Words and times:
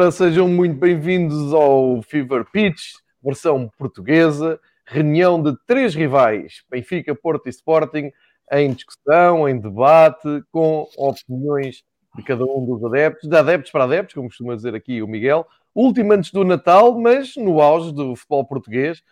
Ora, 0.00 0.12
sejam 0.12 0.46
muito 0.46 0.76
bem-vindos 0.78 1.52
ao 1.52 2.00
Fever 2.02 2.44
Pitch, 2.52 2.92
versão 3.20 3.68
portuguesa, 3.76 4.60
reunião 4.86 5.42
de 5.42 5.52
três 5.66 5.92
rivais, 5.92 6.62
Benfica, 6.70 7.16
Porto 7.16 7.48
e 7.48 7.50
Sporting, 7.50 8.12
em 8.52 8.72
discussão, 8.72 9.48
em 9.48 9.58
debate, 9.58 10.44
com 10.52 10.86
opiniões 10.96 11.82
de 12.14 12.22
cada 12.22 12.44
um 12.44 12.64
dos 12.64 12.84
adeptos, 12.84 13.28
de 13.28 13.36
adeptos 13.36 13.72
para 13.72 13.82
adeptos, 13.82 14.14
como 14.14 14.28
costuma 14.28 14.54
dizer 14.54 14.72
aqui 14.72 15.02
o 15.02 15.08
Miguel. 15.08 15.44
Último 15.74 16.12
antes 16.12 16.30
do 16.30 16.44
Natal, 16.44 16.96
mas 16.96 17.34
no 17.34 17.60
auge 17.60 17.92
do 17.92 18.14
futebol 18.14 18.44
português, 18.44 19.02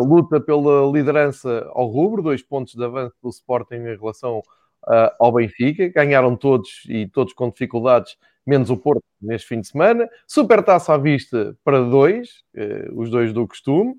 luta 0.00 0.38
pela 0.38 0.86
liderança 0.92 1.66
ao 1.72 1.86
rubro, 1.86 2.22
dois 2.22 2.42
pontos 2.42 2.74
de 2.74 2.84
avanço 2.84 3.16
do 3.22 3.30
Sporting 3.30 3.76
em 3.76 3.96
relação 3.96 4.42
ao 5.18 5.32
Benfica, 5.32 5.88
ganharam 5.88 6.36
todos 6.36 6.82
e 6.90 7.06
todos 7.06 7.32
com 7.32 7.48
dificuldades 7.48 8.18
menos 8.46 8.70
o 8.70 8.76
Porto 8.76 9.04
neste 9.20 9.48
fim 9.48 9.60
de 9.60 9.68
semana. 9.68 10.08
Super 10.26 10.62
taça 10.62 10.94
à 10.94 10.98
vista 10.98 11.56
para 11.64 11.80
dois, 11.82 12.42
eh, 12.54 12.88
os 12.92 13.10
dois 13.10 13.32
do 13.32 13.46
costume. 13.46 13.94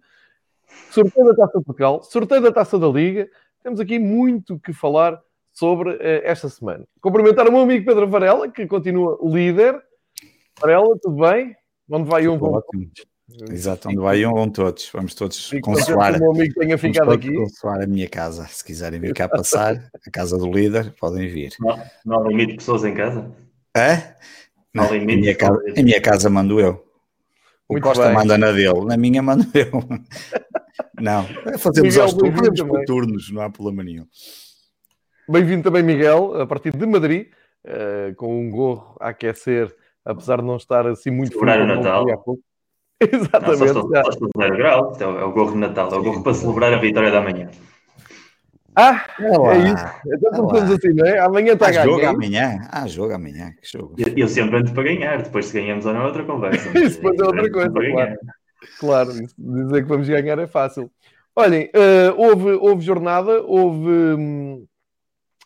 Sorteio 0.89 1.27
da 1.27 1.35
taça 1.35 1.59
de 1.59 1.65
Portugal, 1.65 2.03
sorteio 2.03 2.41
da 2.41 2.51
taça 2.51 2.79
da 2.79 2.87
Liga. 2.87 3.29
Temos 3.63 3.79
aqui 3.79 3.99
muito 3.99 4.59
que 4.59 4.73
falar 4.73 5.21
sobre 5.51 5.97
eh, 5.99 6.21
esta 6.25 6.49
semana. 6.49 6.85
Cumprimentar 7.01 7.47
o 7.47 7.51
meu 7.51 7.61
amigo 7.61 7.85
Pedro 7.85 8.07
Varela, 8.07 8.49
que 8.49 8.65
continua 8.67 9.19
líder. 9.23 9.81
Varela, 10.59 10.97
tudo 11.01 11.17
bem? 11.21 11.55
Onde 11.89 12.09
vai 12.09 12.27
um? 12.27 12.37
Vão 12.37 12.61
Exato, 13.49 13.87
onde 13.89 13.97
vai 13.97 14.25
um 14.25 14.33
vão 14.33 14.49
todos. 14.49 14.89
Vamos 14.93 15.15
todos 15.15 15.49
Fico 15.49 15.71
consolar. 15.71 16.15
o 16.15 16.19
meu 16.19 16.31
amigo 16.31 16.53
tenha 16.55 16.77
ficado 16.77 17.11
aqui. 17.11 17.33
consolar 17.33 17.83
a 17.83 17.87
minha 17.87 18.07
casa. 18.07 18.45
Se 18.47 18.63
quiserem 18.63 18.99
vir 18.99 19.13
cá 19.13 19.27
passar, 19.27 19.89
a 19.93 20.11
casa 20.11 20.37
do 20.37 20.49
líder, 20.51 20.93
podem 20.99 21.27
vir. 21.27 21.53
Não, 21.59 21.79
não 22.05 22.19
há 22.19 22.27
limite 22.27 22.51
de 22.51 22.57
pessoas 22.57 22.83
em 22.83 22.93
casa? 22.93 23.31
É? 23.75 24.15
Não, 24.73 24.93
em, 24.93 25.05
minha 25.05 25.35
casa, 25.35 25.61
em 25.75 25.83
minha 25.83 26.01
casa 26.01 26.29
mando 26.29 26.59
eu. 26.59 26.85
O 27.67 27.73
Muito 27.73 27.83
Costa 27.83 28.05
bem. 28.05 28.13
manda 28.13 28.37
na 28.37 28.51
dele, 28.51 28.85
na 28.85 28.97
minha 28.97 29.21
mando 29.21 29.45
eu. 29.55 29.71
não, 30.99 31.25
fazemos 31.57 31.95
Miguel, 31.95 32.03
aos 32.03 32.13
turnos, 32.13 32.61
por 32.61 32.85
turnos, 32.85 33.31
não 33.31 33.41
há 33.41 33.49
problema 33.49 33.83
nenhum. 33.83 34.05
Bem-vindo 35.29 35.63
também, 35.63 35.83
Miguel, 35.83 36.41
a 36.41 36.45
partir 36.45 36.75
de 36.75 36.85
Madrid, 36.85 37.27
uh, 37.65 38.13
com 38.15 38.41
um 38.41 38.49
gorro 38.49 38.97
a 38.99 39.09
aquecer, 39.09 39.73
apesar 40.03 40.37
de 40.37 40.47
não 40.47 40.57
estar 40.57 40.85
assim 40.87 41.11
muito 41.11 41.33
Celebrar 41.33 41.61
o 41.61 41.67
Natal. 41.67 42.05
Exatamente. 42.99 43.73
Não, 43.73 43.89
só, 43.89 44.11
só, 44.11 44.11
só, 44.11 44.49
grau, 44.55 44.91
então 44.93 45.17
é 45.17 45.23
o 45.23 45.31
gorro 45.31 45.53
de 45.53 45.57
Natal, 45.57 45.89
é 45.91 45.97
o 45.97 46.03
gorro 46.03 46.21
para 46.21 46.33
celebrar 46.33 46.73
a 46.73 46.77
vitória 46.77 47.09
da 47.09 47.21
manhã. 47.21 47.49
Ah, 48.75 49.05
Olá. 49.19 49.55
é 49.55 49.59
isso. 49.59 49.85
Então 50.07 50.31
começamos 50.31 50.71
assim, 50.71 50.93
não 50.93 51.05
é? 51.05 51.19
Amanhã 51.19 51.53
está 51.53 51.67
a 51.67 51.71
ganhar. 51.71 51.83
jogo 51.83 52.05
amanhã. 52.05 52.67
Ah, 52.71 52.87
jogo 52.87 53.13
amanhã. 53.13 53.53
Que 53.61 53.69
jogo. 53.69 53.95
Eu, 53.97 54.13
eu 54.15 54.27
sempre 54.27 54.57
ando 54.57 54.71
para 54.71 54.83
ganhar. 54.83 55.21
Depois 55.21 55.45
se 55.47 55.59
ganhamos 55.59 55.85
ou 55.85 55.93
não 55.93 56.01
é 56.01 56.05
outra 56.05 56.23
conversa. 56.23 56.69
isso 56.79 56.97
depois 56.97 57.19
é 57.19 57.23
outra 57.23 57.51
coisa, 57.51 57.71
claro. 57.71 58.17
Claro, 58.79 59.11
dizer 59.11 59.81
que 59.81 59.89
vamos 59.89 60.07
ganhar 60.07 60.39
é 60.39 60.47
fácil. 60.47 60.89
Olhem, 61.35 61.69
uh, 61.75 62.13
houve, 62.15 62.51
houve 62.51 62.83
jornada, 62.83 63.41
houve 63.41 63.89
hum, 63.89 64.67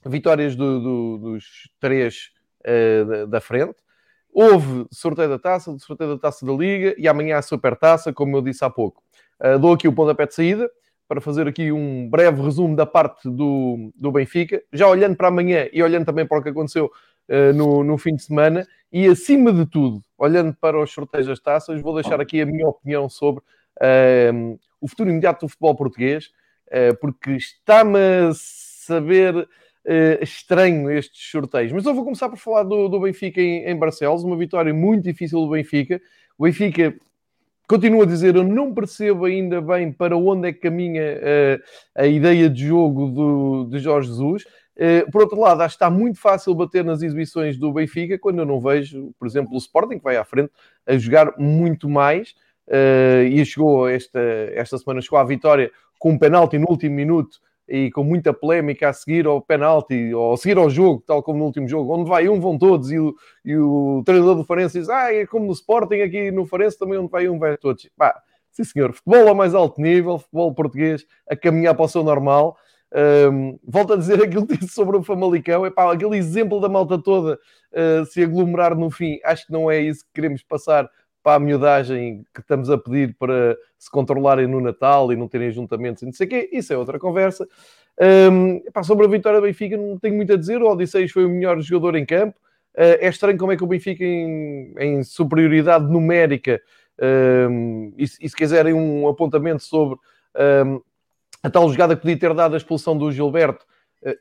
vitórias 0.05 0.55
do, 0.55 0.79
do, 0.81 1.17
dos 1.17 1.69
três 1.79 2.31
uh, 2.61 3.25
da 3.27 3.39
frente. 3.39 3.75
Houve 4.33 4.85
sorteio 4.91 5.29
da 5.29 5.39
taça, 5.39 5.75
sorteio 5.79 6.15
da 6.15 6.19
taça 6.19 6.45
da 6.45 6.51
Liga 6.51 6.93
e 6.97 7.07
amanhã 7.07 7.37
a 7.37 7.41
super 7.41 7.75
taça, 7.75 8.11
como 8.11 8.35
eu 8.35 8.41
disse 8.41 8.65
há 8.65 8.69
pouco. 8.69 9.01
Uh, 9.39 9.57
dou 9.57 9.73
aqui 9.73 9.87
o 9.87 9.93
pontapé 9.93 10.27
de 10.27 10.35
saída 10.35 10.69
para 11.07 11.21
fazer 11.21 11.47
aqui 11.47 11.71
um 11.71 12.09
breve 12.09 12.41
resumo 12.41 12.75
da 12.75 12.85
parte 12.85 13.29
do, 13.29 13.91
do 13.95 14.11
Benfica, 14.11 14.61
já 14.73 14.87
olhando 14.87 15.15
para 15.15 15.27
amanhã 15.27 15.67
e 15.71 15.81
olhando 15.83 16.05
também 16.05 16.25
para 16.25 16.39
o 16.39 16.43
que 16.43 16.49
aconteceu 16.49 16.91
uh, 17.29 17.53
no, 17.53 17.83
no 17.83 17.97
fim 17.97 18.15
de 18.15 18.23
semana, 18.23 18.67
e 18.91 19.05
acima 19.07 19.51
de 19.51 19.65
tudo, 19.65 20.01
olhando 20.17 20.55
para 20.55 20.81
os 20.81 20.91
sorteios 20.91 21.27
das 21.27 21.39
taças, 21.39 21.81
vou 21.81 21.93
deixar 21.93 22.19
aqui 22.19 22.41
a 22.41 22.45
minha 22.45 22.67
opinião 22.67 23.09
sobre 23.09 23.41
uh, 23.41 24.59
o 24.81 24.87
futuro 24.87 25.09
imediato 25.09 25.45
do 25.45 25.49
futebol 25.49 25.75
português, 25.75 26.31
uh, 26.67 26.97
porque 26.99 27.31
está-me 27.31 27.99
a 27.99 28.31
saber 28.33 29.47
estranho 30.19 30.89
estes 30.89 31.29
sorteios. 31.29 31.71
Mas 31.71 31.85
eu 31.85 31.93
vou 31.93 32.03
começar 32.03 32.27
por 32.27 32.39
falar 32.39 32.63
do, 32.63 32.89
do 32.89 32.99
Benfica 32.99 33.39
em, 33.39 33.65
em 33.65 33.77
Barcelos, 33.77 34.23
uma 34.23 34.35
vitória 34.35 34.73
muito 34.73 35.03
difícil 35.03 35.39
do 35.39 35.51
Benfica. 35.51 36.01
O 36.39 36.45
Benfica 36.45 36.95
Continuo 37.67 38.03
a 38.03 38.05
dizer, 38.05 38.35
eu 38.35 38.43
não 38.43 38.73
percebo 38.73 39.25
ainda 39.25 39.59
bem 39.59 39.91
para 39.91 40.15
onde 40.15 40.49
é 40.49 40.53
que 40.53 40.59
caminha 40.59 41.01
uh, 41.01 41.63
a 41.95 42.05
ideia 42.05 42.49
de 42.49 42.67
jogo 42.67 43.09
do, 43.09 43.65
de 43.65 43.79
Jorge 43.79 44.09
Jesus. 44.09 44.43
Uh, 44.75 45.09
por 45.11 45.21
outro 45.21 45.39
lado, 45.39 45.61
acho 45.61 45.75
que 45.75 45.83
está 45.83 45.89
muito 45.89 46.19
fácil 46.19 46.53
bater 46.53 46.83
nas 46.83 47.01
exibições 47.01 47.57
do 47.57 47.73
Benfica 47.73 48.19
quando 48.19 48.39
eu 48.39 48.45
não 48.45 48.59
vejo, 48.59 49.11
por 49.17 49.27
exemplo, 49.27 49.55
o 49.55 49.57
Sporting, 49.57 49.97
que 49.97 50.03
vai 50.03 50.15
à 50.15 50.23
frente, 50.23 50.51
a 50.85 50.95
jogar 50.97 51.33
muito 51.39 51.89
mais. 51.89 52.35
Uh, 52.67 53.25
e 53.29 53.43
chegou 53.45 53.87
esta, 53.87 54.19
esta 54.53 54.77
semana, 54.77 55.01
chegou 55.01 55.17
à 55.17 55.23
vitória 55.23 55.71
com 55.97 56.11
um 56.11 56.17
penalti 56.19 56.57
no 56.59 56.69
último 56.69 56.95
minuto 56.95 57.39
e 57.67 57.89
com 57.91 58.03
muita 58.03 58.33
polémica 58.33 58.89
a 58.89 58.93
seguir 58.93 59.25
ao 59.25 59.41
penalti, 59.41 60.13
ou 60.13 60.33
a 60.33 60.37
seguir 60.37 60.57
ao 60.57 60.69
jogo, 60.69 61.03
tal 61.05 61.23
como 61.23 61.39
no 61.39 61.45
último 61.45 61.67
jogo, 61.67 61.93
onde 61.93 62.09
vai 62.09 62.29
um, 62.29 62.39
vão 62.39 62.57
todos, 62.57 62.91
e 62.91 62.99
o, 62.99 63.15
e 63.43 63.55
o 63.57 64.03
treinador 64.05 64.35
do 64.35 64.43
Farense 64.43 64.79
diz, 64.79 64.89
ah, 64.89 65.13
é 65.13 65.25
como 65.25 65.45
no 65.45 65.53
Sporting, 65.53 66.01
aqui 66.01 66.31
no 66.31 66.45
Farense 66.45 66.77
também 66.77 66.97
onde 66.97 67.09
vai 67.09 67.27
um, 67.27 67.39
vai 67.39 67.57
todos. 67.57 67.89
Pá, 67.97 68.15
sim 68.51 68.63
senhor, 68.63 68.93
futebol 68.93 69.27
ao 69.27 69.35
mais 69.35 69.55
alto 69.55 69.81
nível, 69.81 70.19
futebol 70.19 70.53
português 70.53 71.05
a 71.29 71.35
caminhar 71.35 71.75
para 71.75 71.85
o 71.85 71.87
seu 71.87 72.03
normal. 72.03 72.55
Um, 72.93 73.59
volto 73.67 73.93
a 73.93 73.97
dizer 73.97 74.21
aquilo 74.23 74.47
que 74.47 74.57
disse 74.57 74.73
sobre 74.73 74.95
o 74.95 75.03
Famalicão, 75.03 75.65
é 75.65 75.71
pá, 75.71 75.91
aquele 75.91 76.17
exemplo 76.17 76.61
da 76.61 76.69
malta 76.69 77.01
toda 77.01 77.39
uh, 77.73 78.05
se 78.05 78.23
aglomerar 78.23 78.75
no 78.75 78.89
fim, 78.91 79.19
acho 79.23 79.47
que 79.47 79.51
não 79.51 79.69
é 79.69 79.79
isso 79.79 80.05
que 80.05 80.13
queremos 80.13 80.43
passar 80.43 80.89
para 81.25 81.37
a 81.37 81.39
miudagem 81.39 82.23
que 82.31 82.39
estamos 82.39 82.69
a 82.69 82.77
pedir 82.77 83.15
para 83.17 83.57
se 83.79 83.89
controlarem 83.89 84.45
no 84.45 84.61
Natal 84.61 85.11
e 85.11 85.15
não 85.15 85.27
terem 85.27 85.49
juntamentos 85.49 86.03
e 86.03 86.05
não 86.05 86.13
sei 86.13 86.27
o 86.27 86.29
quê, 86.29 86.49
isso 86.53 86.71
é 86.71 86.77
outra 86.77 86.99
conversa. 86.99 87.47
Um, 87.99 88.57
epá, 88.57 88.83
sobre 88.83 89.07
a 89.07 89.09
vitória 89.09 89.41
do 89.41 89.47
Benfica 89.47 89.75
não 89.75 89.97
tenho 89.97 90.13
muito 90.13 90.31
a 90.31 90.37
dizer, 90.37 90.61
o 90.61 90.69
Odisseis 90.69 91.11
foi 91.11 91.25
o 91.25 91.29
melhor 91.29 91.59
jogador 91.61 91.97
em 91.97 92.05
campo. 92.05 92.37
Uh, 92.75 93.01
é 93.01 93.07
estranho 93.07 93.39
como 93.39 93.51
é 93.51 93.57
que 93.57 93.63
o 93.63 93.67
Benfica 93.67 94.03
em, 94.03 94.75
em 94.77 95.03
superioridade 95.03 95.91
numérica 95.91 96.61
um, 97.49 97.91
e, 97.97 98.03
e, 98.03 98.29
se 98.29 98.35
quiserem 98.35 98.75
um 98.75 99.07
apontamento 99.07 99.63
sobre 99.63 99.97
um, 100.67 100.79
a 101.41 101.49
tal 101.49 101.67
jogada 101.71 101.95
que 101.95 102.03
podia 102.03 102.19
ter 102.19 102.35
dado 102.35 102.53
a 102.53 102.57
expulsão 102.57 102.95
do 102.95 103.11
Gilberto, 103.11 103.65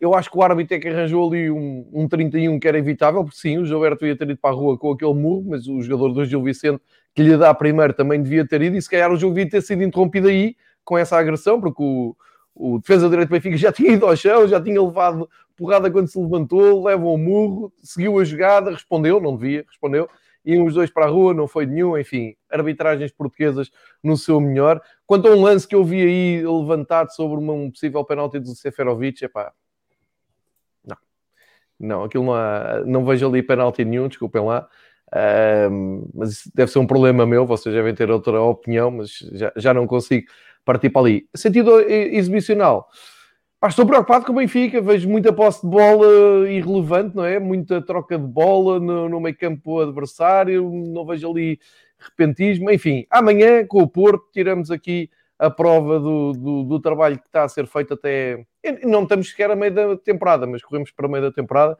eu 0.01 0.15
acho 0.15 0.31
que 0.31 0.39
o 0.39 0.43
árbitro 0.43 0.77
é 0.77 0.81
que 0.81 0.89
arranjou 0.89 1.29
ali 1.29 1.51
um, 1.51 1.87
um 1.93 2.09
31 2.09 2.59
que 2.59 2.67
era 2.67 2.79
evitável, 2.79 3.23
porque 3.23 3.39
sim, 3.39 3.59
o 3.59 3.67
Gilberto 3.67 4.07
ia 4.07 4.17
ter 4.17 4.31
ido 4.31 4.39
para 4.39 4.51
a 4.51 4.53
rua 4.55 4.79
com 4.79 4.93
aquele 4.93 5.15
murro, 5.15 5.45
mas 5.51 5.67
o 5.69 5.83
jogador 5.83 6.15
do 6.15 6.25
Gil 6.25 6.43
Vicente 6.43 6.81
que 7.15 7.23
lhe 7.23 7.37
dá 7.37 7.55
primeiro 7.55 7.93
também 7.93 8.23
devia 8.23 8.47
ter 8.47 8.63
ido, 8.63 8.77
e 8.77 8.83
se 8.83 8.91
calhar 8.91 9.13
o 9.13 9.17
jogo 9.17 9.35
devia 9.35 9.51
ter 9.51 9.63
sido 9.63 9.83
interrompido 9.83 10.29
aí 10.29 10.57
com 10.85 10.99
essa 10.99 11.17
agressão, 11.17 11.61
porque 11.61 11.83
o, 11.83 12.17
o 12.55 12.79
defesa 12.79 13.09
direito 13.09 13.29
do 13.29 13.33
Benfica 13.33 13.57
já 13.57 13.71
tinha 13.73 13.93
ido 13.93 14.07
ao 14.07 14.17
chão, 14.17 14.49
já 14.49 14.61
tinha 14.61 14.83
levado 14.83 15.29
porrada 15.57 15.91
quando 15.91 16.09
se 16.09 16.19
levantou, 16.19 16.85
leva 16.85 17.05
o 17.05 17.17
murro, 17.17 17.73
seguiu 17.83 18.19
a 18.19 18.25
jogada, 18.25 18.71
respondeu, 18.73 19.21
não 19.21 19.37
devia, 19.37 19.65
respondeu, 19.69 20.09
e 20.45 20.59
os 20.59 20.75
dois 20.75 20.91
para 20.91 21.07
a 21.07 21.09
rua, 21.09 21.33
não 21.33 21.47
foi 21.47 21.65
nenhum, 21.65 21.97
enfim, 21.97 22.35
arbitragens 22.51 23.13
portuguesas 23.13 23.71
no 24.03 24.17
seu 24.17 24.41
melhor. 24.41 24.81
Quanto 25.07 25.29
a 25.29 25.31
um 25.31 25.41
lance 25.41 25.67
que 25.67 25.75
eu 25.75 25.85
vi 25.85 26.03
aí 26.03 26.47
levantado 26.47 27.11
sobre 27.15 27.39
um 27.39 27.71
possível 27.71 28.05
penalti 28.05 28.39
do 28.39 28.55
Seferovic, 28.55 29.25
é 29.25 29.29
pá, 29.29 29.53
não, 31.79 32.05
aquilo 32.05 32.25
não, 32.25 32.35
há, 32.35 32.83
não 32.87 33.05
vejo 33.05 33.29
ali 33.29 33.43
penalti 33.43 33.85
nenhum, 33.85 34.09
desculpem 34.09 34.45
lá. 34.45 34.69
Um, 35.71 36.09
mas 36.15 36.43
deve 36.55 36.73
ser 36.73 36.79
um 36.81 36.87
problema 36.87 37.25
meu, 37.25 37.47
vocês 37.47 37.75
devem 37.75 37.95
ter 37.95 38.11
outra 38.11 38.41
opinião, 38.41 38.91
mas 38.91 39.19
já, 39.33 39.53
já 39.57 39.75
não 39.75 39.87
consigo 39.87 40.27
partir 40.65 40.91
para 40.91 41.03
ali. 41.03 41.29
Sentido 41.35 41.81
exibicional. 41.81 42.89
Pá, 43.61 43.69
estou 43.69 43.87
preocupado 43.87 44.27
com 44.27 44.33
o 44.33 44.35
Benfica, 44.35 44.81
vejo 44.81 45.09
muita 45.09 45.33
posse 45.33 45.63
de 45.63 45.69
bola 45.69 46.49
irrelevante, 46.51 47.17
não 47.17 47.25
é? 47.25 47.39
Muita 47.39 47.81
troca 47.81 48.19
de 48.19 48.27
bola 48.27 48.79
no, 48.79 49.09
no 49.09 49.21
meio 49.21 49.37
campo 49.37 49.81
adversário, 49.81 50.71
não 50.71 51.07
vejo 51.07 51.31
ali 51.31 51.59
repentismo. 51.99 52.71
Enfim, 52.71 53.07
amanhã 53.09 53.67
com 53.67 53.83
o 53.83 53.89
Porto 53.89 54.29
tiramos 54.33 54.71
aqui 54.71 55.09
a 55.39 55.51
prova 55.51 55.99
do, 55.99 56.33
do, 56.33 56.63
do 56.65 56.81
trabalho 56.81 57.19
que 57.19 57.27
está 57.27 57.45
a 57.45 57.49
ser 57.49 57.67
feito 57.67 57.95
até. 57.95 58.45
Não 58.85 59.03
estamos 59.03 59.31
sequer 59.31 59.51
a 59.51 59.57
meio 59.57 59.75
da 59.75 59.97
temporada, 59.97 60.47
mas 60.47 60.63
corremos 60.63 60.91
para 60.91 61.09
meio 61.09 61.23
da 61.23 61.33
temporada 61.33 61.79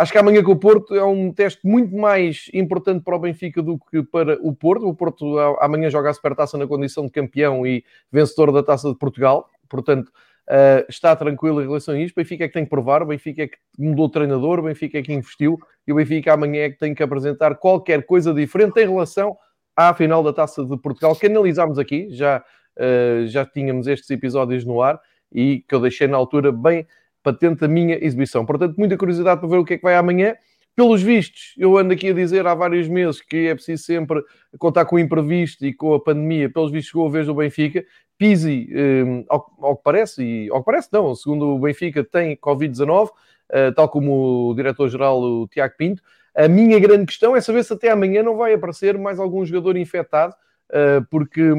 Acho 0.00 0.12
que 0.12 0.18
amanhã 0.18 0.42
com 0.42 0.52
o 0.52 0.56
Porto 0.56 0.94
é 0.94 1.04
um 1.04 1.30
teste 1.30 1.60
muito 1.62 1.94
mais 1.94 2.48
importante 2.54 3.04
para 3.04 3.16
o 3.16 3.18
Benfica 3.18 3.60
do 3.60 3.78
que 3.78 4.02
para 4.02 4.38
o 4.40 4.54
Porto. 4.54 4.88
O 4.88 4.94
Porto 4.94 5.38
amanhã 5.60 5.90
joga 5.90 6.08
a 6.08 6.14
Supertaça 6.14 6.56
na 6.56 6.66
condição 6.66 7.04
de 7.04 7.12
campeão 7.12 7.66
e 7.66 7.84
vencedor 8.10 8.50
da 8.50 8.62
Taça 8.62 8.88
de 8.88 8.96
Portugal. 8.96 9.50
Portanto, 9.68 10.08
uh, 10.08 10.86
está 10.88 11.14
tranquilo 11.14 11.60
em 11.60 11.66
relação 11.66 11.94
a 11.94 12.00
isto. 12.00 12.14
O 12.16 12.20
Benfica 12.20 12.44
é 12.44 12.48
que 12.48 12.54
tem 12.54 12.64
que 12.64 12.70
provar, 12.70 13.02
o 13.02 13.06
Benfica 13.06 13.42
é 13.42 13.48
que 13.48 13.58
mudou 13.78 14.06
o 14.06 14.08
treinador, 14.08 14.60
o 14.60 14.62
Benfica 14.62 14.98
é 14.98 15.02
que 15.02 15.12
investiu 15.12 15.58
e 15.86 15.92
o 15.92 15.96
Benfica 15.96 16.32
amanhã 16.32 16.62
é 16.62 16.70
que 16.70 16.78
tem 16.78 16.94
que 16.94 17.02
apresentar 17.02 17.56
qualquer 17.56 18.06
coisa 18.06 18.32
diferente 18.32 18.80
em 18.80 18.88
relação 18.88 19.36
à 19.76 19.92
final 19.92 20.22
da 20.22 20.32
Taça 20.32 20.64
de 20.64 20.78
Portugal, 20.78 21.14
que 21.14 21.26
analisámos 21.26 21.78
aqui, 21.78 22.08
já, 22.10 22.42
uh, 22.78 23.26
já 23.26 23.44
tínhamos 23.44 23.86
estes 23.86 24.08
episódios 24.08 24.64
no 24.64 24.80
ar 24.80 24.98
e 25.32 25.64
que 25.68 25.74
eu 25.74 25.80
deixei 25.80 26.06
na 26.06 26.16
altura 26.16 26.52
bem 26.52 26.86
patente 27.22 27.64
a 27.64 27.68
minha 27.68 28.02
exibição. 28.02 28.44
Portanto, 28.44 28.76
muita 28.76 28.96
curiosidade 28.96 29.40
para 29.40 29.48
ver 29.48 29.58
o 29.58 29.64
que 29.64 29.74
é 29.74 29.76
que 29.76 29.82
vai 29.82 29.94
amanhã. 29.94 30.34
pelos 30.74 31.02
vistos, 31.02 31.54
eu 31.58 31.76
ando 31.76 31.92
aqui 31.92 32.08
a 32.08 32.14
dizer 32.14 32.46
há 32.46 32.54
vários 32.54 32.88
meses 32.88 33.20
que 33.20 33.48
é 33.48 33.54
preciso 33.54 33.82
sempre 33.82 34.22
contar 34.58 34.84
com 34.86 34.96
o 34.96 34.98
imprevisto 34.98 35.66
e 35.66 35.74
com 35.74 35.92
a 35.94 36.00
pandemia. 36.00 36.48
Pelos 36.48 36.70
vistos, 36.70 36.90
chegou 36.90 37.06
a 37.06 37.10
vez 37.10 37.26
do 37.26 37.34
Benfica. 37.34 37.84
Pizzi, 38.16 38.68
um, 38.70 39.24
ao, 39.28 39.50
ao, 39.60 39.76
que 39.76 39.82
parece, 39.82 40.22
e 40.22 40.50
ao 40.50 40.60
que 40.60 40.66
parece, 40.66 40.88
não, 40.92 41.14
segundo 41.14 41.54
o 41.54 41.58
Benfica, 41.58 42.04
tem 42.04 42.36
Covid-19, 42.36 43.08
uh, 43.08 43.74
tal 43.74 43.88
como 43.88 44.50
o 44.50 44.54
diretor-geral, 44.54 45.20
o 45.22 45.48
Tiago 45.48 45.74
Pinto. 45.76 46.02
A 46.34 46.46
minha 46.46 46.78
grande 46.78 47.06
questão 47.06 47.34
é 47.34 47.40
saber 47.40 47.64
se 47.64 47.72
até 47.72 47.90
amanhã 47.90 48.22
não 48.22 48.36
vai 48.36 48.52
aparecer 48.52 48.96
mais 48.98 49.18
algum 49.18 49.44
jogador 49.44 49.76
infectado, 49.76 50.34
uh, 50.70 51.04
porque 51.10 51.50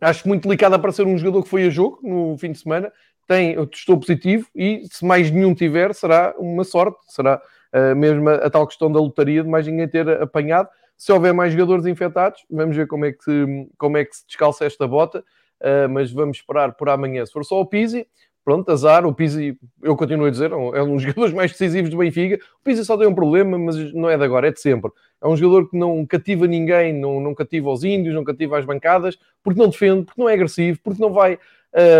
acho 0.00 0.26
muito 0.28 0.44
delicado 0.44 0.74
aparecer 0.74 1.06
um 1.06 1.16
jogador 1.16 1.42
que 1.42 1.48
foi 1.48 1.64
a 1.66 1.70
jogo 1.70 2.00
no 2.02 2.36
fim 2.38 2.52
de 2.52 2.58
semana, 2.58 2.92
tem, 3.26 3.54
testou 3.66 3.98
positivo 3.98 4.46
e 4.54 4.82
se 4.90 5.04
mais 5.04 5.30
nenhum 5.30 5.54
tiver, 5.54 5.94
será 5.94 6.34
uma 6.38 6.64
sorte, 6.64 6.98
será 7.08 7.40
uh, 7.74 7.96
mesmo 7.96 8.28
a, 8.28 8.34
a, 8.34 8.50
tal 8.50 8.66
questão 8.66 8.90
da 8.90 9.00
lotaria 9.00 9.42
de 9.42 9.48
mais 9.48 9.66
ninguém 9.66 9.88
ter 9.88 10.08
apanhado. 10.22 10.68
Se 10.96 11.12
houver 11.12 11.34
mais 11.34 11.52
jogadores 11.52 11.86
infectados, 11.86 12.44
vamos 12.50 12.76
ver 12.76 12.86
como 12.86 13.04
é 13.04 13.12
que 13.12 13.22
se, 13.22 13.68
como 13.76 13.96
é 13.98 14.04
que 14.04 14.16
se 14.16 14.26
descalça 14.26 14.64
esta 14.64 14.86
bota, 14.86 15.24
uh, 15.60 15.88
mas 15.90 16.12
vamos 16.12 16.38
esperar 16.38 16.74
por 16.74 16.88
amanhã. 16.88 17.26
Se 17.26 17.32
for 17.32 17.44
só 17.44 17.60
o 17.60 17.66
Pizzi, 17.66 18.06
pronto, 18.46 18.70
azar. 18.70 19.04
O 19.04 19.12
Pizzi, 19.12 19.58
eu 19.82 19.96
continuo 19.96 20.26
a 20.26 20.30
dizer, 20.30 20.52
é 20.52 20.82
um 20.82 20.94
dos 20.94 21.02
jogadores 21.02 21.34
mais 21.34 21.50
decisivos 21.50 21.90
do 21.90 21.96
Benfica. 21.96 22.36
O 22.36 22.64
Pizzi 22.64 22.84
só 22.84 22.96
tem 22.96 23.08
um 23.08 23.14
problema, 23.14 23.58
mas 23.58 23.92
não 23.92 24.08
é 24.08 24.16
de 24.16 24.22
agora, 24.22 24.46
é 24.46 24.52
de 24.52 24.60
sempre. 24.60 24.92
É 25.20 25.26
um 25.26 25.36
jogador 25.36 25.68
que 25.68 25.76
não 25.76 26.06
cativa 26.06 26.46
ninguém, 26.46 26.92
não, 26.92 27.20
não 27.20 27.34
cativa 27.34 27.68
os 27.72 27.82
índios, 27.82 28.14
não 28.14 28.22
cativa 28.22 28.56
as 28.56 28.64
bancadas, 28.64 29.18
porque 29.42 29.60
não 29.60 29.68
defende, 29.68 30.04
porque 30.04 30.20
não 30.20 30.28
é 30.28 30.34
agressivo, 30.34 30.78
porque 30.80 31.02
não 31.02 31.12
vai 31.12 31.40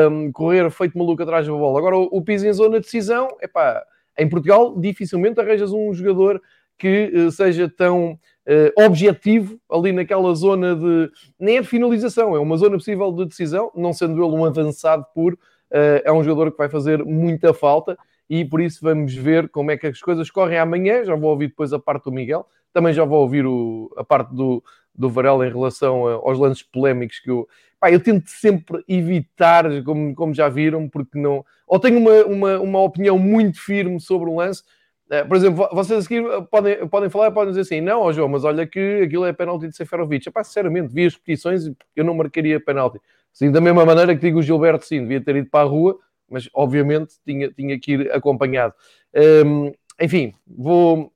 um, 0.08 0.30
correr 0.30 0.70
feito 0.70 0.96
maluco 0.96 1.20
atrás 1.20 1.44
da 1.44 1.52
bola. 1.52 1.80
Agora, 1.80 1.96
o, 1.96 2.22
Pizzi 2.22 2.46
em 2.46 2.52
zona 2.52 2.78
de 2.78 2.84
decisão, 2.84 3.26
é 3.40 3.48
pá, 3.48 3.82
em 4.16 4.28
Portugal 4.28 4.78
dificilmente 4.78 5.40
arranjas 5.40 5.72
um 5.72 5.92
jogador 5.92 6.40
que 6.78 7.10
uh, 7.12 7.32
seja 7.32 7.68
tão 7.68 8.12
uh, 8.12 8.84
objetivo 8.84 9.58
ali 9.68 9.90
naquela 9.90 10.32
zona 10.32 10.76
de. 10.76 11.10
Nem 11.40 11.56
é 11.56 11.60
de 11.60 11.66
finalização, 11.66 12.36
é 12.36 12.38
uma 12.38 12.56
zona 12.56 12.76
possível 12.76 13.10
de 13.10 13.26
decisão, 13.26 13.72
não 13.74 13.92
sendo 13.92 14.24
ele 14.24 14.32
um 14.32 14.44
avançado 14.44 15.04
puro 15.12 15.36
é 15.70 16.12
um 16.12 16.22
jogador 16.22 16.52
que 16.52 16.58
vai 16.58 16.68
fazer 16.68 17.04
muita 17.04 17.52
falta 17.52 17.96
e 18.28 18.44
por 18.44 18.60
isso 18.60 18.80
vamos 18.82 19.14
ver 19.14 19.48
como 19.48 19.70
é 19.70 19.76
que 19.76 19.86
as 19.86 20.00
coisas 20.00 20.30
correm 20.30 20.58
amanhã. 20.58 21.04
Já 21.04 21.14
vou 21.14 21.30
ouvir 21.30 21.48
depois 21.48 21.72
a 21.72 21.78
parte 21.78 22.04
do 22.04 22.12
Miguel, 22.12 22.46
também 22.72 22.92
já 22.92 23.04
vou 23.04 23.20
ouvir 23.20 23.46
o, 23.46 23.92
a 23.96 24.04
parte 24.04 24.34
do, 24.34 24.62
do 24.94 25.08
Varela 25.08 25.46
em 25.46 25.50
relação 25.50 26.06
aos 26.06 26.38
lances 26.38 26.62
polémicos 26.62 27.20
que 27.20 27.30
eu. 27.30 27.48
Pá, 27.78 27.90
eu 27.90 28.02
tento 28.02 28.28
sempre 28.28 28.82
evitar, 28.88 29.64
como, 29.84 30.14
como 30.14 30.34
já 30.34 30.48
viram, 30.48 30.88
porque 30.88 31.18
não. 31.18 31.44
Ou 31.66 31.78
tenho 31.78 31.98
uma, 31.98 32.24
uma, 32.24 32.60
uma 32.60 32.80
opinião 32.80 33.18
muito 33.18 33.60
firme 33.60 34.00
sobre 34.00 34.30
um 34.30 34.36
lance. 34.36 34.62
Uh, 35.10 35.26
por 35.28 35.36
exemplo, 35.36 35.68
vocês 35.72 36.04
aqui 36.04 36.20
podem, 36.50 36.88
podem 36.88 37.10
falar, 37.10 37.30
podem 37.30 37.50
dizer 37.50 37.60
assim: 37.60 37.80
não, 37.80 38.12
João, 38.12 38.28
mas 38.28 38.44
olha 38.44 38.66
que 38.66 39.02
aquilo 39.04 39.26
é 39.26 39.32
penalti 39.32 39.68
de 39.68 39.76
Seferovic. 39.76 40.28
Epá, 40.28 40.42
sinceramente, 40.42 40.92
vi 40.92 41.06
as 41.06 41.14
repetições 41.14 41.66
e 41.66 41.76
eu 41.94 42.04
não 42.04 42.14
marcaria 42.14 42.58
penalti. 42.58 42.98
Sim, 43.36 43.50
da 43.50 43.60
mesma 43.60 43.84
maneira 43.84 44.14
que 44.14 44.22
digo 44.22 44.38
o 44.38 44.42
Gilberto, 44.42 44.86
sim, 44.86 45.02
devia 45.02 45.20
ter 45.20 45.36
ido 45.36 45.50
para 45.50 45.60
a 45.60 45.68
rua, 45.68 45.98
mas 46.26 46.48
obviamente 46.54 47.16
tinha, 47.22 47.52
tinha 47.52 47.78
que 47.78 47.92
ir 47.92 48.10
acompanhado. 48.10 48.72
Um, 49.44 49.72
enfim, 50.00 50.32
vou. 50.46 51.12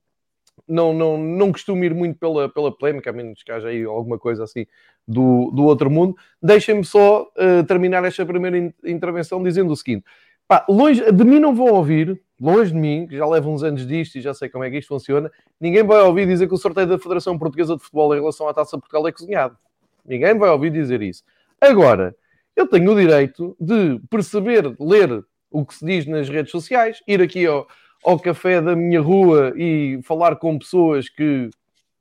Não, 0.68 0.92
não, 0.92 1.16
não 1.16 1.50
costumo 1.50 1.82
ir 1.82 1.94
muito 1.94 2.18
pela, 2.18 2.46
pela 2.46 2.70
polémica, 2.76 3.08
a 3.08 3.12
menos 3.12 3.42
que 3.42 3.50
haja 3.50 3.68
aí 3.68 3.84
alguma 3.84 4.18
coisa 4.18 4.44
assim 4.44 4.66
do, 5.08 5.50
do 5.50 5.64
outro 5.64 5.90
mundo. 5.90 6.14
Deixem-me 6.42 6.84
só 6.84 7.22
uh, 7.22 7.64
terminar 7.66 8.04
esta 8.04 8.26
primeira 8.26 8.58
in 8.58 8.70
intervenção 8.84 9.42
dizendo 9.42 9.72
o 9.72 9.76
seguinte: 9.76 10.04
pá, 10.46 10.66
longe 10.68 11.10
de 11.10 11.24
mim 11.24 11.38
não 11.38 11.54
vão 11.54 11.68
ouvir, 11.68 12.20
longe 12.38 12.70
de 12.70 12.78
mim, 12.78 13.06
que 13.08 13.16
já 13.16 13.26
levo 13.26 13.50
uns 13.50 13.62
anos 13.62 13.86
disto 13.86 14.16
e 14.16 14.20
já 14.20 14.34
sei 14.34 14.50
como 14.50 14.62
é 14.62 14.70
que 14.70 14.76
isto 14.76 14.88
funciona, 14.88 15.32
ninguém 15.58 15.82
vai 15.82 16.02
ouvir 16.02 16.26
dizer 16.26 16.46
que 16.46 16.54
o 16.54 16.58
sorteio 16.58 16.86
da 16.86 16.98
Federação 16.98 17.38
Portuguesa 17.38 17.76
de 17.76 17.82
Futebol 17.82 18.14
em 18.14 18.18
relação 18.20 18.46
à 18.46 18.52
Taça 18.52 18.76
Portugal 18.76 19.08
é 19.08 19.10
cozinhado. 19.10 19.56
Ninguém 20.04 20.36
vai 20.36 20.50
ouvir 20.50 20.70
dizer 20.70 21.00
isso. 21.00 21.24
Agora, 21.60 22.16
eu 22.56 22.66
tenho 22.66 22.90
o 22.92 22.96
direito 22.98 23.56
de 23.60 24.00
perceber, 24.08 24.74
ler 24.80 25.24
o 25.50 25.64
que 25.64 25.74
se 25.74 25.84
diz 25.84 26.06
nas 26.06 26.28
redes 26.28 26.50
sociais, 26.50 27.02
ir 27.06 27.20
aqui 27.20 27.46
ao, 27.46 27.66
ao 28.04 28.18
café 28.18 28.60
da 28.60 28.74
minha 28.74 29.00
rua 29.00 29.52
e 29.56 30.00
falar 30.02 30.36
com 30.36 30.58
pessoas 30.58 31.08
que 31.08 31.50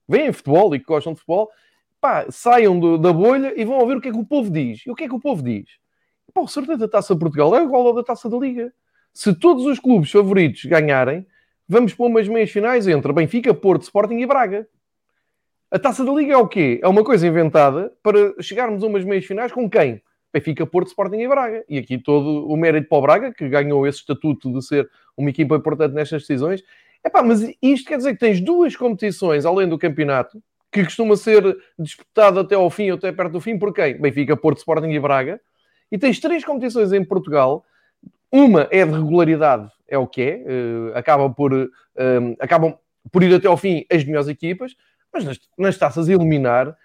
veem 0.07 0.31
futebol 0.31 0.73
e 0.73 0.79
que 0.79 0.85
gostam 0.85 1.13
de 1.13 1.19
futebol, 1.19 1.49
pá, 1.99 2.25
saiam 2.29 2.79
do, 2.79 2.97
da 2.97 3.11
bolha 3.11 3.53
e 3.55 3.65
vão 3.65 3.77
ouvir 3.77 3.97
o 3.97 4.01
que 4.01 4.09
é 4.09 4.11
que 4.11 4.17
o 4.17 4.25
povo 4.25 4.49
diz. 4.49 4.85
E 4.85 4.91
o 4.91 4.95
que 4.95 5.03
é 5.03 5.07
que 5.07 5.15
o 5.15 5.19
povo 5.19 5.43
diz? 5.43 5.67
Pá, 6.33 6.41
o 6.41 6.47
sorteio 6.47 6.77
da 6.77 6.87
Taça 6.87 7.13
de 7.13 7.19
Portugal 7.19 7.55
é 7.55 7.63
igual 7.63 7.87
ao 7.87 7.93
da 7.93 8.03
Taça 8.03 8.29
da 8.29 8.37
Liga. 8.37 8.73
Se 9.13 9.33
todos 9.33 9.65
os 9.65 9.79
clubes 9.79 10.09
favoritos 10.11 10.63
ganharem, 10.65 11.25
vamos 11.67 11.93
para 11.93 12.05
umas 12.05 12.27
meias 12.27 12.49
finais 12.49 12.87
entre 12.87 13.11
Benfica, 13.11 13.53
Porto, 13.53 13.83
Sporting 13.83 14.19
e 14.19 14.25
Braga. 14.25 14.67
A 15.71 15.77
taça 15.77 16.03
da 16.03 16.11
Liga 16.11 16.33
é 16.33 16.37
o 16.37 16.47
quê? 16.47 16.79
É 16.81 16.87
uma 16.87 17.03
coisa 17.03 17.27
inventada 17.27 17.93
para 18.01 18.33
chegarmos 18.41 18.83
a 18.83 18.87
umas 18.87 19.05
meias 19.05 19.23
finais 19.23 19.51
com 19.51 19.69
quem? 19.69 20.01
Benfica, 20.33 20.65
Porto, 20.65 20.87
Sporting 20.87 21.17
e 21.17 21.27
Braga. 21.27 21.63
E 21.69 21.77
aqui 21.77 21.99
todo 21.99 22.47
o 22.47 22.57
mérito 22.57 22.89
para 22.89 22.97
o 22.97 23.01
Braga, 23.01 23.31
que 23.31 23.47
ganhou 23.47 23.85
esse 23.85 23.99
estatuto 23.99 24.51
de 24.51 24.65
ser 24.65 24.89
uma 25.15 25.29
equipa 25.29 25.55
importante 25.55 25.93
nestas 25.93 26.23
decisões. 26.23 26.63
Epá, 27.05 27.21
mas 27.21 27.47
isto 27.61 27.87
quer 27.87 27.97
dizer 27.97 28.13
que 28.13 28.19
tens 28.19 28.41
duas 28.41 28.75
competições 28.75 29.45
além 29.45 29.69
do 29.69 29.77
campeonato, 29.77 30.41
que 30.71 30.83
costuma 30.83 31.15
ser 31.15 31.55
disputado 31.77 32.39
até 32.39 32.55
ao 32.55 32.69
fim 32.71 32.89
ou 32.89 32.97
até 32.97 33.11
perto 33.11 33.33
do 33.33 33.41
fim, 33.41 33.59
por 33.59 33.71
quem? 33.71 33.95
Benfica, 33.95 34.35
Porto, 34.35 34.57
Sporting 34.57 34.89
e 34.89 34.99
Braga. 34.99 35.39
E 35.91 35.99
tens 35.99 36.19
três 36.19 36.43
competições 36.43 36.91
em 36.93 37.03
Portugal. 37.05 37.63
Uma 38.31 38.67
é 38.71 38.83
de 38.83 38.91
regularidade, 38.91 39.69
é 39.87 39.99
o 39.99 40.07
que 40.07 40.21
é. 40.21 40.35
Uh, 40.47 40.97
acaba 40.97 41.29
por, 41.29 41.53
uh, 41.53 41.69
acabam 42.39 42.75
por 43.11 43.21
ir 43.21 43.35
até 43.35 43.47
ao 43.47 43.55
fim 43.55 43.85
as 43.91 44.03
melhores 44.03 44.27
equipas. 44.27 44.75
Mas 45.13 45.25
nas, 45.25 45.39
nas 45.57 45.77
taças 45.77 46.09
a 46.09 46.13
eliminar, 46.13 46.75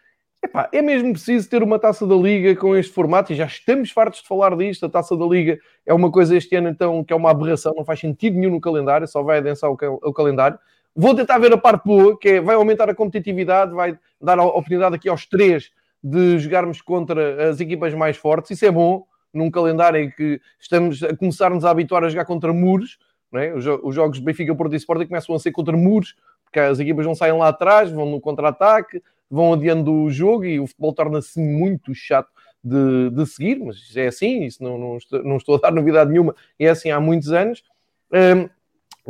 epá, 0.43 0.69
é 0.73 0.83
mesmo 0.83 1.12
preciso 1.12 1.49
ter 1.49 1.62
uma 1.62 1.78
taça 1.78 2.07
da 2.07 2.14
Liga 2.14 2.54
com 2.57 2.76
este 2.76 2.93
formato 2.93 3.33
e 3.33 3.37
já 3.37 3.47
estamos 3.47 3.90
fartos 3.90 4.21
de 4.23 4.28
falar 4.28 4.57
disto. 4.57 4.87
A 4.87 4.88
taça 4.88 5.16
da 5.16 5.25
Liga 5.25 5.59
é 5.87 5.93
uma 5.93 6.11
coisa 6.11 6.37
este 6.37 6.54
ano, 6.57 6.69
então, 6.69 7.02
que 7.04 7.12
é 7.12 7.16
uma 7.16 7.31
aberração, 7.31 7.75
não 7.76 7.85
faz 7.85 8.00
sentido 8.00 8.38
nenhum 8.38 8.52
no 8.52 8.61
calendário, 8.61 9.07
só 9.07 9.23
vai 9.23 9.38
adensar 9.38 9.71
o, 9.71 9.75
o 9.75 10.12
calendário. 10.12 10.59
Vou 10.97 11.14
tentar 11.14 11.38
ver 11.38 11.52
a 11.52 11.59
parte 11.59 11.85
boa, 11.85 12.19
que 12.19 12.28
é 12.28 12.40
vai 12.40 12.54
aumentar 12.54 12.88
a 12.88 12.95
competitividade, 12.95 13.75
vai 13.75 13.99
dar 14.21 14.38
a 14.38 14.45
oportunidade 14.45 14.95
aqui 14.95 15.09
aos 15.09 15.26
três 15.26 15.73
de 16.02 16.38
jogarmos 16.38 16.81
contra 16.81 17.49
as 17.49 17.61
equipas 17.61 17.95
mais 17.95 18.16
fortes. 18.16 18.52
Isso 18.52 18.64
é 18.64 18.71
bom 18.71 19.04
num 19.33 19.50
calendário 19.50 20.00
em 20.00 20.11
que 20.11 20.40
estamos 20.61 21.02
a 21.02 21.16
começar-nos 21.16 21.64
a 21.64 21.71
habituar 21.71 22.04
a 22.04 22.09
jogar 22.09 22.25
contra 22.25 22.52
muros. 22.52 22.99
É? 23.35 23.52
Os, 23.52 23.66
os, 23.66 23.95
jogos 23.95 24.21
Benfica, 24.21 24.54
Porto 24.54 24.75
e 24.75 24.76
Sporting 24.76 25.07
começam 25.07 25.35
a 25.35 25.38
ser 25.40 25.50
contra 25.50 25.76
muros 25.76 26.14
porque 26.54 26.61
as 26.61 26.78
equipas 26.78 27.04
não 27.04 27.16
saem 27.16 27.37
lá 27.37 27.49
atrás, 27.49 27.90
vão 27.90 28.06
no 28.06 28.20
contra-ataque, 28.20 29.02
vão 29.28 29.52
adiando 29.52 29.92
o 29.92 30.08
jogo 30.08 30.44
e 30.44 30.61
o 30.61 30.68
futebol 30.68 30.92
torna-se 30.92 31.40
muito 31.40 31.92
chato 31.92 32.28
de, 32.62 33.11
de, 33.11 33.26
seguir, 33.26 33.58
mas 33.58 33.76
é 33.96 34.06
assim, 34.06 34.44
isso 34.44 34.62
não, 34.62 34.78
não, 34.78 34.96
estou, 34.96 35.25
não 35.25 35.37
estou 35.37 35.56
a 35.56 35.58
dar 35.58 35.73
novidade 35.73 36.12
nenhuma, 36.12 36.34
é 36.56 36.68
assim 36.68 36.92
há 36.92 37.00
muitos 37.00 37.32
anos. 37.32 37.64
Um, 38.12 38.49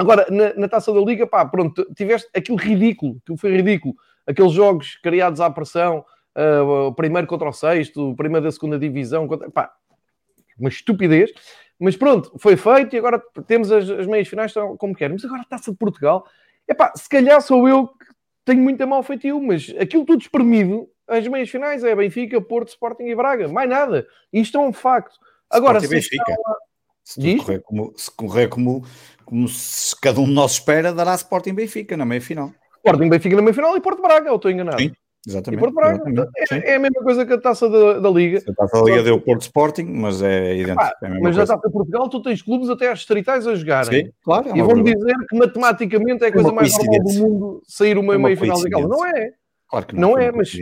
agora, 0.00 0.26
na, 0.30 0.54
na, 0.54 0.68
taça 0.68 0.90
da 0.90 1.00
Liga, 1.00 1.26
pá, 1.26 1.44
pronto, 1.44 1.86
tiveste 1.94 2.30
aquilo 2.34 2.56
ridículo, 2.56 3.20
que 3.26 3.36
foi 3.36 3.54
ridículo, 3.54 3.94
aqueles 4.26 4.52
jogos 4.52 4.96
criados 4.96 5.38
à 5.38 5.50
pressão, 5.50 6.02
uh, 6.34 6.94
primeiro 6.94 7.26
contra 7.26 7.48
o 7.48 7.52
sexto, 7.52 8.12
o 8.12 8.16
primeiro 8.16 8.46
da 8.46 8.52
segunda 8.52 8.78
divisão, 8.78 9.28
contra, 9.28 9.50
pá, 9.50 9.70
uma 10.58 10.70
estupidez. 10.70 11.30
Mas 11.78 11.94
pronto, 11.94 12.32
foi 12.38 12.56
feito 12.56 12.94
e 12.94 12.98
agora 12.98 13.22
temos 13.46 13.70
as, 13.70 13.90
as 13.90 14.06
meias 14.06 14.28
finais 14.28 14.54
como 14.78 14.94
queremos. 14.94 15.22
Agora 15.24 15.42
a 15.42 15.44
taça 15.44 15.70
de 15.70 15.76
Portugal, 15.76 16.24
Epá, 16.68 16.92
se 16.96 17.08
calhar 17.08 17.40
sou 17.40 17.68
eu 17.68 17.88
que 17.88 18.06
tenho 18.44 18.60
muita 18.62 18.86
mal 18.86 19.02
feitio, 19.02 19.40
mas 19.40 19.74
aquilo 19.78 20.04
tudo 20.04 20.22
espremido, 20.22 20.88
as 21.06 21.26
meias 21.28 21.50
finais 21.50 21.84
é 21.84 21.94
Benfica, 21.94 22.40
Porto, 22.40 22.68
Sporting 22.68 23.04
e 23.04 23.14
Braga, 23.14 23.48
mais 23.48 23.68
nada. 23.68 24.06
Isto 24.32 24.58
é 24.58 24.60
um 24.60 24.72
facto. 24.72 25.18
Agora, 25.50 25.80
se, 25.80 25.88
Benfica. 25.88 26.36
se 27.04 27.36
correr, 27.36 27.60
como, 27.60 27.92
se 27.96 28.10
correr 28.10 28.48
como, 28.48 28.84
como 29.24 29.48
se 29.48 29.98
cada 30.00 30.20
um 30.20 30.24
de 30.24 30.32
nós 30.32 30.52
espera, 30.52 30.92
dará 30.92 31.14
Sporting 31.14 31.54
Benfica 31.54 31.96
na 31.96 32.04
meia 32.04 32.20
final. 32.20 32.52
Sporting 32.76 33.08
Benfica 33.08 33.36
na 33.36 33.42
meia 33.42 33.54
final 33.54 33.76
e 33.76 33.80
Porto 33.80 34.02
Braga, 34.02 34.28
eu 34.28 34.36
estou 34.36 34.50
enganado. 34.50 34.80
Sim. 34.80 34.92
Exatamente. 35.26 35.58
E 35.58 35.64
Porto 35.64 35.74
Braga 35.74 36.30
é, 36.50 36.72
é, 36.72 36.76
a 36.76 36.78
mesma 36.78 37.02
coisa 37.02 37.24
que 37.24 37.32
a 37.32 37.40
taça 37.40 37.68
da, 37.68 37.98
da 37.98 38.10
Liga. 38.10 38.42
A 38.46 38.52
taça 38.52 38.78
da 38.78 38.84
Liga 38.84 39.02
deu 39.02 39.20
Porto 39.20 39.42
Sporting, 39.42 39.84
mas 39.84 40.22
é 40.22 40.56
idêntico. 40.56 40.82
É 41.02 41.20
mas 41.20 41.36
na 41.36 41.46
taça 41.46 41.66
de 41.66 41.72
Portugal 41.72 42.08
tu 42.08 42.22
tens 42.22 42.42
clubes 42.42 42.68
até 42.68 42.90
às 42.90 42.98
distritais 42.98 43.46
a 43.46 43.54
jogarem. 43.54 44.04
Sim, 44.04 44.12
claro. 44.22 44.50
É 44.50 44.58
e 44.58 44.62
vão 44.62 44.82
dizer 44.82 45.14
que 45.28 45.36
matematicamente 45.36 46.24
é 46.24 46.28
a 46.28 46.32
coisa 46.32 46.52
mais 46.52 46.72
normal 46.76 46.98
do 47.02 47.12
mundo 47.14 47.62
sair 47.66 47.96
uma, 47.96 48.14
é 48.14 48.16
uma 48.16 48.28
meia 48.28 48.36
final 48.36 48.62
daquela. 48.62 48.86
Não 48.86 49.06
é. 49.06 49.30
Claro 49.68 49.86
que 49.86 49.94
não. 49.94 50.10
Não 50.10 50.18
é, 50.18 50.30
mas, 50.30 50.52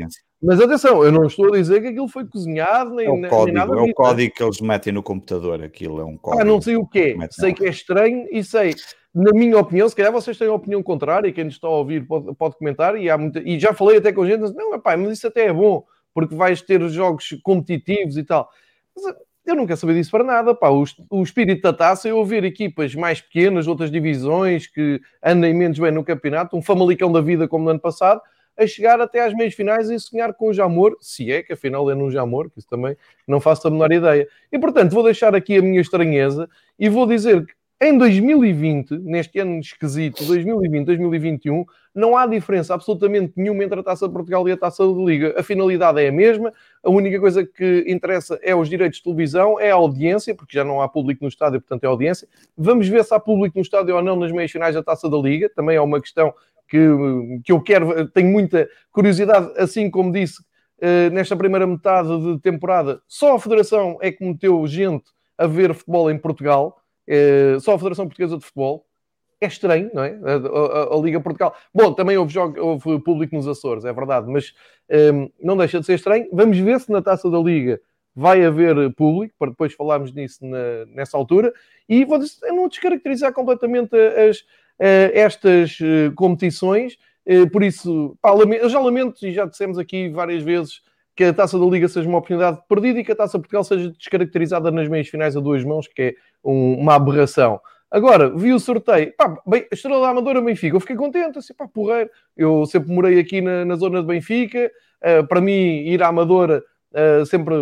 mas 0.40 0.60
atenção, 0.60 1.02
eu 1.02 1.10
não 1.10 1.26
estou 1.26 1.52
a 1.52 1.56
dizer 1.58 1.80
que 1.80 1.88
aquilo 1.88 2.08
foi 2.08 2.24
cozinhado 2.24 2.94
nem, 2.94 3.06
é 3.06 3.10
o 3.10 3.28
código, 3.28 3.46
nem 3.46 3.54
nada. 3.54 3.74
É 3.74 3.82
o 3.82 3.92
código 3.92 4.34
que 4.34 4.42
eles 4.42 4.60
metem 4.60 4.92
no 4.92 5.02
computador. 5.02 5.62
Aquilo 5.62 6.00
é 6.00 6.04
um 6.04 6.16
código. 6.16 6.40
Ah, 6.40 6.44
não 6.44 6.60
sei 6.60 6.76
o 6.76 6.86
quê. 6.86 7.16
Sei 7.32 7.52
que 7.52 7.66
é 7.66 7.68
estranho 7.68 8.28
e 8.30 8.44
sei 8.44 8.74
na 9.14 9.32
minha 9.32 9.58
opinião, 9.58 9.88
se 9.88 9.96
calhar 9.96 10.12
vocês 10.12 10.38
têm 10.38 10.48
uma 10.48 10.56
opinião 10.56 10.82
contrária, 10.82 11.32
quem 11.32 11.44
nos 11.44 11.54
está 11.54 11.68
a 11.68 11.70
ouvir 11.70 12.06
pode, 12.06 12.34
pode 12.34 12.56
comentar, 12.56 12.96
e, 12.96 13.10
há 13.10 13.18
muita, 13.18 13.40
e 13.40 13.58
já 13.58 13.74
falei 13.74 13.98
até 13.98 14.12
com 14.12 14.26
gente, 14.26 14.40
não, 14.54 14.74
epá, 14.74 14.96
mas 14.96 15.18
isso 15.18 15.26
até 15.26 15.46
é 15.46 15.52
bom, 15.52 15.84
porque 16.14 16.34
vais 16.34 16.62
ter 16.62 16.80
jogos 16.88 17.36
competitivos 17.42 18.16
e 18.16 18.24
tal. 18.24 18.48
Mas, 18.96 19.14
eu 19.44 19.56
não 19.56 19.66
quero 19.66 19.78
saber 19.78 19.94
disso 19.94 20.10
para 20.10 20.24
nada. 20.24 20.54
Pá. 20.54 20.68
O, 20.70 20.84
o 21.10 21.22
espírito 21.22 21.62
da 21.62 21.72
taça 21.72 22.08
é 22.08 22.14
ouvir 22.14 22.44
equipas 22.44 22.94
mais 22.94 23.20
pequenas, 23.20 23.66
outras 23.66 23.90
divisões, 23.90 24.66
que 24.66 25.00
andem 25.22 25.52
menos 25.52 25.78
bem 25.78 25.90
no 25.90 26.04
campeonato, 26.04 26.56
um 26.56 26.62
famalicão 26.62 27.10
da 27.10 27.20
vida 27.20 27.48
como 27.48 27.64
no 27.64 27.70
ano 27.70 27.80
passado, 27.80 28.20
a 28.56 28.66
chegar 28.66 29.00
até 29.00 29.24
às 29.24 29.34
meias 29.34 29.54
finais 29.54 29.90
e 29.90 29.98
sonhar 29.98 30.34
com 30.34 30.48
o 30.48 30.52
Jamor, 30.52 30.96
se 31.00 31.32
é 31.32 31.42
que 31.42 31.54
afinal 31.54 31.90
é 31.90 31.94
no 31.94 32.10
Jamor, 32.10 32.50
que 32.50 32.58
isso 32.58 32.68
também 32.68 32.96
não 33.26 33.40
faço 33.40 33.66
a 33.66 33.70
menor 33.70 33.90
ideia. 33.90 34.28
E 34.52 34.58
portanto, 34.58 34.92
vou 34.92 35.02
deixar 35.02 35.34
aqui 35.34 35.56
a 35.56 35.62
minha 35.62 35.80
estranheza 35.80 36.48
e 36.78 36.88
vou 36.88 37.06
dizer 37.06 37.44
que 37.44 37.54
em 37.84 37.98
2020, 37.98 38.92
neste 38.98 39.40
ano 39.40 39.58
esquisito, 39.58 40.24
2020, 40.24 40.86
2021, 40.86 41.64
não 41.92 42.16
há 42.16 42.28
diferença 42.28 42.72
absolutamente 42.72 43.32
nenhuma 43.34 43.64
entre 43.64 43.80
a 43.80 43.82
Taça 43.82 44.06
de 44.06 44.14
Portugal 44.14 44.48
e 44.48 44.52
a 44.52 44.56
Taça 44.56 44.86
de 44.86 45.04
Liga. 45.04 45.34
A 45.36 45.42
finalidade 45.42 46.00
é 46.00 46.06
a 46.06 46.12
mesma, 46.12 46.52
a 46.80 46.88
única 46.88 47.18
coisa 47.18 47.44
que 47.44 47.84
interessa 47.88 48.38
é 48.40 48.54
os 48.54 48.68
direitos 48.68 48.98
de 48.98 49.02
televisão, 49.02 49.58
é 49.58 49.72
a 49.72 49.74
audiência, 49.74 50.32
porque 50.32 50.56
já 50.56 50.62
não 50.62 50.80
há 50.80 50.88
público 50.88 51.24
no 51.24 51.28
estádio, 51.28 51.60
portanto 51.60 51.82
é 51.82 51.88
audiência. 51.88 52.28
Vamos 52.56 52.86
ver 52.86 53.04
se 53.04 53.12
há 53.12 53.18
público 53.18 53.58
no 53.58 53.62
estádio 53.62 53.96
ou 53.96 54.02
não 54.02 54.14
nas 54.14 54.30
meias 54.30 54.52
finais 54.52 54.76
da 54.76 54.82
Taça 54.84 55.10
da 55.10 55.16
Liga, 55.16 55.50
também 55.52 55.74
é 55.74 55.80
uma 55.80 56.00
questão 56.00 56.32
que, 56.68 56.78
que 57.44 57.50
eu 57.50 57.60
quero, 57.60 58.08
tenho 58.10 58.30
muita 58.30 58.68
curiosidade, 58.92 59.52
assim 59.56 59.90
como 59.90 60.12
disse, 60.12 60.40
eh, 60.80 61.10
nesta 61.10 61.36
primeira 61.36 61.66
metade 61.66 62.08
de 62.16 62.38
temporada, 62.38 63.02
só 63.08 63.34
a 63.34 63.40
Federação 63.40 63.98
é 64.00 64.12
que 64.12 64.24
meteu 64.24 64.64
gente 64.68 65.06
a 65.36 65.48
ver 65.48 65.74
futebol 65.74 66.08
em 66.08 66.16
Portugal 66.16 66.78
só 67.60 67.74
a 67.74 67.78
Federação 67.78 68.06
Portuguesa 68.06 68.36
de 68.36 68.44
Futebol. 68.44 68.86
É 69.40 69.46
estranho, 69.46 69.90
não 69.92 70.04
é? 70.04 70.16
A, 70.22 70.94
a, 70.94 70.96
a 70.96 71.00
Liga 71.00 71.20
Portugal. 71.20 71.54
Bom, 71.74 71.92
também 71.92 72.16
houve, 72.16 72.32
jogo, 72.32 72.60
houve 72.60 73.00
público 73.00 73.34
nos 73.34 73.48
Açores, 73.48 73.84
é 73.84 73.92
verdade, 73.92 74.30
mas 74.30 74.54
um, 74.88 74.94
ehm, 74.94 75.32
não 75.42 75.56
deixa 75.56 75.80
de 75.80 75.86
ser 75.86 75.94
estranho. 75.94 76.28
Vamos 76.32 76.56
ver 76.58 76.78
se 76.78 76.92
na 76.92 77.02
taça 77.02 77.28
da 77.28 77.38
Liga 77.40 77.80
vai 78.14 78.44
haver 78.44 78.94
público, 78.94 79.34
para 79.36 79.50
depois 79.50 79.72
falarmos 79.72 80.12
nisso 80.12 80.46
na, 80.46 80.86
nessa 80.86 81.16
altura. 81.16 81.52
E 81.88 82.04
vou 82.04 82.18
dizer, 82.18 82.52
não 82.52 82.68
descaracterizar 82.68 83.32
completamente 83.32 83.96
as, 83.96 84.44
eh, 84.78 85.10
estas 85.14 85.78
eh, 85.80 86.12
competições. 86.14 86.96
Por 87.52 87.62
isso, 87.62 88.16
pá, 88.20 88.30
eu 88.30 88.68
já 88.68 88.80
lamento, 88.80 89.24
e 89.24 89.32
já 89.32 89.44
dissemos 89.44 89.78
aqui 89.78 90.08
várias 90.08 90.42
vezes, 90.42 90.82
que 91.14 91.24
a 91.24 91.32
taça 91.32 91.58
da 91.58 91.66
Liga 91.66 91.88
seja 91.88 92.08
uma 92.08 92.18
oportunidade 92.18 92.58
perdida 92.68 93.00
e 93.00 93.04
que 93.04 93.12
a 93.12 93.16
taça 93.16 93.38
Portugal 93.38 93.64
seja 93.64 93.90
descaracterizada 93.90 94.70
nas 94.70 94.88
meias 94.88 95.08
finais 95.08 95.36
a 95.36 95.40
duas 95.40 95.62
mãos, 95.64 95.86
que 95.86 96.02
é 96.02 96.14
um, 96.44 96.74
uma 96.74 96.94
aberração. 96.94 97.60
Agora, 97.90 98.30
vi 98.34 98.52
o 98.52 98.58
sorteio, 98.58 99.12
pá, 99.16 99.36
bem, 99.46 99.66
Estrela 99.70 100.00
da 100.00 100.08
Amadora 100.08 100.40
Benfica, 100.40 100.74
eu 100.74 100.80
fiquei 100.80 100.96
contente, 100.96 101.38
assim, 101.38 101.52
pá, 101.52 101.68
porreiro. 101.68 102.08
Eu 102.34 102.64
sempre 102.64 102.90
morei 102.90 103.18
aqui 103.18 103.42
na, 103.42 103.66
na 103.66 103.76
zona 103.76 104.00
de 104.00 104.06
Benfica, 104.06 104.70
uh, 105.04 105.26
para 105.26 105.42
mim, 105.42 105.52
ir 105.52 106.02
à 106.02 106.08
Amadora 106.08 106.64
uh, 106.92 107.26
sempre 107.26 107.54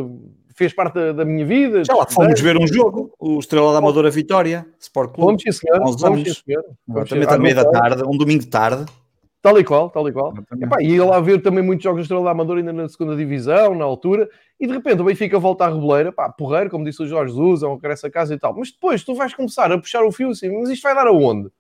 fez 0.55 0.73
parte 0.73 0.95
da, 0.95 1.13
da 1.13 1.25
minha 1.25 1.45
vida. 1.45 1.83
Já 1.85 1.95
lá 1.95 2.07
fomos 2.07 2.41
ver 2.41 2.57
um 2.57 2.67
jogo, 2.67 3.13
o 3.19 3.39
Estrela 3.39 3.73
da 3.73 3.79
Amadora 3.79 4.11
Vitória, 4.11 4.67
Sport 4.79 5.15
Clube. 5.15 5.27
Fomos, 5.27 5.43
sim, 5.43 5.53
senhor. 5.53 5.79
Vamos, 5.99 6.29
sim, 6.29 6.43
senhor. 6.45 6.65
Vamos, 6.87 7.09
também 7.09 7.27
à 7.27 7.39
meia 7.39 7.55
da 7.55 7.65
tarde, 7.65 8.03
um 8.07 8.17
domingo 8.17 8.41
de 8.41 8.49
tarde. 8.49 8.85
Tal 9.43 9.59
e 9.59 9.65
qual, 9.65 9.89
tal 9.89 10.07
e 10.07 10.13
qual. 10.13 10.35
Epá, 10.61 10.83
e 10.83 10.97
ia 10.97 11.05
lá 11.05 11.19
ver 11.19 11.41
também 11.41 11.65
muitos 11.65 11.83
jogos 11.83 12.01
de 12.01 12.03
Estrela 12.03 12.25
da 12.25 12.31
Amadora 12.31 12.61
ainda 12.61 12.75
na 12.75 12.89
segunda 12.89 13.17
divisão, 13.17 13.75
na 13.75 13.85
altura, 13.85 14.29
e 14.59 14.67
de 14.67 14.73
repente 14.73 15.01
o 15.01 15.05
Benfica 15.05 15.39
volta 15.39 15.65
à 15.65 15.69
reboleira, 15.69 16.13
pá, 16.13 16.29
porreiro, 16.29 16.69
como 16.69 16.85
disse 16.85 17.03
o 17.03 17.07
Jorge 17.07 17.33
Jesus, 17.33 17.63
é 17.63 17.67
um 17.67 17.77
regresso 17.77 18.07
a 18.07 18.11
casa 18.11 18.35
e 18.35 18.39
tal. 18.39 18.55
Mas 18.55 18.71
depois 18.71 19.03
tu 19.03 19.15
vais 19.15 19.33
começar 19.33 19.73
a 19.73 19.79
puxar 19.79 20.05
o 20.05 20.13
fio 20.13 20.29
assim, 20.31 20.51
mas 20.51 20.69
isto 20.69 20.83
vai 20.83 20.95
dar 20.95 21.07
aonde? 21.07 21.51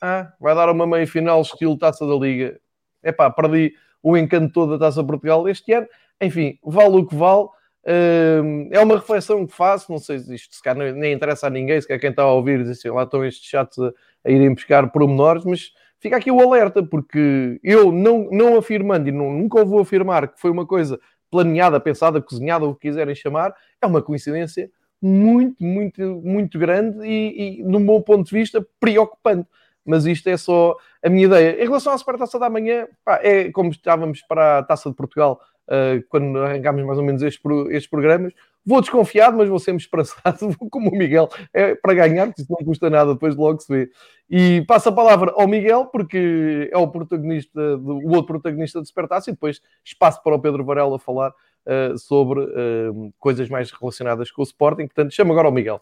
Ah, 0.00 0.32
vai 0.40 0.54
dar 0.54 0.70
uma 0.70 0.86
meia 0.86 1.06
final 1.08 1.40
estilo 1.40 1.76
Taça 1.76 2.06
da 2.06 2.14
Liga. 2.14 2.60
É 3.02 3.10
pá, 3.10 3.28
perdi 3.30 3.74
o 4.00 4.16
encanto 4.16 4.52
todo 4.52 4.78
da 4.78 4.86
Taça 4.86 5.02
Portugal 5.02 5.48
este 5.48 5.72
ano. 5.72 5.88
Enfim, 6.20 6.56
vale 6.62 6.96
o 6.98 7.06
que 7.06 7.16
vale. 7.16 7.48
Uh, 7.84 8.68
é 8.70 8.80
uma 8.80 8.96
reflexão 8.96 9.46
que 9.46 9.52
faço, 9.52 9.90
não 9.90 9.98
sei 9.98 10.18
se 10.18 10.34
isto 10.34 10.54
se 10.54 10.62
calhar 10.62 10.92
nem 10.92 11.14
interessa 11.14 11.46
a 11.46 11.50
ninguém, 11.50 11.80
se 11.80 11.86
quer 11.86 11.98
quem 11.98 12.10
está 12.10 12.22
a 12.22 12.32
ouvir 12.32 12.62
diz 12.62 12.78
assim, 12.78 12.90
lá 12.90 13.04
estão 13.04 13.24
estes 13.24 13.48
chatos 13.48 13.78
a, 13.78 13.92
a 14.26 14.30
irem 14.30 14.52
buscar 14.52 14.90
pormenores, 14.92 15.44
mas 15.44 15.72
fica 16.00 16.16
aqui 16.16 16.30
o 16.30 16.40
alerta, 16.40 16.82
porque 16.82 17.60
eu 17.62 17.92
não, 17.92 18.28
não 18.30 18.56
afirmando 18.56 19.08
e 19.08 19.12
não, 19.12 19.32
nunca 19.32 19.64
vou 19.64 19.80
afirmar 19.80 20.28
que 20.28 20.40
foi 20.40 20.50
uma 20.50 20.66
coisa 20.66 20.98
planeada, 21.30 21.78
pensada, 21.78 22.22
cozinhada, 22.22 22.64
o 22.64 22.74
que 22.74 22.88
quiserem 22.88 23.14
chamar, 23.14 23.54
é 23.80 23.86
uma 23.86 24.02
coincidência 24.02 24.70
muito, 25.00 25.62
muito, 25.62 26.02
muito 26.24 26.58
grande 26.58 27.06
e, 27.06 27.60
e 27.60 27.62
num 27.62 27.84
bom 27.84 28.00
ponto 28.00 28.28
de 28.28 28.34
vista, 28.34 28.66
preocupante. 28.80 29.48
Mas 29.84 30.04
isto 30.04 30.28
é 30.28 30.36
só 30.36 30.76
a 31.02 31.08
minha 31.08 31.26
ideia. 31.26 31.62
Em 31.62 31.64
relação 31.64 31.92
à 31.92 31.98
Supertaça 31.98 32.38
da 32.38 32.50
manhã, 32.50 32.86
pá, 33.04 33.20
é 33.22 33.50
como 33.50 33.70
estávamos 33.70 34.20
para 34.22 34.58
a 34.58 34.62
Taça 34.62 34.90
de 34.90 34.96
Portugal, 34.96 35.40
uh, 35.66 36.02
quando 36.08 36.38
arrancámos 36.38 36.84
mais 36.84 36.98
ou 36.98 37.04
menos 37.04 37.22
estes, 37.22 37.40
estes 37.70 37.88
programas, 37.88 38.34
Vou 38.64 38.80
desconfiado, 38.80 39.36
mas 39.36 39.48
vou 39.48 39.58
sempre 39.58 39.82
esperançado, 39.82 40.38
como 40.70 40.90
o 40.90 40.96
Miguel, 40.96 41.28
é 41.54 41.74
para 41.74 41.94
ganhar, 41.94 42.26
porque 42.26 42.42
isso 42.42 42.52
não 42.52 42.64
custa 42.66 42.90
nada, 42.90 43.14
depois 43.14 43.34
logo 43.34 43.60
se 43.60 43.72
vê. 43.72 43.90
E 44.28 44.62
passo 44.66 44.90
a 44.90 44.92
palavra 44.92 45.32
ao 45.34 45.48
Miguel, 45.48 45.86
porque 45.86 46.68
é 46.70 46.76
o 46.76 46.88
protagonista, 46.88 47.78
do, 47.78 47.98
o 47.98 48.10
outro 48.10 48.26
protagonista 48.26 48.80
do 48.80 48.86
Supertaça, 48.86 49.30
e 49.30 49.32
depois 49.32 49.60
espaço 49.84 50.22
para 50.22 50.34
o 50.34 50.40
Pedro 50.40 50.64
Varela 50.64 50.98
falar 50.98 51.30
uh, 51.30 51.98
sobre 51.98 52.40
uh, 52.40 53.12
coisas 53.18 53.48
mais 53.48 53.70
relacionadas 53.70 54.30
com 54.30 54.42
o 54.42 54.44
Sporting. 54.44 54.86
Portanto, 54.86 55.14
chamo 55.14 55.32
agora 55.32 55.48
ao 55.48 55.52
Miguel. 55.52 55.80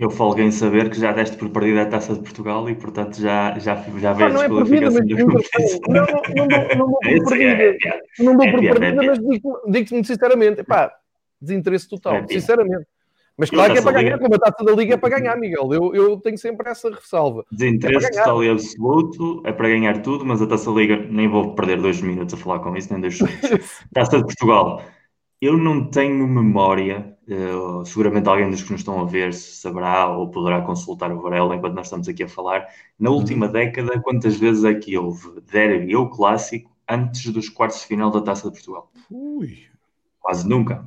Eu 0.00 0.08
folguei 0.08 0.46
em 0.46 0.50
saber 0.50 0.88
que 0.88 0.98
já 0.98 1.12
deste 1.12 1.36
por 1.36 1.50
perdida 1.50 1.82
a 1.82 1.86
Taça 1.86 2.14
de 2.14 2.20
Portugal 2.20 2.66
e, 2.70 2.74
portanto, 2.74 3.20
já, 3.20 3.58
já, 3.58 3.76
já 3.98 4.14
veio 4.14 4.30
ah, 4.30 4.32
não 4.32 4.40
a 4.40 4.46
desqualificação 4.46 5.02
é 5.02 5.04
perdida, 5.04 5.26
mas, 5.26 5.80
não, 5.86 5.94
não, 5.94 6.06
não, 6.36 6.48
dou, 6.48 6.76
não 6.76 6.86
dou 6.88 6.98
por 7.04 7.06
é 7.06 7.20
perdida. 7.20 7.76
É, 7.84 8.00
não 8.18 8.36
dou 8.36 8.50
por 8.50 8.60
perdida, 8.60 9.02
mas 9.04 9.18
digo-te 9.68 10.06
sinceramente, 10.06 10.64
pá, 10.64 10.90
desinteresse 11.40 11.88
total, 11.88 12.14
é, 12.14 12.26
sinceramente. 12.28 12.86
Mas 13.40 13.48
claro 13.48 13.72
que 13.72 13.78
é 13.78 13.82
para 13.82 14.02
ganhar, 14.02 14.18
como 14.18 14.34
a 14.34 14.38
taça 14.38 14.62
da 14.62 14.72
Liga 14.72 14.94
é 14.94 14.96
para 14.98 15.18
ganhar, 15.18 15.34
Miguel. 15.34 15.72
Eu, 15.72 15.94
eu 15.94 16.16
tenho 16.18 16.36
sempre 16.36 16.68
essa 16.68 16.90
ressalva. 16.90 17.42
Desinteresse 17.50 18.06
é 18.08 18.10
total 18.10 18.44
e 18.44 18.50
absoluto, 18.50 19.42
é 19.46 19.52
para 19.52 19.68
ganhar 19.68 20.02
tudo, 20.02 20.26
mas 20.26 20.42
a 20.42 20.46
taça 20.46 20.70
da 20.70 20.76
Liga, 20.78 20.98
nem 21.08 21.26
vou 21.26 21.54
perder 21.54 21.80
dois 21.80 22.02
minutos 22.02 22.34
a 22.34 22.36
falar 22.36 22.58
com 22.58 22.76
isso, 22.76 22.92
nem 22.92 23.00
dois 23.00 23.18
taça 23.94 24.18
de 24.18 24.24
Portugal. 24.24 24.82
Eu 25.40 25.56
não 25.56 25.90
tenho 25.90 26.28
memória, 26.28 27.16
uh, 27.26 27.82
seguramente 27.86 28.28
alguém 28.28 28.50
dos 28.50 28.62
que 28.62 28.72
nos 28.72 28.82
estão 28.82 29.00
a 29.00 29.06
ver 29.06 29.32
saberá 29.32 30.14
ou 30.14 30.30
poderá 30.30 30.60
consultar 30.60 31.10
o 31.10 31.22
Varela 31.22 31.56
enquanto 31.56 31.76
nós 31.76 31.86
estamos 31.86 32.06
aqui 32.10 32.24
a 32.24 32.28
falar. 32.28 32.66
Na 32.98 33.08
uhum. 33.08 33.16
última 33.16 33.46
uhum. 33.46 33.52
década, 33.52 33.98
quantas 34.02 34.36
vezes 34.36 34.64
é 34.64 34.74
que 34.74 34.98
houve 34.98 35.40
derby 35.50 35.96
ou 35.96 36.10
clássico 36.10 36.70
antes 36.86 37.32
dos 37.32 37.48
quartos 37.48 37.80
de 37.80 37.86
final 37.86 38.10
da 38.10 38.20
taça 38.20 38.50
de 38.50 38.52
Portugal? 38.52 38.92
Ui. 39.10 39.60
Quase 40.20 40.46
nunca 40.46 40.84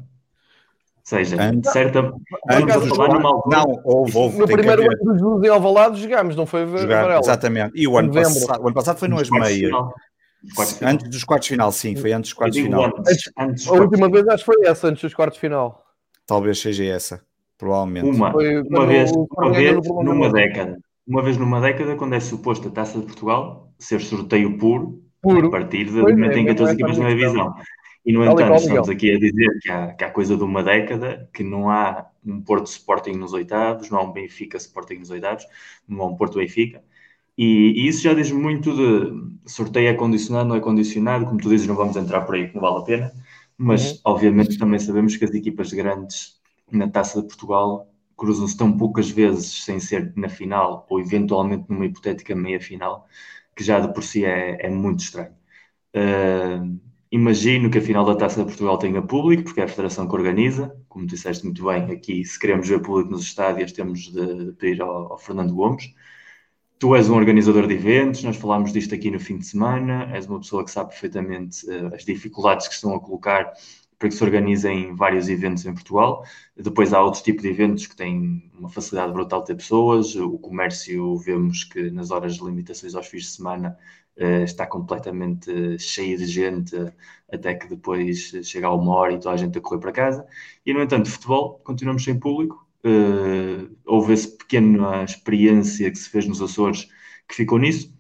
seja, 1.04 1.42
antes, 1.42 1.72
certa. 1.72 2.14
Antes 2.50 2.88
falar 2.90 3.14
numa 3.16 3.30
altura, 3.30 3.58
não, 3.58 3.82
houve, 3.84 4.18
houve. 4.18 4.38
No 4.38 4.48
primeiro 4.48 4.82
ano 4.84 4.98
dos 5.04 5.20
Jesus 5.20 5.44
em 5.44 5.50
Alvalade 5.50 6.02
jogámos, 6.02 6.36
não 6.36 6.46
foi 6.46 6.66
Jogar, 6.66 7.20
Exatamente. 7.20 7.72
E 7.76 7.88
o 7.88 7.98
ano, 7.98 8.14
passado, 8.14 8.62
o 8.62 8.68
ano 8.68 8.74
passado 8.74 8.98
foi 8.98 9.08
nas 9.08 9.30
meias. 9.30 9.72
Antes 10.82 11.10
dos 11.10 11.24
quartos 11.24 11.48
de 11.48 11.54
final, 11.54 11.72
sim, 11.72 11.96
foi 11.96 12.12
antes 12.12 12.32
dos 12.32 12.38
quartos 12.38 12.58
de 12.58 12.64
final. 12.64 12.86
Antes, 12.86 13.32
antes 13.38 13.68
a 13.68 13.74
última 13.74 14.10
vez 14.10 14.28
acho 14.28 14.46
que 14.46 14.54
foi 14.54 14.66
essa, 14.66 14.88
antes 14.88 15.02
dos 15.02 15.14
quartos 15.14 15.36
de 15.36 15.42
final. 15.42 15.84
Talvez 16.26 16.60
seja 16.60 16.84
essa, 16.84 17.22
provavelmente. 17.58 18.10
Uma, 18.10 18.30
uma 18.30 18.86
vez, 18.86 19.12
uma 19.12 19.52
vez 19.52 19.82
numa 19.86 20.32
década. 20.32 20.78
Uma 21.08 21.22
vez 21.22 21.38
numa 21.38 21.62
década, 21.62 21.96
quando 21.96 22.16
é 22.16 22.20
suposto 22.20 22.70
a 22.70 22.72
Taça 22.72 23.00
de 23.00 23.06
Portugal 23.06 23.70
ser 23.78 24.00
sorteio 24.00 24.58
puro, 24.58 25.02
puro. 25.22 25.48
a 25.48 25.52
partir 25.52 25.86
do 25.86 26.02
momento 26.02 26.38
é, 26.38 26.40
em 26.40 26.46
que 26.46 26.64
as 26.64 26.72
equipas 26.72 26.98
na 26.98 27.10
divisão. 27.10 27.54
E, 28.06 28.12
no 28.12 28.24
entanto, 28.24 28.56
estamos 28.56 28.90
aqui 28.90 29.12
a 29.12 29.20
dizer 29.20 29.60
que 29.62 29.72
há, 29.72 29.94
que 29.94 30.04
há 30.04 30.10
coisa 30.10 30.36
de 30.36 30.44
uma 30.44 30.62
década 30.62 31.30
que 31.34 31.42
não 31.42 31.70
há 31.70 32.06
um 32.26 32.42
Porto 32.42 32.68
Sporting 32.68 33.14
nos 33.14 33.32
oitavos, 33.32 33.90
não 33.90 34.00
há 34.00 34.04
um 34.04 34.12
Benfica 34.12 34.58
Sporting 34.58 34.96
nos 34.96 35.10
oitavos, 35.10 35.46
não 35.88 36.02
há 36.02 36.08
um 36.08 36.16
Porto 36.16 36.38
Benfica. 36.38 36.84
E, 37.38 37.46
e, 37.76 37.88
isso 37.88 38.04
já 38.04 38.14
diz 38.14 38.32
muito 38.32 38.76
de 38.76 39.50
sorteio 39.50 39.90
é 39.90 39.94
condicionado, 39.94 40.50
não 40.50 40.56
é 40.56 40.60
condicionado, 40.60 41.26
como 41.26 41.40
tu 41.40 41.50
dizes, 41.50 41.66
não 41.66 41.76
vamos 41.76 41.96
entrar 41.96 42.22
por 42.22 42.36
aí, 42.36 42.50
que 42.50 42.56
não 42.56 42.62
vale 42.62 42.80
a 42.80 42.82
pena, 42.82 43.14
mas 43.58 43.94
uhum. 43.94 44.00
obviamente 44.06 44.58
também 44.58 44.80
sabemos 44.80 45.16
que 45.16 45.26
as 45.26 45.34
equipas 45.34 45.72
grandes 45.72 46.40
na 46.72 46.90
Taça 46.90 47.22
de 47.22 47.28
Portugal 47.28 47.90
cruzam-se 48.18 48.56
tão 48.58 48.78
poucas 48.78 49.10
vezes 49.10 49.64
sem 49.64 49.80
ser 49.80 50.14
na 50.16 50.30
final 50.30 50.86
ou 50.90 51.00
eventualmente 51.00 51.66
numa 51.70 51.86
hipotética 51.86 52.36
meia 52.36 52.60
final, 52.60 53.08
que 53.56 53.64
já 53.64 53.80
de 53.80 53.94
por 53.94 54.04
si 54.04 54.26
é, 54.26 54.66
é 54.66 54.70
muito 54.70 55.00
estranho. 55.04 55.34
Uh, 55.96 56.80
Imagino 57.14 57.70
que 57.70 57.78
a 57.78 57.82
final 57.82 58.04
da 58.04 58.16
Taça 58.16 58.40
de 58.40 58.48
Portugal 58.48 58.76
tenha 58.80 59.00
público, 59.00 59.44
porque 59.44 59.62
é 59.62 59.66
a 59.66 59.68
federação 59.68 60.08
que 60.08 60.16
organiza. 60.16 60.76
Como 60.90 61.06
disseste 61.06 61.44
muito 61.44 61.64
bem, 61.64 61.84
aqui, 61.92 62.26
se 62.26 62.40
queremos 62.40 62.68
ver 62.68 62.82
público 62.82 63.12
nos 63.12 63.22
estádios, 63.22 63.72
temos 63.72 64.12
de, 64.12 64.52
pedir 64.54 64.82
ao, 64.82 65.12
ao, 65.12 65.18
Fernando 65.20 65.54
Gomes. 65.54 65.94
Tu 66.80 66.96
és 66.96 67.08
um 67.12 67.16
organizador 67.16 67.68
de 67.68 67.76
eventos, 67.76 68.24
nós 68.24 68.36
falámos 68.36 68.74
disto 68.74 68.96
aqui 68.96 69.12
no 69.12 69.20
fim 69.20 69.38
de 69.38 69.46
semana, 69.46 70.10
és 70.12 70.26
uma 70.26 70.40
pessoa 70.40 70.66
que 70.66 70.72
sabe 70.72 70.90
perfeitamente 70.90 71.64
uh, 71.70 71.94
as 71.94 72.04
dificuldades 72.04 72.68
que 72.68 72.74
estão 72.74 72.96
a 72.96 73.00
colocar 73.00 73.54
para 74.00 74.10
que 74.10 74.16
se 74.16 74.24
organizem 74.24 74.96
vários 74.96 75.30
eventos 75.30 75.68
em 75.68 75.74
Portugal. 75.74 76.26
Depois 76.58 76.94
há 76.94 77.02
outros 77.04 77.22
tipos 77.22 77.44
de 77.44 77.50
eventos 77.50 77.86
que 77.86 77.96
têm 77.96 78.52
uma 78.58 78.70
facilidade 78.70 79.14
brutal 79.14 79.42
de 79.42 79.48
ter 79.48 79.56
pessoas. 79.56 80.16
O 80.16 80.40
comércio, 80.40 81.16
vemos 81.18 81.64
que 81.64 81.92
nas 81.92 82.10
horas 82.10 82.38
de 82.38 82.44
limitações 82.44 82.96
aos 82.96 83.06
fins 83.06 83.26
de 83.26 83.30
semana 83.30 83.78
uh, 84.18 84.44
está 84.44 84.66
completamente 84.68 85.78
cheio 85.80 86.18
de 86.18 86.26
gente, 86.26 86.76
até 87.32 87.56
que 87.56 87.68
depois 87.68 88.32
chega 88.44 88.68
a 88.68 88.74
uma 88.74 88.94
hora 88.96 89.14
e 89.14 89.20
toda 89.20 89.36
a 89.36 89.38
gente 89.38 89.58
a 89.58 89.62
correr 89.62 89.80
para 89.80 89.92
casa. 89.92 90.26
E, 90.66 90.74
no 90.74 90.82
entanto, 90.82 91.10
futebol, 91.10 91.60
continuamos 91.64 92.04
sem 92.04 92.20
público. 92.20 92.68
Uh, 92.86 93.76
houve 93.86 94.14
essa 94.14 94.28
pequena 94.30 95.04
experiência 95.04 95.90
que 95.90 95.98
se 95.98 96.10
fez 96.10 96.28
nos 96.28 96.42
Açores 96.42 96.90
que 97.28 97.36
ficou 97.36 97.58
nisso 97.58 97.94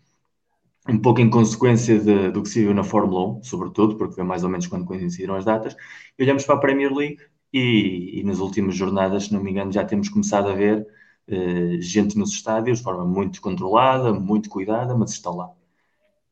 um 0.88 1.00
pouco 1.00 1.22
em 1.22 1.30
consequência 1.30 2.00
de, 2.00 2.32
do 2.32 2.44
que 2.44 2.50
se 2.50 2.62
viu 2.62 2.74
na 2.74 2.84
Fórmula 2.84 3.38
1, 3.40 3.44
sobretudo, 3.44 3.96
porque 3.98 4.16
foi 4.16 4.24
mais 4.24 4.44
ou 4.44 4.50
menos 4.50 4.68
quando 4.68 4.86
coincidiram 4.86 5.36
as 5.36 5.46
datas, 5.46 5.76
e 6.18 6.24
olhamos 6.24 6.46
para 6.46 6.56
a 6.56 6.60
Premier 6.60 6.94
League 6.94 7.20
e, 7.54 8.20
e 8.20 8.24
nas 8.24 8.40
últimas 8.40 8.76
jornadas, 8.76 9.26
se 9.26 9.34
não 9.34 9.42
me 9.42 9.52
engano, 9.52 9.72
já 9.72 9.86
temos 9.86 10.10
começado 10.10 10.50
a 10.50 10.54
ver 10.54 10.86
uh, 11.30 11.82
gente 11.82 12.18
nos 12.18 12.32
estádios 12.32 12.80
de 12.80 12.84
forma 12.84 13.06
muito 13.06 13.42
controlada, 13.42 14.14
muito 14.14 14.50
cuidada, 14.50 14.96
mas 14.96 15.12
estão 15.12 15.36
lá. 15.38 15.63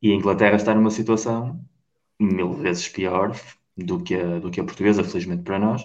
E 0.01 0.12
a 0.12 0.15
Inglaterra 0.15 0.55
está 0.55 0.74
numa 0.74 0.91
situação 0.91 1.63
mil 2.20 2.53
vezes 2.53 2.88
pior 2.88 3.36
do 3.77 4.01
que 4.01 4.15
a, 4.15 4.39
do 4.39 4.51
que 4.51 4.60
a 4.60 4.63
portuguesa, 4.63 5.03
felizmente 5.03 5.43
para 5.43 5.60
nós, 5.60 5.84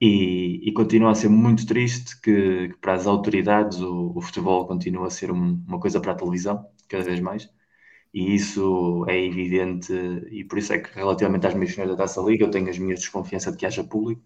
e, 0.00 0.68
e 0.68 0.72
continua 0.72 1.10
a 1.10 1.14
ser 1.14 1.28
muito 1.28 1.66
triste 1.66 2.20
que, 2.20 2.68
que 2.68 2.76
para 2.80 2.94
as 2.94 3.06
autoridades 3.06 3.80
o, 3.80 4.12
o 4.14 4.20
futebol 4.20 4.66
continua 4.66 5.08
a 5.08 5.10
ser 5.10 5.30
um, 5.32 5.62
uma 5.66 5.80
coisa 5.80 6.00
para 6.00 6.12
a 6.12 6.14
televisão, 6.14 6.66
cada 6.88 7.04
vez 7.04 7.20
mais. 7.20 7.48
E 8.14 8.34
isso 8.34 9.04
é 9.08 9.22
evidente, 9.22 9.92
e 10.30 10.44
por 10.44 10.58
isso 10.58 10.72
é 10.72 10.78
que 10.78 10.94
relativamente 10.94 11.46
às 11.46 11.54
meias 11.54 11.72
finais 11.72 11.90
da 11.90 11.96
Taça 11.96 12.22
Liga 12.22 12.44
eu 12.44 12.50
tenho 12.50 12.70
as 12.70 12.78
minhas 12.78 13.00
desconfianças 13.00 13.52
de 13.52 13.58
que 13.58 13.66
haja 13.66 13.84
público, 13.84 14.22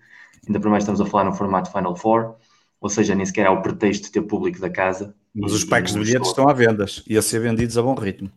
ainda 0.46 0.60
por 0.60 0.70
mais 0.70 0.84
estamos 0.84 1.00
a 1.00 1.06
falar 1.06 1.24
no 1.24 1.34
formato 1.34 1.72
Final 1.72 1.96
Four, 1.96 2.36
ou 2.80 2.88
seja, 2.88 3.14
nem 3.14 3.26
sequer 3.26 3.46
há 3.46 3.50
o 3.50 3.62
pretexto 3.62 4.04
de 4.04 4.12
ter 4.12 4.22
público 4.22 4.60
da 4.60 4.70
casa. 4.70 5.14
Mas 5.34 5.52
os 5.52 5.64
packs 5.64 5.94
de 5.94 5.98
bilhetes 5.98 6.28
estão 6.28 6.48
à 6.48 6.52
vendas 6.52 7.02
e 7.08 7.16
a 7.16 7.22
ser 7.22 7.40
vendidos 7.40 7.76
a 7.76 7.82
bom 7.82 7.94
ritmo, 7.94 8.30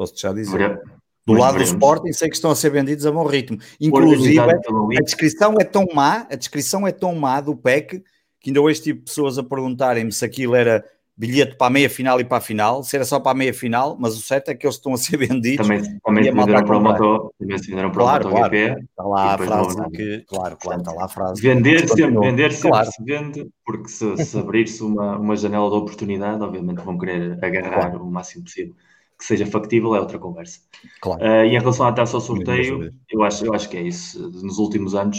posso-te 0.00 0.22
já 0.22 0.32
dizer. 0.32 0.80
Do 1.26 1.34
lado 1.34 1.58
do 1.58 1.62
Sporting 1.62 2.12
sei 2.12 2.30
que 2.30 2.34
estão 2.34 2.50
a 2.50 2.56
ser 2.56 2.70
vendidos 2.70 3.04
a 3.04 3.12
bom 3.12 3.26
ritmo. 3.26 3.58
Inclusive, 3.78 4.40
a 4.40 5.02
descrição 5.04 5.54
é 5.60 5.64
tão 5.64 5.86
má, 5.92 6.26
a 6.30 6.34
descrição 6.34 6.86
é 6.86 6.92
tão 6.92 7.14
má 7.14 7.38
do 7.42 7.54
PEC, 7.54 8.02
que 8.40 8.48
ainda 8.48 8.62
hoje 8.62 8.80
tive 8.80 9.00
pessoas 9.00 9.36
a 9.36 9.42
perguntarem-me 9.42 10.10
se 10.10 10.24
aquilo 10.24 10.54
era 10.54 10.82
bilhete 11.14 11.54
para 11.56 11.66
a 11.66 11.70
meia 11.70 11.90
final 11.90 12.18
e 12.18 12.24
para 12.24 12.38
a 12.38 12.40
final, 12.40 12.82
se 12.82 12.96
era 12.96 13.04
só 13.04 13.20
para 13.20 13.32
a 13.32 13.34
meia 13.34 13.52
final, 13.52 13.94
mas 14.00 14.16
o 14.16 14.22
certo 14.22 14.48
é 14.48 14.54
que 14.54 14.66
eles 14.66 14.76
estão 14.76 14.94
a 14.94 14.96
ser 14.96 15.18
vendidos. 15.28 15.68
Também, 15.68 15.82
também 16.00 16.24
se 16.24 16.30
venderam 16.30 16.64
para 16.64 16.76
o 16.78 16.80
Moto, 16.80 17.34
também 17.38 17.58
se 17.58 17.70
venderam 17.70 17.90
para 17.90 18.02
claro, 18.02 18.26
o 18.26 18.30
claro, 18.30 18.56
Está 18.56 19.02
lá 19.04 19.34
a 19.34 19.38
frase 19.38 19.90
que, 19.90 20.24
claro, 20.26 20.56
claro, 20.56 20.80
está 20.80 20.92
lá 20.92 21.04
a 21.04 21.08
frase. 21.08 21.42
Vender 21.42 21.86
sempre, 21.86 22.18
vender 22.18 22.52
sempre 22.52 22.70
claro. 22.70 22.90
se 22.90 23.04
vende, 23.04 23.46
porque 23.66 23.88
se, 23.88 24.24
se 24.24 24.38
abrir-se 24.38 24.82
uma, 24.82 25.18
uma 25.18 25.36
janela 25.36 25.68
de 25.68 25.76
oportunidade, 25.76 26.42
obviamente 26.42 26.80
vão 26.82 26.96
querer 26.96 27.38
agarrar 27.44 27.90
claro. 27.90 28.04
o 28.04 28.10
máximo 28.10 28.44
possível. 28.44 28.74
Que 29.20 29.26
seja 29.26 29.46
factível 29.46 29.94
é 29.94 30.00
outra 30.00 30.18
conversa. 30.18 30.60
Claro. 31.00 31.22
Uh, 31.22 31.44
e 31.44 31.54
em 31.54 31.58
relação 31.58 31.86
à 31.86 31.92
taça 31.92 32.16
ao 32.16 32.20
sorteio, 32.22 32.90
eu 33.08 33.22
acho, 33.22 33.44
eu 33.44 33.52
acho 33.52 33.68
que 33.68 33.76
é 33.76 33.82
isso. 33.82 34.18
Nos 34.42 34.58
últimos 34.58 34.94
anos, 34.94 35.18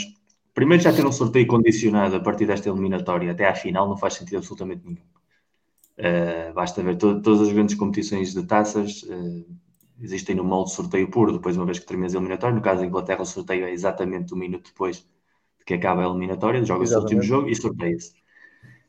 primeiro 0.55 0.81
já 0.83 0.91
ter 0.91 1.05
um 1.05 1.11
sorteio 1.11 1.45
condicionado 1.45 2.15
a 2.15 2.19
partir 2.19 2.47
desta 2.47 2.67
eliminatória 2.67 3.31
até 3.31 3.47
à 3.47 3.53
final 3.53 3.87
não 3.87 3.95
faz 3.95 4.15
sentido 4.15 4.37
absolutamente 4.37 4.83
nenhum. 4.83 4.97
Uh, 5.99 6.53
basta 6.53 6.81
ver 6.81 6.95
to 6.97 7.21
todas 7.21 7.47
as 7.47 7.53
grandes 7.53 7.75
competições 7.75 8.33
de 8.33 8.43
taças 8.43 9.03
uh, 9.03 9.45
existem 10.01 10.35
no 10.35 10.43
molde 10.43 10.71
de 10.71 10.75
sorteio 10.75 11.09
puro, 11.09 11.31
depois 11.31 11.55
uma 11.55 11.65
vez 11.65 11.79
que 11.79 11.85
termina 11.85 12.09
a 12.09 12.15
eliminatória. 12.15 12.55
No 12.55 12.61
caso 12.61 12.81
da 12.81 12.87
Inglaterra, 12.87 13.21
o 13.21 13.25
sorteio 13.25 13.65
é 13.65 13.71
exatamente 13.71 14.33
um 14.33 14.37
minuto 14.37 14.71
depois 14.71 14.97
de 15.59 15.65
que 15.65 15.75
acaba 15.75 16.01
a 16.01 16.09
eliminatória, 16.09 16.63
joga-se 16.65 16.95
o 16.95 16.99
último 16.99 17.21
jogo 17.21 17.49
e 17.49 17.55
sorteia-se. 17.55 18.13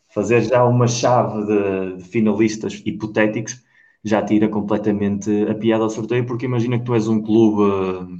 Fazer 0.08 0.42
já 0.42 0.64
uma 0.64 0.88
chave 0.88 1.46
de, 1.46 1.96
de, 1.96 2.04
finalistas 2.04 2.82
hipotéticos 2.84 3.62
já 4.04 4.22
tira 4.22 4.48
completamente 4.48 5.30
a 5.48 5.54
piada 5.54 5.84
ao 5.84 5.90
sorteio, 5.90 6.26
porque 6.26 6.46
imagina 6.46 6.78
que 6.78 6.84
tu 6.84 6.94
és 6.94 7.08
um 7.08 7.22
clube 7.22 7.62
uh, 7.62 8.18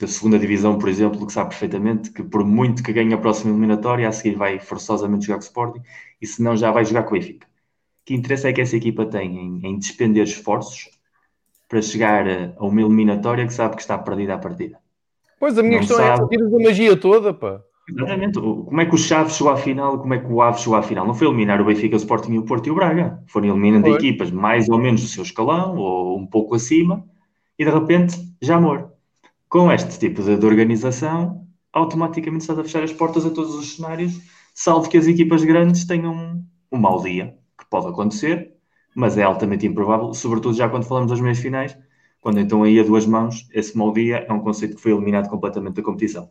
da 0.00 0.06
segunda 0.06 0.38
divisão, 0.38 0.78
por 0.78 0.88
exemplo, 0.88 1.26
que 1.26 1.32
sabe 1.32 1.50
perfeitamente 1.50 2.10
que 2.10 2.22
por 2.22 2.44
muito 2.44 2.82
que 2.82 2.92
ganhe 2.92 3.14
a 3.14 3.18
próxima 3.18 3.52
eliminatória, 3.52 4.08
a 4.08 4.12
seguir 4.12 4.36
vai 4.36 4.58
forçosamente 4.58 5.26
jogar 5.26 5.38
com 5.38 5.44
o 5.44 5.46
Sporting, 5.46 5.82
e 6.20 6.26
se 6.26 6.42
não 6.42 6.56
já 6.56 6.70
vai 6.70 6.84
jogar 6.84 7.04
com 7.04 7.14
o 7.14 7.18
Benfica 7.18 7.46
que 8.06 8.14
interesse 8.14 8.46
é 8.46 8.52
que 8.52 8.60
essa 8.60 8.76
equipa 8.76 9.04
tem 9.04 9.36
em, 9.36 9.66
em 9.66 9.78
despender 9.78 10.22
esforços 10.22 10.88
para 11.68 11.82
chegar 11.82 12.26
a, 12.26 12.54
a, 12.56 12.64
uma 12.64 12.80
eliminatória 12.80 13.44
que 13.44 13.52
sabe 13.52 13.74
que 13.74 13.82
está 13.82 13.98
perdida 13.98 14.34
à 14.34 14.38
partida. 14.38 14.78
Pois, 15.40 15.58
a 15.58 15.62
minha 15.62 15.80
não 15.80 15.86
questão 15.86 16.00
é 16.00 16.16
sabe... 16.16 16.24
é 16.24 16.38
tiras 16.38 16.54
a 16.54 16.58
magia 16.58 16.96
toda, 16.96 17.34
pá. 17.34 17.60
Exatamente. 17.88 18.40
Como 18.40 18.80
é 18.80 18.86
que 18.86 18.94
o 18.94 18.98
Chaves 18.98 19.36
chegou 19.36 19.52
à 19.52 19.56
final? 19.56 19.98
Como 19.98 20.12
é 20.14 20.18
que 20.18 20.26
o 20.26 20.42
Aves 20.42 20.60
chegou 20.60 20.76
à 20.76 20.82
final? 20.82 21.06
Não 21.06 21.14
foi 21.14 21.28
eliminar 21.28 21.60
o 21.60 21.64
Benfica, 21.64 21.94
o 21.94 21.98
Sporting, 21.98 22.36
o 22.36 22.44
Porto 22.44 22.66
e 22.66 22.70
o 22.70 22.74
Braga. 22.74 23.22
Foram 23.28 23.48
eliminando 23.48 23.86
foi. 23.86 23.96
equipas 23.96 24.30
mais 24.30 24.68
ou 24.68 24.78
menos 24.78 25.02
do 25.02 25.06
seu 25.08 25.22
escalão 25.22 25.76
ou 25.76 26.18
um 26.18 26.26
pouco 26.26 26.54
acima 26.56 27.04
e 27.58 27.64
de 27.64 27.70
repente 27.70 28.16
já 28.42 28.56
amor. 28.56 28.92
Com 29.48 29.70
este 29.70 29.98
tipo 29.98 30.22
de, 30.22 30.36
de 30.36 30.46
organização, 30.46 31.46
automaticamente 31.72 32.42
estás 32.42 32.58
a 32.58 32.64
fechar 32.64 32.82
as 32.82 32.92
portas 32.92 33.24
a 33.24 33.30
todos 33.30 33.54
os 33.54 33.76
cenários, 33.76 34.20
salvo 34.54 34.88
que 34.88 34.98
as 34.98 35.06
equipas 35.06 35.44
grandes 35.44 35.86
tenham 35.86 36.44
um 36.72 36.78
mau 36.78 37.00
dia 37.00 37.36
que 37.58 37.64
pode 37.70 37.86
acontecer, 37.86 38.52
mas 38.94 39.16
é 39.16 39.22
altamente 39.22 39.66
improvável, 39.66 40.12
sobretudo 40.12 40.56
já 40.56 40.68
quando 40.68 40.84
falamos 40.84 41.10
das 41.10 41.20
meias 41.20 41.38
finais, 41.38 41.78
quando 42.20 42.40
então 42.40 42.64
aí 42.64 42.80
a 42.80 42.82
duas 42.82 43.06
mãos, 43.06 43.48
esse 43.52 43.76
mau 43.76 43.92
dia 43.92 44.26
é 44.28 44.32
um 44.32 44.40
conceito 44.40 44.76
que 44.76 44.82
foi 44.82 44.92
eliminado 44.92 45.28
completamente 45.28 45.76
da 45.76 45.82
competição. 45.82 46.28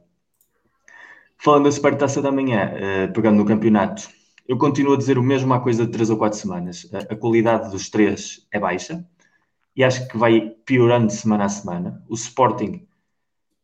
Falando 1.37 1.65
da 1.65 1.71
Supertaça 1.71 2.21
da 2.21 2.31
Manhã, 2.31 2.71
uh, 3.09 3.13
pegando 3.13 3.37
no 3.37 3.45
campeonato, 3.45 4.09
eu 4.47 4.57
continuo 4.57 4.93
a 4.93 4.97
dizer 4.97 5.17
o 5.17 5.23
mesmo 5.23 5.53
há 5.53 5.59
coisa 5.59 5.85
de 5.85 5.91
3 5.91 6.09
ou 6.09 6.17
4 6.17 6.37
semanas. 6.37 6.89
A, 7.09 7.15
qualidade 7.15 7.71
dos 7.71 7.89
três 7.89 8.47
é 8.51 8.59
baixa 8.59 9.05
e 9.75 9.83
acho 9.83 10.07
que 10.07 10.17
vai 10.17 10.51
piorando 10.65 11.11
semana 11.11 11.45
a 11.45 11.49
semana. 11.49 12.03
O 12.07 12.15
Sporting, 12.15 12.87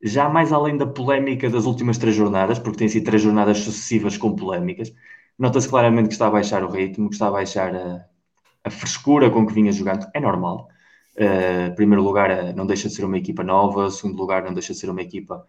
já 0.03 0.29
mais 0.29 0.51
além 0.51 0.77
da 0.77 0.85
polémica 0.85 1.49
das 1.49 1.65
últimas 1.65 1.97
três 1.97 2.15
jornadas, 2.15 2.59
porque 2.59 2.79
tem 2.79 2.89
sido 2.89 3.05
três 3.05 3.21
jornadas 3.21 3.59
sucessivas 3.59 4.17
com 4.17 4.35
polémicas, 4.35 4.93
Nota-se 5.41 5.67
claramente 5.67 6.07
que 6.09 6.13
está 6.13 6.27
a 6.27 6.31
baixar 6.31 6.63
o 6.63 6.69
ritmo, 6.69 7.09
que 7.09 7.15
está 7.15 7.27
a 7.27 7.31
baixar 7.31 7.75
a, 7.75 8.05
a 8.63 8.69
frescura 8.69 9.27
com 9.31 9.43
que 9.45 9.53
vinha 9.53 9.71
jogando. 9.71 10.07
É 10.13 10.19
normal. 10.19 10.67
Uh, 11.15 11.73
primeiro 11.75 12.03
lugar, 12.03 12.53
não 12.53 12.67
deixa 12.67 12.87
de 12.87 12.93
ser 12.93 13.05
uma 13.05 13.17
equipa 13.17 13.43
nova. 13.43 13.89
Segundo 13.89 14.17
lugar, 14.19 14.43
não 14.43 14.53
deixa 14.53 14.73
de 14.73 14.79
ser 14.79 14.89
uma 14.91 15.01
equipa 15.01 15.43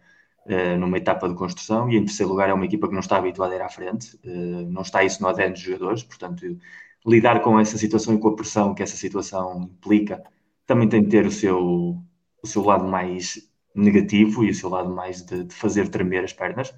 uh, 0.47 0.77
numa 0.77 0.97
etapa 0.97 1.27
de 1.29 1.35
construção. 1.35 1.89
E 1.89 1.97
em 1.97 2.05
terceiro 2.05 2.31
lugar, 2.31 2.49
é 2.49 2.53
uma 2.53 2.65
equipa 2.65 2.87
que 2.87 2.93
não 2.93 2.99
está 3.01 3.17
habituada 3.17 3.53
a 3.53 3.57
ir 3.57 3.61
à 3.61 3.69
frente. 3.69 4.15
Uh, 4.23 4.69
não 4.69 4.81
está 4.81 5.03
isso 5.03 5.21
no 5.21 5.27
ADN 5.27 5.53
dos 5.53 5.61
jogadores. 5.61 6.03
Portanto, 6.03 6.57
lidar 7.05 7.41
com 7.41 7.59
essa 7.59 7.77
situação 7.77 8.15
e 8.15 8.19
com 8.19 8.29
a 8.29 8.35
pressão 8.35 8.73
que 8.73 8.83
essa 8.83 8.95
situação 8.95 9.63
implica 9.63 10.23
também 10.65 10.87
tem 10.87 11.03
de 11.03 11.09
ter 11.09 11.25
o 11.25 11.31
seu, 11.31 11.97
o 12.41 12.47
seu 12.47 12.63
lado 12.63 12.85
mais 12.85 13.49
negativo 13.75 14.43
e 14.43 14.49
o 14.51 14.55
seu 14.55 14.69
lado 14.69 14.89
mais 14.93 15.21
de, 15.23 15.43
de 15.45 15.53
fazer 15.53 15.89
tremer 15.89 16.23
as 16.23 16.33
pernas 16.33 16.73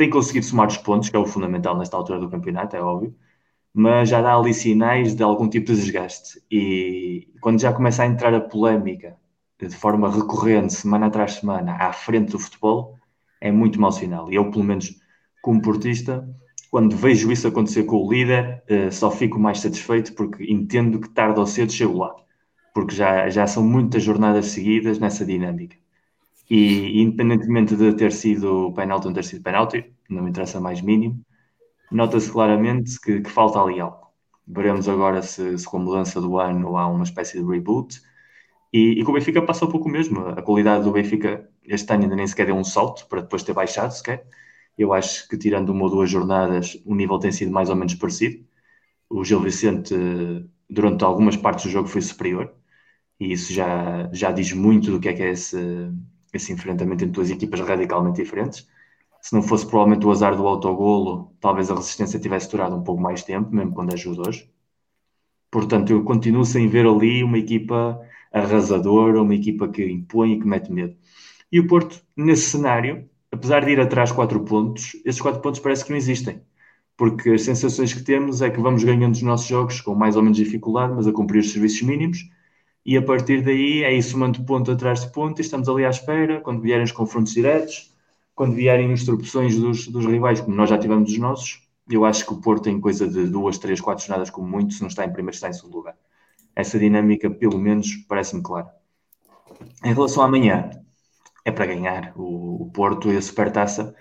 tem 0.00 0.08
conseguido 0.10 0.46
somar 0.46 0.68
os 0.68 0.78
pontos, 0.78 1.10
que 1.10 1.16
é 1.16 1.18
o 1.18 1.26
fundamental 1.26 1.76
nesta 1.76 1.94
altura 1.96 2.18
do 2.18 2.30
campeonato, 2.30 2.74
é 2.74 2.80
óbvio, 2.80 3.14
mas 3.72 4.08
já 4.08 4.22
dá 4.22 4.34
ali 4.34 4.54
sinais 4.54 5.14
de 5.14 5.22
algum 5.22 5.48
tipo 5.48 5.66
de 5.66 5.80
desgaste. 5.80 6.42
E 6.50 7.28
quando 7.40 7.60
já 7.60 7.72
começa 7.72 8.02
a 8.02 8.06
entrar 8.06 8.34
a 8.34 8.40
polémica 8.40 9.18
de 9.58 9.76
forma 9.76 10.10
recorrente, 10.10 10.72
semana 10.74 11.06
atrás 11.06 11.34
semana, 11.34 11.76
à 11.76 11.92
frente 11.92 12.32
do 12.32 12.38
futebol, 12.38 12.98
é 13.40 13.50
muito 13.50 13.80
mau 13.80 13.92
sinal. 13.92 14.30
E 14.30 14.36
eu, 14.36 14.50
pelo 14.50 14.64
menos, 14.64 15.00
como 15.42 15.62
portista, 15.62 16.28
quando 16.70 16.96
vejo 16.96 17.32
isso 17.32 17.48
acontecer 17.48 17.84
com 17.84 17.96
o 17.96 18.12
líder, 18.12 18.62
eh, 18.68 18.90
só 18.90 19.10
fico 19.10 19.38
mais 19.40 19.60
satisfeito 19.60 20.14
porque 20.14 20.44
entendo 20.44 21.00
que 21.00 21.08
tarde 21.10 21.40
ou 21.40 21.46
cedo 21.46 21.72
chego 21.72 21.98
lá. 21.98 22.14
Porque 22.74 22.94
já, 22.94 23.28
já 23.28 23.46
são 23.46 23.64
muitas 23.64 24.02
jornadas 24.02 24.46
seguidas 24.46 24.98
nessa 24.98 25.24
dinâmica. 25.26 25.76
E 26.50 27.02
independentemente 27.02 27.76
de 27.76 27.94
ter 27.94 28.12
sido 28.12 28.72
penalti 28.74 29.04
ou 29.04 29.10
não 29.10 29.14
ter 29.14 29.24
sido 29.24 29.42
penalti, 29.42 29.92
não 30.08 30.22
me 30.24 30.30
interessa 30.30 30.60
mais 30.60 30.80
mínimo, 30.82 31.24
nota-se 31.90 32.30
claramente 32.30 33.00
que, 33.00 33.20
que, 33.20 33.30
falta 33.30 33.60
ali 33.60 33.80
algo. 33.80 34.08
Veremos 34.46 34.88
agora 34.88 35.22
se, 35.22 35.58
se, 35.58 35.64
com 35.66 35.78
a 35.78 35.80
mudança 35.80 36.20
do 36.20 36.38
ano 36.38 36.76
há 36.76 36.88
uma 36.88 37.04
espécie 37.04 37.40
de 37.40 37.46
reboot. 37.48 38.00
E, 38.72 39.00
e 39.00 39.02
o 39.02 39.12
Benfica 39.12 39.42
passa 39.42 39.64
um 39.64 39.70
pouco 39.70 39.88
mesmo. 39.88 40.20
A 40.28 40.42
qualidade 40.42 40.84
do 40.84 40.92
Benfica 40.92 41.49
este 41.64 41.92
ano 41.92 42.04
ainda 42.04 42.16
nem 42.16 42.26
sequer 42.26 42.46
deu 42.46 42.56
um 42.56 42.64
salto 42.64 43.06
para 43.08 43.22
depois 43.22 43.42
ter 43.42 43.52
baixado 43.52 43.92
sequer. 43.92 44.26
Eu 44.78 44.92
acho 44.92 45.28
que 45.28 45.36
tirando 45.38 45.70
uma 45.70 45.84
ou 45.84 45.90
duas 45.90 46.10
jornadas 46.10 46.80
o 46.84 46.94
nível 46.94 47.18
tem 47.18 47.32
sido 47.32 47.52
mais 47.52 47.70
ou 47.70 47.76
menos 47.76 47.94
parecido. 47.94 48.44
O 49.08 49.24
Gil 49.24 49.40
Vicente 49.40 49.94
durante 50.68 51.04
algumas 51.04 51.36
partes 51.36 51.64
do 51.64 51.70
jogo 51.70 51.88
foi 51.88 52.00
superior 52.00 52.54
e 53.20 53.32
isso 53.32 53.52
já, 53.52 54.08
já 54.12 54.32
diz 54.32 54.52
muito 54.52 54.90
do 54.90 54.98
que 55.00 55.08
é 55.08 55.12
que 55.12 55.22
é 55.22 55.30
esse, 55.30 55.58
esse 56.32 56.52
enfrentamento 56.52 57.04
entre 57.04 57.14
duas 57.14 57.30
equipas 57.30 57.60
radicalmente 57.60 58.22
diferentes. 58.22 58.66
Se 59.20 59.34
não 59.34 59.42
fosse 59.42 59.66
provavelmente 59.66 60.06
o 60.06 60.10
azar 60.10 60.34
do 60.36 60.46
autogolo, 60.46 61.34
talvez 61.40 61.70
a 61.70 61.74
resistência 61.74 62.18
tivesse 62.18 62.50
durado 62.50 62.74
um 62.76 62.82
pouco 62.82 63.02
mais 63.02 63.22
tempo, 63.22 63.54
mesmo 63.54 63.74
quando 63.74 63.92
ajuda 63.92 64.28
hoje. 64.28 64.50
Portanto, 65.50 65.90
eu 65.90 66.02
continuo 66.04 66.44
sem 66.44 66.68
ver 66.68 66.86
ali 66.86 67.22
uma 67.22 67.38
equipa 67.38 68.00
arrasadora, 68.32 69.20
uma 69.20 69.34
equipa 69.34 69.68
que 69.68 69.84
impõe 69.84 70.34
e 70.34 70.40
que 70.40 70.46
mete 70.46 70.72
medo. 70.72 70.96
E 71.52 71.58
o 71.58 71.66
Porto, 71.66 72.00
nesse 72.16 72.50
cenário, 72.50 73.08
apesar 73.32 73.64
de 73.64 73.72
ir 73.72 73.80
atrás 73.80 74.12
4 74.12 74.40
pontos, 74.44 74.92
esses 75.04 75.20
4 75.20 75.40
pontos 75.40 75.60
parece 75.60 75.84
que 75.84 75.90
não 75.90 75.96
existem. 75.96 76.42
Porque 76.96 77.30
as 77.30 77.42
sensações 77.42 77.92
que 77.92 78.02
temos 78.02 78.42
é 78.42 78.50
que 78.50 78.60
vamos 78.60 78.84
ganhando 78.84 79.14
os 79.14 79.22
nossos 79.22 79.46
jogos 79.46 79.80
com 79.80 79.94
mais 79.94 80.16
ou 80.16 80.22
menos 80.22 80.36
dificuldade, 80.36 80.92
mas 80.94 81.06
a 81.06 81.12
cumprir 81.12 81.40
os 81.40 81.50
serviços 81.52 81.82
mínimos, 81.82 82.28
e 82.84 82.96
a 82.96 83.02
partir 83.02 83.42
daí 83.42 83.84
é 83.84 83.92
isso, 83.92 84.10
somando 84.10 84.44
ponto 84.44 84.70
atrás 84.70 85.02
de 85.02 85.12
ponto, 85.12 85.38
e 85.38 85.42
estamos 85.42 85.68
ali 85.68 85.84
à 85.84 85.90
espera, 85.90 86.40
quando 86.40 86.60
vierem 86.60 86.84
os 86.84 86.92
confrontos 86.92 87.32
diretos, 87.32 87.94
quando 88.34 88.54
vierem 88.54 88.92
as 88.92 89.04
tropeções 89.04 89.56
dos, 89.58 89.86
dos 89.88 90.06
rivais, 90.06 90.40
como 90.40 90.56
nós 90.56 90.70
já 90.70 90.78
tivemos 90.78 91.10
os 91.10 91.18
nossos, 91.18 91.68
eu 91.90 92.04
acho 92.04 92.24
que 92.24 92.32
o 92.32 92.40
Porto 92.40 92.64
tem 92.64 92.80
coisa 92.80 93.06
de 93.06 93.26
duas, 93.26 93.58
três, 93.58 93.80
quatro 93.80 94.04
jornadas 94.04 94.30
como 94.30 94.48
muito, 94.48 94.74
se 94.74 94.80
não 94.80 94.88
está 94.88 95.04
em 95.04 95.12
primeiro, 95.12 95.34
está 95.34 95.48
em 95.48 95.52
segundo 95.52 95.76
lugar. 95.76 95.96
Essa 96.54 96.78
dinâmica, 96.78 97.28
pelo 97.28 97.58
menos, 97.58 97.96
parece-me 98.08 98.42
clara. 98.42 98.70
Em 99.84 99.92
relação 99.92 100.22
a 100.22 100.26
amanhã, 100.26 100.70
é 101.50 101.52
para 101.52 101.66
ganhar. 101.66 102.12
O, 102.16 102.64
o 102.64 102.70
Porto 102.72 103.12
e 103.12 103.16
a 103.16 103.22
Supertaça 103.22 103.94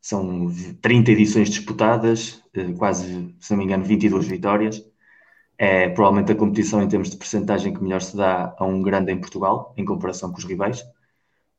são 0.00 0.48
30 0.82 1.12
edições 1.12 1.50
disputadas, 1.50 2.42
eh, 2.54 2.72
quase, 2.74 3.34
se 3.40 3.50
não 3.50 3.58
me 3.58 3.64
engano, 3.64 3.84
22 3.84 4.26
vitórias. 4.28 4.84
É 5.58 5.88
provavelmente 5.88 6.32
a 6.32 6.36
competição 6.36 6.82
em 6.82 6.88
termos 6.88 7.10
de 7.10 7.16
percentagem 7.16 7.72
que 7.74 7.82
melhor 7.82 8.02
se 8.02 8.16
dá 8.16 8.54
a 8.58 8.64
um 8.64 8.82
grande 8.82 9.12
em 9.12 9.18
Portugal, 9.20 9.74
em 9.76 9.84
comparação 9.84 10.30
com 10.32 10.38
os 10.38 10.44
rivais. 10.44 10.84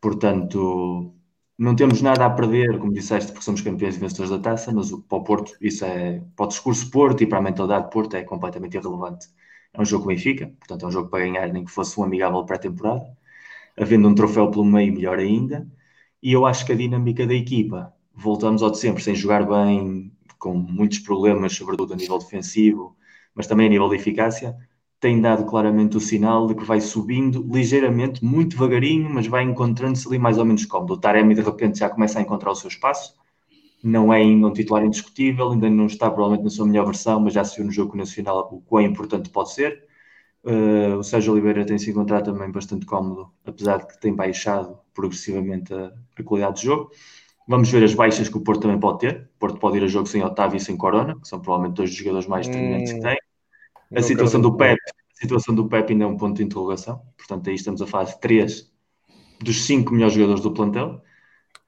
Portanto, 0.02 1.14
não 1.58 1.76
temos 1.76 2.02
nada 2.02 2.26
a 2.26 2.30
perder, 2.30 2.80
como 2.80 2.94
disseste, 2.94 3.32
porque 3.32 3.46
somos 3.46 3.62
campeões 3.62 3.96
e 3.98 4.00
vencedores 4.00 4.30
da 4.32 4.40
taça, 4.40 4.72
mas 4.72 4.92
para 4.92 5.18
o 5.18 5.24
Porto, 5.24 5.54
isso 5.62 5.84
é, 5.86 6.22
para 6.36 6.46
o 6.46 6.48
discurso 6.50 6.90
Porto 6.92 7.24
e 7.24 7.28
para 7.28 7.40
a 7.40 7.42
mentalidade 7.42 7.90
Porto 7.92 8.16
é 8.16 8.24
completamente 8.24 8.78
irrelevante. 8.78 9.28
É 9.74 9.82
um 9.82 9.86
jogo 9.86 10.08
que 10.08 10.14
Benfica, 10.16 10.48
portanto 10.60 10.84
é 10.86 10.88
um 10.88 10.92
jogo 10.92 11.10
para 11.10 11.26
ganhar, 11.26 11.48
nem 11.52 11.66
que 11.66 11.72
fosse 11.72 12.00
um 12.00 12.04
amigável 12.04 12.46
pré-temporada. 12.46 13.06
Havendo 13.80 14.08
um 14.08 14.16
troféu 14.16 14.50
pelo 14.50 14.66
meio, 14.66 14.94
melhor 14.94 15.20
ainda. 15.20 15.68
E 16.22 16.34
eu 16.34 16.46
acho 16.46 16.66
que 16.66 16.72
a 16.72 16.76
dinâmica 16.76 17.26
da 17.28 17.34
equipa, 17.34 17.94
voltamos 18.14 18.64
ao 18.64 18.72
de 18.72 18.80
sempre, 18.80 19.04
sem 19.04 19.16
jogar 19.16 19.46
bem, 19.48 20.12
com 20.40 20.54
muitos 20.56 21.00
problemas, 21.00 21.54
sobretudo 21.54 21.94
a 21.94 21.96
nível 21.96 22.18
defensivo, 22.18 22.96
mas 23.36 23.48
também 23.48 23.68
a 23.68 23.70
nível 23.70 23.90
de 23.90 23.96
eficácia, 23.96 24.56
tem 25.00 25.22
dado 25.22 25.46
claramente 25.46 25.96
o 25.96 26.00
sinal 26.00 26.48
de 26.48 26.56
que 26.56 26.64
vai 26.64 26.82
subindo 26.82 27.48
ligeiramente, 27.54 28.26
muito 28.26 28.52
devagarinho, 28.52 29.10
mas 29.10 29.28
vai 29.28 29.44
encontrando-se 29.44 30.08
ali 30.08 30.18
mais 30.18 30.38
ou 30.40 30.46
menos 30.46 30.66
cómodo. 30.66 30.94
O 30.94 30.98
Taremi 30.98 31.36
de 31.36 31.42
repente 31.42 31.80
já 31.80 31.90
começa 31.90 32.18
a 32.20 32.22
encontrar 32.22 32.52
o 32.52 32.56
seu 32.56 32.68
espaço, 32.68 33.16
não 33.84 34.12
é 34.12 34.18
ainda 34.18 34.48
um 34.48 34.54
titular 34.54 34.84
indiscutível, 34.84 35.52
ainda 35.52 35.70
não 35.70 35.86
está 35.86 36.10
provavelmente 36.10 36.44
na 36.44 36.50
sua 36.50 36.66
melhor 36.66 36.86
versão, 36.86 37.20
mas 37.20 37.34
já 37.34 37.44
se 37.44 37.58
viu 37.58 37.66
no 37.66 37.72
jogo 37.72 37.96
nacional 37.96 38.50
o 38.52 38.62
quão 38.62 38.84
importante 38.84 39.30
pode 39.30 39.54
ser. 39.54 39.87
Uh, 40.50 40.96
o 40.96 41.04
Sérgio 41.04 41.34
Oliveira 41.34 41.66
tem 41.66 41.78
se 41.78 41.90
encontrado 41.92 42.32
também 42.32 42.50
bastante 42.50 42.86
cómodo, 42.86 43.30
apesar 43.46 43.80
de 43.80 43.88
que 43.88 44.00
tem 44.00 44.16
baixado 44.16 44.80
progressivamente 44.94 45.74
a, 45.74 45.92
a, 46.18 46.24
qualidade 46.24 46.62
de 46.62 46.68
jogo. 46.68 46.90
Vamos 47.46 47.70
ver 47.70 47.84
as 47.84 47.94
baixas 47.94 48.30
que 48.30 48.38
o 48.38 48.40
Porto 48.40 48.62
também 48.62 48.80
pode 48.80 49.00
ter. 49.00 49.30
O 49.36 49.40
Porto 49.40 49.60
pode 49.60 49.76
ir 49.76 49.84
a 49.84 49.88
jogo 49.88 50.08
sem 50.08 50.24
Otávio 50.24 50.56
e 50.56 50.62
sem 50.62 50.78
Corona, 50.78 51.20
que 51.20 51.28
são 51.28 51.42
provavelmente 51.42 51.76
dois 51.76 51.90
dos 51.90 52.00
jogadores 52.00 52.28
mais 52.28 52.48
determinantes 52.48 52.94
hum. 52.94 52.96
que 52.96 53.02
tem. 53.02 53.18
A 53.94 54.02
situação 54.02 54.40
do 54.40 54.56
Pep, 54.56 54.80
a 54.88 55.20
situação 55.20 55.54
do 55.54 55.68
Pep 55.68 55.92
ainda 55.92 56.06
é 56.06 56.08
um 56.08 56.16
ponto 56.16 56.38
de 56.38 56.44
interrogação. 56.44 57.02
Portanto, 57.18 57.50
aí 57.50 57.56
estamos 57.56 57.82
a 57.82 58.04
de 58.06 58.20
três 58.22 58.72
dos 59.42 59.66
cinco 59.66 59.94
melhores 59.94 60.14
jogadores 60.14 60.42
do 60.42 60.54
plantel. 60.54 61.02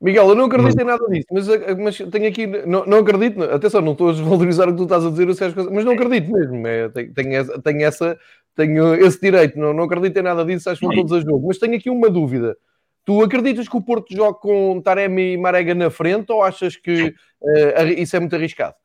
Miguel, 0.02 0.30
eu 0.30 0.36
não 0.36 0.46
acredito 0.46 0.76
mas... 0.76 0.82
em 0.82 0.88
nada 0.88 1.06
disso, 1.10 1.28
mas, 1.30 1.48
mas 1.78 1.98
tenho 1.98 2.28
aqui, 2.30 2.48
não, 2.48 2.86
não 2.86 3.00
acredito, 3.00 3.44
atenção, 3.44 3.82
não 3.82 3.92
estou 3.92 4.10
a 4.10 4.12
desvalorizar 4.14 4.70
o 4.70 4.72
que 4.72 4.78
tu 4.78 4.84
estás 4.84 5.06
a 5.06 5.10
dizer, 5.10 5.28
mas 5.70 5.84
não 5.84 5.92
acredito 5.92 6.32
mesmo, 6.32 6.66
é, 6.66 6.88
tenho, 6.88 7.14
tenho, 7.14 7.34
essa, 7.34 7.62
tenho, 7.62 7.82
essa, 7.84 8.20
tenho 8.56 8.94
esse 8.96 9.20
direito, 9.20 9.58
não, 9.58 9.74
não 9.74 9.84
acredito 9.84 10.18
em 10.18 10.22
nada 10.22 10.44
disso, 10.44 10.70
acho 10.70 10.80
que 10.80 10.86
vão 10.86 10.96
todos 10.96 11.14
a 11.14 11.22
jogo, 11.22 11.48
mas 11.48 11.58
tenho 11.58 11.76
aqui 11.76 11.90
uma 11.90 12.10
dúvida. 12.10 12.58
Tu 13.06 13.24
acreditas 13.24 13.68
que 13.68 13.78
o 13.78 13.82
Porto 13.82 14.14
joga 14.14 14.38
com 14.38 14.82
Taremi 14.82 15.34
e 15.34 15.38
Marega 15.38 15.74
na 15.74 15.90
frente 15.90 16.32
ou 16.32 16.44
achas 16.44 16.76
que 16.76 17.08
uh, 17.42 17.88
isso 17.98 18.16
é 18.16 18.20
muito 18.20 18.36
arriscado? 18.36 18.76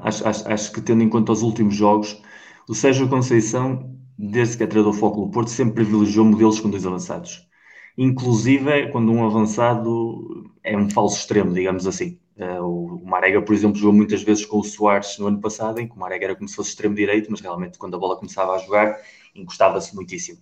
Acho, 0.00 0.26
acho, 0.26 0.48
acho 0.48 0.72
que 0.72 0.80
tendo 0.80 1.02
em 1.02 1.08
conta 1.08 1.32
os 1.32 1.42
últimos 1.42 1.74
jogos, 1.74 2.20
o 2.68 2.74
Sérgio 2.74 3.08
Conceição, 3.08 3.94
desde 4.18 4.56
que 4.56 4.64
é 4.64 4.66
treinador 4.66 4.98
foco 4.98 5.20
no 5.20 5.30
Porto, 5.30 5.50
sempre 5.50 5.84
privilegiou 5.84 6.24
modelos 6.24 6.58
com 6.58 6.70
dois 6.70 6.86
avançados. 6.86 7.46
Inclusive, 7.98 8.90
quando 8.90 9.12
um 9.12 9.24
avançado 9.24 10.50
é 10.62 10.76
um 10.76 10.90
falso 10.90 11.18
extremo, 11.18 11.52
digamos 11.52 11.86
assim. 11.86 12.18
Uh, 12.36 13.00
o 13.02 13.06
Marega, 13.06 13.40
por 13.40 13.54
exemplo, 13.54 13.78
jogou 13.78 13.94
muitas 13.94 14.22
vezes 14.22 14.44
com 14.44 14.58
o 14.58 14.64
Soares 14.64 15.18
no 15.18 15.26
ano 15.26 15.40
passado, 15.40 15.80
em 15.80 15.88
que 15.88 15.94
o 15.94 15.98
Marega 15.98 16.26
era 16.26 16.36
como 16.36 16.46
se 16.46 16.54
fosse 16.54 16.70
extremo 16.70 16.94
direito, 16.94 17.30
mas 17.30 17.40
realmente 17.40 17.78
quando 17.78 17.96
a 17.96 17.98
bola 17.98 18.16
começava 18.16 18.52
a 18.52 18.58
jogar, 18.58 18.98
encostava-se 19.34 19.94
muitíssimo. 19.94 20.38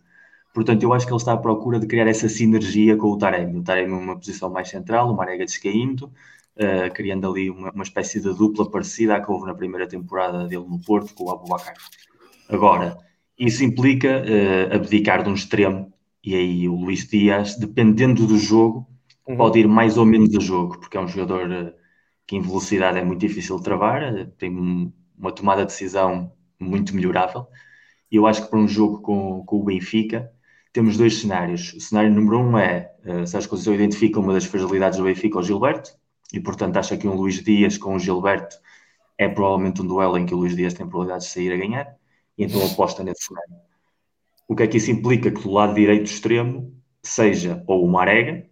Portanto, 0.53 0.83
eu 0.83 0.93
acho 0.93 1.07
que 1.07 1.13
ele 1.13 1.19
está 1.19 1.33
à 1.33 1.37
procura 1.37 1.79
de 1.79 1.87
criar 1.87 2.07
essa 2.07 2.29
sinergia 2.29 2.97
com 2.97 3.09
o 3.09 3.19
Taremi. 3.19 3.59
O 3.59 3.63
Taremi 3.63 3.93
uma 3.93 4.17
posição 4.17 4.51
mais 4.51 4.69
central, 4.69 5.11
o 5.11 5.17
Marega 5.17 5.45
descaindo, 5.45 6.07
uh, 6.57 6.93
criando 6.93 7.31
ali 7.31 7.49
uma, 7.49 7.71
uma, 7.71 7.85
espécie 7.85 8.21
de 8.21 8.33
dupla 8.35 8.69
parecida 8.69 9.17
à 9.17 9.21
que 9.21 9.31
houve 9.31 9.47
na 9.47 9.55
primeira 9.55 9.87
temporada 9.87 10.47
dele 10.47 10.65
no 10.69 10.81
Porto 10.81 11.15
com 11.15 11.25
o 11.25 11.31
Abubakar. 11.31 11.75
Agora, 12.49 12.99
isso 13.39 13.65
implica 13.65 14.23
uh, 14.23 14.75
abdicar 14.75 15.23
de 15.23 15.29
um 15.29 15.35
extremo, 15.35 15.93
e 16.25 16.35
aí 16.35 16.69
o 16.69 16.75
Luís 16.75 17.07
Dias, 17.07 17.57
dependendo 17.57 18.27
do 18.27 18.39
jogo, 18.39 18.87
uhum. 19.27 19.37
pode 19.37 19.61
ir 19.61 19.69
mais 19.69 19.97
ou 19.97 20.07
menos 20.07 20.35
a 20.37 20.41
jogo, 20.41 20.79
porque 20.79 20.97
é 20.97 21.01
um 21.01 21.09
jogador 21.09 21.75
que 22.27 22.37
em 22.37 22.41
velocidade 22.41 22.99
é 22.99 23.05
muito 23.05 23.21
difícil 23.21 23.57
de 23.59 23.65
travar, 23.65 24.03
uh, 24.13 24.27
tem 24.39 24.51
um, 24.51 24.93
uma 25.19 25.33
tomada 25.33 25.63
de 25.63 25.73
decisão 25.73 26.33
muito 26.59 26.95
melhorável. 26.95 27.47
E 28.11 28.17
eu 28.17 28.27
acho 28.27 28.45
que 28.45 28.51
para 28.51 28.59
um 28.59 28.69
jogo 28.69 29.01
com, 29.01 29.45
com 29.45 29.61
o 29.61 29.65
Benfica, 29.65 30.31
temos 30.73 30.97
dois 30.97 31.21
cenários. 31.21 31.73
O 31.75 31.81
cenário 31.81 32.13
número 32.13 32.39
um 32.39 32.59
é, 32.59 32.93
uh, 33.05 33.27
Sérgio 33.27 33.51
Conceição 33.51 33.75
identifica 33.75 34.21
uma 34.21 34.33
das 34.33 34.45
fragilidades 34.45 34.99
do 34.99 35.05
Benfica, 35.05 35.39
o 35.39 35.43
Gilberto, 35.43 35.91
e 36.33 36.41
portanto 36.41 36.77
acha 36.77 36.97
que 36.97 37.07
um 37.07 37.15
Luís 37.15 37.43
Dias 37.43 37.79
com 37.79 37.95
o 37.95 37.99
Gilberto 37.99 38.57
é 39.17 39.29
provavelmente 39.29 39.83
um 39.83 39.87
duelo 39.87 40.19
em 40.19 40.27
que 40.27 40.35
o 40.35 40.39
Luís 40.39 40.57
Dias 40.57 40.75
tem 40.75 40.87
probabilidade 40.87 41.25
de 41.25 41.31
sair 41.31 41.53
a 41.53 41.57
ganhar 41.57 41.97
e 42.37 42.45
então 42.45 42.65
aposta 42.67 43.05
nesse 43.05 43.27
cenário. 43.27 43.55
O 44.49 44.57
que 44.57 44.65
é 44.65 44.67
que 44.67 44.77
isso 44.77 44.91
implica? 44.91 45.31
Que 45.31 45.41
do 45.41 45.51
lado 45.51 45.75
direito 45.75 46.07
extremo 46.07 46.75
seja 47.03 47.63
ou 47.67 47.85
o 47.85 47.91
Marega 47.91 48.47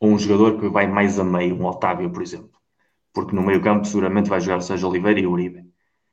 ou 0.00 0.10
um 0.10 0.18
jogador 0.18 0.58
que 0.58 0.68
vai 0.68 0.86
mais 0.86 1.18
a 1.18 1.24
meio, 1.24 1.56
um 1.56 1.66
Otávio, 1.66 2.10
por 2.10 2.22
exemplo. 2.22 2.57
Porque 3.22 3.36
no 3.36 3.42
meio 3.42 3.60
campo 3.60 3.86
seguramente 3.86 4.28
vai 4.28 4.40
jogar 4.40 4.58
o 4.58 4.60
Sérgio 4.62 4.88
Oliveira 4.88 5.18
e 5.20 5.26
o 5.26 5.32
Uribe. 5.32 5.64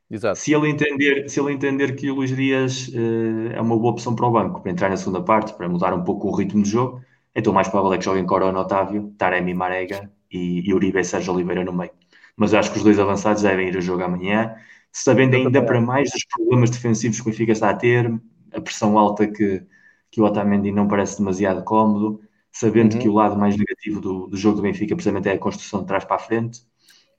Exato. 0.10 0.40
Se 0.40 0.54
ele 0.54 0.70
entender, 0.70 1.30
se 1.30 1.40
ele 1.40 1.52
entender 1.52 1.96
que 1.96 2.10
o 2.10 2.16
Luís 2.16 2.36
Dias 2.36 2.88
uh, 2.90 3.54
é 3.54 3.62
uma 3.62 3.78
boa 3.78 3.92
opção 3.92 4.16
para 4.16 4.28
o 4.28 4.32
banco, 4.32 4.62
para 4.62 4.72
entrar 4.72 4.90
na 4.90 4.98
segunda 4.98 5.22
parte, 5.22 5.54
para 5.54 5.68
mudar 5.68 5.94
um 5.94 6.04
pouco 6.04 6.28
o 6.28 6.36
ritmo 6.36 6.62
do 6.62 6.68
jogo, 6.68 7.02
então 7.36 7.54
mais 7.54 7.68
provável 7.68 7.94
é 7.94 7.98
que 7.98 8.06
joguem 8.06 8.26
Corona, 8.26 8.60
Otávio, 8.60 9.14
Taremi, 9.18 9.54
Marega 9.54 10.10
e, 10.32 10.68
e 10.68 10.74
Uribe 10.74 11.00
e 11.00 11.04
Sérgio 11.04 11.34
Oliveira 11.34 11.64
no 11.64 11.74
meio. 11.74 11.92
Mas 12.36 12.54
acho 12.54 12.72
que 12.72 12.78
os 12.78 12.84
dois 12.84 13.00
avançados 13.00 13.44
devem 13.44 13.70
ir 13.70 13.78
a 13.78 13.82
jogo 13.82 14.04
amanhã 14.04 14.56
sabendo 14.96 15.36
ainda 15.36 15.62
para 15.62 15.82
mais 15.82 16.10
dos 16.10 16.24
problemas 16.24 16.70
defensivos 16.70 17.20
que 17.20 17.28
o 17.28 17.30
Benfica 17.30 17.52
está 17.52 17.70
a 17.70 17.76
ter, 17.76 18.10
a 18.54 18.62
pressão 18.62 18.98
alta 18.98 19.28
que, 19.28 19.62
que 20.10 20.22
o 20.22 20.24
Otamendi 20.24 20.72
não 20.72 20.88
parece 20.88 21.18
demasiado 21.18 21.66
cómodo, 21.66 22.22
sabendo 22.50 22.94
uhum. 22.94 23.00
que 23.00 23.10
o 23.10 23.14
lado 23.14 23.38
mais 23.38 23.58
negativo 23.58 24.00
do, 24.00 24.28
do 24.28 24.38
jogo 24.38 24.56
do 24.56 24.62
Benfica 24.62 24.96
precisamente 24.96 25.28
é 25.28 25.34
a 25.34 25.38
construção 25.38 25.82
de 25.82 25.88
trás 25.88 26.06
para 26.06 26.16
a 26.16 26.20
frente, 26.20 26.62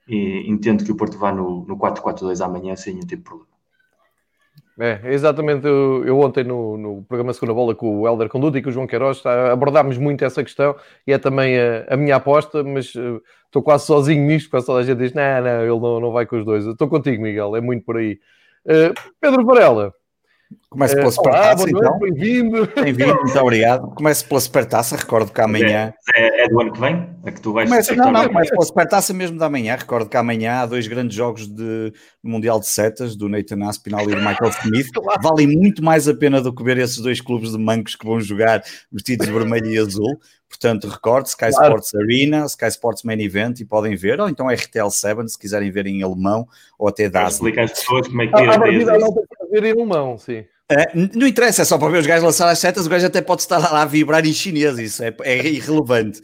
e 0.08 0.50
entendo 0.50 0.84
que 0.84 0.92
o 0.92 0.96
Porto 0.96 1.18
vá 1.18 1.32
no, 1.32 1.64
no 1.66 1.76
4-4-2 1.76 2.44
amanhã 2.44 2.76
sem 2.76 2.94
nenhum 2.94 3.06
tipo 3.06 3.24
problema. 3.24 3.56
É, 4.78 5.00
exatamente. 5.12 5.66
Eu, 5.66 6.04
eu 6.04 6.20
ontem 6.20 6.44
no, 6.44 6.76
no, 6.76 7.02
programa 7.04 7.32
Segunda 7.32 7.54
Bola 7.54 7.74
com 7.74 8.00
o 8.00 8.06
Helder 8.06 8.28
Conduta 8.28 8.58
e 8.58 8.62
com 8.62 8.68
o 8.68 8.72
João 8.72 8.86
Queiroz 8.86 9.22
tá, 9.22 9.50
abordámos 9.50 9.96
muito 9.96 10.22
essa 10.22 10.44
questão 10.44 10.76
e 11.06 11.12
é 11.12 11.18
também 11.18 11.58
a, 11.58 11.86
a 11.94 11.96
minha 11.96 12.16
aposta, 12.16 12.62
mas 12.62 12.94
uh, 12.94 13.22
estou 13.46 13.62
quase 13.62 13.86
sozinho 13.86 14.26
nisto, 14.26 14.50
quase 14.50 14.66
toda 14.66 14.80
a 14.80 14.82
gente 14.82 14.98
diz: 14.98 15.14
não, 15.14 15.42
não, 15.42 15.60
ele 15.62 15.80
não, 15.80 16.00
não 16.00 16.12
vai 16.12 16.26
com 16.26 16.38
os 16.38 16.44
dois. 16.44 16.66
Estou 16.66 16.88
contigo, 16.88 17.22
Miguel, 17.22 17.56
é 17.56 17.60
muito 17.60 17.84
por 17.84 17.96
aí. 17.96 18.20
Uh, 18.66 18.92
Pedro 19.18 19.46
Varela, 19.46 19.94
Começo 20.70 20.94
pela 20.94 21.10
Supertaça, 21.10 21.70
então. 21.70 21.98
Bem-vindo. 21.98 22.68
Bem-vindo, 22.74 23.14
muito 23.14 23.38
obrigado. 23.38 23.94
Começo 23.94 24.28
pela 24.28 24.40
Supertaça, 24.40 24.96
recordo 24.96 25.32
que 25.32 25.40
amanhã. 25.40 25.92
É, 26.14 26.44
é, 26.44 26.48
do 26.48 26.60
ano 26.60 26.72
que 26.72 26.80
vem? 26.80 27.08
É 27.24 27.30
que 27.32 27.40
tu 27.40 27.52
vais. 27.52 27.68
Começo, 27.68 27.96
não, 27.96 28.12
não, 28.12 28.28
começo 28.28 28.50
pela 28.50 28.64
Supertaça 28.64 29.12
mesmo 29.12 29.38
da 29.38 29.48
manhã. 29.48 29.74
Recordo 29.74 30.08
que 30.08 30.16
amanhã 30.16 30.60
há 30.60 30.66
dois 30.66 30.86
grandes 30.86 31.16
jogos 31.16 31.48
de 31.48 31.92
Mundial 32.22 32.60
de 32.60 32.66
Setas, 32.66 33.16
do 33.16 33.28
Nathan 33.28 33.64
Aspinall 33.66 34.02
e 34.02 34.14
do 34.14 34.20
Michael 34.20 34.50
Smith. 34.62 34.88
Vale 35.22 35.46
muito 35.46 35.82
mais 35.82 36.06
a 36.06 36.14
pena 36.14 36.40
do 36.40 36.54
que 36.54 36.62
ver 36.62 36.76
esses 36.78 36.98
dois 36.98 37.20
clubes 37.20 37.52
de 37.52 37.58
mancos 37.58 37.96
que 37.96 38.06
vão 38.06 38.20
jogar 38.20 38.62
vestidos 38.92 39.26
de 39.26 39.32
vermelho 39.32 39.66
e 39.66 39.78
azul. 39.78 40.20
Portanto, 40.48 40.88
recorde 40.88 41.28
Sky 41.28 41.50
claro. 41.50 41.78
Sports 41.78 41.94
Arena, 41.94 42.46
Sky 42.46 42.66
Sports 42.66 43.02
Main 43.02 43.20
Event 43.20 43.60
e 43.60 43.64
podem 43.64 43.96
ver, 43.96 44.20
ou 44.20 44.28
então 44.28 44.48
RTL 44.48 44.88
7 44.90 45.28
se 45.28 45.38
quiserem 45.38 45.70
ver 45.70 45.86
em 45.86 46.02
alemão 46.02 46.46
ou 46.78 46.88
até 46.88 47.08
DAS. 47.08 47.34
Explicar 47.34 47.64
às 47.64 47.72
pessoas 47.72 48.06
como 48.06 48.22
é 48.22 48.26
que 48.28 48.34
é. 48.34 48.46
A 49.46 49.52
partida 49.52 49.52
não 49.52 49.52
tem 49.52 49.60
que 49.60 49.60
ver 49.60 49.64
em 49.64 49.72
alemão, 49.72 50.18
sim. 50.18 50.44
É, 50.68 50.96
não 51.16 51.28
interessa, 51.28 51.62
é 51.62 51.64
só 51.64 51.78
para 51.78 51.90
ver 51.90 51.98
os 51.98 52.06
gajos 52.06 52.24
lançar 52.24 52.48
as 52.48 52.58
setas, 52.58 52.86
o 52.86 52.90
gajo 52.90 53.06
até 53.06 53.22
pode 53.22 53.42
estar 53.42 53.58
lá 53.58 53.82
a 53.82 53.84
vibrar 53.84 54.26
em 54.26 54.32
chinês, 54.32 54.76
isso 54.78 55.04
é, 55.04 55.14
é 55.22 55.46
irrelevante. 55.46 56.20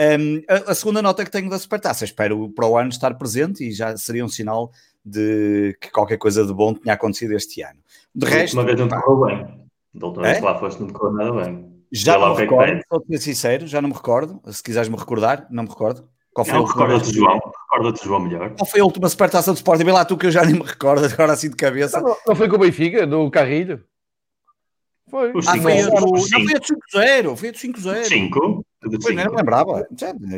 Um, 0.00 0.42
a, 0.48 0.72
a, 0.72 0.74
segunda 0.74 1.00
nota 1.00 1.24
que 1.24 1.30
tenho 1.30 1.48
da 1.48 1.58
Supertaça, 1.58 2.04
espero 2.04 2.48
para 2.50 2.66
o 2.66 2.76
ano 2.76 2.88
estar 2.88 3.14
presente 3.14 3.62
e 3.62 3.70
já 3.70 3.96
seria 3.96 4.24
um 4.24 4.28
sinal 4.28 4.72
de 5.04 5.76
que 5.80 5.92
qualquer 5.92 6.16
coisa 6.16 6.44
de 6.44 6.52
bom 6.52 6.74
tinha 6.74 6.94
acontecido 6.94 7.34
este 7.34 7.62
ano. 7.62 7.78
De 8.12 8.26
resto. 8.26 8.54
Uma 8.54 8.64
vez 8.64 8.78
não 8.80 8.88
correu 8.88 9.26
bem. 9.26 9.64
Da 9.94 10.06
última 10.06 10.24
vez 10.24 10.38
é? 10.38 10.40
lá 10.40 10.58
foste, 10.58 10.80
não 10.80 10.88
correu 10.88 11.12
nada 11.12 11.44
bem. 11.44 11.74
Já 11.92 12.18
não 12.18 12.34
me 12.34 12.40
é 12.40 12.40
recordo, 12.40 12.80
sou 12.88 13.04
ser 13.06 13.18
sincero, 13.18 13.66
já 13.68 13.80
não 13.80 13.88
me 13.88 13.94
recordo. 13.94 14.40
Se 14.48 14.60
quiseres 14.60 14.88
me 14.88 14.96
recordar, 14.96 15.46
não 15.48 15.62
me 15.62 15.68
recordo. 15.68 16.08
Qual 16.34 16.44
foi 16.44 16.54
não, 16.54 16.64
recorda-te, 16.64 17.14
João. 17.14 17.40
Recorda-te, 17.70 18.04
João, 18.04 18.20
melhor. 18.20 18.50
Qual 18.50 18.66
foi 18.66 18.80
a 18.80 18.84
última 18.84 19.08
supertaça 19.08 19.52
do 19.52 19.56
Sporting? 19.56 19.84
Vê 19.84 19.92
lá 19.92 20.04
tu 20.04 20.16
que 20.16 20.26
eu 20.26 20.32
já 20.32 20.44
nem 20.44 20.54
me 20.54 20.64
recordo 20.64 21.06
agora 21.06 21.32
assim 21.32 21.48
de 21.48 21.54
cabeça. 21.54 22.00
Não, 22.00 22.16
não 22.26 22.34
foi 22.34 22.48
com 22.48 22.56
o 22.56 22.58
Benfica, 22.58 23.06
do 23.06 23.30
Carrilho? 23.30 23.84
Foi. 25.08 25.32
Ah, 25.46 25.56
foi 25.62 25.80
a 25.80 25.86
do, 25.86 25.90
não, 25.92 26.16
foi 26.18 26.54
a 26.56 26.58
do 26.58 26.66
5-0. 26.66 27.36
Foi 27.36 27.48
a 27.48 27.52
do 27.52 27.58
5-0. 27.58 28.04
5? 28.04 28.66
Pois 29.02 29.14
não, 29.14 29.32
lembrava. 29.32 29.86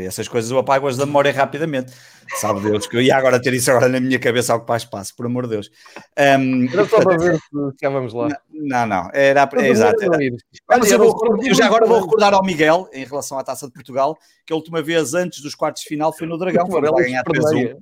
Essas 0.05 0.29
coisas 0.29 0.51
eu 0.51 0.59
apago-as 0.59 0.97
da 0.97 1.07
memória 1.07 1.33
rapidamente. 1.33 1.93
Sabe 2.37 2.61
Deus 2.61 2.87
que 2.87 2.97
eu 2.97 3.01
ia 3.01 3.17
agora 3.17 3.41
ter 3.41 3.55
isso 3.55 3.71
agora 3.71 3.89
na 3.89 4.01
minha 4.01 4.19
cabeça 4.19 4.53
ao 4.53 4.61
que 4.61 4.67
faz 4.67 4.83
espaço, 4.83 5.15
por 5.17 5.27
amor 5.27 5.45
de 5.45 5.51
Deus. 5.51 5.71
Um, 6.19 6.69
era 6.73 6.87
só 6.87 7.01
para 7.01 7.17
ver 7.17 7.37
se 7.37 7.69
estávamos 7.73 8.13
lá. 8.13 8.29
Não, 8.53 8.87
não, 8.87 9.11
era, 9.13 9.49
é, 9.55 9.69
exato. 9.69 10.03
Era. 10.03 10.19
Mas 10.69 10.91
eu, 10.91 10.99
vou, 10.99 11.45
eu 11.45 11.55
já 11.55 11.67
agora 11.67 11.87
vou 11.87 12.01
recordar 12.01 12.35
ao 12.35 12.45
Miguel, 12.45 12.89
em 12.93 13.05
relação 13.05 13.39
à 13.39 13.45
Taça 13.45 13.67
de 13.67 13.73
Portugal, 13.73 14.17
que 14.45 14.53
a 14.53 14.57
última 14.57 14.83
vez 14.83 15.15
antes 15.15 15.41
dos 15.41 15.55
quartos 15.55 15.83
de 15.83 15.89
final 15.89 16.13
foi 16.13 16.27
no 16.27 16.37
Dragão, 16.37 16.67
foi 16.67 16.81
lá 16.81 16.91
ganhar 16.97 17.25
3-1, 17.25 17.77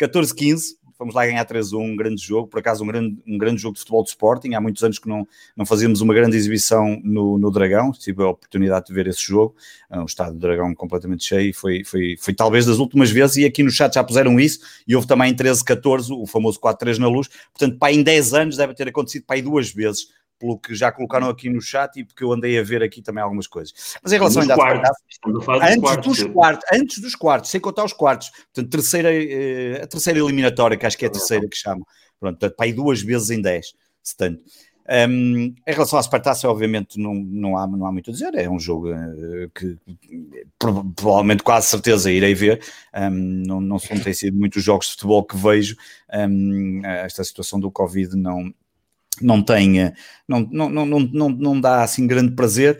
14-15 0.00 0.79
fomos 1.00 1.14
lá 1.14 1.24
ganhar 1.24 1.46
3-1, 1.46 1.78
um 1.78 1.96
grande 1.96 2.22
jogo, 2.22 2.46
por 2.46 2.60
acaso 2.60 2.84
um 2.84 2.86
grande, 2.86 3.16
um 3.26 3.38
grande 3.38 3.62
jogo 3.62 3.72
de 3.72 3.80
futebol 3.80 4.02
de 4.02 4.10
Sporting, 4.10 4.52
há 4.52 4.60
muitos 4.60 4.84
anos 4.84 4.98
que 4.98 5.08
não, 5.08 5.26
não 5.56 5.64
fazíamos 5.64 6.02
uma 6.02 6.12
grande 6.12 6.36
exibição 6.36 7.00
no, 7.02 7.38
no 7.38 7.50
Dragão, 7.50 7.90
tive 7.92 8.22
a 8.22 8.28
oportunidade 8.28 8.84
de 8.84 8.92
ver 8.92 9.06
esse 9.06 9.22
jogo, 9.22 9.56
o 9.90 10.04
estádio 10.04 10.34
do 10.34 10.40
Dragão 10.40 10.74
completamente 10.74 11.24
cheio, 11.24 11.54
foi, 11.54 11.82
foi, 11.84 12.16
foi 12.20 12.34
talvez 12.34 12.66
das 12.66 12.76
últimas 12.76 13.10
vezes, 13.10 13.36
e 13.38 13.46
aqui 13.46 13.62
no 13.62 13.70
chat 13.70 13.94
já 13.94 14.04
puseram 14.04 14.38
isso, 14.38 14.60
e 14.86 14.94
houve 14.94 15.08
também 15.08 15.32
em 15.32 15.34
13-14 15.34 16.10
o 16.10 16.26
famoso 16.26 16.60
4-3 16.60 16.98
na 16.98 17.08
luz, 17.08 17.28
portanto, 17.50 17.78
para 17.78 17.94
em 17.94 18.02
10 18.02 18.34
anos 18.34 18.56
deve 18.58 18.74
ter 18.74 18.86
acontecido 18.86 19.24
aí 19.30 19.40
duas 19.40 19.72
vezes, 19.72 20.08
pelo 20.40 20.58
que 20.58 20.74
já 20.74 20.90
colocaram 20.90 21.28
aqui 21.28 21.50
no 21.50 21.60
chat 21.60 22.00
e 22.00 22.04
porque 22.04 22.24
eu 22.24 22.32
andei 22.32 22.58
a 22.58 22.62
ver 22.62 22.82
aqui 22.82 23.02
também 23.02 23.22
algumas 23.22 23.46
coisas. 23.46 23.74
Mas 24.02 24.10
em 24.10 24.16
relação 24.16 24.40
ainda 24.42 24.54
quartos, 24.54 24.90
antes 25.44 25.80
quartos, 25.80 26.06
dos 26.06 26.32
quartos, 26.32 26.66
antes 26.72 26.98
dos 26.98 27.14
quartos, 27.14 27.50
sem 27.50 27.60
contar 27.60 27.84
os 27.84 27.92
quartos, 27.92 28.30
portanto, 28.30 28.70
terceira, 28.70 29.10
eh, 29.12 29.82
a 29.82 29.86
terceira 29.86 30.18
eliminatória, 30.18 30.78
que 30.78 30.86
acho 30.86 30.96
que 30.96 31.04
é 31.04 31.08
a 31.08 31.12
terceira 31.12 31.46
que 31.46 31.56
chamam, 31.56 31.86
pronto, 32.18 32.38
para 32.38 32.64
aí 32.64 32.72
duas 32.72 33.02
vezes 33.02 33.28
em 33.28 33.42
10, 33.42 33.74
se 34.02 34.16
tanto. 34.16 34.42
Um, 34.88 35.54
em 35.68 35.72
relação 35.72 36.00
à 36.00 36.02
Spartaça, 36.02 36.48
obviamente 36.48 36.98
não, 36.98 37.14
não, 37.14 37.56
há, 37.56 37.64
não 37.64 37.86
há 37.86 37.92
muito 37.92 38.10
a 38.10 38.12
dizer, 38.12 38.34
é 38.34 38.50
um 38.50 38.58
jogo 38.58 38.90
uh, 38.90 39.48
que 39.54 39.78
provavelmente 40.58 41.44
quase 41.44 41.68
certeza 41.68 42.10
irei 42.10 42.34
ver, 42.34 42.60
um, 42.96 43.10
não, 43.10 43.60
não, 43.60 43.76
não 43.76 44.00
tem 44.02 44.12
sido 44.12 44.36
muitos 44.36 44.64
jogos 44.64 44.86
de 44.86 44.92
futebol 44.94 45.22
que 45.22 45.36
vejo, 45.36 45.76
um, 46.12 46.84
esta 46.84 47.22
situação 47.22 47.60
do 47.60 47.70
Covid 47.70 48.16
não, 48.16 48.52
não 49.20 49.42
tem, 49.42 49.92
não, 50.26 50.48
não, 50.50 50.70
não, 50.70 51.00
não, 51.00 51.28
não 51.28 51.60
dá 51.60 51.82
assim 51.82 52.06
grande 52.06 52.32
prazer, 52.32 52.78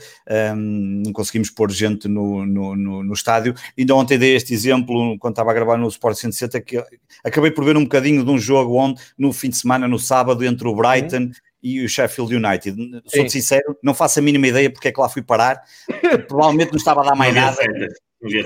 um, 0.55 1.03
não 1.05 1.13
conseguimos 1.13 1.51
pôr 1.51 1.71
gente 1.71 2.09
no, 2.09 2.47
no, 2.47 2.77
no, 2.77 3.03
no, 3.03 3.13
estádio. 3.13 3.55
Ainda 3.77 3.95
ontem 3.95 4.19
dei 4.19 4.35
este 4.35 4.55
exemplo 4.55 5.19
quando 5.19 5.33
estava 5.33 5.51
a 5.51 5.55
gravar 5.55 5.77
no 5.77 5.89
Sport 5.89 6.17
160, 6.17 6.61
que 6.63 6.83
acabei 7.25 7.51
por 7.51 7.65
ver 7.65 7.77
um 7.77 7.83
bocadinho 7.83 8.25
de 8.25 8.31
um 8.31 8.39
jogo 8.39 8.75
onde, 8.77 9.01
no 9.19 9.33
fim 9.33 9.51
de 9.51 9.57
semana, 9.57 9.87
no 9.87 9.99
sábado, 9.99 10.45
entre 10.45 10.67
o 10.67 10.75
Brighton. 10.75 11.25
Uhum. 11.25 11.33
E 11.63 11.85
o 11.85 11.89
Sheffield 11.91 12.35
United, 12.35 12.75
sou 13.05 13.29
sincero, 13.29 13.77
não 13.83 13.93
faço 13.93 14.19
a 14.19 14.23
mínima 14.23 14.47
ideia 14.47 14.73
porque 14.73 14.89
é 14.89 14.93
que 14.93 14.99
lá 14.99 15.11
fui 15.11 15.21
parar. 15.21 15.61
Provavelmente 16.27 16.71
não 16.71 16.79
estava 16.79 17.03
a 17.03 17.11
dar 17.11 17.15
mais 17.15 17.35
nada. 17.35 17.59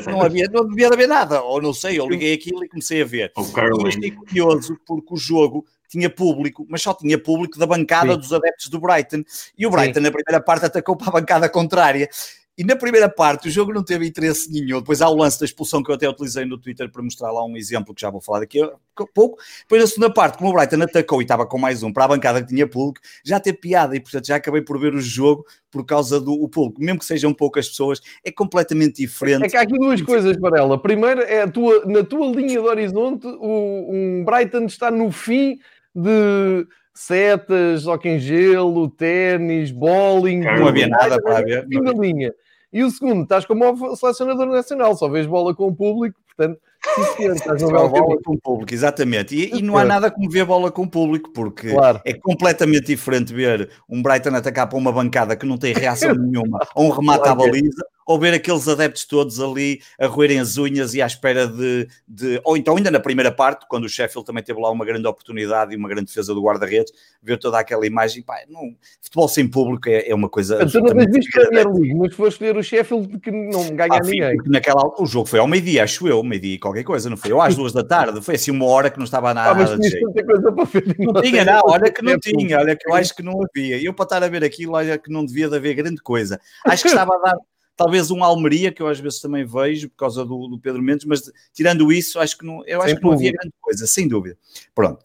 Não 0.07 0.21
havia, 0.21 0.49
não 0.53 0.69
devia 0.69 0.89
haver 0.89 1.09
nada, 1.09 1.43
ou 1.43 1.61
não 1.61 1.73
sei, 1.73 1.99
eu 1.99 2.09
liguei 2.09 2.33
aquilo 2.35 2.65
e 2.65 2.69
comecei 2.69 3.03
a 3.03 3.05
ver. 3.05 3.33
E 3.37 3.89
achei 3.89 4.11
curioso 4.11 4.77
porque 4.85 5.15
o 5.15 5.17
jogo 5.17 5.65
tinha 5.95 6.11
público, 6.11 6.67
mas 6.69 6.83
só 6.83 6.93
tinha 6.93 7.19
público 7.19 7.59
da 7.59 7.67
bancada 7.67 8.15
Sim. 8.15 8.19
dos 8.19 8.33
adeptos 8.33 8.69
do 8.69 8.81
Brighton. 8.81 9.23
E 9.57 9.67
o 9.67 9.71
Brighton, 9.71 10.01
Sim. 10.01 10.07
na 10.07 10.11
primeira 10.11 10.45
parte, 10.45 10.67
atacou 10.67 10.97
para 10.97 11.09
a 11.09 11.13
bancada 11.13 11.49
contrária. 11.49 12.09
E 12.57 12.63
na 12.63 12.77
primeira 12.77 13.09
parte 13.09 13.49
o 13.49 13.51
jogo 13.51 13.73
não 13.73 13.83
teve 13.83 14.07
interesse 14.07 14.51
nenhum. 14.51 14.79
Depois 14.79 15.03
há 15.03 15.09
o 15.09 15.17
lance 15.17 15.41
da 15.41 15.45
expulsão 15.45 15.83
que 15.83 15.91
eu 15.91 15.95
até 15.97 16.09
utilizei 16.09 16.45
no 16.45 16.57
Twitter 16.57 16.89
para 16.89 17.03
mostrar 17.03 17.33
lá 17.33 17.45
um 17.45 17.57
exemplo 17.57 17.93
que 17.93 18.01
já 18.01 18.11
vou 18.11 18.21
falar 18.21 18.41
daqui 18.41 18.63
a 18.63 18.71
pouco. 19.13 19.39
Depois 19.63 19.83
na 19.83 19.89
segunda 19.89 20.13
parte, 20.13 20.39
como 20.39 20.51
o 20.51 20.53
Brighton 20.53 20.81
atacou 20.83 21.21
e 21.21 21.25
estava 21.25 21.45
com 21.47 21.59
mais 21.59 21.83
um 21.83 21.93
para 21.93 22.05
a 22.05 22.09
bancada 22.09 22.41
que 22.41 22.49
tinha 22.49 22.69
público, 22.69 23.01
já 23.25 23.41
teve 23.41 23.59
piada 23.59 23.97
e 23.97 24.01
portanto 24.01 24.29
já 24.29 24.37
acabei 24.37 24.63
por 24.63 24.79
ver 24.79 24.95
o 24.95 25.01
jogo 25.01 25.45
por 25.69 25.85
causa 25.85 26.21
do 26.21 26.49
público. 26.49 26.81
Mesmo 26.81 27.01
que 27.01 27.05
sejam 27.05 27.35
poucas 27.35 27.69
pessoas, 27.69 28.01
é 28.23 28.31
completamente 28.31 29.03
diferente. 29.03 29.47
É 29.47 29.49
que 29.49 29.57
há 29.57 29.63
aqui 29.63 29.77
duas 29.77 30.01
coisas, 30.01 30.37
Varela. 30.37 30.81
Primeiro, 30.81 31.23
é 31.23 31.45
tua, 31.49 31.85
na 31.87 32.05
tua 32.05 32.29
linha 32.29 32.61
de 32.61 32.69
horizonte, 32.69 33.27
o 33.27 33.91
um 33.91 34.25
Brighton 34.25 34.67
está 34.67 34.93
no 34.93 35.11
fim 35.11 35.59
de 35.95 36.67
setas, 36.95 37.87
hockey 37.87 38.11
em 38.11 38.19
gelo, 38.19 38.89
ténis, 38.89 39.71
bowling. 39.71 40.41
Não 40.41 40.69
havia 40.69 40.89
nada 40.89 41.21
para 41.21 41.43
ver. 41.43 41.67
Na 41.69 41.93
linha. 41.93 42.33
E 42.75 42.83
o 42.83 42.91
segundo, 42.91 43.23
estás 43.23 43.45
como 43.45 43.97
selecionador 43.97 44.47
nacional, 44.47 44.97
só 44.97 45.09
vês 45.09 45.27
bola 45.27 45.55
com 45.55 45.69
o 45.69 45.75
público, 45.75 46.19
portanto, 46.27 46.61
estás 47.21 47.63
no 47.63 47.71
bola 47.71 48.21
com 48.21 48.35
o 48.35 48.41
público, 48.41 48.75
exatamente. 48.75 49.33
E, 49.33 49.59
e, 49.59 49.63
não 49.63 49.79
há 49.79 49.85
nada 49.85 50.11
como 50.11 50.29
ver 50.29 50.45
bola 50.45 50.73
com 50.73 50.83
o 50.83 50.91
público, 50.91 51.31
porque 51.33 51.71
claro. 51.71 52.01
é 52.05 52.15
completamente 52.15 52.87
diferente 52.87 53.33
ver 53.33 53.71
um 53.89 54.03
Brighton 54.03 54.35
atacar 54.35 54.69
para 54.69 54.77
uma 54.77 54.91
bancada 54.91 55.37
que 55.37 55.47
não 55.47 55.57
tem 55.57 55.73
reação 55.73 56.15
nenhuma, 56.19 56.59
ou 56.75 56.87
um 56.87 56.91
remate 56.91 57.29
à 57.29 57.35
baliza, 57.37 57.87
ou 58.07 58.19
ver 58.19 58.35
aqueles 58.35 58.69
adeptos 58.69 59.05
todos 59.05 59.41
ali 59.41 59.81
a 59.99 60.07
roerem 60.07 60.41
as 60.41 60.59
unhas 60.59 60.95
e 60.95 61.03
à 61.03 61.07
espera 61.07 61.47
de, 61.47 61.89
de, 62.07 62.41
Ou 62.45 62.57
então, 62.57 62.77
ainda 62.77 62.91
na 62.91 63.01
primeira 63.01 63.33
parte, 63.33 63.67
quando 63.69 63.85
o 63.85 63.89
Sheffield 63.89 64.27
também 64.27 64.43
teve 64.43 64.61
lá 64.61 64.71
uma 64.71 64.85
grande 64.85 65.07
oportunidade 65.07 65.73
e 65.73 65.77
uma 65.77 65.89
grande 65.89 66.07
defesa 66.07 66.35
do 66.35 66.43
guarda-redes, 66.43 66.93
ver 67.23 67.39
toda 67.39 67.59
aquela 67.59 67.87
imagem. 67.87 68.23
Pá, 68.23 68.37
não, 68.49 68.75
futebol 69.01 69.29
sem 69.29 69.49
público 69.49 69.89
é, 69.89 70.09
é 70.09 70.15
uma 70.15 70.29
coisa. 70.29 70.65
Tu 70.67 70.81
não 70.81 70.91
a 70.91 70.95
Premier 70.95 71.69
League, 71.69 71.95
mas 71.95 72.15
foste 72.15 72.41
ver 72.41 72.57
o 72.57 72.63
Sheffield 72.63 73.19
que 73.21 73.31
não 73.31 73.75
ganha 73.75 73.95
ah, 73.95 74.01
ninguém. 74.01 74.37
Naquela, 74.47 74.83
o 74.99 75.07
jogo 75.07 75.27
foi 75.27 75.39
ao 75.39 75.47
meio-dia, 75.47 75.85
acho 75.85 76.07
eu, 76.07 76.23
meio-dia 76.23 76.59
qualquer 76.59 76.85
coisa, 76.85 77.09
não 77.09 77.17
foi? 77.17 77.33
Ou 77.33 77.41
às 77.41 77.55
duas 77.55 77.73
da 77.73 77.83
tarde, 77.83 78.21
foi 78.21 78.35
assim 78.35 78.51
uma 78.51 78.67
hora 78.67 78.91
que 78.91 78.99
não 78.99 79.05
estava 79.05 79.33
nada. 79.33 79.51
Ah, 79.51 79.55
mas 79.55 79.79
de 79.79 79.89
jeito. 79.89 80.13
Coisa 80.25 80.53
para 80.53 80.65
ver, 80.65 80.97
não, 80.99 81.13
não 81.13 81.23
tinha, 81.23 81.45
não, 81.45 81.63
olha 81.65 81.91
que 81.91 82.03
não 82.03 82.19
tinha, 82.19 82.59
olha 82.59 82.77
que 82.77 82.89
eu 82.89 82.95
acho 82.95 83.15
que 83.15 83.23
não 83.23 83.41
havia. 83.43 83.83
Eu 83.83 83.95
para 83.95 84.05
estar 84.05 84.23
a 84.23 84.29
ver 84.29 84.45
aquilo, 84.45 84.75
olha 84.75 84.99
que 84.99 85.11
não 85.11 85.25
devia 85.25 85.49
de 85.49 85.57
haver 85.57 85.75
grande 85.75 86.01
coisa. 86.03 86.41
Acho 86.65 86.83
que 86.83 86.89
estava 86.89 87.15
a 87.17 87.19
dar 87.19 87.37
talvez 87.77 88.11
um 88.11 88.23
Almeria, 88.23 88.73
que 88.73 88.81
eu 88.81 88.87
às 88.87 89.01
vezes 89.01 89.21
também 89.21 89.45
vejo 89.45 89.89
por 89.91 89.97
causa 89.97 90.25
do, 90.25 90.49
do 90.49 90.59
Pedro 90.59 90.83
Mendes, 90.83 91.05
mas 91.05 91.23
tirando 91.53 91.93
isso, 91.93 92.19
acho 92.19 92.39
que 92.39 92.47
não, 92.47 92.65
eu 92.67 92.81
acho 92.81 92.91
sem 92.91 92.97
que 92.97 93.03
não 93.03 93.13
havia 93.13 93.33
grande 93.33 93.55
coisa, 93.61 93.87
sem 93.87 94.09
dúvida. 94.09 94.37
Pronto. 94.75 95.03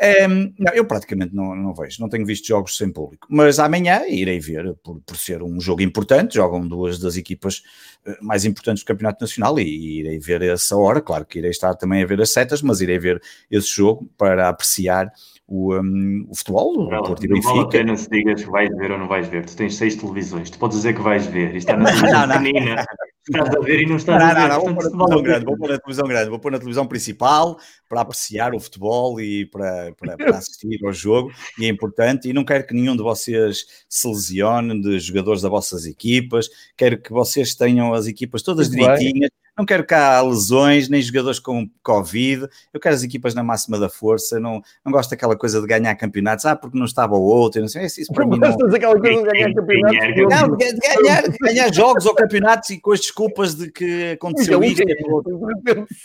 Um, 0.00 0.04
ehm, 0.04 0.54
não, 0.58 0.72
eu 0.74 0.84
praticamente 0.84 1.34
não, 1.34 1.54
não 1.54 1.74
vejo, 1.74 2.00
não 2.00 2.08
tenho 2.08 2.26
visto 2.26 2.46
jogos 2.46 2.76
sem 2.76 2.90
público, 2.90 3.26
mas 3.30 3.58
amanhã 3.58 4.06
irei 4.06 4.40
ver, 4.40 4.74
por, 4.82 5.00
por 5.00 5.16
ser 5.16 5.42
um 5.42 5.60
jogo 5.60 5.82
importante, 5.82 6.34
jogam 6.34 6.66
duas 6.66 6.98
das 6.98 7.16
equipas 7.16 7.62
eh, 8.04 8.18
mais 8.20 8.44
importantes 8.44 8.82
do 8.82 8.86
Campeonato 8.86 9.22
Nacional 9.22 9.58
e, 9.58 9.64
e 9.64 10.00
irei 10.00 10.18
ver 10.18 10.42
essa 10.42 10.76
hora, 10.76 11.00
claro 11.00 11.24
que 11.24 11.38
irei 11.38 11.50
estar 11.50 11.74
também 11.74 12.02
a 12.02 12.06
ver 12.06 12.20
as 12.20 12.30
setas, 12.30 12.62
mas 12.62 12.80
irei 12.80 12.98
ver 12.98 13.22
esse 13.50 13.68
jogo 13.68 14.08
para 14.16 14.48
apreciar 14.48 15.12
o, 15.48 15.74
um, 15.74 16.26
o 16.28 16.36
futebol, 16.36 16.90
não, 16.90 17.00
o 17.00 17.04
Porto 17.04 17.24
e 17.24 17.28
Benfica. 17.28 17.48
Não 17.48 17.54
vale 17.56 17.66
a 17.66 17.70
pena 17.70 17.96
se 17.96 18.10
digas 18.10 18.44
que 18.44 18.50
vais 18.50 18.68
ver 18.76 18.92
ou 18.92 18.98
não 18.98 19.08
vais 19.08 19.26
ver. 19.28 19.46
Tu 19.46 19.56
tens 19.56 19.74
seis 19.76 19.96
televisões, 19.96 20.50
tu 20.50 20.58
podes 20.58 20.76
dizer 20.76 20.94
que 20.94 21.00
vais 21.00 21.26
ver. 21.26 21.56
Isto 21.56 21.70
está 21.70 21.76
na 21.78 21.86
televisão 21.90 22.28
pequenina. 22.28 22.84
Estás 23.26 23.56
a 23.56 23.60
ver 23.60 23.80
e 23.80 23.86
não 23.86 23.96
estás 23.96 24.22
não, 24.22 24.28
a 24.28 24.34
ver. 24.34 24.48
Não, 24.48 24.64
não, 24.74 24.74
vou, 24.74 25.08
pôr 25.08 25.22
grande, 25.22 25.44
vou 25.46 25.56
pôr 25.56 25.70
na 25.70 25.78
televisão 25.78 26.06
grande, 26.06 26.30
vou 26.30 26.38
pôr 26.38 26.52
na 26.52 26.58
televisão 26.58 26.86
principal 26.86 27.58
para 27.88 28.02
apreciar 28.02 28.54
o 28.54 28.60
futebol 28.60 29.18
e 29.20 29.46
para, 29.46 29.94
para, 29.98 30.16
para, 30.18 30.36
assistir 30.36 30.78
ao 30.84 30.92
jogo, 30.92 31.30
e 31.58 31.64
é 31.64 31.68
importante. 31.68 32.28
E 32.28 32.34
não 32.34 32.44
quero 32.44 32.66
que 32.66 32.74
nenhum 32.74 32.94
de 32.94 33.02
vocês 33.02 33.64
se 33.88 34.06
lesione 34.06 34.80
de 34.82 34.98
jogadores 35.00 35.40
das 35.40 35.50
vossas 35.50 35.86
equipas, 35.86 36.48
quero 36.76 37.00
que 37.00 37.10
vocês 37.10 37.54
tenham 37.54 37.94
as 37.94 38.06
equipas 38.06 38.42
todas 38.42 38.68
Muito 38.68 38.80
direitinhas. 38.80 39.30
Bem 39.30 39.47
não 39.58 39.66
quero 39.66 39.84
cá 39.84 40.22
lesões, 40.22 40.88
nem 40.88 41.02
jogadores 41.02 41.40
com 41.40 41.68
Covid. 41.82 42.48
Eu 42.72 42.78
quero 42.78 42.94
as 42.94 43.02
equipas 43.02 43.34
na 43.34 43.42
máxima 43.42 43.76
da 43.76 43.88
força. 43.88 44.38
Não, 44.38 44.62
não 44.84 44.92
gosto 44.92 45.10
daquela 45.10 45.36
coisa 45.36 45.60
de 45.60 45.66
ganhar 45.66 45.94
campeonatos. 45.96 46.44
Ah, 46.44 46.54
porque 46.54 46.78
não 46.78 46.86
estava 46.86 47.16
o 47.16 47.22
outro. 47.22 47.60
Não 47.60 47.66
sei. 47.66 47.86
Isso, 47.86 48.00
isso 48.00 48.12
para 48.12 48.24
mim 48.24 48.38
não... 48.38 48.48
aquela 48.48 49.00
coisa 49.00 49.22
de 49.22 49.30
ganhar 49.30 49.52
campeonatos? 49.52 50.30
Não, 50.30 50.56
de 50.56 50.78
ganhar, 50.78 51.24
ganhar 51.40 51.74
jogos 51.74 52.06
ou 52.06 52.14
campeonatos 52.14 52.70
e 52.70 52.80
com 52.80 52.92
as 52.92 53.00
desculpas 53.00 53.56
de 53.56 53.72
que 53.72 54.12
aconteceu 54.12 54.62
isto. 54.62 54.84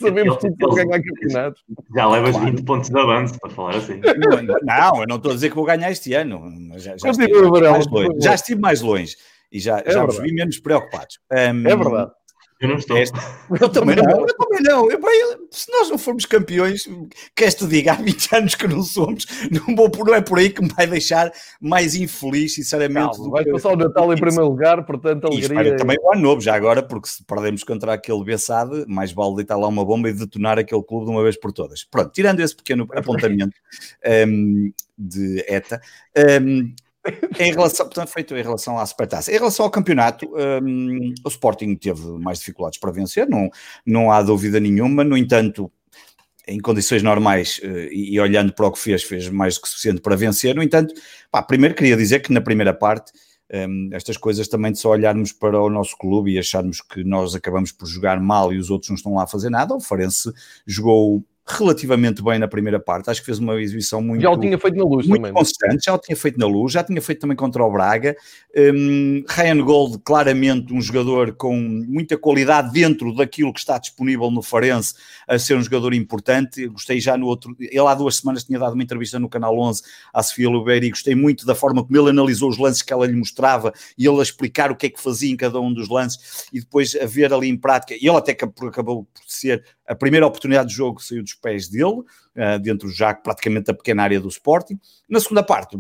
Sabemos 0.02 0.38
que 0.38 0.50
vou 0.60 0.74
ganhar 0.74 1.00
campeonatos. 1.00 1.64
Já 1.96 2.10
levas 2.10 2.32
claro. 2.32 2.52
20 2.52 2.64
pontos 2.64 2.90
de 2.90 3.00
avanço, 3.00 3.40
para 3.40 3.50
falar 3.52 3.76
assim. 3.76 4.02
Não, 4.64 5.02
eu 5.02 5.08
não 5.08 5.18
estou 5.18 5.32
a 5.32 5.36
dizer 5.36 5.50
que 5.50 5.56
vou 5.56 5.66
ganhar 5.66 5.92
este 5.92 6.14
ano. 6.16 6.42
Já, 6.78 6.98
já, 6.98 7.10
estive, 7.12 7.40
mais 7.40 7.86
longe, 7.88 8.20
já 8.20 8.34
estive 8.34 8.62
mais 8.62 8.82
longe 8.82 9.16
e 9.52 9.60
já, 9.60 9.80
é 9.86 9.92
já 9.92 10.04
vos 10.04 10.18
vi 10.18 10.34
menos 10.34 10.60
preocupados. 10.60 11.20
Um, 11.32 11.68
é 11.68 11.76
verdade. 11.76 12.12
Eu 12.64 12.70
não 12.70 12.78
estou. 12.78 12.98
Este... 12.98 13.20
Eu 13.60 13.68
também 13.68 13.98
não. 13.98 14.06
Eu 14.06 14.38
também 14.38 14.62
não. 14.62 14.90
Eu, 14.90 15.00
se 15.52 15.70
nós 15.70 15.90
não 15.90 15.98
formos 15.98 16.26
campeões, 16.26 16.88
queres 17.36 17.56
te 17.56 17.68
diga, 17.68 17.92
há 17.92 17.96
20 17.96 18.36
anos 18.38 18.56
que 18.56 18.66
não 18.70 18.82
somos, 18.82 19.26
não, 19.52 19.76
vou, 19.76 19.92
não 20.06 20.16
é 20.16 20.22
por 20.22 20.40
aí 20.40 20.50
que 20.50 20.62
me 20.62 20.70
vai 20.70 20.88
deixar 20.88 21.30
mais 21.60 21.94
infeliz, 21.94 22.56
sinceramente. 22.56 23.20
Não, 23.20 23.30
vai 23.30 23.44
passar 23.44 23.74
o 23.74 23.76
Natal 23.76 24.14
em 24.14 24.18
primeiro 24.18 24.46
lugar, 24.46 24.86
portanto, 24.86 25.28
alegria. 25.28 25.74
E 25.74 25.76
também 25.76 25.98
o 26.02 26.14
ano 26.14 26.22
novo, 26.22 26.40
já 26.40 26.56
agora, 26.56 26.82
porque 26.82 27.10
se 27.10 27.22
perdemos 27.26 27.66
contra 27.66 27.94
aquele 27.94 28.24
Bessade, 28.24 28.86
mais 28.88 29.12
vale 29.12 29.36
deitar 29.36 29.58
lá 29.58 29.68
uma 29.68 29.84
bomba 29.84 30.08
e 30.08 30.14
detonar 30.14 30.58
aquele 30.58 30.84
clube 30.84 31.06
de 31.06 31.12
uma 31.12 31.22
vez 31.22 31.38
por 31.38 31.52
todas. 31.52 31.84
Pronto, 31.84 32.12
tirando 32.14 32.40
esse 32.40 32.56
pequeno 32.56 32.88
apontamento 32.96 33.58
um, 34.26 34.72
de 34.98 35.44
ETA, 35.50 35.82
um, 36.42 36.74
em 37.40 37.52
relação, 37.52 37.86
portanto, 37.86 38.10
feito 38.10 38.36
em 38.36 38.42
relação 38.42 38.78
à 38.80 38.86
Supertaça. 38.86 39.32
Em 39.32 39.36
relação 39.36 39.66
ao 39.66 39.72
campeonato, 39.72 40.30
um, 40.64 41.14
o 41.24 41.28
Sporting 41.28 41.76
teve 41.76 42.02
mais 42.20 42.40
dificuldades 42.40 42.80
para 42.80 42.92
vencer, 42.92 43.28
não, 43.28 43.50
não 43.86 44.12
há 44.12 44.22
dúvida 44.22 44.60
nenhuma. 44.60 45.04
No 45.04 45.18
entanto, 45.18 45.72
em 46.48 46.60
condições 46.60 47.04
normais 47.04 47.60
uh, 47.64 47.88
e, 47.92 48.14
e, 48.14 48.20
olhando 48.20 48.54
para 48.54 48.68
o 48.68 48.72
que 48.72 48.80
fez, 48.80 49.04
fez 49.04 49.30
mais 49.30 49.56
do 49.56 49.62
que 49.62 49.70
suficiente 49.70 50.02
para 50.02 50.16
vencer. 50.16 50.56
No 50.56 50.64
entanto, 50.64 50.94
pá, 51.32 51.42
primeiro 51.42 51.76
queria 51.76 51.98
dizer 51.98 52.22
que 52.22 52.32
na 52.32 52.42
primeira 52.42 52.74
parte, 52.74 53.12
um, 53.54 53.90
estas 53.92 54.18
coisas 54.18 54.48
também 54.48 54.72
de 54.72 54.80
só 54.80 54.90
olharmos 54.90 55.32
para 55.32 55.62
o 55.62 55.70
nosso 55.70 55.98
clube 55.98 56.32
e 56.32 56.40
acharmos 56.40 56.82
que 56.82 57.04
nós 57.04 57.36
acabamos 57.36 57.72
por 57.72 57.86
jogar 57.86 58.20
mal 58.20 58.54
e 58.54 58.58
os 58.58 58.70
outros 58.70 58.90
não 58.90 58.96
estão 58.96 59.14
lá 59.14 59.24
a 59.24 59.28
fazer 59.28 59.50
nada, 59.50 59.76
o 59.76 59.80
Farense 59.80 60.32
jogou 60.66 61.24
relativamente 61.46 62.24
bem 62.24 62.40
na 62.40 62.48
primeira 62.48 62.80
parte. 62.80 63.10
Acho 63.10 63.20
que 63.20 63.26
fez 63.26 63.40
uma 63.40 63.62
exibição 63.62 64.02
muito. 64.02 64.22
Já 64.22 64.30
o 64.30 64.40
tinha 64.40 64.58
feito 64.58 64.78
na 64.78 64.84
luz 64.84 65.06
muito 65.06 65.22
também. 65.22 65.32
É? 65.32 65.34
Constante, 65.34 65.86
já 65.86 65.94
o 65.94 65.98
tinha 65.98 66.16
feito 66.16 66.40
na 66.40 66.48
luz, 66.48 66.72
já 66.72 66.84
tinha 66.84 67.02
feito 67.02 67.20
também 67.20 67.36
contra 67.36 67.64
o 67.64 67.72
Braga. 67.72 68.16
Um, 68.56 69.24
Ryan 69.28 69.64
Gold, 69.64 70.00
claramente 70.06 70.74
um 70.74 70.82
jogador 70.82 71.34
com 71.36 71.56
muita 71.56 72.18
qualidade 72.18 72.72
dentro 72.72 73.14
daquilo 73.14 73.52
que 73.52 73.60
está 73.60 73.78
disponível 73.78 74.32
no 74.32 74.42
Farense, 74.42 74.94
a 75.28 75.38
ser 75.38 75.58
um 75.58 75.62
jogador 75.62 75.94
importante. 75.94 76.66
Gostei 76.68 77.02
já 77.02 77.18
no 77.18 77.28
outro. 77.28 77.56
Ele 77.60 77.80
há 77.80 77.94
duas 77.94 78.18
semanas 78.18 78.44
tinha 78.46 78.58
dado 78.58 78.74
uma 78.74 78.84
entrevista 78.84 79.20
no 79.20 79.28
Canal 79.28 79.58
11 79.58 79.82
à 80.14 80.24
Sofia 80.24 80.50
Lubeira 80.50 80.86
e 80.86 80.90
gostei 80.90 81.16
muito 81.16 81.46
da 81.46 81.56
forma 81.56 81.84
como 81.84 81.98
ele 81.98 82.10
analisou 82.10 82.50
os 82.50 82.58
lances 82.58 82.82
que 82.82 82.94
ela 82.94 83.06
lhe 83.06 83.16
mostrava 83.16 83.74
e 83.98 84.08
ele 84.08 84.20
a 84.20 84.24
explicar 84.24 84.72
o 84.72 84.76
que 84.76 84.86
é 84.86 84.90
que 84.90 85.02
fazia 85.02 85.32
em 85.32 85.36
cada 85.36 85.60
um 85.60 85.74
dos 85.74 85.90
lances 85.90 86.48
e 86.54 86.60
depois 86.62 86.96
a 86.96 87.06
ver 87.06 87.34
ali 87.34 87.50
em 87.50 87.58
prática. 87.58 87.96
E 87.96 88.08
ele 88.08 88.18
até 88.18 88.32
acabou 88.32 89.04
por 89.04 89.24
ser 89.28 89.64
a 89.88 89.96
primeira 89.96 90.26
oportunidade 90.26 90.70
de 90.70 90.76
jogo 90.76 91.02
saiu 91.02 91.24
dos 91.24 91.34
pés 91.34 91.68
dele, 91.68 92.00
uh, 92.02 92.60
dentro 92.62 92.90
já 92.90 93.14
praticamente 93.14 93.66
da 93.68 93.74
pequena 93.74 94.04
área 94.04 94.20
do 94.20 94.28
Sporting. 94.28 94.80
Na 95.10 95.20
segunda 95.20 95.44
parte, 95.44 95.78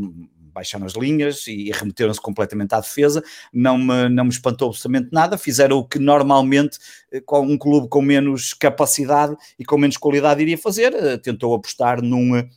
baixaram 0.53 0.85
as 0.85 0.93
linhas 0.93 1.47
e 1.47 1.71
remeteram-se 1.71 2.21
completamente 2.21 2.73
à 2.73 2.79
defesa, 2.79 3.23
não 3.51 3.77
me, 3.77 4.07
não 4.09 4.25
me 4.25 4.29
espantou 4.29 4.69
absolutamente 4.69 5.09
nada, 5.11 5.37
fizeram 5.37 5.77
o 5.77 5.87
que 5.87 5.97
normalmente 5.97 6.77
eh, 7.11 7.23
um 7.33 7.57
clube 7.57 7.89
com 7.89 8.01
menos 8.01 8.53
capacidade 8.53 9.35
e 9.57 9.65
com 9.65 9.77
menos 9.77 9.97
qualidade 9.97 10.41
iria 10.41 10.57
fazer, 10.57 10.93
uh, 10.93 11.17
tentou 11.17 11.53
apostar 11.53 12.01
num 12.01 12.47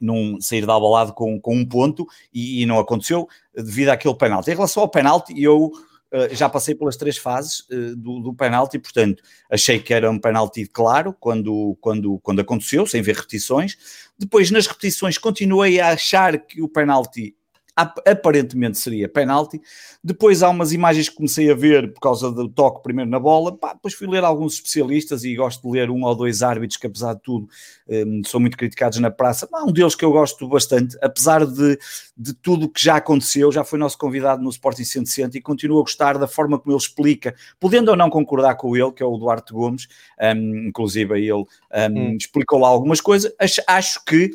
num 0.00 0.40
sair 0.40 0.66
da 0.66 0.78
balada 0.78 1.12
com, 1.12 1.40
com 1.40 1.56
um 1.56 1.64
ponto 1.64 2.06
e, 2.32 2.62
e, 2.62 2.66
não 2.66 2.78
aconteceu 2.78 3.28
devido 3.54 3.88
àquele 3.88 4.14
penalti. 4.16 4.50
Em 4.50 4.54
relação 4.54 4.82
ao 4.82 4.88
penalti, 4.88 5.40
eu 5.40 5.70
eh, 5.72 5.93
já 6.32 6.48
passei 6.48 6.74
pelas 6.74 6.96
três 6.96 7.16
fases 7.16 7.60
uh, 7.70 7.96
do, 7.96 8.20
do 8.20 8.34
penalti, 8.34 8.78
portanto, 8.78 9.22
achei 9.50 9.78
que 9.78 9.92
era 9.92 10.10
um 10.10 10.18
penalti 10.18 10.66
claro 10.66 11.12
quando, 11.12 11.76
quando, 11.80 12.18
quando 12.20 12.40
aconteceu, 12.40 12.86
sem 12.86 13.02
ver 13.02 13.16
repetições. 13.16 13.76
Depois, 14.18 14.50
nas 14.50 14.66
repetições, 14.66 15.18
continuei 15.18 15.80
a 15.80 15.90
achar 15.90 16.38
que 16.38 16.62
o 16.62 16.68
penalti 16.68 17.34
aparentemente 17.76 18.78
seria 18.78 19.08
penalti. 19.08 19.60
Depois 20.02 20.42
há 20.42 20.48
umas 20.48 20.72
imagens 20.72 21.08
que 21.08 21.16
comecei 21.16 21.50
a 21.50 21.54
ver 21.54 21.92
por 21.92 22.00
causa 22.00 22.30
do 22.30 22.48
toque 22.48 22.82
primeiro 22.82 23.10
na 23.10 23.18
bola. 23.18 23.56
Pá, 23.56 23.72
depois 23.72 23.94
fui 23.94 24.06
ler 24.06 24.22
alguns 24.22 24.54
especialistas 24.54 25.24
e 25.24 25.34
gosto 25.34 25.62
de 25.62 25.78
ler 25.78 25.90
um 25.90 26.04
ou 26.04 26.14
dois 26.14 26.42
árbitros 26.42 26.76
que, 26.76 26.86
apesar 26.86 27.14
de 27.14 27.22
tudo, 27.22 27.48
um, 27.88 28.22
são 28.24 28.38
muito 28.38 28.56
criticados 28.56 28.98
na 28.98 29.10
praça. 29.10 29.48
Há 29.52 29.64
um 29.64 29.72
deles 29.72 29.94
que 29.94 30.04
eu 30.04 30.12
gosto 30.12 30.46
bastante, 30.48 30.96
apesar 31.02 31.44
de, 31.44 31.78
de 32.16 32.32
tudo 32.34 32.68
que 32.68 32.82
já 32.82 32.96
aconteceu, 32.96 33.50
já 33.50 33.64
foi 33.64 33.78
nosso 33.78 33.98
convidado 33.98 34.42
no 34.42 34.50
Sporting 34.50 34.84
160 34.84 35.38
e 35.38 35.40
continuo 35.40 35.78
a 35.80 35.82
gostar 35.82 36.16
da 36.16 36.28
forma 36.28 36.58
como 36.58 36.72
ele 36.72 36.80
explica, 36.80 37.34
podendo 37.58 37.90
ou 37.90 37.96
não 37.96 38.08
concordar 38.08 38.54
com 38.54 38.76
ele, 38.76 38.92
que 38.92 39.02
é 39.02 39.06
o 39.06 39.16
Duarte 39.16 39.52
Gomes, 39.52 39.88
um, 40.20 40.68
inclusive 40.68 41.18
ele 41.18 41.32
um, 41.32 41.46
hum. 41.90 42.16
explicou 42.16 42.60
lá 42.60 42.68
algumas 42.68 43.00
coisas. 43.00 43.32
Acho, 43.40 43.62
acho 43.66 44.04
que 44.04 44.30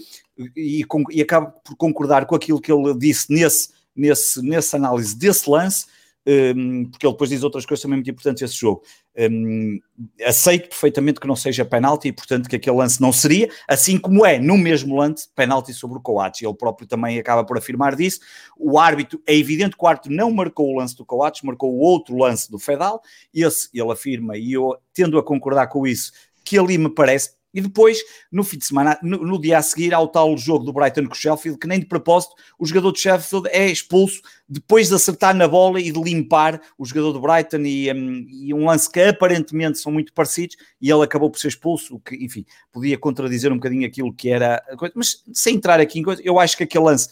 e, 0.55 0.85
e 1.11 1.21
acabo 1.21 1.53
por 1.63 1.75
concordar 1.75 2.25
com 2.25 2.35
aquilo 2.35 2.61
que 2.61 2.71
ele 2.71 2.93
disse 2.97 3.31
nesse, 3.31 3.69
nesse, 3.95 4.41
nessa 4.41 4.77
análise 4.77 5.17
desse 5.17 5.49
lance, 5.49 5.85
um, 6.27 6.85
porque 6.85 7.05
ele 7.05 7.13
depois 7.13 7.29
diz 7.29 7.43
outras 7.43 7.65
coisas 7.65 7.81
também 7.81 7.97
muito 7.97 8.09
importantes 8.09 8.43
esse 8.43 8.55
jogo. 8.55 8.83
Um, 9.17 9.79
aceito 10.25 10.69
perfeitamente 10.69 11.19
que 11.19 11.27
não 11.27 11.35
seja 11.35 11.65
penalti 11.65 12.09
e, 12.09 12.11
portanto, 12.11 12.47
que 12.47 12.55
aquele 12.55 12.75
lance 12.75 13.01
não 13.01 13.11
seria, 13.11 13.49
assim 13.67 13.97
como 13.97 14.25
é 14.25 14.37
no 14.37 14.57
mesmo 14.57 14.95
lance 14.95 15.27
penalti 15.35 15.73
sobre 15.73 15.97
o 15.97 16.01
Coates. 16.01 16.41
Ele 16.41 16.53
próprio 16.53 16.87
também 16.87 17.17
acaba 17.17 17.43
por 17.43 17.57
afirmar 17.57 17.95
disso. 17.95 18.19
O 18.57 18.77
árbitro, 18.77 19.21
é 19.25 19.35
evidente 19.35 19.75
que 19.75 19.83
o 19.83 19.87
árbitro 19.87 20.11
não 20.11 20.31
marcou 20.31 20.69
o 20.69 20.77
lance 20.77 20.95
do 20.95 21.05
Coates, 21.05 21.41
marcou 21.41 21.73
o 21.73 21.79
outro 21.79 22.15
lance 22.15 22.49
do 22.49 22.59
Fedal. 22.59 23.01
Esse 23.33 23.69
ele 23.73 23.91
afirma, 23.91 24.37
e 24.37 24.53
eu 24.53 24.77
tendo 24.93 25.17
a 25.17 25.23
concordar 25.23 25.67
com 25.67 25.87
isso, 25.87 26.11
que 26.43 26.57
ali 26.57 26.77
me 26.77 26.89
parece 26.89 27.38
e 27.53 27.61
depois, 27.61 27.99
no 28.31 28.43
fim 28.43 28.57
de 28.57 28.65
semana, 28.65 28.97
no, 29.01 29.17
no, 29.25 29.39
dia 29.39 29.57
a 29.57 29.61
seguir, 29.61 29.93
há 29.93 29.99
o 29.99 30.07
tal 30.07 30.37
jogo 30.37 30.63
do 30.63 30.73
Brighton 30.73 31.05
com 31.05 31.13
o 31.13 31.15
Sheffield, 31.15 31.59
que 31.59 31.67
nem 31.67 31.79
de 31.79 31.85
propósito 31.85 32.33
o 32.57 32.65
jogador 32.65 32.91
do 32.91 32.99
Sheffield 32.99 33.49
é 33.49 33.67
expulso 33.67 34.21
depois 34.47 34.89
de 34.89 34.95
acertar 34.95 35.35
na 35.35 35.47
bola 35.47 35.79
e 35.79 35.91
de 35.91 36.01
limpar 36.01 36.61
o 36.77 36.85
jogador 36.85 37.13
do 37.13 37.21
Brighton 37.21 37.61
e, 37.65 37.91
um, 37.91 38.25
e 38.29 38.53
um 38.53 38.65
lance 38.65 38.91
que 38.91 39.01
aparentemente 39.01 39.79
são 39.79 39.91
muito 39.91 40.13
parecidos 40.13 40.57
e 40.81 40.91
ele 40.91 41.03
acabou 41.03 41.29
por 41.29 41.39
ser 41.39 41.49
expulso, 41.49 41.95
o 41.95 41.99
que, 41.99 42.15
enfim, 42.23 42.45
podia 42.71 42.97
contradizer 42.97 43.51
um 43.51 43.55
bocadinho 43.55 43.87
aquilo 43.87 44.13
que 44.13 44.29
era 44.29 44.61
mas 44.95 45.23
sem 45.33 45.55
entrar 45.55 45.79
aqui 45.79 45.99
em 45.99 46.03
coisa, 46.03 46.21
eu 46.23 46.39
acho 46.39 46.57
que 46.57 46.63
aquele 46.63 46.83
lance 46.83 47.09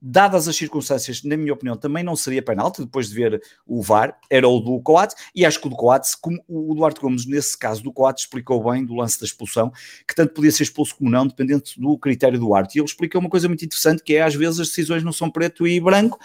dadas 0.00 0.48
as 0.48 0.56
circunstâncias, 0.56 1.22
na 1.22 1.36
minha 1.36 1.52
opinião, 1.52 1.76
também 1.76 2.02
não 2.02 2.16
seria 2.16 2.42
penalti, 2.42 2.80
depois 2.80 3.08
de 3.08 3.14
ver 3.14 3.42
o 3.66 3.82
VAR, 3.82 4.16
era 4.30 4.48
o 4.48 4.58
do 4.60 4.80
Coates, 4.80 5.16
e 5.34 5.44
acho 5.44 5.60
que 5.60 5.66
o 5.66 5.70
do 5.70 5.76
Coates, 5.76 6.14
como 6.14 6.42
o 6.48 6.74
Duarte 6.74 7.00
Gomes, 7.00 7.26
nesse 7.26 7.56
caso 7.58 7.82
do 7.82 7.92
Coates, 7.92 8.24
explicou 8.24 8.70
bem 8.70 8.84
do 8.84 8.94
lance 8.94 9.20
da 9.20 9.26
expulsão, 9.26 9.70
que 10.08 10.14
tanto 10.14 10.32
podia 10.32 10.50
ser 10.50 10.62
expulso 10.62 10.96
como 10.96 11.10
não, 11.10 11.26
dependendo 11.26 11.62
do 11.76 11.98
critério 11.98 12.38
do 12.38 12.54
árbitro. 12.54 12.78
E 12.78 12.80
ele 12.80 12.86
explicou 12.86 13.20
uma 13.20 13.28
coisa 13.30 13.48
muito 13.48 13.64
interessante, 13.64 14.02
que 14.02 14.14
é, 14.14 14.22
às 14.22 14.34
vezes, 14.34 14.60
as 14.60 14.68
decisões 14.68 15.02
não 15.02 15.12
são 15.12 15.30
preto 15.30 15.66
e 15.66 15.78
branco, 15.80 16.18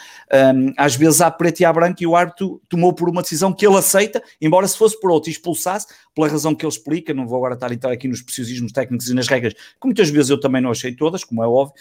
um, 0.56 0.74
às 0.78 0.96
vezes 0.96 1.22
há 1.22 1.30
preto 1.30 1.60
e 1.60 1.66
há 1.66 1.74
branco, 1.74 2.02
e 2.02 2.08
o 2.08 2.16
árbitro 2.16 2.62
tomou 2.70 2.94
por 2.94 3.10
uma 3.10 3.22
decisão 3.22 3.52
que 3.52 3.66
ele 3.68 3.78
aceita, 3.78 4.24
embora 4.40 4.68
se 4.68 4.78
fosse 4.78 5.00
por 5.00 5.12
outro 5.12 5.30
e 5.30 5.34
expulsasse, 5.34 5.88
pela 6.14 6.30
razão 6.30 6.56
que 6.56 6.66
ele 6.66 6.72
explica, 6.72 7.14
não 7.14 7.28
vou 7.28 7.38
agora 7.38 7.56
estar 7.56 7.70
a 7.70 7.74
entrar 7.74 7.92
aqui 7.92 8.08
nos 8.08 8.22
preciosismos 8.22 8.72
técnicos 8.72 9.10
e 9.10 9.14
nas 9.14 9.28
regras, 9.28 9.54
que 9.54 9.86
muitas 9.86 10.10
vezes 10.10 10.30
eu 10.30 10.40
também 10.40 10.62
não 10.62 10.72
achei 10.72 10.96
todas, 10.96 11.26
como 11.26 11.44
é 11.44 11.48
óbvio, 11.48 11.76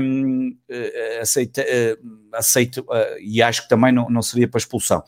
um, 0.00 0.56
eh, 0.68 1.20
aceito, 1.32 1.60
uh, 1.60 2.34
aceito 2.34 2.80
uh, 2.82 3.18
e 3.20 3.42
acho 3.42 3.62
que 3.62 3.68
também 3.68 3.92
não, 3.92 4.08
não 4.10 4.22
seria 4.22 4.48
para 4.48 4.58
expulsão. 4.58 5.02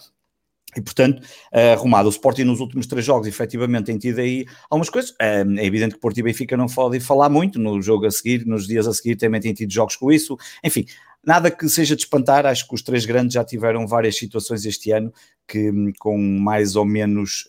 E, 0.76 0.80
portanto, 0.80 1.20
uh, 1.52 1.72
arrumado. 1.74 2.06
O 2.06 2.10
Sporting 2.10 2.42
nos 2.42 2.58
últimos 2.58 2.86
três 2.86 3.04
jogos, 3.04 3.28
efetivamente, 3.28 3.86
tem 3.86 3.98
tido 3.98 4.18
aí 4.18 4.44
algumas 4.68 4.90
coisas. 4.90 5.14
é 5.20 5.64
evidente 5.64 5.94
que 5.94 6.00
Porto 6.00 6.18
e 6.18 6.22
Benfica 6.22 6.56
não 6.56 6.66
podem 6.66 6.98
falar 6.98 7.28
muito 7.28 7.58
no 7.60 7.80
jogo 7.80 8.06
a 8.06 8.10
seguir, 8.10 8.44
nos 8.44 8.66
dias 8.66 8.88
a 8.88 8.92
seguir 8.92 9.16
também 9.16 9.40
têm 9.40 9.54
tido 9.54 9.72
jogos 9.72 9.94
com 9.94 10.10
isso. 10.10 10.36
Enfim, 10.64 10.84
nada 11.24 11.48
que 11.48 11.68
seja 11.68 11.94
de 11.94 12.02
espantar. 12.02 12.44
Acho 12.44 12.66
que 12.66 12.74
os 12.74 12.82
três 12.82 13.06
grandes 13.06 13.34
já 13.34 13.44
tiveram 13.44 13.86
várias 13.86 14.16
situações 14.16 14.64
este 14.64 14.90
ano 14.90 15.12
que, 15.46 15.70
com 16.00 16.18
mais 16.18 16.74
ou 16.74 16.84
menos 16.84 17.46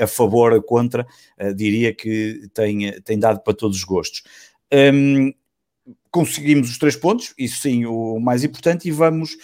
a 0.00 0.06
favor 0.08 0.52
ou 0.52 0.62
contra, 0.62 1.06
diria 1.54 1.94
que 1.94 2.48
tem, 2.52 3.00
tem 3.02 3.18
dado 3.18 3.40
para 3.44 3.54
todos 3.54 3.76
os 3.76 3.84
gostos. 3.84 4.24
Um, 4.72 5.32
conseguimos 6.16 6.70
os 6.70 6.78
três 6.78 6.96
pontos, 6.96 7.34
isso 7.36 7.60
sim 7.60 7.84
o 7.84 8.18
mais 8.18 8.42
importante, 8.42 8.88
e 8.88 8.90
vamos, 8.90 9.36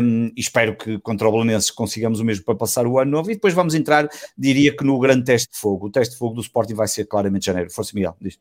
um, 0.00 0.30
espero 0.36 0.76
que 0.76 0.96
contra 1.00 1.28
o 1.28 1.32
Belenenses 1.32 1.68
consigamos 1.68 2.20
o 2.20 2.24
mesmo 2.24 2.44
para 2.44 2.54
passar 2.54 2.86
o 2.86 2.96
ano 2.96 3.10
novo, 3.10 3.32
e 3.32 3.34
depois 3.34 3.52
vamos 3.52 3.74
entrar, 3.74 4.08
diria 4.38 4.76
que 4.76 4.84
no 4.84 5.00
grande 5.00 5.24
teste 5.24 5.50
de 5.50 5.58
fogo. 5.58 5.88
O 5.88 5.90
teste 5.90 6.12
de 6.12 6.18
fogo 6.18 6.36
do 6.36 6.40
Sporting 6.40 6.74
vai 6.74 6.86
ser 6.86 7.06
claramente 7.06 7.46
janeiro. 7.46 7.72
Força 7.72 7.90
Miguel, 7.92 8.16
diz. 8.20 8.36
O 8.36 8.38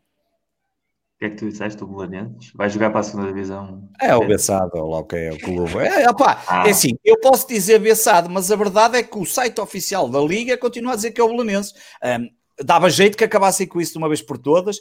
que 1.18 1.26
é 1.26 1.30
que 1.32 1.38
tu 1.38 1.50
disseste, 1.50 1.84
o 1.84 1.88
Belenenses? 1.88 2.52
Vai 2.54 2.70
jogar 2.70 2.92
para 2.92 3.00
a 3.00 3.04
segunda 3.04 3.28
divisão? 3.30 3.90
É 4.00 4.16
o 4.16 4.28
Bessado, 4.28 4.78
lá 4.78 5.00
o 5.00 5.04
que 5.04 5.16
é 5.16 5.32
o 5.32 5.40
clube. 5.40 5.78
É, 5.80 6.08
opa, 6.08 6.40
ah. 6.48 6.68
é 6.68 6.70
assim, 6.70 6.92
eu 7.04 7.20
posso 7.20 7.48
dizer 7.48 7.80
Bessado, 7.80 8.30
mas 8.30 8.52
a 8.52 8.56
verdade 8.56 8.98
é 8.98 9.02
que 9.02 9.18
o 9.18 9.26
site 9.26 9.60
oficial 9.60 10.08
da 10.08 10.20
Liga 10.20 10.56
continua 10.56 10.94
a 10.94 10.96
dizer 10.96 11.12
que 11.12 11.20
é 11.20 11.24
o 11.24 11.30
Belenenses. 11.30 11.74
Um, 12.04 12.30
dava 12.64 12.90
jeito 12.90 13.18
que 13.18 13.24
acabassem 13.24 13.68
com 13.68 13.80
isso 13.80 13.94
de 13.94 13.98
uma 13.98 14.08
vez 14.08 14.22
por 14.22 14.38
todas, 14.38 14.80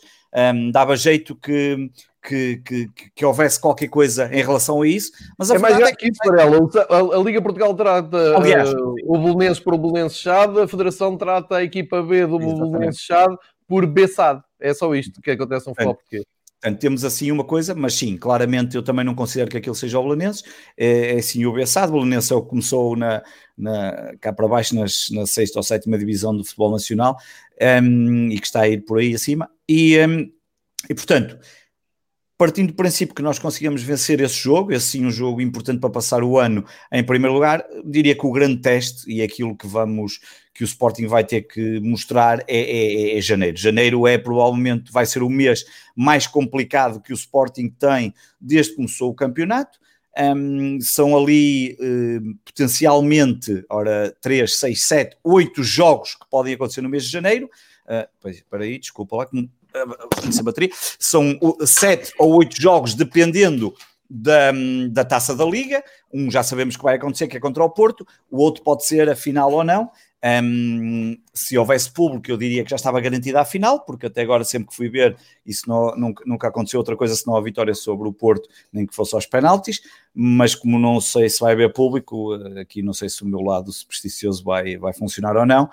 um, 0.54 0.70
dava 0.70 0.96
jeito 0.96 1.34
que, 1.36 1.90
que, 2.22 2.56
que, 2.58 2.88
que, 3.14 3.24
houvesse 3.24 3.60
qualquer 3.60 3.88
coisa 3.88 4.28
em 4.32 4.42
relação 4.42 4.82
a 4.82 4.86
isso, 4.86 5.10
mas 5.38 5.50
a 5.50 5.56
é 5.56 5.58
mais 5.58 5.78
é 5.78 5.92
que 5.92 6.08
isso, 6.08 6.18
Varela. 6.24 6.58
A, 6.88 7.18
a, 7.18 7.22
Liga 7.22 7.40
Portugal 7.42 7.74
trata 7.74 8.36
Aliás, 8.36 8.72
uh, 8.72 8.94
o 9.06 9.18
Belenenses 9.18 9.60
por 9.60 9.76
Belenenses 9.76 10.18
Chade, 10.18 10.60
a 10.60 10.68
Federação 10.68 11.16
trata 11.16 11.56
a 11.56 11.64
equipa 11.64 12.02
B 12.02 12.26
do 12.26 12.38
Belenenses 12.38 13.02
Chade 13.02 13.36
por 13.66 13.86
BSAD. 13.86 14.42
É 14.60 14.74
só 14.74 14.94
isto 14.94 15.20
que 15.22 15.30
acontece 15.30 15.66
no 15.66 15.74
futebol 15.74 15.94
português. 15.94 16.24
Portanto, 16.60 16.78
temos 16.78 17.04
assim 17.04 17.30
uma 17.30 17.42
coisa, 17.42 17.74
mas 17.74 17.94
sim, 17.94 18.18
claramente 18.18 18.76
eu 18.76 18.82
também 18.82 19.02
não 19.02 19.14
considero 19.14 19.50
que 19.50 19.56
aquilo 19.56 19.74
seja 19.74 19.98
o 19.98 20.02
Belenenses, 20.02 20.44
é, 20.76 21.16
é 21.16 21.22
sim 21.22 21.46
o 21.46 21.52
Bessado, 21.54 21.92
o 21.92 22.00
Belenenses 22.00 22.30
é 22.30 22.34
o 22.34 22.42
que 22.42 22.50
começou 22.50 22.94
na, 22.94 23.22
na, 23.56 24.14
cá 24.20 24.30
para 24.30 24.46
baixo 24.46 24.74
nas, 24.74 25.08
na 25.10 25.26
sexta 25.26 25.58
ou 25.58 25.62
sétima 25.62 25.96
divisão 25.96 26.36
do 26.36 26.44
futebol 26.44 26.70
nacional 26.70 27.16
um, 27.82 28.28
e 28.28 28.38
que 28.38 28.46
está 28.46 28.60
a 28.60 28.68
ir 28.68 28.84
por 28.84 28.98
aí 28.98 29.14
acima, 29.14 29.50
e, 29.66 29.98
um, 30.06 30.30
e 30.88 30.94
portanto, 30.94 31.38
partindo 32.40 32.68
do 32.68 32.74
princípio 32.74 33.14
que 33.14 33.20
nós 33.20 33.38
conseguimos 33.38 33.82
vencer 33.82 34.18
esse 34.18 34.36
jogo, 34.36 34.72
esse 34.72 34.86
sim 34.86 35.04
um 35.04 35.10
jogo 35.10 35.42
importante 35.42 35.78
para 35.78 35.90
passar 35.90 36.24
o 36.24 36.38
ano 36.38 36.64
em 36.90 37.04
primeiro 37.04 37.34
lugar, 37.34 37.62
diria 37.84 38.16
que 38.16 38.26
o 38.26 38.32
grande 38.32 38.62
teste 38.62 39.12
e 39.12 39.20
aquilo 39.20 39.54
que 39.54 39.66
vamos 39.66 40.20
que 40.54 40.64
o 40.64 40.64
Sporting 40.64 41.06
vai 41.06 41.22
ter 41.22 41.42
que 41.42 41.78
mostrar 41.80 42.40
é, 42.48 42.58
é, 42.58 43.18
é, 43.18 43.20
janeiro. 43.20 43.58
Janeiro 43.58 44.06
é 44.06 44.16
provavelmente 44.16 44.90
vai 44.90 45.04
ser 45.04 45.22
o 45.22 45.28
mês 45.28 45.66
mais 45.94 46.26
complicado 46.26 47.02
que 47.02 47.12
o 47.12 47.14
Sporting 47.14 47.68
tem 47.78 48.14
desde 48.40 48.70
que 48.70 48.76
começou 48.76 49.10
o 49.10 49.14
campeonato. 49.14 49.78
um, 50.34 50.80
são 50.80 51.14
ali 51.14 51.76
uh, 51.78 52.38
potencialmente, 52.42 53.62
ora, 53.68 54.16
3, 54.22 54.50
6, 54.50 54.82
7, 54.82 55.16
8 55.22 55.62
jogos 55.62 56.14
que 56.14 56.24
podem 56.30 56.54
acontecer 56.54 56.80
no 56.80 56.88
mês 56.88 57.04
de 57.04 57.10
janeiro. 57.10 57.50
Uh, 57.84 58.08
pois, 58.18 58.42
aí, 58.50 58.78
desculpa 58.78 59.16
lá, 59.16 59.26
que 59.26 59.46
uh, 59.74 60.42
bateria. 60.44 60.70
São 60.98 61.38
7 61.64 62.12
ou 62.18 62.34
8 62.36 62.60
jogos, 62.60 62.94
dependendo 62.94 63.74
da, 64.10 64.52
da 64.90 65.04
taça 65.04 65.36
da 65.36 65.44
Liga. 65.44 65.82
Um 66.12 66.30
já 66.30 66.42
sabemos 66.42 66.76
que 66.76 66.82
vai 66.82 66.96
acontecer, 66.96 67.28
que 67.28 67.36
é 67.36 67.40
contra 67.40 67.62
o 67.62 67.70
Porto, 67.70 68.06
o 68.30 68.38
outro 68.38 68.64
pode 68.64 68.84
ser 68.84 69.08
a 69.08 69.14
final 69.14 69.52
ou 69.52 69.62
não. 69.62 69.90
Um, 70.22 71.16
se 71.32 71.56
houvesse 71.56 71.90
público, 71.90 72.30
eu 72.30 72.36
diria 72.36 72.62
que 72.62 72.68
já 72.68 72.76
estava 72.76 73.00
garantida 73.00 73.40
a 73.40 73.44
final, 73.44 73.80
porque 73.80 74.06
até 74.06 74.20
agora, 74.20 74.44
sempre 74.44 74.68
que 74.68 74.76
fui 74.76 74.88
ver, 74.88 75.16
isso 75.46 75.66
não, 75.66 75.96
nunca, 75.96 76.24
nunca 76.26 76.48
aconteceu 76.48 76.78
outra 76.78 76.94
coisa 76.94 77.14
senão 77.14 77.36
a 77.36 77.40
vitória 77.40 77.74
sobre 77.74 78.06
o 78.06 78.12
Porto, 78.12 78.46
nem 78.70 78.86
que 78.86 78.94
fosse 78.94 79.14
aos 79.14 79.24
penaltis. 79.24 79.80
Mas, 80.14 80.54
como 80.54 80.78
não 80.78 81.00
sei 81.00 81.30
se 81.30 81.40
vai 81.40 81.52
haver 81.52 81.72
público, 81.72 82.34
eh, 82.34 82.60
aqui 82.60 82.82
não 82.82 82.92
sei 82.92 83.08
se 83.08 83.22
o 83.22 83.26
meu 83.26 83.40
lado 83.40 83.72
supersticioso 83.72 84.44
vai, 84.44 84.76
vai 84.76 84.92
funcionar 84.92 85.36
ou 85.36 85.46
não. 85.46 85.70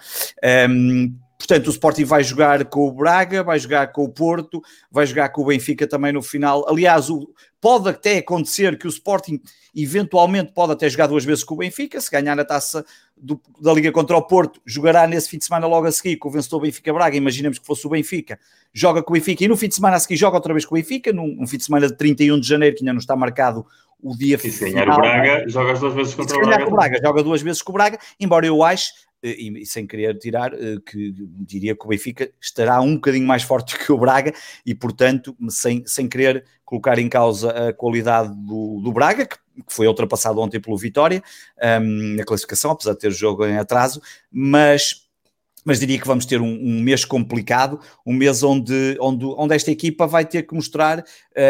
Um, 0.70 1.14
Portanto, 1.48 1.68
o 1.68 1.72
Sporting 1.72 2.04
vai 2.04 2.24
jogar 2.26 2.66
com 2.66 2.86
o 2.86 2.92
Braga, 2.92 3.42
vai 3.42 3.58
jogar 3.58 3.94
com 3.94 4.04
o 4.04 4.10
Porto, 4.10 4.62
vai 4.92 5.06
jogar 5.06 5.30
com 5.30 5.44
o 5.44 5.46
Benfica 5.46 5.88
também 5.88 6.12
no 6.12 6.22
final. 6.22 6.68
Aliás, 6.68 7.10
o, 7.10 7.34
pode 7.62 7.88
até 7.88 8.18
acontecer 8.18 8.78
que 8.78 8.86
o 8.86 8.90
Sporting 8.90 9.40
eventualmente 9.74 10.52
pode 10.52 10.74
até 10.74 10.90
jogar 10.90 11.08
duas 11.08 11.24
vezes 11.24 11.46
com 11.46 11.56
o 11.56 11.60
Benfica, 11.60 12.02
se 12.02 12.12
ganhar 12.12 12.38
a 12.38 12.44
taça 12.44 12.86
do, 13.16 13.40
da 13.62 13.72
Liga 13.74 13.94
contra 13.94 14.18
o 14.18 14.22
Porto, 14.22 14.62
jogará 14.66 15.08
nesse 15.08 15.30
fim 15.30 15.38
de 15.38 15.46
semana 15.46 15.68
logo 15.68 15.88
a 15.88 15.92
seguir 15.92 16.18
com 16.18 16.28
o 16.28 16.32
vencedor 16.34 16.60
Benfica 16.60 16.92
Braga, 16.92 17.16
imaginemos 17.16 17.60
que 17.60 17.66
fosse 17.66 17.88
o 17.88 17.90
Benfica, 17.90 18.38
joga 18.74 19.02
com 19.02 19.14
o 19.14 19.16
Benfica 19.16 19.46
e 19.46 19.48
no 19.48 19.56
fim 19.56 19.70
de 19.70 19.76
semana 19.76 19.96
a 19.96 20.00
seguir 20.02 20.18
joga 20.18 20.36
outra 20.36 20.54
vez 20.54 20.66
com 20.66 20.76
o 20.76 20.78
Benfica, 20.78 21.14
num, 21.14 21.28
num 21.28 21.48
fim 21.48 21.58
de 21.58 21.64
semana 21.64 21.88
de 21.88 21.96
31 21.96 22.42
de 22.42 22.48
janeiro, 22.48 22.76
que 22.76 22.84
ainda 22.84 22.92
não 22.92 23.00
está 23.00 23.16
marcado 23.16 23.66
o 24.02 24.16
dia 24.16 24.38
final. 24.38 24.58
Se 24.58 24.70
ganhar 24.70 24.90
o 24.90 24.96
Braga, 24.96 25.48
joga 25.48 25.74
duas 25.74 25.94
vezes 25.94 26.14
contra 26.14 26.38
o 26.38 26.42
Braga. 26.42 26.68
o 26.68 26.72
Braga, 26.72 27.00
joga 27.02 27.24
duas 27.24 27.42
vezes 27.42 27.62
com 27.62 27.72
o 27.72 27.74
Braga, 27.74 27.98
embora 28.20 28.46
eu 28.46 28.64
ache 28.64 28.92
e, 29.30 29.66
sem 29.66 29.86
querer 29.86 30.18
tirar, 30.18 30.54
eh, 30.54 30.78
que 30.86 31.14
diria 31.40 31.76
que 31.76 31.86
o 31.86 31.88
Benfica 31.88 32.32
estará 32.40 32.80
um 32.82 32.96
bocadinho 32.96 33.28
mais 33.28 33.44
forte 33.44 33.78
que 33.80 33.92
o 33.92 33.98
Braga 33.98 34.34
e, 34.66 34.76
portanto, 34.76 35.36
sem, 35.50 35.86
sem 35.86 36.08
querer 36.08 36.46
colocar 36.64 37.00
em 37.00 37.10
causa 37.10 37.70
a 37.70 37.74
qualidade 37.74 38.30
do, 38.36 38.82
do 38.82 38.92
Braga, 38.92 39.26
que, 39.26 39.38
que 39.38 39.74
foi 39.74 39.88
ultrapassado 39.88 40.40
ontem 40.40 40.60
pelo 40.60 40.78
Vitória 40.78 41.24
um, 41.58 41.66
ehm, 41.66 42.16
na 42.18 42.24
classificação, 42.24 42.72
apesar 42.72 42.94
de 42.94 43.00
ter 43.00 43.12
jogo 43.12 43.46
em 43.46 43.58
atraso, 43.58 44.02
mas 44.32 45.07
mas 45.68 45.82
diria 45.82 46.00
que 46.00 46.08
vamos 46.08 46.26
ter 46.26 46.40
um, 46.40 46.48
um, 46.48 46.80
mês 46.80 47.04
complicado, 47.04 47.78
um 48.06 48.14
mês 48.14 48.42
onde, 48.42 48.98
onde, 49.02 49.26
onde 49.26 49.54
esta 49.54 49.70
equipa 49.70 50.08
vai 50.08 50.24
ter 50.24 50.44
que 50.44 50.56
mostrar, 50.56 51.04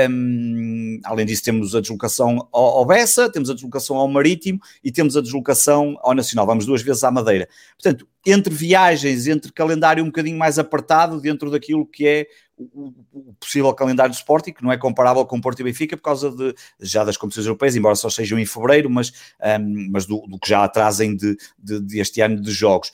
um, 0.09 0.99
além 1.03 1.23
disso 1.23 1.43
temos 1.43 1.75
a 1.75 1.81
deslocação 1.81 2.47
ao, 2.51 2.79
ao, 2.79 2.85
Bessa, 2.87 3.29
temos 3.29 3.47
a 3.47 3.53
deslocação 3.53 3.95
ao 3.95 4.07
Marítimo 4.07 4.59
e 4.83 4.91
temos 4.91 5.15
a 5.15 5.21
deslocação 5.21 5.99
ao 6.01 6.15
Nacional, 6.15 6.47
vamos 6.47 6.65
duas 6.65 6.81
vezes 6.81 7.03
à 7.03 7.11
Madeira. 7.11 7.47
Portanto, 7.79 8.07
entre 8.25 8.51
viagens, 8.51 9.27
entre 9.27 9.53
calendário 9.53 10.03
um 10.03 10.07
bocadinho 10.07 10.37
mais 10.37 10.57
apertado, 10.57 11.21
dentro 11.21 11.51
daquilo 11.51 11.85
que 11.85 12.07
é 12.07 12.27
o, 12.57 12.93
o, 13.11 13.33
possível 13.39 13.71
calendário 13.73 14.11
do 14.11 14.17
Sporting, 14.17 14.51
que 14.51 14.63
não 14.63 14.71
é 14.71 14.77
comparável 14.77 15.25
com 15.25 15.37
o 15.37 15.41
Porto 15.41 15.59
e 15.59 15.63
Benfica 15.63 15.95
por 15.95 16.03
causa 16.03 16.31
de, 16.31 16.55
já 16.79 17.03
das 17.03 17.15
competições 17.15 17.45
europeias, 17.45 17.75
embora 17.75 17.95
só 17.95 18.09
sejam 18.09 18.39
em 18.39 18.45
fevereiro, 18.45 18.89
mas, 18.89 19.11
um, 19.59 19.89
mas 19.91 20.05
do, 20.05 20.21
do, 20.27 20.39
que 20.39 20.49
já 20.49 20.67
trazem 20.67 21.15
de, 21.15 21.37
de, 21.57 21.79
de, 21.79 21.99
este 21.99 22.21
ano 22.21 22.41
de 22.41 22.51
jogos. 22.51 22.91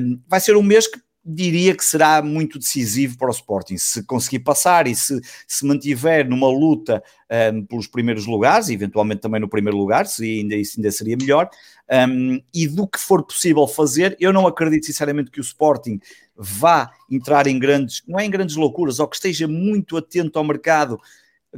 Um, 0.00 0.20
vai 0.26 0.40
ser 0.40 0.56
um 0.56 0.62
mês 0.62 0.86
que 0.86 1.00
diria 1.24 1.74
que 1.74 1.84
será 1.84 2.20
muito 2.20 2.58
decisivo 2.58 3.16
para 3.16 3.28
o 3.28 3.32
Sporting. 3.32 3.78
Se 3.78 4.04
conseguir 4.04 4.40
passar 4.40 4.86
e 4.86 4.94
se 4.94 5.18
se 5.46 5.64
mantiver 5.64 6.28
numa 6.28 6.48
luta 6.48 7.02
um, 7.52 7.64
pelos 7.64 7.86
primeiros 7.86 8.26
lugares, 8.26 8.68
eventualmente 8.68 9.22
também 9.22 9.40
no 9.40 9.48
primeiro 9.48 9.78
lugar, 9.78 10.06
se 10.06 10.40
ainda, 10.40 10.54
isso 10.54 10.78
ainda 10.78 10.90
seria 10.90 11.16
melhor, 11.16 11.48
um, 12.08 12.40
e 12.52 12.68
do 12.68 12.86
que 12.86 12.98
for 12.98 13.24
possível 13.24 13.66
fazer, 13.66 14.16
eu 14.20 14.32
não 14.32 14.46
acredito 14.46 14.84
sinceramente 14.84 15.30
que 15.30 15.40
o 15.40 15.42
Sporting 15.42 15.98
vá 16.36 16.90
entrar 17.10 17.46
em 17.46 17.58
grandes, 17.58 18.02
não 18.06 18.18
é 18.18 18.24
em 18.24 18.30
grandes 18.30 18.56
loucuras, 18.56 18.98
ou 18.98 19.08
que 19.08 19.16
esteja 19.16 19.46
muito 19.46 19.96
atento 19.96 20.38
ao 20.38 20.44
mercado, 20.44 21.00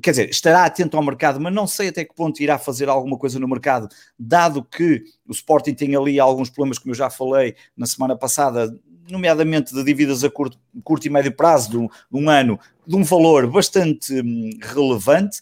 quer 0.03 0.11
dizer, 0.11 0.29
estará 0.29 0.65
atento 0.65 0.97
ao 0.97 1.03
mercado, 1.03 1.41
mas 1.41 1.53
não 1.53 1.67
sei 1.67 1.89
até 1.89 2.05
que 2.05 2.15
ponto 2.15 2.41
irá 2.43 2.59
fazer 2.59 2.89
alguma 2.89 3.17
coisa 3.17 3.39
no 3.39 3.49
mercado, 3.49 3.89
dado 4.19 4.63
que 4.63 5.05
o 5.27 5.33
Sporting 5.33 5.75
tem 5.75 5.97
ali 5.97 6.21
alguns 6.21 6.51
problemas, 6.51 6.79
como 6.79 6.93
eu 6.93 6.97
já 6.97 7.09
falei 7.09 7.55
na 7.77 7.87
semana 7.87 8.17
passada, 8.17 8.79
nomeadamente 9.11 9.75
de 9.75 9.85
dívidas 9.85 10.25
a 10.25 10.31
curto, 10.31 10.59
curto 10.83 11.07
e 11.07 11.11
médio 11.11 11.33
prazo 11.33 11.71
de 11.71 11.79
um, 11.79 11.87
de 11.87 12.25
um 12.25 12.29
ano, 12.29 12.59
de 12.87 12.97
um 12.97 13.05
valor 13.05 13.47
bastante 13.47 14.21
hum, 14.21 14.51
relevante. 14.61 15.41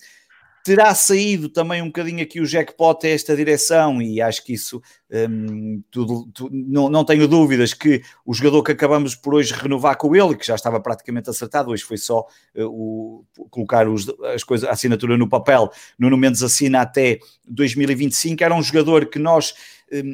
Terá 0.65 0.95
saído 0.95 1.51
também 1.51 1.83
um 1.83 1.89
bocadinho 1.89 2.23
aqui 2.23 2.41
o 2.41 2.47
jackpot 2.47 3.07
a 3.07 3.11
esta 3.11 3.37
direção, 3.37 4.01
e 4.01 4.19
acho 4.23 4.43
que 4.43 4.55
isso 4.55 4.81
hum, 5.13 5.83
tudo, 5.91 6.27
não, 6.51 6.89
não 6.89 7.05
tenho 7.05 7.29
dúvidas 7.29 7.75
que 7.75 8.01
o 8.25 8.33
jogador 8.33 8.63
que 8.63 8.73
acabamos 8.73 9.15
por 9.15 9.35
hoje 9.35 9.53
renovar 9.53 9.99
com 9.99 10.17
ele, 10.17 10.35
que 10.35 10.47
já 10.47 10.55
estava 10.55 10.81
praticamente 10.81 11.29
acertado, 11.29 11.71
hoje 11.71 11.85
foi 11.85 11.99
só 11.99 12.21
uh, 12.57 12.65
o, 12.65 13.27
colocar 13.51 13.87
os, 13.87 14.09
as 14.35 14.43
coisas, 14.43 14.67
a 14.67 14.73
assinatura 14.73 15.19
no 15.19 15.29
papel. 15.29 15.71
Nuno 15.99 16.17
Mendes 16.17 16.43
assina 16.43 16.81
até 16.81 17.19
2025, 17.47 18.43
era 18.43 18.55
um 18.55 18.63
jogador 18.63 19.05
que 19.11 19.19
nós 19.19 19.53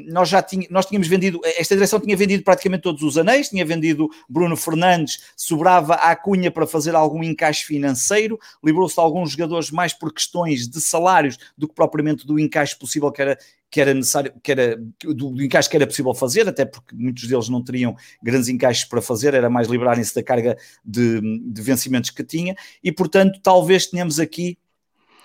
nós 0.09 0.29
já 0.29 0.45
nós 0.69 0.87
tínhamos 0.87 1.09
vendido, 1.09 1.41
esta 1.45 1.75
direção 1.75 2.01
tinha 2.01 2.17
vendido 2.17 2.43
praticamente 2.43 2.83
todos 2.83 3.03
os 3.03 3.17
anéis, 3.17 3.49
tinha 3.49 3.65
vendido 3.65 4.09
Bruno 4.29 4.57
Fernandes, 4.57 5.33
sobrava 5.37 5.95
a 5.95 6.15
Cunha 6.17 6.51
para 6.51 6.67
fazer 6.67 6.95
algum 6.95 7.23
encaixe 7.23 7.65
financeiro, 7.65 8.39
livrou-se 8.65 8.95
de 8.95 9.01
alguns 9.01 9.33
jogadores 9.33 9.71
mais 9.71 9.93
por 9.93 10.13
questões 10.13 10.69
de 10.69 10.81
salários 10.81 11.39
do 11.57 11.69
que 11.69 11.75
propriamente 11.75 12.27
do 12.27 12.39
encaixe 12.39 12.77
possível 12.77 13.11
que 13.13 13.23
era, 13.23 13.39
que 13.71 13.81
era 13.81 13.95
necessário, 13.95 14.33
que 14.43 14.51
era 14.51 14.77
do, 14.77 15.15
do, 15.15 15.43
encaixe 15.43 15.71
que 15.71 15.77
era 15.77 15.87
possível 15.87 16.15
fazer, 16.15 16.49
até 16.49 16.65
porque 16.65 16.95
muitos 16.95 17.27
deles 17.27 17.49
não 17.49 17.63
teriam 17.63 17.95
grandes 18.23 18.49
encaixes 18.49 18.85
para 18.85 19.01
fazer, 19.01 19.35
era 19.35 19.49
mais 19.49 19.69
livrarem-se 19.69 20.15
da 20.15 20.23
carga 20.23 20.57
de, 20.85 21.21
de 21.21 21.63
vencimentos 21.63 22.11
que 22.11 22.25
tinha, 22.25 22.55
e 22.83 22.91
portanto 22.91 23.41
talvez 23.43 23.87
tenhamos 23.87 24.19
aqui 24.19 24.59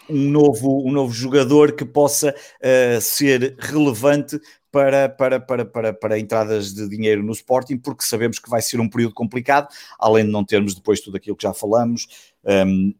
um 0.09 0.29
novo, 0.29 0.87
um 0.87 0.91
novo 0.91 1.13
jogador 1.13 1.73
que 1.73 1.85
possa 1.85 2.33
uh, 2.33 3.01
ser 3.01 3.55
relevante 3.59 4.39
para, 4.71 5.07
para, 5.07 5.39
para, 5.39 5.65
para, 5.65 5.93
para 5.93 6.19
entradas 6.19 6.73
de 6.73 6.87
dinheiro 6.89 7.23
no 7.23 7.31
Sporting, 7.31 7.77
porque 7.77 8.03
sabemos 8.03 8.39
que 8.39 8.49
vai 8.49 8.61
ser 8.61 8.79
um 8.79 8.89
período 8.89 9.13
complicado, 9.13 9.69
além 9.97 10.25
de 10.25 10.31
não 10.31 10.43
termos 10.43 10.75
depois 10.75 10.99
tudo 10.99 11.15
aquilo 11.17 11.35
que 11.35 11.43
já 11.43 11.53
falamos. 11.53 12.07
Um, 12.43 12.49
ehm, 12.51 12.95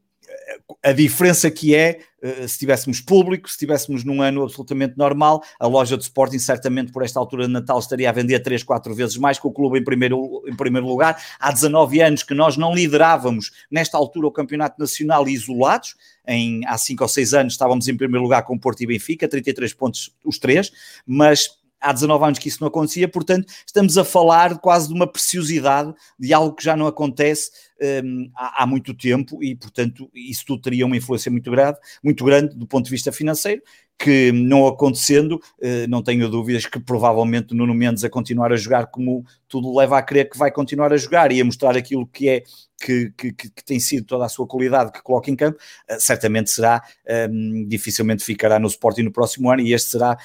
a 0.84 0.92
diferença 0.92 1.50
que 1.50 1.76
é, 1.76 2.00
eh, 2.22 2.48
se 2.48 2.60
tivéssemos 2.60 3.02
público, 3.02 3.50
se 3.50 3.58
tivéssemos 3.58 4.04
num 4.04 4.22
ano 4.22 4.44
absolutamente 4.44 4.98
normal, 4.98 5.44
a 5.60 5.68
loja 5.68 5.98
de 5.98 6.04
Sporting 6.04 6.40
certamente 6.40 6.92
por 6.92 7.04
esta 7.04 7.20
altura 7.20 7.46
de 7.48 7.54
Natal 7.54 7.80
estaria 7.80 8.10
a 8.10 8.14
vender 8.14 8.40
3, 8.40 8.64
4 8.64 8.94
vezes 8.94 9.18
mais 9.18 9.40
com 9.40 9.48
o 9.48 9.54
clube 9.54 9.80
em 9.80 9.84
primeiro, 9.84 10.44
em 10.48 10.56
primeiro 10.56 10.88
lugar. 10.88 11.22
Há 11.40 11.52
19 11.52 12.02
anos 12.02 12.24
que 12.24 12.34
nós 12.34 12.58
não 12.58 12.74
liderávamos 12.74 13.52
nesta 13.70 13.98
altura 13.98 14.28
o 14.28 14.32
Campeonato 14.32 14.80
Nacional 14.80 15.28
isolados, 15.28 15.96
em, 16.28 16.66
há 16.66 16.78
5 16.78 17.04
ou 17.04 17.08
6 17.08 17.34
anos 17.34 17.54
estávamos 17.54 17.88
em 17.88 17.96
primeiro 17.96 18.24
lugar 18.24 18.44
com 18.44 18.58
Porto 18.58 18.82
e 18.82 18.88
Benfica, 18.88 19.28
33 19.28 19.74
pontos 19.74 20.12
os 20.24 20.40
três, 20.40 20.72
mas 21.06 21.50
há 21.86 21.94
19 21.94 22.26
anos 22.26 22.40
que 22.40 22.48
isso 22.48 22.58
não 22.62 22.68
acontecia, 22.68 23.08
portanto, 23.08 23.48
estamos 23.66 23.98
a 23.98 24.04
falar 24.04 24.58
quase 24.60 24.88
de 24.88 24.94
uma 24.94 25.08
preciosidade 25.08 25.94
de 26.20 26.34
algo 26.34 26.56
que 26.56 26.64
já 26.64 26.76
não 26.76 26.88
acontece 26.88 27.52
um, 28.04 28.30
há, 28.36 28.64
há, 28.64 28.68
muito 28.68 28.94
tempo 28.94 29.44
e, 29.44 29.56
portanto, 29.56 30.10
isso 30.14 30.46
tudo 30.46 30.62
teria 30.62 30.86
uma 30.86 30.98
influência 30.98 31.32
muito 31.32 31.52
grande, 31.52 31.78
muito 32.04 32.24
grande 32.24 32.56
do 32.56 32.66
ponto 32.66 32.86
de 32.86 32.92
vista 32.92 33.12
financeiro, 33.12 33.62
que 33.98 34.32
não 34.32 34.68
acontecendo, 34.68 35.34
uh, 35.34 35.88
não 35.88 36.02
tenho 36.02 36.30
dúvidas 36.30 36.66
que 36.66 36.80
provavelmente 36.80 37.54
Nuno 37.54 37.74
Mendes 37.74 38.04
a 38.04 38.10
continuar 38.10 38.52
a 38.52 38.58
jogar 38.58 38.88
como 38.88 39.26
tudo 39.48 39.76
leva 39.78 39.98
a 39.98 40.02
crer 40.02 40.30
que 40.30 40.38
vai 40.38 40.52
continuar 40.52 40.92
a 40.92 40.98
jogar 40.98 41.32
e 41.32 41.40
a 41.40 41.46
mostrar 41.46 41.78
aquilo 41.78 42.08
que 42.08 42.28
é 42.28 42.44
que, 42.86 43.12
que, 43.18 43.34
que, 43.34 43.64
tem 43.66 43.80
sido 43.80 44.06
toda 44.06 44.26
a 44.26 44.30
sua 44.30 44.46
qualidade 44.46 44.92
que 44.92 45.02
coloca 45.02 45.32
em 45.32 45.36
campo, 45.36 45.58
uh, 45.90 46.00
certamente 46.00 46.52
será, 46.52 46.84
um, 47.30 47.66
dificilmente 47.68 48.24
ficará 48.24 48.60
no 48.60 48.68
Sporting 48.68 49.04
no 49.04 49.12
próximo 49.12 49.50
ano 49.50 49.62
e 49.62 49.74
este 49.74 49.92
será 49.92 50.18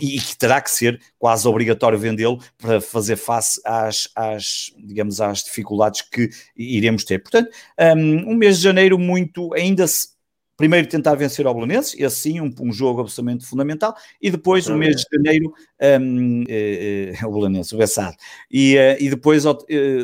e 0.00 0.18
que 0.18 0.34
terá 0.38 0.62
que 0.62 0.70
ser 0.70 0.98
quase 1.18 1.46
obrigatório 1.46 1.98
vendê-lo 1.98 2.40
para 2.56 2.80
fazer 2.80 3.16
face 3.16 3.60
às, 3.66 4.08
às, 4.16 4.72
digamos, 4.78 5.20
às 5.20 5.44
dificuldades 5.44 6.00
que 6.00 6.30
iremos 6.56 7.04
ter. 7.04 7.18
Portanto, 7.18 7.50
um, 7.78 8.32
um 8.32 8.34
mês 8.34 8.56
de 8.56 8.62
janeiro 8.62 8.98
muito, 8.98 9.52
ainda 9.52 9.86
se, 9.86 10.13
primeiro 10.56 10.88
tentar 10.88 11.14
vencer 11.14 11.46
ao 11.46 11.54
Belenenses, 11.54 11.94
esse 11.98 12.16
sim, 12.16 12.40
um, 12.40 12.52
um, 12.60 12.72
jogo 12.72 13.00
absolutamente 13.00 13.44
fundamental, 13.44 13.94
e 14.20 14.30
depois 14.30 14.66
o 14.68 14.76
mês 14.76 14.96
de 14.96 15.04
janeiro 15.12 15.52
um, 16.00 16.44
é, 16.48 17.12
é, 17.20 17.26
o 17.26 17.32
Belenenses, 17.32 17.72
o 17.72 17.78
Bessado, 17.78 18.16
e, 18.50 18.76
uh, 18.76 19.02
e 19.02 19.10
depois, 19.10 19.44
uh, 19.44 19.56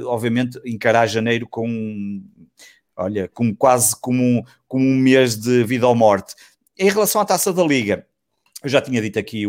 obviamente, 0.06 0.60
encarar 0.66 1.06
janeiro 1.06 1.46
com, 1.48 2.22
olha, 2.96 3.28
como 3.28 3.54
quase 3.54 3.94
como 4.00 4.22
um, 4.22 4.42
como 4.66 4.84
um 4.84 4.96
mês 4.96 5.36
de 5.36 5.64
vida 5.64 5.86
ou 5.86 5.94
morte. 5.94 6.34
Em 6.78 6.88
relação 6.88 7.20
à 7.20 7.24
Taça 7.24 7.52
da 7.52 7.62
Liga, 7.62 8.06
eu 8.62 8.68
já 8.68 8.80
tinha 8.80 9.00
dito 9.00 9.18
aqui 9.18 9.44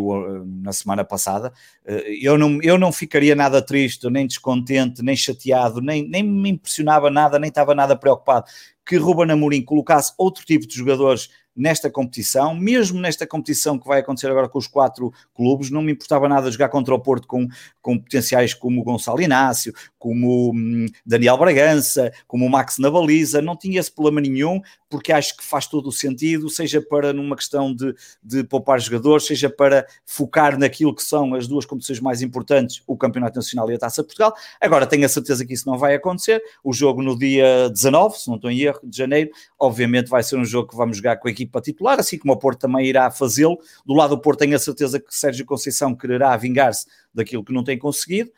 na 0.45 0.71
semana 0.71 1.03
passada, 1.03 1.51
eh, 1.85 2.17
eu 2.21 2.37
não, 2.37 2.61
eu 2.61 2.77
não 2.77 2.93
ficaria 2.93 3.35
nada 3.35 3.61
triste, 3.61 4.09
nem 4.09 4.25
descontente, 4.25 5.03
nem 5.03 5.15
chateado, 5.17 5.81
nem, 5.81 6.07
nem 6.07 6.23
me 6.23 6.49
impressionava 6.49 7.09
nada, 7.09 7.37
nem 7.37 7.49
estava 7.49 7.75
nada 7.75 7.95
preocupado 7.95 8.45
que 8.91 8.97
Ruben 8.97 9.31
Amorim 9.31 9.61
colocasse 9.63 10.13
outro 10.17 10.43
tipo 10.43 10.67
de 10.67 10.75
jogadores 10.75 11.29
nesta 11.55 11.89
competição, 11.89 12.55
mesmo 12.55 12.99
nesta 12.99 13.27
competição 13.27 13.77
que 13.77 13.87
vai 13.87 13.99
acontecer 13.99 14.27
agora 14.27 14.47
com 14.47 14.57
os 14.57 14.67
quatro 14.67 15.13
clubes, 15.33 15.69
não 15.69 15.81
me 15.81 15.91
importava 15.91 16.27
nada 16.27 16.49
jogar 16.49 16.69
contra 16.69 16.93
o 16.93 16.99
Porto 16.99 17.27
com, 17.27 17.47
com 17.81 17.97
potenciais 17.97 18.53
como 18.53 18.81
o 18.81 18.83
Gonçalo 18.83 19.21
Inácio, 19.21 19.73
como 19.99 20.51
hum, 20.53 20.87
Daniel 21.05 21.37
Bragança, 21.37 22.11
como 22.27 22.45
o 22.45 22.49
Max 22.49 22.77
na 22.79 22.89
baliza, 22.89 23.41
não 23.41 23.55
tinha 23.55 23.79
esse 23.79 23.91
problema 23.91 24.21
nenhum, 24.21 24.61
porque 24.89 25.11
acho 25.11 25.37
que 25.37 25.43
faz 25.43 25.67
todo 25.67 25.87
o 25.87 25.91
sentido, 25.91 26.49
seja 26.49 26.81
para 26.81 27.13
numa 27.13 27.35
questão 27.35 27.73
de, 27.73 27.93
de 28.23 28.43
poupar 28.43 28.79
jogadores, 28.79 29.25
seja 29.25 29.49
para 29.49 29.85
focar 30.05 30.57
naquilo 30.57 30.95
que 30.95 31.03
são 31.03 31.33
as 31.33 31.47
duas 31.47 31.65
competições 31.65 31.99
mais 31.99 32.21
importantes, 32.21 32.81
o 32.87 32.97
Campeonato 32.97 33.35
Nacional 33.37 33.69
e 33.71 33.75
a 33.75 33.79
Taça 33.79 34.01
de 34.01 34.07
Portugal. 34.07 34.33
Agora 34.59 34.85
tenho 34.85 35.05
a 35.05 35.09
certeza 35.09 35.45
que 35.45 35.53
isso 35.53 35.69
não 35.69 35.77
vai 35.77 35.95
acontecer. 35.95 36.41
O 36.63 36.73
jogo 36.73 37.01
no 37.01 37.17
dia 37.17 37.69
19, 37.69 38.19
se 38.19 38.27
não 38.27 38.35
estou 38.35 38.51
em 38.51 38.59
erro, 38.59 38.80
de 38.83 38.97
janeiro, 38.97 39.31
obviamente 39.59 40.09
vai 40.09 40.23
ser 40.23 40.37
um 40.37 40.45
jogo 40.45 40.69
que 40.69 40.75
vamos 40.75 40.97
jogar 40.97 41.17
com 41.17 41.27
a 41.27 41.31
equipa 41.31 41.61
titular, 41.61 41.99
assim 41.99 42.17
como 42.17 42.33
o 42.33 42.37
Porto 42.37 42.59
também 42.59 42.85
irá 42.85 43.09
fazê-lo. 43.11 43.57
Do 43.85 43.93
lado 43.93 44.15
do 44.15 44.21
Porto 44.21 44.39
tenho 44.39 44.55
a 44.55 44.59
certeza 44.59 44.99
que 44.99 45.13
Sérgio 45.15 45.45
Conceição 45.45 45.95
quererá 45.95 46.35
vingar-se 46.37 46.85
daquilo 47.13 47.43
que 47.43 47.53
não 47.53 47.63
tem 47.63 47.77
conseguido, 47.77 48.31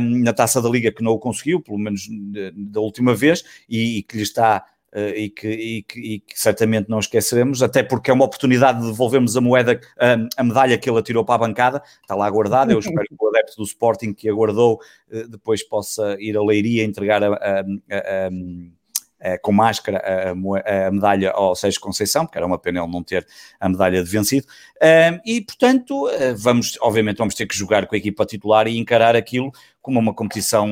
um, 0.00 0.22
na 0.22 0.32
Taça 0.32 0.62
da 0.62 0.68
Liga 0.68 0.92
que 0.92 1.02
não 1.02 1.12
o 1.12 1.18
conseguiu, 1.18 1.60
pelo 1.60 1.78
menos 1.78 2.06
da 2.54 2.80
última 2.80 3.14
vez, 3.14 3.42
e, 3.68 3.98
e 3.98 4.02
que 4.02 4.16
lhe 4.16 4.22
está 4.22 4.64
Uh, 4.92 5.14
e, 5.14 5.30
que, 5.30 5.48
e, 5.48 5.82
que, 5.84 6.00
e, 6.00 6.18
que, 6.18 6.40
certamente 6.40 6.90
não 6.90 6.98
esqueceremos, 6.98 7.62
até 7.62 7.80
porque 7.80 8.10
é 8.10 8.14
uma 8.14 8.24
oportunidade 8.24 8.80
de 8.80 8.88
devolvermos 8.88 9.36
a 9.36 9.40
moeda, 9.40 9.80
a, 9.96 10.16
a 10.36 10.42
medalha 10.42 10.76
que 10.76 10.90
ele 10.90 10.98
atirou 10.98 11.24
para 11.24 11.36
a 11.36 11.46
bancada, 11.46 11.80
está 12.02 12.16
lá 12.16 12.28
guardada. 12.28 12.72
Eu 12.72 12.80
espero 12.80 13.06
que 13.08 13.14
o 13.16 13.28
adepto 13.28 13.54
do 13.56 13.62
Sporting 13.62 14.12
que 14.12 14.28
aguardou 14.28 14.80
uh, 15.12 15.28
depois 15.28 15.62
possa 15.62 16.16
ir 16.18 16.36
a 16.36 16.42
Leiria 16.42 16.82
entregar 16.82 17.22
a, 17.22 17.28
a, 17.28 17.60
a 17.60 17.64
eh, 17.88 18.30
com 19.42 19.52
máscara 19.52 19.98
a, 19.98 20.30
a, 20.30 20.90
medalha 20.90 21.30
ao 21.30 21.54
Sérgio 21.54 21.80
Conceição, 21.80 22.24
porque 22.24 22.38
era 22.38 22.46
uma 22.46 22.58
pena 22.58 22.80
ele 22.80 22.90
não 22.90 23.02
ter 23.02 23.26
a 23.58 23.68
medalha 23.68 24.02
de 24.02 24.10
vencido. 24.10 24.46
e, 25.24 25.40
portanto, 25.42 26.08
eh, 26.08 26.34
vamos, 26.34 26.78
obviamente, 26.80 27.18
vamos 27.18 27.34
ter 27.34 27.46
que 27.46 27.56
jogar 27.56 27.86
com 27.86 27.94
a 27.94 27.98
equipa 27.98 28.24
titular 28.24 28.66
e 28.66 28.78
encarar 28.78 29.14
aquilo 29.16 29.52
como 29.82 29.98
uma 29.98 30.14
competição 30.14 30.68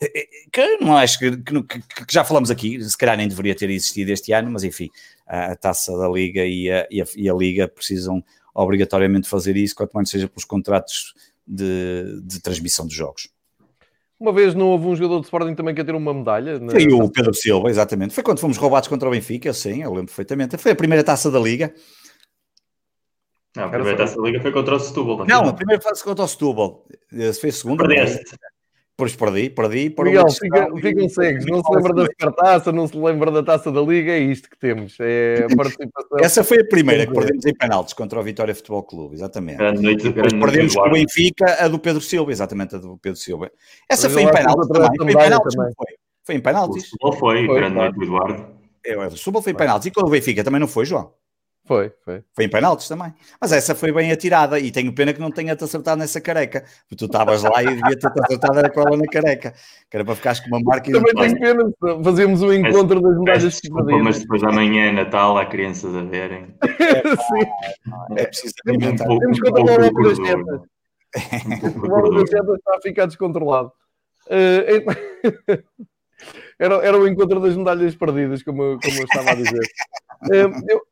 eh, 0.00 0.28
que 0.52 0.76
não 0.78 0.96
acho 0.96 1.18
que, 1.18 1.36
que, 1.36 1.62
que, 1.62 2.12
já 2.12 2.24
falamos 2.24 2.50
aqui, 2.50 2.82
se 2.82 2.96
calhar 2.96 3.16
nem 3.16 3.28
deveria 3.28 3.54
ter 3.54 3.70
existido 3.70 4.12
este 4.12 4.32
ano, 4.32 4.50
mas 4.50 4.64
enfim, 4.64 4.88
a, 5.26 5.54
taça 5.56 5.96
da 5.96 6.08
Liga 6.08 6.44
e 6.44 6.70
a, 6.70 6.86
e 6.90 7.02
a, 7.02 7.04
e 7.16 7.28
a 7.28 7.34
Liga 7.34 7.68
precisam 7.68 8.24
obrigatoriamente 8.54 9.28
fazer 9.28 9.56
isso, 9.56 9.74
quanto 9.74 9.92
mais 9.92 10.08
seja 10.08 10.28
pelos 10.28 10.44
contratos 10.44 11.14
de, 11.46 12.20
de 12.22 12.40
transmissão 12.40 12.86
de 12.86 12.94
jogos. 12.94 13.28
Uma 14.24 14.32
vez 14.32 14.54
não 14.54 14.68
houve 14.68 14.86
um 14.86 14.96
jogador 14.96 15.20
de 15.20 15.26
Sporting 15.26 15.54
também 15.54 15.74
que 15.74 15.82
ia 15.82 15.84
ter 15.84 15.94
uma 15.94 16.14
medalha? 16.14 16.58
Na... 16.58 16.72
Foi 16.72 16.86
o 16.90 17.10
Pedro 17.10 17.34
Silva, 17.34 17.68
exatamente. 17.68 18.14
Foi 18.14 18.24
quando 18.24 18.40
fomos 18.40 18.56
roubados 18.56 18.88
contra 18.88 19.06
o 19.06 19.12
Benfica, 19.12 19.52
sim, 19.52 19.82
eu 19.82 19.90
lembro 19.90 20.06
perfeitamente. 20.06 20.56
Foi 20.56 20.72
a 20.72 20.74
primeira 20.74 21.04
taça 21.04 21.30
da 21.30 21.38
Liga. 21.38 21.74
Não, 23.54 23.64
a 23.64 23.68
primeira 23.68 23.98
taça 23.98 24.16
da 24.16 24.22
Liga 24.22 24.40
foi 24.40 24.50
contra 24.50 24.76
o 24.76 24.80
Setúbal. 24.80 25.26
Não, 25.26 25.46
a 25.46 25.52
primeira 25.52 25.78
taça 25.78 26.02
contra 26.02 26.24
o 26.24 26.28
Setúbal. 26.28 26.86
Foi 27.38 27.50
a 27.50 27.52
segunda. 27.52 27.86
Perdeste. 27.86 28.34
Pois 28.96 29.16
perdi, 29.16 29.50
perdi. 29.50 29.90
Para 29.90 30.04
Miguel, 30.04 30.30
fica, 30.30 30.68
ficam 30.80 31.08
cegos. 31.08 31.46
Não 31.46 31.64
se 31.64 31.74
lembra 31.74 31.94
da 31.94 32.02
Supertaça, 32.06 32.72
não 32.72 32.86
se 32.86 32.96
lembra 32.96 33.30
da 33.32 33.42
Taça 33.42 33.72
da 33.72 33.80
Liga, 33.80 34.12
é 34.12 34.20
isto 34.20 34.48
que 34.48 34.56
temos. 34.56 34.96
É 35.00 35.46
participação. 35.56 36.18
Essa 36.20 36.44
foi 36.44 36.60
a 36.60 36.64
primeira 36.64 37.04
que 37.04 37.12
perdemos 37.12 37.44
em 37.44 37.54
penaltis 37.54 37.92
contra 37.92 38.20
o 38.20 38.22
Vitória 38.22 38.54
Futebol 38.54 38.84
Clube, 38.84 39.16
exatamente. 39.16 39.58
Grande 39.58 39.82
noite, 39.82 40.12
grande 40.12 40.38
perdemos 40.38 40.74
com 40.74 40.88
o 40.88 40.92
Benfica, 40.92 41.64
a 41.64 41.66
do 41.66 41.78
Pedro 41.80 42.00
Silva, 42.00 42.30
exatamente 42.30 42.76
a 42.76 42.78
do 42.78 42.96
Pedro 42.98 43.18
Silva. 43.18 43.50
Essa 43.88 44.08
foi 44.08 44.22
em 44.22 44.30
penaltis 44.30 44.68
também. 44.68 44.90
Foi 44.96 45.10
em 45.10 45.16
penaltis, 45.16 45.54
também. 45.54 45.72
foi? 45.76 45.86
Foi 46.22 46.34
em 46.36 46.40
penaltis. 46.40 46.90
O 47.02 47.12
foi, 47.12 47.46
foi 47.46 47.56
grande 47.56 47.74
noite, 47.74 48.00
Eduardo. 48.00 48.46
É, 48.86 48.96
o 48.96 49.16
Setúbal 49.16 49.42
foi 49.42 49.52
em 49.52 49.56
penaltis. 49.56 49.86
E 49.86 49.90
com 49.90 50.06
o 50.06 50.10
Benfica 50.10 50.44
também 50.44 50.60
não 50.60 50.68
foi, 50.68 50.84
João? 50.84 51.12
Foi, 51.66 51.90
foi. 52.04 52.22
Foi 52.34 52.44
em 52.44 52.48
penaltis 52.48 52.86
também. 52.86 53.14
Mas 53.40 53.50
essa 53.50 53.74
foi 53.74 53.90
bem 53.90 54.12
atirada 54.12 54.58
e 54.58 54.70
tenho 54.70 54.94
pena 54.94 55.14
que 55.14 55.20
não 55.20 55.30
tenha-te 55.30 55.64
acertado 55.64 55.98
nessa 55.98 56.20
careca. 56.20 56.62
Porque 56.86 56.96
tu 56.96 57.06
estavas 57.06 57.42
lá 57.42 57.62
e 57.62 57.68
devia 57.68 57.98
ter-te 57.98 58.20
acertado 58.22 58.58
era 58.58 58.68
com 58.68 58.80
ela 58.82 58.96
na 58.98 59.06
careca. 59.06 59.54
Que 59.90 59.96
era 59.96 60.04
para 60.04 60.14
ficares 60.14 60.40
com 60.40 60.48
uma 60.48 60.60
marca. 60.60 60.92
Também 60.92 61.14
tenho 61.14 61.38
pena. 61.40 62.02
Fazíamos 62.04 62.42
o 62.42 62.48
um 62.48 62.52
encontro 62.52 63.00
das 63.00 63.18
medalhas 63.18 63.60
de 63.60 63.70
Mas 63.70 64.20
depois 64.20 64.42
da 64.42 64.52
manhã, 64.52 64.92
Natal, 64.92 65.38
há 65.38 65.46
crianças 65.46 65.94
a 65.94 66.02
verem. 66.02 66.54
Sim. 66.62 68.14
É 68.16 68.26
preciso 68.26 68.54
Temos, 68.62 68.86
um 68.86 68.96
pouco, 68.96 69.18
temos 69.20 69.40
que 69.40 69.50
controlar 69.50 69.80
um 69.80 69.92
pouco 69.92 70.02
das 70.02 70.16
setas. 70.16 71.74
O 71.76 71.88
valor 71.88 72.14
das 72.20 72.30
setas 72.30 72.56
está 72.56 72.76
a 72.76 72.82
ficar 72.82 73.06
descontrolado. 73.06 73.72
Uh, 74.26 75.64
era, 76.58 76.74
era 76.74 76.98
o 76.98 77.08
encontro 77.08 77.40
das 77.40 77.56
medalhas 77.56 77.94
perdidas, 77.94 78.42
como, 78.42 78.78
como 78.80 78.98
eu 78.98 79.04
estava 79.04 79.30
a 79.30 79.34
dizer. 79.34 79.66
Uh, 80.24 80.52
eu, 80.68 80.82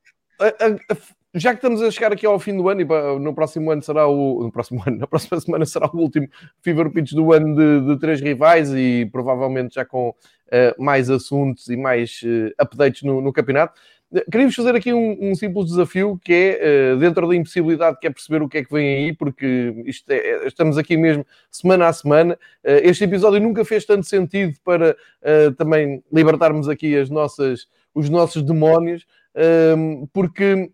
já 1.34 1.50
que 1.50 1.56
estamos 1.56 1.80
a 1.80 1.90
chegar 1.90 2.12
aqui 2.12 2.26
ao 2.26 2.38
fim 2.38 2.56
do 2.56 2.68
ano 2.68 2.82
e 2.82 3.18
no 3.18 3.34
próximo 3.34 3.70
ano 3.70 3.82
será 3.82 4.06
o 4.06 4.42
no 4.42 4.52
próximo 4.52 4.82
ano, 4.86 4.98
na 4.98 5.06
próxima 5.06 5.40
semana 5.40 5.64
será 5.64 5.88
o 5.90 5.96
último 5.96 6.28
Fever 6.60 6.90
Pitch 6.90 7.12
do 7.12 7.32
ano 7.32 7.56
de, 7.56 7.86
de 7.86 7.98
três 7.98 8.20
rivais 8.20 8.70
e 8.74 9.08
provavelmente 9.10 9.74
já 9.76 9.84
com 9.84 10.10
uh, 10.10 10.82
mais 10.82 11.08
assuntos 11.08 11.68
e 11.68 11.76
mais 11.76 12.20
uh, 12.22 12.52
updates 12.62 13.02
no, 13.02 13.20
no 13.20 13.32
campeonato. 13.32 13.80
Queria-vos 14.30 14.54
fazer 14.54 14.76
aqui 14.76 14.92
um, 14.92 15.16
um, 15.22 15.34
simples 15.34 15.68
desafio 15.68 16.20
que 16.22 16.34
é, 16.34 16.92
uh, 16.92 16.98
dentro 16.98 17.26
da 17.26 17.34
impossibilidade 17.34 17.96
que 17.98 18.06
é 18.06 18.10
perceber 18.10 18.42
o 18.42 18.48
que 18.48 18.58
é 18.58 18.64
que 18.64 18.70
vem 18.70 18.86
aí, 18.96 19.12
porque 19.14 19.72
é, 20.10 20.14
é 20.14 20.46
estamos 20.46 20.76
aqui 20.76 20.98
mesmo 20.98 21.24
semana 21.50 21.88
a 21.88 21.92
semana. 21.94 22.38
este 22.62 23.04
episódio 23.04 23.40
nunca 23.40 23.64
fez 23.64 23.86
tanto 23.86 24.04
sentido 24.04 24.54
para 24.62 24.94
também 25.56 26.04
libertarmos 26.12 26.68
aqui 26.68 26.94
as 26.94 27.08
nossas, 27.08 27.66
os 27.94 28.10
nossos 28.10 28.42
demónios, 28.42 29.06
porque 30.12 30.70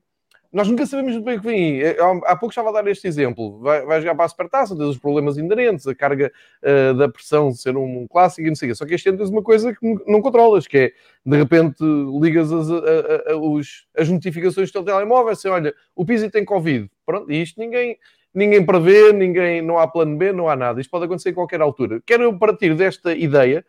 nós 0.51 0.67
nunca 0.67 0.87
sabemos 0.87 1.13
muito 1.13 1.25
bem 1.25 1.37
o 1.37 1.41
que 1.41 1.47
vem 1.47 1.81
aí. 1.81 1.83
É, 1.83 1.99
há 2.01 2.35
pouco 2.35 2.49
estava 2.49 2.71
a 2.71 2.73
dar 2.73 2.87
este 2.89 3.07
exemplo. 3.07 3.59
Vai, 3.61 3.85
vai 3.85 4.01
jogar 4.01 4.15
para 4.15 4.25
a 4.25 4.29
Supertaça, 4.29 4.75
tens 4.75 4.89
os 4.89 4.99
problemas 4.99 5.37
inerentes, 5.37 5.87
a 5.87 5.95
carga 5.95 6.33
uh, 6.63 6.95
da 6.95 7.09
pressão 7.09 7.53
ser 7.53 7.77
um, 7.77 8.07
clássico 8.09 8.47
e 8.47 8.51
não 8.51 8.57
sei 8.57 8.71
o 8.71 8.75
Só 8.75 8.87
que 8.87 8.95
este 8.95 9.11
ano 9.11 9.19
tens 9.19 9.29
uma 9.29 9.43
coisa 9.43 9.75
que 9.75 9.87
não 10.07 10.23
controlas, 10.23 10.67
que 10.67 10.79
é, 10.79 10.93
de 11.25 11.37
repente, 11.37 11.85
ligas 12.21 12.51
as, 12.51 12.71
a, 12.71 13.33
a, 13.33 13.37
os, 13.37 13.87
as 13.97 14.09
notificações 14.09 14.71
do 14.71 14.73
teu 14.73 14.85
telemóvel, 14.85 15.33
assim, 15.33 15.49
olha, 15.49 15.75
o 15.95 16.05
Pizzi 16.05 16.31
tem 16.31 16.47
Covid. 16.47 16.91
Pronto, 17.05 17.31
e 17.31 17.43
isto 17.43 17.61
ninguém, 17.61 17.99
ninguém 18.33 18.65
prevê, 18.65 19.13
ninguém, 19.13 19.61
não 19.61 19.79
há 19.79 19.87
plano 19.87 20.17
B, 20.17 20.33
não 20.33 20.49
há 20.49 20.57
nada. 20.57 20.81
Isto 20.81 20.91
pode 20.91 21.05
acontecer 21.05 21.29
em 21.31 21.35
qualquer 21.35 21.61
altura. 21.61 22.01
Quero 22.07 22.39
partir 22.39 22.75
desta 22.75 23.13
ideia 23.13 23.63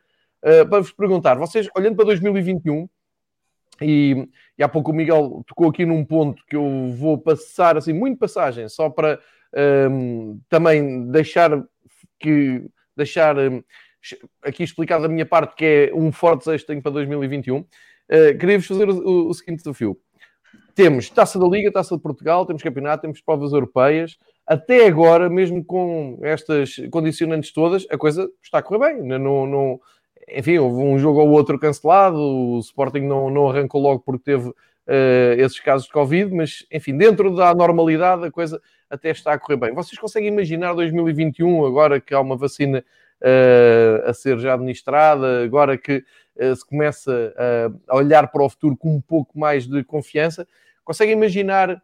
uh, 0.44 0.70
para 0.70 0.80
vos 0.80 0.94
perguntar, 0.94 1.36
vocês, 1.36 1.68
olhando 1.76 1.98
para 1.98 2.06
2021, 2.06 2.88
e, 3.82 4.28
e, 4.58 4.64
há 4.64 4.68
pouco 4.68 4.92
o 4.92 4.94
Miguel 4.94 5.44
tocou 5.48 5.70
aqui 5.70 5.86
num 5.86 6.04
ponto 6.04 6.44
que 6.46 6.56
eu 6.56 6.94
vou 6.98 7.18
passar, 7.18 7.78
assim, 7.78 7.94
muito 7.94 8.18
passagem, 8.18 8.68
só 8.70 8.90
para 8.90 9.20
um, 9.92 10.40
também 10.50 11.10
deixar 11.12 11.52
que 12.20 12.64
deixar 12.96 13.38
um, 13.38 13.64
aqui 14.44 14.64
explicado 14.64 15.04
da 15.04 15.10
minha 15.10 15.26
parte 15.26 15.56
que 15.56 15.66
é 15.66 15.92
um 15.96 16.12
forte 16.12 16.46
desejo 16.46 16.64
que 16.64 16.68
tenho 16.68 16.82
para 16.82 16.92
2021. 16.92 17.60
Uh, 17.60 17.66
Queria-vos 18.40 18.68
fazer 18.68 18.90
o, 18.90 19.30
o, 19.30 19.34
seguinte 19.34 19.60
desafio. 19.60 19.98
Temos 20.76 21.10
Taça 21.10 21.40
da 21.40 21.48
Liga, 21.48 21.72
Taça 21.72 21.96
de 21.96 22.02
Portugal, 22.02 22.46
temos 22.46 22.64
campeonato, 22.64 23.02
temos 23.02 23.22
provas 23.22 23.54
europeias. 23.54 24.18
Até 24.46 24.88
agora, 24.88 25.30
mesmo 25.30 25.64
com 25.64 26.20
estas 26.24 26.76
condicionantes 26.92 27.52
todas, 27.54 27.86
a 27.92 27.98
coisa 27.98 28.30
está 28.42 28.58
a 28.60 28.64
correr 28.64 28.94
bem. 28.94 29.08
Não, 29.08 29.46
não, 29.46 29.80
enfim, 30.34 30.58
houve 30.58 30.82
um 30.82 30.98
jogo 30.98 31.20
ou 31.20 31.30
outro 31.30 31.60
cancelado, 31.60 32.18
o 32.18 32.60
Sporting 32.60 33.02
não, 33.02 33.30
não 33.30 33.50
arrancou 33.50 33.82
logo 33.82 34.02
porque 34.02 34.24
teve 34.24 34.50
uh, 34.50 34.54
esses 35.38 35.60
casos 35.60 35.88
de 35.88 35.94
Covid, 35.94 36.34
mas 36.34 36.66
enfim, 36.72 36.98
dentro 36.98 37.36
da 37.36 37.54
normalidade 37.54 38.26
a 38.26 38.32
coisa 38.32 38.62
até 38.90 39.12
está 39.12 39.34
a 39.34 39.40
correr 39.40 39.58
bem. 39.58 39.74
Vocês 39.74 40.00
conseguem 40.00 40.30
imaginar 40.30 40.74
2021, 40.74 41.66
agora 41.66 42.00
que 42.00 42.14
há 42.14 42.20
uma 42.20 42.36
vacina 42.36 42.84
uh, 43.22 44.10
a 44.10 44.14
ser 44.14 44.40
já 44.40 44.54
administrada, 44.54 45.44
agora 45.44 45.78
que 45.78 46.04
uh, 46.38 46.56
se 46.56 46.66
começa 46.66 47.34
a 47.88 47.96
olhar 47.96 48.28
para 48.32 48.44
o 48.44 48.50
futuro 48.50 48.76
com 48.76 48.96
um 48.96 49.02
pouco 49.02 49.38
mais 49.38 49.68
de 49.68 49.84
confiança, 49.84 50.48
conseguem 50.84 51.14
imaginar 51.14 51.82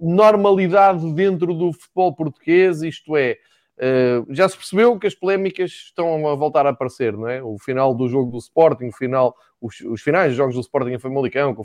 normalidade 0.00 1.12
dentro 1.12 1.52
do 1.52 1.70
futebol 1.70 2.14
português, 2.14 2.80
isto 2.80 3.14
é, 3.14 3.36
Uh, 3.76 4.32
já 4.32 4.48
se 4.48 4.56
percebeu 4.56 4.96
que 4.98 5.06
as 5.06 5.16
polémicas 5.16 5.70
estão 5.70 6.28
a 6.28 6.34
voltar 6.36 6.64
a 6.64 6.70
aparecer, 6.70 7.12
não 7.16 7.28
é? 7.28 7.42
O 7.42 7.58
final 7.58 7.92
do 7.92 8.08
jogo 8.08 8.30
do 8.30 8.38
Sporting, 8.38 8.86
o 8.86 8.92
final, 8.92 9.34
os, 9.60 9.80
os 9.80 10.00
finais 10.00 10.28
dos 10.28 10.36
jogos 10.36 10.54
do 10.54 10.60
Sporting 10.60 10.92
em 10.92 10.98
Famalicão, 10.98 11.54
com 11.54 11.62
o 11.62 11.64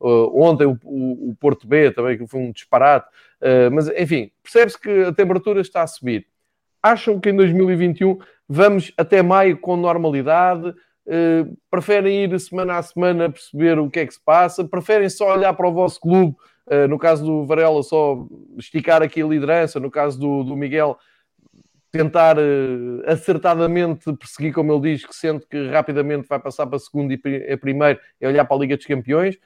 uh, 0.00 0.42
ontem 0.42 0.66
o, 0.66 0.78
o, 0.84 1.30
o, 1.30 1.36
Porto 1.36 1.66
B 1.66 1.90
também, 1.92 2.18
que 2.18 2.26
foi 2.26 2.40
um 2.40 2.52
disparate, 2.52 3.08
uh, 3.40 3.70
mas 3.72 3.88
enfim, 3.88 4.30
percebe-se 4.42 4.78
que 4.78 5.04
a 5.04 5.12
temperatura 5.12 5.62
está 5.62 5.82
a 5.82 5.86
subir. 5.86 6.26
Acham 6.82 7.18
que 7.18 7.30
em 7.30 7.36
2021 7.36 8.18
vamos 8.46 8.92
até 8.96 9.22
maio 9.22 9.58
com 9.58 9.76
normalidade? 9.76 10.74
preferem 11.68 12.22
ir 12.22 12.38
semana 12.38 12.76
a 12.76 12.82
semana 12.82 13.24
a 13.24 13.30
perceber 13.30 13.80
o 13.80 13.90
que 13.90 13.98
é 13.98 14.06
que 14.06 14.14
se 14.14 14.20
passa? 14.20 14.62
Preferem 14.62 15.08
só 15.08 15.34
olhar 15.34 15.52
para 15.54 15.66
o 15.66 15.72
vosso 15.72 15.98
clube? 15.98 16.36
no 16.88 17.00
caso 17.00 17.24
do 17.24 17.44
Varela, 17.44 17.82
só 17.82 18.24
esticar 18.56 19.02
aqui 19.02 19.20
a 19.20 19.26
liderança, 19.26 19.80
no 19.80 19.90
caso 19.90 20.20
do, 20.20 20.44
do 20.44 20.54
Miguel, 20.54 20.96
tentar 21.90 22.38
uh, 22.38 23.02
acertadamente 23.06 24.12
perseguir, 24.12 24.52
como 24.52 24.72
ele 24.72 24.92
diz, 24.92 25.04
que 25.04 25.14
sente 25.14 25.46
que 25.46 25.68
rapidamente 25.68 26.26
vai 26.28 26.38
passar 26.38 26.66
para 26.66 26.78
segundo 26.78 27.12
e 27.12 27.52
a 27.52 27.58
primeiro, 27.58 27.98
é 28.20 28.28
olhar 28.28 28.44
para 28.44 28.56
a 28.56 28.60
Liga 28.60 28.76
dos 28.76 28.86
Campeões, 28.86 29.36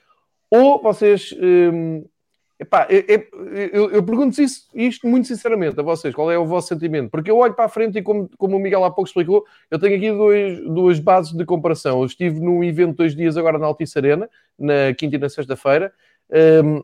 ou 0.51 0.81
vocês. 0.83 1.35
Um, 1.41 2.05
epá, 2.61 2.87
eu, 2.91 3.91
eu 3.91 4.03
pergunto 4.03 4.41
isso, 4.41 4.69
isto 4.75 5.07
muito 5.07 5.27
sinceramente 5.27 5.79
a 5.81 5.83
vocês, 5.83 6.15
qual 6.15 6.31
é 6.31 6.39
o 6.39 6.45
vosso 6.45 6.69
sentimento? 6.69 7.11
Porque 7.11 7.31
eu 7.31 7.39
olho 7.39 7.55
para 7.55 7.65
a 7.65 7.69
frente 7.69 7.99
e, 7.99 8.03
como, 8.03 8.29
como 8.37 8.57
o 8.57 8.61
Miguel 8.61 8.85
há 8.85 8.91
pouco 8.91 9.09
explicou, 9.09 9.45
eu 9.71 9.79
tenho 9.79 9.97
aqui 9.97 10.11
dois, 10.11 10.61
duas 10.61 10.99
bases 10.99 11.33
de 11.33 11.45
comparação. 11.45 12.01
Eu 12.01 12.07
estive 12.07 12.39
num 12.41 12.63
evento 12.63 12.97
dois 12.97 13.17
dias 13.17 13.37
agora 13.37 13.59
na 13.59 13.67
Altice 13.67 13.99
Arena, 13.99 14.29
na 14.59 14.95
quinta 14.97 15.17
e 15.17 15.19
na 15.19 15.29
sexta-feira. 15.29 15.93
Um, 16.31 16.83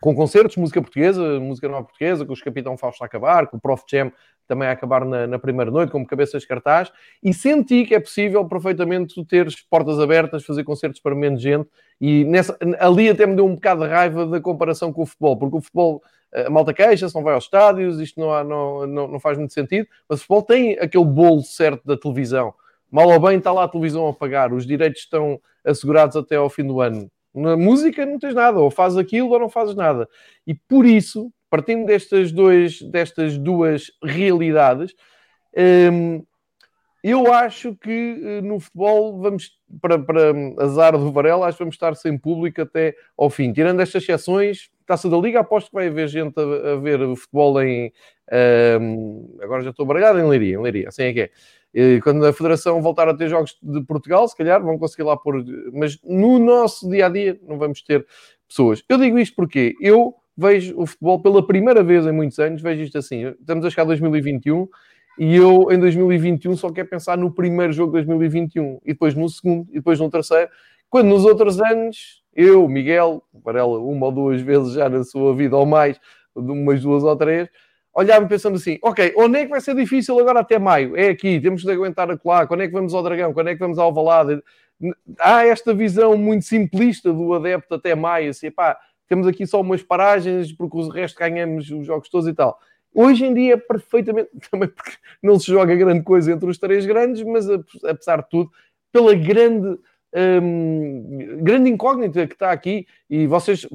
com 0.00 0.14
concertos, 0.14 0.56
música 0.56 0.80
portuguesa, 0.80 1.40
música 1.40 1.68
nova 1.68 1.84
portuguesa, 1.84 2.24
com 2.24 2.32
os 2.32 2.42
Capitão 2.42 2.76
Fausto 2.76 3.02
a 3.02 3.06
acabar, 3.06 3.46
com 3.46 3.56
o 3.56 3.60
Prof 3.60 3.82
Jam 3.90 4.12
também 4.46 4.68
a 4.68 4.72
acabar 4.72 5.04
na, 5.04 5.26
na, 5.26 5.38
primeira 5.38 5.70
noite, 5.70 5.90
como 5.90 6.06
cabeças 6.06 6.44
cartaz, 6.44 6.92
e 7.22 7.32
senti 7.32 7.84
que 7.84 7.94
é 7.94 8.00
possível 8.00 8.44
perfeitamente 8.46 9.24
ter 9.24 9.48
portas 9.70 9.98
abertas, 9.98 10.44
fazer 10.44 10.64
concertos 10.64 11.00
para 11.00 11.14
menos 11.14 11.40
gente, 11.40 11.68
e 12.00 12.24
nessa, 12.24 12.56
ali 12.78 13.08
até 13.08 13.26
me 13.26 13.36
deu 13.36 13.46
um 13.46 13.54
bocado 13.54 13.82
de 13.82 13.88
raiva 13.88 14.26
da 14.26 14.40
comparação 14.40 14.92
com 14.92 15.02
o 15.02 15.06
futebol, 15.06 15.36
porque 15.36 15.56
o 15.56 15.60
futebol, 15.60 16.02
a 16.32 16.50
malta 16.50 16.72
queixa-se, 16.72 17.14
não 17.14 17.22
vai 17.22 17.34
aos 17.34 17.44
estádios, 17.44 18.00
isto 18.00 18.20
não, 18.20 18.32
há, 18.32 18.44
não, 18.44 18.86
não, 18.86 19.08
não 19.08 19.20
faz 19.20 19.38
muito 19.38 19.54
sentido, 19.54 19.88
mas 20.08 20.18
o 20.18 20.22
futebol 20.22 20.42
tem 20.42 20.78
aquele 20.78 21.04
bolo 21.04 21.42
certo 21.42 21.84
da 21.86 21.96
televisão. 21.96 22.54
Mal 22.90 23.08
ou 23.08 23.20
bem 23.20 23.38
está 23.38 23.52
lá 23.52 23.64
a 23.64 23.68
televisão 23.68 24.06
a 24.06 24.12
pagar, 24.12 24.52
os 24.52 24.66
direitos 24.66 25.02
estão 25.02 25.40
assegurados 25.64 26.16
até 26.16 26.36
ao 26.36 26.48
fim 26.48 26.64
do 26.64 26.80
ano. 26.80 27.10
Na 27.34 27.56
música 27.56 28.06
não 28.06 28.18
tens 28.18 28.34
nada, 28.34 28.58
ou 28.58 28.70
fazes 28.70 28.96
aquilo 28.96 29.28
ou 29.30 29.38
não 29.38 29.50
fazes 29.50 29.74
nada. 29.74 30.08
E 30.46 30.54
por 30.54 30.86
isso, 30.86 31.30
partindo 31.50 31.86
destas, 31.86 32.32
dois, 32.32 32.80
destas 32.82 33.38
duas 33.38 33.90
realidades, 34.02 34.94
hum, 35.92 36.24
eu 37.08 37.32
acho 37.32 37.76
que 37.76 38.20
eh, 38.20 38.40
no 38.40 38.58
futebol 38.58 39.20
vamos, 39.20 39.52
para, 39.80 39.96
para 39.96 40.32
azar 40.58 40.98
do 40.98 41.12
Varela, 41.12 41.46
acho 41.46 41.56
que 41.56 41.62
vamos 41.62 41.76
estar 41.76 41.94
sem 41.94 42.18
público 42.18 42.62
até 42.62 42.96
ao 43.16 43.30
fim. 43.30 43.52
Tirando 43.52 43.80
estas 43.80 44.02
exceções, 44.02 44.70
Taça 44.84 45.08
da 45.08 45.16
Liga, 45.16 45.38
aposto 45.38 45.68
que 45.68 45.74
vai 45.74 45.86
haver 45.86 46.08
gente 46.08 46.34
a, 46.38 46.72
a 46.72 46.76
ver 46.76 47.00
o 47.02 47.14
futebol 47.14 47.62
em. 47.62 47.92
Um, 48.80 49.36
agora 49.40 49.62
já 49.62 49.70
estou 49.70 49.86
baralhado 49.86 50.18
em 50.18 50.28
Leiria, 50.28 50.54
em 50.54 50.60
Leiria, 50.60 50.88
assim 50.88 51.04
é 51.04 51.12
que 51.12 51.20
é. 51.20 52.00
Quando 52.00 52.24
a 52.26 52.32
Federação 52.32 52.82
voltar 52.82 53.08
a 53.08 53.14
ter 53.14 53.28
jogos 53.28 53.56
de 53.62 53.84
Portugal, 53.84 54.26
se 54.26 54.36
calhar 54.36 54.60
vão 54.60 54.76
conseguir 54.76 55.04
lá 55.04 55.16
pôr. 55.16 55.44
Mas 55.72 56.00
no 56.02 56.38
nosso 56.38 56.90
dia 56.90 57.06
a 57.06 57.08
dia 57.08 57.38
não 57.42 57.56
vamos 57.56 57.82
ter 57.82 58.04
pessoas. 58.48 58.82
Eu 58.88 58.98
digo 58.98 59.16
isto 59.16 59.36
porque 59.36 59.74
eu 59.80 60.14
vejo 60.36 60.74
o 60.76 60.86
futebol 60.86 61.20
pela 61.20 61.46
primeira 61.46 61.82
vez 61.82 62.06
em 62.06 62.12
muitos 62.12 62.38
anos, 62.38 62.60
vejo 62.60 62.82
isto 62.82 62.98
assim, 62.98 63.26
estamos 63.40 63.64
a 63.64 63.70
chegar 63.70 63.82
a 63.82 63.86
2021 63.86 64.68
e 65.18 65.36
eu 65.36 65.72
em 65.72 65.78
2021 65.78 66.56
só 66.56 66.70
quero 66.70 66.88
pensar 66.88 67.16
no 67.16 67.32
primeiro 67.32 67.72
jogo 67.72 67.98
de 67.98 68.04
2021 68.04 68.80
e 68.84 68.92
depois 68.92 69.14
no 69.14 69.28
segundo 69.28 69.66
e 69.70 69.74
depois 69.74 69.98
no 69.98 70.10
terceiro, 70.10 70.50
quando 70.90 71.08
nos 71.08 71.24
outros 71.24 71.60
anos 71.60 72.22
eu, 72.34 72.68
Miguel, 72.68 73.22
Varela, 73.32 73.78
uma 73.78 74.06
ou 74.06 74.12
duas 74.12 74.42
vezes 74.42 74.74
já 74.74 74.88
na 74.90 75.02
sua 75.02 75.34
vida 75.34 75.56
ou 75.56 75.64
mais, 75.64 75.98
umas 76.34 76.82
duas 76.82 77.02
ou 77.02 77.16
três, 77.16 77.48
olhava 77.94 78.26
pensando 78.26 78.56
assim, 78.56 78.78
ok, 78.82 79.14
onde 79.16 79.38
é 79.38 79.44
que 79.44 79.50
vai 79.50 79.60
ser 79.60 79.74
difícil 79.74 80.18
agora 80.20 80.40
até 80.40 80.58
maio? 80.58 80.94
É 80.94 81.08
aqui, 81.08 81.40
temos 81.40 81.62
de 81.62 81.70
aguentar 81.70 82.10
a 82.10 82.18
colar, 82.18 82.46
quando 82.46 82.62
é 82.62 82.66
que 82.66 82.74
vamos 82.74 82.92
ao 82.92 83.02
Dragão, 83.02 83.32
quando 83.32 83.48
é 83.48 83.54
que 83.54 83.58
vamos 83.58 83.78
ao 83.78 83.86
Alvalade? 83.86 84.42
Há 85.18 85.46
esta 85.46 85.72
visão 85.72 86.14
muito 86.18 86.44
simplista 86.44 87.10
do 87.10 87.32
adepto 87.32 87.74
até 87.74 87.94
maio, 87.94 88.28
assim, 88.28 88.50
pá, 88.50 88.78
temos 89.08 89.26
aqui 89.26 89.46
só 89.46 89.60
umas 89.60 89.82
paragens, 89.82 90.52
porque 90.52 90.76
o 90.76 90.88
resto 90.88 91.18
ganhamos 91.18 91.70
os 91.70 91.86
jogos 91.86 92.08
todos 92.08 92.26
e 92.26 92.34
tal. 92.34 92.58
Hoje 92.94 93.26
em 93.26 93.34
dia, 93.34 93.58
perfeitamente, 93.58 94.30
também 94.50 94.68
porque 94.68 94.92
não 95.22 95.38
se 95.38 95.46
joga 95.46 95.74
grande 95.76 96.02
coisa 96.02 96.32
entre 96.32 96.48
os 96.48 96.58
três 96.58 96.86
grandes, 96.86 97.22
mas 97.22 97.46
apesar 97.84 98.22
de 98.22 98.30
tudo, 98.30 98.50
pela 98.90 99.14
grande, 99.14 99.78
hum, 100.42 101.38
grande 101.42 101.70
incógnita 101.70 102.26
que 102.26 102.32
está 102.32 102.50
aqui, 102.50 102.86
e 103.10 103.26
vocês 103.26 103.66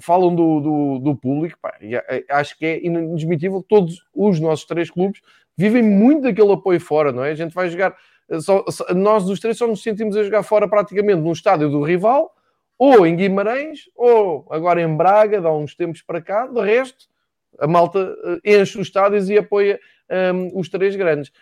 falam 0.00 0.32
do, 0.32 0.60
do, 0.60 0.98
do 1.00 1.16
público, 1.16 1.58
pá, 1.60 1.76
é, 1.80 2.24
acho 2.30 2.56
que 2.56 2.64
é 2.64 2.86
inadmissível, 2.86 3.64
todos 3.68 4.00
os 4.14 4.38
nossos 4.38 4.64
três 4.64 4.90
clubes 4.90 5.20
vivem 5.56 5.82
muito 5.82 6.22
daquele 6.22 6.52
apoio 6.52 6.80
fora, 6.80 7.10
não 7.10 7.24
é? 7.24 7.32
A 7.32 7.34
gente 7.34 7.52
vai 7.52 7.68
jogar, 7.68 7.96
só, 8.40 8.64
nós 8.94 9.28
os 9.28 9.40
três 9.40 9.58
só 9.58 9.66
nos 9.66 9.82
sentimos 9.82 10.16
a 10.16 10.22
jogar 10.22 10.44
fora 10.44 10.68
praticamente 10.68 11.20
no 11.20 11.32
estádio 11.32 11.68
do 11.68 11.82
rival, 11.82 12.32
ou 12.78 13.06
em 13.06 13.16
Guimarães, 13.16 13.90
ou 13.96 14.46
agora 14.50 14.80
em 14.80 14.96
Braga, 14.96 15.40
há 15.40 15.52
uns 15.52 15.74
tempos 15.74 16.00
para 16.00 16.22
cá. 16.22 16.46
De 16.46 16.60
resto, 16.60 17.06
a 17.58 17.66
malta 17.66 18.14
eh, 18.44 18.60
enche 18.60 18.78
os 18.78 18.86
estádios 18.86 19.28
e 19.28 19.36
apoia 19.36 19.80
um, 20.08 20.14
ehm, 20.14 20.50
os 20.54 20.68
três 20.68 20.94
grandes. 20.94 21.32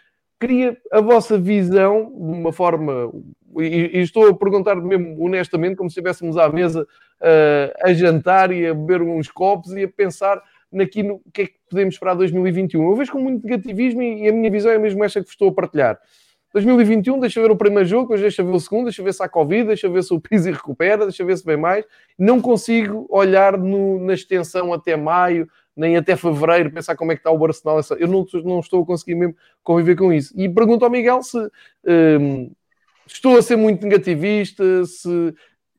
Queria 0.40 0.76
a 0.90 1.00
vossa 1.00 1.38
visão 1.38 2.06
de 2.06 2.38
uma 2.38 2.52
forma, 2.52 3.12
e, 3.58 3.98
e 3.98 4.00
estou 4.00 4.28
a 4.28 4.34
perguntar 4.34 4.76
mesmo 4.76 5.22
honestamente, 5.24 5.76
como 5.76 5.90
se 5.90 5.94
estivéssemos 5.98 6.36
à 6.36 6.48
mesa 6.48 6.82
uh, 6.82 7.88
a 7.88 7.92
jantar 7.94 8.52
e 8.52 8.66
a 8.66 8.74
beber 8.74 9.02
uns 9.02 9.30
copos 9.30 9.72
e 9.72 9.84
a 9.84 9.88
pensar 9.88 10.42
naquilo 10.70 11.22
que 11.32 11.42
é 11.42 11.46
que 11.46 11.54
podemos 11.70 11.94
esperar 11.94 12.14
2021. 12.14 12.90
Eu 12.90 12.96
vejo 12.96 13.12
com 13.12 13.20
muito 13.20 13.46
negativismo 13.46 14.02
e, 14.02 14.24
e 14.24 14.28
a 14.28 14.32
minha 14.32 14.50
visão 14.50 14.70
é 14.72 14.78
mesmo 14.78 15.02
esta 15.04 15.20
que 15.20 15.26
vos 15.26 15.32
estou 15.32 15.48
a 15.48 15.54
partilhar. 15.54 15.98
2021, 16.56 17.20
deixa 17.20 17.38
ver 17.38 17.50
o 17.50 17.56
primeiro 17.56 17.86
jogo, 17.86 18.04
depois 18.04 18.22
deixa 18.22 18.42
ver 18.42 18.50
o 18.50 18.58
segundo, 18.58 18.84
deixa 18.84 19.02
ver 19.02 19.12
se 19.12 19.22
há 19.22 19.28
Covid, 19.28 19.64
deixa 19.66 19.90
ver 19.90 20.02
se 20.02 20.14
o 20.14 20.18
Pizzi 20.18 20.50
recupera, 20.50 21.04
deixa 21.04 21.22
ver 21.22 21.36
se 21.36 21.44
vem 21.44 21.58
mais. 21.58 21.84
Não 22.18 22.40
consigo 22.40 23.06
olhar 23.10 23.58
no, 23.58 24.00
na 24.00 24.14
extensão 24.14 24.72
até 24.72 24.96
maio, 24.96 25.46
nem 25.76 25.98
até 25.98 26.16
fevereiro, 26.16 26.70
pensar 26.70 26.96
como 26.96 27.12
é 27.12 27.14
que 27.14 27.20
está 27.20 27.30
o 27.30 27.36
Barcelona. 27.36 27.82
Eu 27.98 28.08
não, 28.08 28.24
não 28.42 28.60
estou 28.60 28.82
a 28.82 28.86
conseguir 28.86 29.16
mesmo 29.16 29.36
conviver 29.62 29.96
com 29.96 30.10
isso. 30.10 30.32
E 30.34 30.48
pergunto 30.48 30.82
ao 30.82 30.90
Miguel 30.90 31.22
se 31.22 31.36
um, 31.84 32.50
estou 33.06 33.36
a 33.36 33.42
ser 33.42 33.56
muito 33.56 33.82
negativista, 33.82 34.64
se 34.86 35.34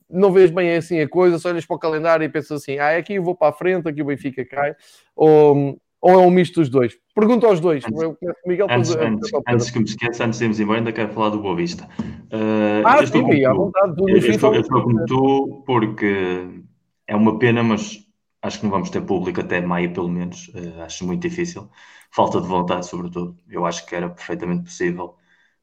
não 0.08 0.32
vês 0.32 0.52
bem 0.52 0.76
assim 0.76 1.00
a 1.00 1.10
coisa, 1.10 1.40
se 1.40 1.48
olhas 1.48 1.66
para 1.66 1.76
o 1.76 1.80
calendário 1.80 2.24
e 2.24 2.30
pensas 2.30 2.62
assim, 2.62 2.78
ah, 2.78 2.96
aqui 2.96 3.16
eu 3.16 3.24
vou 3.24 3.34
para 3.34 3.50
a 3.50 3.54
frente, 3.54 3.90
aqui 3.90 4.04
o 4.04 4.06
Benfica 4.06 4.46
cai, 4.46 4.76
ou 5.16 5.82
ou 6.02 6.12
é 6.12 6.18
um 6.18 6.30
misto 6.30 6.60
dos 6.60 6.70
dois? 6.70 6.95
Pergunta 7.16 7.48
aos 7.48 7.60
dois. 7.60 7.84
Antes, 7.86 8.16
Miguel, 8.45 8.68
antes, 8.70 8.95
antes, 8.95 9.32
antes, 9.48 9.72
que 9.72 9.80
me 9.80 9.86
esqueça, 9.86 10.26
antes 10.26 10.39
de 10.39 10.45
irmos 10.45 10.60
embora, 10.60 10.80
ainda 10.80 10.91
quero 10.91 11.14
falar 11.14 11.30
do 11.30 11.39
Boa 11.39 11.56
Vista. 11.56 11.88
Uh, 12.00 12.86
ah, 12.86 13.06
sim, 13.06 13.45
à 13.45 13.54
vontade. 13.54 13.95
Eu, 13.98 14.18
estou, 14.18 14.54
eu 14.54 14.62
estou 14.62 14.84
como 14.84 15.06
tu 15.06 15.64
porque 15.66 16.48
é 17.08 17.16
uma 17.16 17.39
pena, 17.39 17.64
mas 17.64 18.06
acho 18.41 18.60
que 18.60 18.66
não 18.66 18.72
vamos 18.72 18.89
ter 18.89 19.02
público 19.02 19.41
até 19.41 19.60
maio, 19.60 19.91
pelo 19.91 20.10
menos. 20.10 20.50
Uh, 20.50 20.82
acho 20.82 21.06
muito 21.06 21.22
difícil. 21.22 21.70
Falta 22.12 22.39
de 22.39 22.48
vontade, 22.48 22.86
sobretudo. 22.86 23.36
Eu 23.50 23.66
acho 23.66 23.86
que 23.86 23.95
era 23.95 24.10
perfeitamente 24.10 24.66
possível 24.66 25.16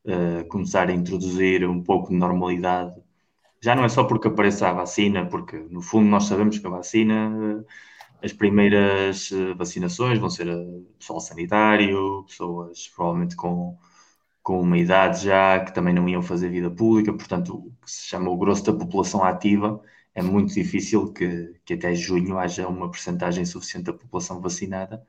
uh, 0.05 0.47
começar 0.49 0.89
a 0.89 0.93
introduzir 0.93 1.64
um 1.64 1.82
pouco 1.82 2.11
de 2.11 2.16
normalidade. 2.16 2.95
Já 3.62 3.74
não 3.74 3.85
é 3.85 3.89
só 3.89 4.05
porque 4.05 4.28
apareça 4.28 4.68
a 4.68 4.72
vacina, 4.72 5.26
porque 5.26 5.57
no 5.70 5.80
fundo 5.80 6.09
nós 6.09 6.24
sabemos 6.24 6.59
que 6.59 6.66
a 6.66 6.70
vacina 6.70 7.64
as 8.23 8.33
primeiras 8.33 9.31
eh, 9.33 9.55
vacinações 9.55 10.19
vão 10.19 10.31
ser 10.31 10.49
eh, 10.49 10.83
pessoal 10.99 11.21
sanitário, 11.21 12.25
pessoas 12.27 12.89
provavelmente 12.89 13.37
com, 13.37 13.79
com 14.43 14.61
uma 14.61 14.79
idade 14.79 15.25
já 15.27 15.61
que 15.65 15.73
também 15.75 15.95
não 15.95 16.09
iam 16.09 16.23
fazer 16.23 16.51
vida 16.51 16.71
pública, 16.71 17.12
portanto, 17.12 17.57
o 17.57 17.73
que 17.85 17.91
se 17.91 18.07
chama 18.09 18.31
o 18.31 18.37
grosso 18.39 18.65
da 18.65 18.73
população 18.75 19.25
ativa, 19.25 19.81
é 20.15 20.23
muito 20.23 20.55
difícil 20.55 21.12
que, 21.12 21.55
que 21.65 21.75
até 21.75 21.95
junho 21.95 22.39
haja 22.39 22.69
uma 22.69 22.91
percentagem 22.91 23.45
suficiente 23.45 23.87
da 23.87 23.93
população 23.95 24.41
vacinada 24.41 25.05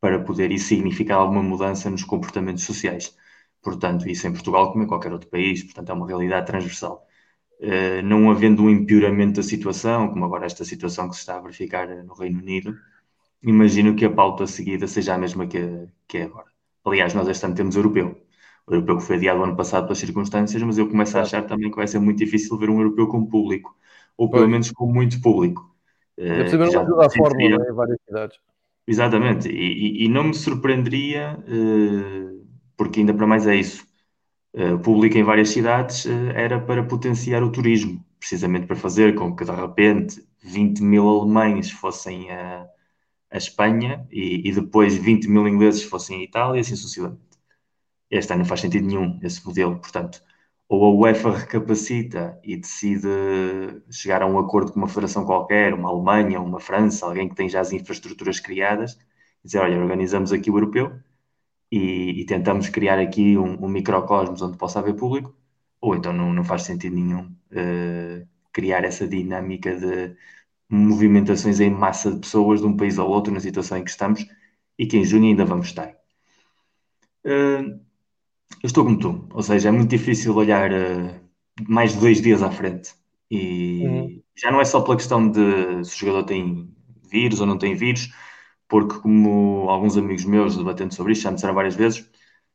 para 0.00 0.22
poder 0.24 0.50
isso 0.52 0.68
significar 0.68 1.18
alguma 1.18 1.42
mudança 1.42 1.90
nos 1.90 2.04
comportamentos 2.04 2.64
sociais. 2.64 3.16
Portanto, 3.62 4.08
isso 4.08 4.26
em 4.26 4.32
Portugal 4.32 4.72
como 4.72 4.84
em 4.84 4.86
qualquer 4.86 5.12
outro 5.12 5.28
país, 5.30 5.62
portanto, 5.64 5.90
é 5.90 5.92
uma 5.94 6.06
realidade 6.06 6.46
transversal. 6.46 7.06
Eh, 7.64 8.02
não 8.02 8.28
havendo 8.28 8.64
um 8.64 8.68
empeoramento 8.70 9.36
da 9.36 9.42
situação, 9.42 10.08
como 10.08 10.24
agora 10.24 10.46
esta 10.46 10.64
situação 10.64 11.08
que 11.08 11.14
se 11.14 11.20
está 11.20 11.36
a 11.38 11.40
verificar 11.40 11.86
no 12.04 12.12
Reino 12.12 12.40
Unido, 12.40 12.76
imagino 13.42 13.94
que 13.94 14.04
a 14.04 14.10
pauta 14.12 14.48
seguida 14.48 14.88
seja 14.88 15.14
a 15.14 15.18
mesma 15.18 15.46
que, 15.46 15.60
que 16.08 16.18
é 16.18 16.22
agora. 16.24 16.48
Aliás, 16.84 17.14
nós 17.14 17.28
este 17.28 17.46
ano 17.46 17.54
temos 17.54 17.76
o 17.76 17.78
europeu. 17.78 18.20
O 18.66 18.74
europeu 18.74 18.96
que 18.96 19.04
foi 19.04 19.16
adiado 19.16 19.44
ano 19.44 19.56
passado 19.56 19.84
pelas 19.84 19.98
circunstâncias, 19.98 20.60
mas 20.62 20.76
eu 20.76 20.88
começo 20.88 21.16
a 21.16 21.22
achar 21.22 21.46
também 21.46 21.70
que 21.70 21.76
vai 21.76 21.86
ser 21.86 22.00
muito 22.00 22.18
difícil 22.18 22.58
ver 22.58 22.68
um 22.68 22.80
europeu 22.80 23.06
com 23.06 23.26
público, 23.26 23.76
ou 24.16 24.28
pelo 24.28 24.48
menos 24.48 24.72
com 24.72 24.92
muito 24.92 25.20
público. 25.20 25.72
É 26.16 26.42
possível 26.42 26.66
não 26.66 26.80
ajuda 26.80 27.06
a 27.06 27.10
fórmula 27.10 27.58
né, 27.58 27.70
em 27.70 27.74
várias 27.74 27.98
cidades. 28.04 28.38
Exatamente, 28.88 29.48
e, 29.48 30.02
e, 30.02 30.04
e 30.06 30.08
não 30.08 30.24
me 30.24 30.34
surpreenderia, 30.34 31.38
uh, 31.38 32.44
porque 32.76 32.98
ainda 32.98 33.14
para 33.14 33.26
mais 33.26 33.46
é 33.46 33.54
isso, 33.54 33.86
uh, 34.54 34.78
público 34.78 35.16
em 35.18 35.22
várias 35.22 35.50
cidades, 35.50 36.04
uh, 36.04 36.30
era 36.34 36.60
para 36.60 36.82
potenciar 36.84 37.42
o 37.42 37.50
turismo, 37.50 38.04
precisamente 38.18 38.66
para 38.66 38.76
fazer 38.76 39.14
com 39.14 39.34
que 39.34 39.44
de 39.44 39.50
repente 39.50 40.26
20 40.42 40.82
mil 40.82 41.08
alemães 41.08 41.70
fossem 41.70 42.30
a, 42.30 42.66
a 43.30 43.36
Espanha 43.36 44.06
e, 44.10 44.48
e, 44.48 44.52
depois 44.52 44.94
20 44.96 45.28
mil 45.28 45.46
ingleses 45.48 45.82
fossem 45.84 46.20
a 46.20 46.24
Itália 46.24 46.58
e 46.58 46.60
assim 46.60 46.76
sucessivamente. 46.76 47.20
Este 48.10 48.32
ano 48.32 48.40
não 48.40 48.48
faz 48.48 48.60
sentido 48.60 48.86
nenhum 48.86 49.18
esse 49.22 49.44
modelo, 49.46 49.78
portanto, 49.78 50.22
ou 50.68 50.84
a 50.86 50.90
UEFA 50.90 51.30
recapacita 51.36 52.38
e 52.42 52.56
decide 52.56 53.08
chegar 53.90 54.22
a 54.22 54.26
um 54.26 54.38
acordo 54.38 54.72
com 54.72 54.78
uma 54.78 54.88
federação 54.88 55.24
qualquer, 55.24 55.74
uma 55.74 55.88
Alemanha, 55.90 56.40
uma 56.40 56.60
França, 56.60 57.06
alguém 57.06 57.28
que 57.28 57.34
tem 57.34 57.48
já 57.48 57.60
as 57.60 57.72
infraestruturas 57.72 58.40
criadas, 58.40 58.98
dizer, 59.44 59.58
olha, 59.58 59.78
organizamos 59.78 60.32
aqui 60.32 60.50
o 60.50 60.56
europeu, 60.56 60.92
e, 61.72 62.20
e 62.20 62.26
tentamos 62.26 62.68
criar 62.68 62.98
aqui 62.98 63.38
um, 63.38 63.64
um, 63.64 63.68
microcosmos 63.68 64.42
onde 64.42 64.58
possa 64.58 64.78
haver 64.78 64.94
público, 64.94 65.34
ou 65.80 65.96
então 65.96 66.12
não, 66.12 66.30
não 66.30 66.44
faz 66.44 66.64
sentido 66.64 66.94
nenhum 66.94 67.24
uh, 67.24 68.28
criar 68.52 68.84
essa 68.84 69.08
dinâmica 69.08 69.74
de 69.74 70.14
movimentações 70.68 71.60
em 71.60 71.70
massa 71.70 72.12
de 72.12 72.18
pessoas 72.20 72.60
de 72.60 72.66
um 72.66 72.76
país 72.76 72.98
ao 72.98 73.08
outro 73.08 73.32
na 73.32 73.40
situação 73.40 73.78
em 73.78 73.84
que 73.84 73.90
estamos 73.90 74.26
e 74.78 74.86
que 74.86 74.98
em 74.98 75.04
junho 75.04 75.24
ainda 75.24 75.46
vamos 75.46 75.68
estar. 75.68 75.88
Uh, 77.24 77.80
eu 78.62 78.66
estou 78.66 78.84
como 78.84 78.98
tu, 78.98 79.26
ou 79.32 79.42
seja, 79.42 79.70
é 79.70 79.72
muito 79.72 79.88
difícil 79.88 80.36
olhar 80.36 80.70
uh, 80.70 81.20
mais 81.66 81.94
de 81.94 82.00
dois 82.00 82.20
dias 82.20 82.42
à 82.42 82.50
frente. 82.50 82.92
E 83.30 83.86
uhum. 83.86 84.22
já 84.36 84.50
não 84.50 84.60
é 84.60 84.64
só 84.66 84.82
pela 84.82 84.96
questão 84.96 85.30
de 85.30 85.84
se 85.84 85.96
o 85.96 86.06
jogador 86.06 86.24
tem 86.24 86.70
vírus 87.10 87.40
ou 87.40 87.46
não 87.46 87.56
tem 87.56 87.74
vírus, 87.74 88.10
porque, 88.72 88.98
como 89.00 89.68
alguns 89.68 89.98
amigos 89.98 90.24
meus 90.24 90.56
debatendo 90.56 90.94
sobre 90.94 91.12
isto 91.12 91.24
já 91.24 91.30
me 91.30 91.34
disseram 91.34 91.52
várias 91.52 91.74
vezes, 91.74 92.08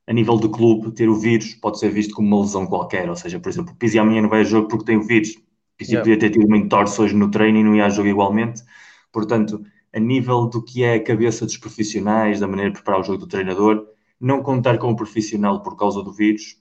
a 0.08 0.12
nível 0.12 0.36
do 0.38 0.50
clube, 0.50 0.90
ter 0.92 1.08
o 1.08 1.16
vírus 1.16 1.54
pode 1.54 1.78
ser 1.78 1.92
visto 1.92 2.16
como 2.16 2.28
uma 2.28 2.42
lesão 2.42 2.66
qualquer. 2.66 3.08
Ou 3.08 3.16
seja, 3.16 3.40
por 3.40 3.50
exemplo, 3.50 3.72
o 3.72 3.76
Pizzi 3.76 4.00
amanhã 4.00 4.24
não 4.24 4.30
vai 4.30 4.42
a 4.42 4.44
jogo 4.44 4.68
porque 4.68 4.84
tem 4.84 4.98
o 4.98 5.04
vírus. 5.04 5.36
O 5.36 5.78
Pizzi 5.78 5.92
yeah. 5.92 6.04
podia 6.04 6.18
ter 6.18 6.32
tido 6.32 6.48
uma 6.48 6.58
entorse 6.58 7.00
hoje 7.00 7.16
no 7.16 7.30
treino 7.30 7.60
e 7.60 7.64
não 7.64 7.76
ia 7.76 7.86
a 7.86 7.90
jogo 7.90 8.08
igualmente. 8.08 8.64
Portanto, 9.12 9.64
a 9.94 10.00
nível 10.00 10.48
do 10.48 10.64
que 10.64 10.84
é 10.84 10.96
a 10.96 11.04
cabeça 11.04 11.46
dos 11.46 11.56
profissionais, 11.56 12.40
da 12.40 12.48
maneira 12.48 12.72
de 12.72 12.78
preparar 12.78 13.02
o 13.02 13.04
jogo 13.04 13.20
do 13.20 13.28
treinador, 13.28 13.86
não 14.20 14.42
contar 14.42 14.80
com 14.80 14.90
o 14.90 14.96
profissional 14.96 15.62
por 15.62 15.78
causa 15.78 16.02
do 16.02 16.12
vírus, 16.12 16.60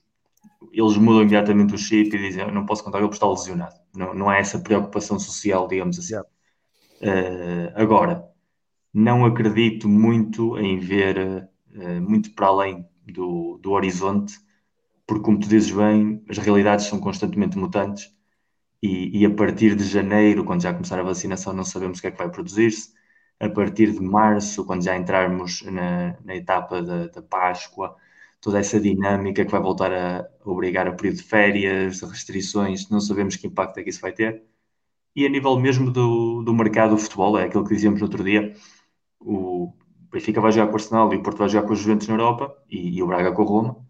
eles 0.71 0.97
mudam 0.97 1.23
imediatamente 1.23 1.73
o 1.73 1.79
chip 1.79 2.15
e 2.15 2.19
dizem 2.19 2.51
não 2.51 2.63
posso 2.63 2.83
contar 2.83 2.99
com 2.99 3.05
ele 3.05 3.09
porque 3.09 3.25
está 3.25 3.27
lesionado. 3.27 3.75
Não, 3.95 4.13
não 4.13 4.29
há 4.29 4.37
essa 4.37 4.59
preocupação 4.59 5.17
social, 5.17 5.67
digamos 5.67 5.97
assim. 5.97 6.13
Yeah. 6.13 6.29
Uh, 7.01 7.73
agora, 7.73 8.36
não 8.97 9.25
acredito 9.25 9.87
muito 9.87 10.57
em 10.57 10.79
ver 10.79 11.49
uh, 11.75 12.01
muito 12.01 12.33
para 12.33 12.47
além 12.47 12.87
do, 13.05 13.59
do 13.61 13.71
horizonte, 13.71 14.39
porque, 15.05 15.23
como 15.23 15.39
tu 15.39 15.47
dizes 15.47 15.71
bem, 15.71 16.23
as 16.29 16.37
realidades 16.39 16.87
são 16.87 16.99
constantemente 16.99 17.57
mutantes 17.57 18.11
e, 18.81 19.21
e, 19.21 19.25
a 19.25 19.29
partir 19.33 19.75
de 19.75 19.83
janeiro, 19.83 20.43
quando 20.45 20.63
já 20.63 20.73
começar 20.73 20.99
a 20.99 21.03
vacinação, 21.03 21.53
não 21.53 21.63
sabemos 21.63 21.99
o 21.99 22.01
que 22.01 22.07
é 22.07 22.11
que 22.11 22.17
vai 22.17 22.29
produzir-se. 22.29 22.93
A 23.39 23.49
partir 23.49 23.91
de 23.91 23.99
março, 24.01 24.65
quando 24.65 24.83
já 24.83 24.97
entrarmos 24.97 25.61
na, 25.63 26.17
na 26.23 26.35
etapa 26.35 26.81
da, 26.81 27.07
da 27.07 27.21
Páscoa, 27.21 27.95
toda 28.41 28.59
essa 28.59 28.79
dinâmica 28.79 29.45
que 29.45 29.51
vai 29.51 29.61
voltar 29.61 29.93
a 29.93 30.27
obrigar 30.45 30.87
a 30.87 30.91
período 30.93 31.17
de 31.17 31.23
férias, 31.23 32.01
restrições, 32.01 32.89
não 32.89 32.99
sabemos 32.99 33.35
que 33.35 33.47
impacto 33.47 33.79
é 33.79 33.83
que 33.83 33.89
isso 33.91 34.01
vai 34.01 34.11
ter. 34.13 34.43
E 35.15 35.25
a 35.25 35.29
nível 35.29 35.59
mesmo 35.59 35.91
do, 35.91 36.43
do 36.43 36.53
mercado 36.53 36.91
do 36.91 36.97
futebol, 36.97 37.37
é 37.39 37.45
aquilo 37.45 37.63
que 37.63 37.73
dizíamos 37.73 37.99
no 37.99 38.05
outro 38.05 38.23
dia, 38.23 38.55
o 39.19 39.73
Benfica 40.11 40.41
vai 40.41 40.51
jogar 40.51 40.67
com 40.67 40.73
o 40.73 40.75
Arsenal 40.75 41.13
e 41.13 41.17
o 41.17 41.23
Porto 41.23 41.39
vai 41.39 41.49
jogar 41.49 41.67
com 41.67 41.73
os 41.73 41.79
Juventus 41.79 42.07
na 42.07 42.15
Europa 42.15 42.55
e, 42.69 42.97
e 42.97 43.03
o 43.03 43.07
Braga 43.07 43.31
com 43.31 43.41
o 43.43 43.45
Roma. 43.45 43.87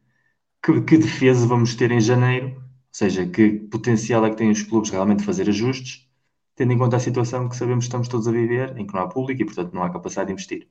Que, 0.63 0.81
que, 0.81 0.97
defesa 0.97 1.47
vamos 1.47 1.75
ter 1.75 1.91
em 1.91 2.01
janeiro? 2.01 2.55
Ou 2.57 2.63
seja, 2.91 3.25
que 3.27 3.49
potencial 3.71 4.25
é 4.25 4.29
que 4.29 4.37
têm 4.37 4.49
os 4.49 4.63
clubes 4.63 4.89
realmente 4.89 5.23
fazer 5.23 5.47
ajustes, 5.49 6.07
tendo 6.55 6.73
em 6.73 6.77
conta 6.77 6.97
a 6.97 6.99
situação 6.99 7.47
que 7.47 7.55
sabemos 7.55 7.85
que 7.85 7.89
estamos 7.89 8.07
todos 8.07 8.27
a 8.27 8.31
viver, 8.31 8.75
em 8.77 8.85
que 8.87 8.93
não 8.93 9.01
há 9.01 9.07
público 9.07 9.41
e, 9.41 9.45
portanto, 9.45 9.73
não 9.73 9.83
há 9.83 9.89
capacidade 9.89 10.27
de 10.27 10.33
investir. 10.33 10.67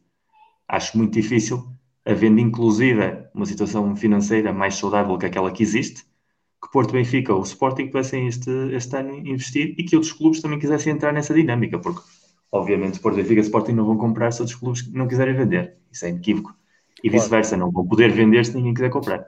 Acho 0.69 0.99
muito 0.99 1.13
difícil, 1.15 1.65
havendo 2.05 2.41
inclusive 2.41 3.29
uma 3.35 3.47
situação 3.47 3.95
financeira 3.97 4.53
mais 4.53 4.75
saudável 4.75 5.17
que 5.19 5.27
aquela 5.27 5.53
que 5.53 5.63
existe, 5.63 6.05
que 6.63 6.71
Porto 6.73 6.93
Benfica 6.93 7.33
ou 7.33 7.43
Sporting 7.43 7.87
pudessem 7.89 8.27
este, 8.27 8.51
este 8.73 8.97
ano 8.97 9.15
investir 9.15 9.75
e 9.79 9.85
que 9.85 9.95
outros 9.95 10.13
clubes 10.13 10.41
também 10.41 10.59
quisessem 10.59 10.93
entrar 10.93 11.13
nessa 11.13 11.33
dinâmica, 11.33 11.79
porque 11.79 12.01
obviamente 12.51 13.01
Porto 13.01 13.17
Benfica 13.17 13.41
e 13.41 13.45
Sporting 13.45 13.73
não 13.73 13.87
vão 13.87 13.97
comprar 13.97 14.31
se 14.33 14.41
outros 14.41 14.59
clubes 14.59 14.91
não 14.93 15.09
quiserem 15.09 15.35
vender. 15.35 15.77
Isso 15.91 16.07
é 16.07 16.11
inequívoco. 16.11 16.55
E 17.03 17.09
claro. 17.09 17.23
vice-versa, 17.23 17.57
não 17.57 17.71
vão 17.71 17.87
poder 17.87 18.13
vender 18.13 18.45
se 18.45 18.55
ninguém 18.55 18.75
quiser 18.75 18.91
comprar. 18.91 19.27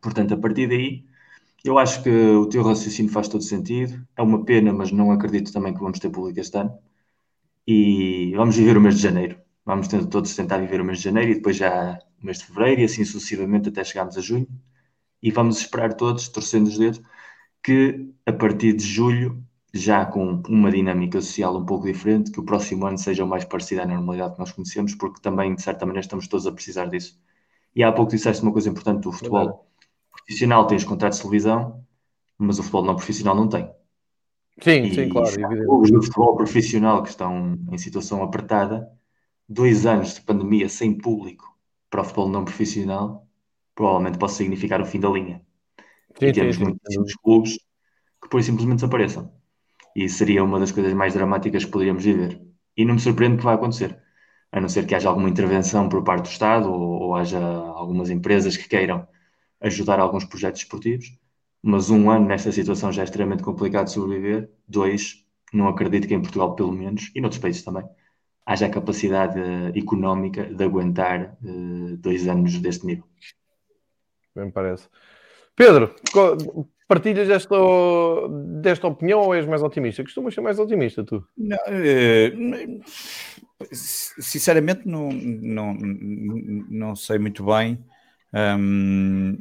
Portanto, 0.00 0.34
a 0.34 0.36
partir 0.36 0.68
daí, 0.68 1.04
eu 1.64 1.78
acho 1.78 2.02
que 2.02 2.10
o 2.10 2.46
teu 2.46 2.62
raciocínio 2.62 3.10
faz 3.10 3.28
todo 3.28 3.42
sentido. 3.42 4.06
É 4.16 4.22
uma 4.22 4.44
pena, 4.44 4.72
mas 4.72 4.92
não 4.92 5.10
acredito 5.10 5.52
também 5.52 5.72
que 5.72 5.80
vamos 5.80 5.98
ter 5.98 6.10
público 6.10 6.38
este 6.38 6.56
ano. 6.58 6.78
E 7.66 8.34
vamos 8.36 8.56
viver 8.56 8.76
o 8.76 8.80
mês 8.80 8.96
de 8.96 9.02
janeiro. 9.02 9.40
Vamos 9.64 9.88
todos 9.88 10.36
tentar 10.36 10.58
viver 10.58 10.80
o 10.80 10.84
mês 10.84 10.98
de 10.98 11.04
janeiro 11.04 11.32
e 11.32 11.34
depois 11.36 11.56
já 11.56 11.98
o 12.22 12.26
mês 12.26 12.38
de 12.38 12.46
fevereiro 12.46 12.82
e 12.82 12.84
assim 12.84 13.04
sucessivamente 13.04 13.70
até 13.70 13.82
chegarmos 13.82 14.16
a 14.18 14.20
junho. 14.20 14.46
E 15.22 15.30
vamos 15.30 15.58
esperar 15.58 15.94
todos, 15.94 16.28
torcendo 16.28 16.66
os 16.66 16.78
dedos, 16.78 17.00
que 17.62 18.10
a 18.26 18.32
partir 18.32 18.74
de 18.74 18.84
julho 18.84 19.43
já 19.74 20.06
com 20.06 20.40
uma 20.48 20.70
dinâmica 20.70 21.20
social 21.20 21.56
um 21.56 21.66
pouco 21.66 21.84
diferente, 21.84 22.30
que 22.30 22.38
o 22.38 22.44
próximo 22.44 22.86
ano 22.86 22.96
seja 22.96 23.24
o 23.24 23.26
mais 23.26 23.44
parecido 23.44 23.82
à 23.82 23.86
normalidade 23.86 24.34
que 24.34 24.38
nós 24.38 24.52
conhecemos, 24.52 24.94
porque 24.94 25.20
também, 25.20 25.52
de 25.52 25.60
certa 25.62 25.84
maneira, 25.84 26.04
estamos 26.04 26.28
todos 26.28 26.46
a 26.46 26.52
precisar 26.52 26.86
disso. 26.86 27.20
E 27.74 27.82
há 27.82 27.90
pouco 27.90 28.12
disseste 28.12 28.40
uma 28.44 28.52
coisa 28.52 28.70
importante 28.70 29.02
do 29.02 29.10
futebol 29.10 29.66
profissional, 30.12 30.68
tem 30.68 30.76
os 30.76 30.84
contratos 30.84 31.18
de 31.18 31.24
televisão, 31.24 31.84
mas 32.38 32.60
o 32.60 32.62
futebol 32.62 32.84
não 32.84 32.94
profissional 32.94 33.34
não 33.34 33.48
tem. 33.48 33.68
Sim, 34.60 34.84
e 34.84 34.94
sim, 34.94 35.08
claro. 35.08 35.28
Os 35.80 35.90
do 35.90 36.02
futebol 36.02 36.36
profissional 36.36 37.02
que 37.02 37.08
estão 37.08 37.58
em 37.72 37.76
situação 37.76 38.22
apertada, 38.22 38.88
dois 39.48 39.86
anos 39.86 40.14
de 40.14 40.20
pandemia 40.20 40.68
sem 40.68 40.96
público 40.96 41.52
para 41.90 42.02
o 42.02 42.04
futebol 42.04 42.28
não 42.28 42.44
profissional, 42.44 43.26
provavelmente 43.74 44.18
pode 44.18 44.32
significar 44.34 44.80
o 44.80 44.86
fim 44.86 45.00
da 45.00 45.08
linha. 45.08 45.42
Sim, 46.16 46.26
e 46.26 46.32
temos 46.32 46.56
sim, 46.56 46.62
muitos 46.62 46.80
sim. 46.94 47.18
clubes 47.24 47.58
que 48.22 48.28
por 48.28 48.40
simplesmente 48.40 48.76
desapareçam. 48.76 49.32
E 49.94 50.08
seria 50.08 50.42
uma 50.42 50.58
das 50.58 50.72
coisas 50.72 50.92
mais 50.92 51.14
dramáticas 51.14 51.64
que 51.64 51.70
poderíamos 51.70 52.04
viver. 52.04 52.40
E 52.76 52.84
não 52.84 52.94
me 52.94 53.00
surpreende 53.00 53.38
que 53.38 53.44
vai 53.44 53.54
acontecer. 53.54 53.98
A 54.50 54.60
não 54.60 54.68
ser 54.68 54.86
que 54.86 54.94
haja 54.94 55.08
alguma 55.08 55.28
intervenção 55.28 55.88
por 55.88 56.02
parte 56.02 56.24
do 56.24 56.30
Estado 56.30 56.70
ou, 56.70 57.02
ou 57.02 57.14
haja 57.14 57.38
algumas 57.38 58.10
empresas 58.10 58.56
que 58.56 58.68
queiram 58.68 59.06
ajudar 59.60 59.98
alguns 59.98 60.24
projetos 60.24 60.62
esportivos. 60.62 61.16
Mas 61.62 61.90
um 61.90 62.10
ano 62.10 62.26
nesta 62.26 62.52
situação 62.52 62.92
já 62.92 63.02
é 63.02 63.04
extremamente 63.04 63.42
complicado 63.42 63.86
de 63.86 63.92
sobreviver. 63.92 64.50
Dois, 64.68 65.24
não 65.52 65.68
acredito 65.68 66.06
que 66.06 66.14
em 66.14 66.20
Portugal, 66.20 66.54
pelo 66.54 66.72
menos, 66.72 67.10
e 67.14 67.20
noutros 67.20 67.40
países 67.40 67.62
também, 67.62 67.84
haja 68.44 68.66
a 68.66 68.70
capacidade 68.70 69.40
económica 69.74 70.44
de 70.44 70.62
aguentar 70.62 71.36
uh, 71.42 71.96
dois 71.96 72.28
anos 72.28 72.58
deste 72.58 72.84
nível. 72.84 73.04
Bem 74.34 74.50
parece. 74.50 74.88
Pedro, 75.56 75.94
Partilhas 76.86 77.28
desta, 77.28 77.56
desta 78.60 78.86
opinião 78.86 79.20
ou 79.20 79.34
és 79.34 79.46
mais 79.46 79.62
otimista? 79.62 80.02
Costumas 80.02 80.34
ser 80.34 80.42
mais 80.42 80.58
otimista, 80.58 81.02
tu? 81.02 81.26
Não, 81.36 81.56
eh, 81.68 82.32
sinceramente, 83.72 84.86
não, 84.86 85.10
não, 85.10 85.74
não 85.74 86.96
sei 86.96 87.18
muito 87.18 87.44
bem 87.44 87.82
um, 88.58 89.38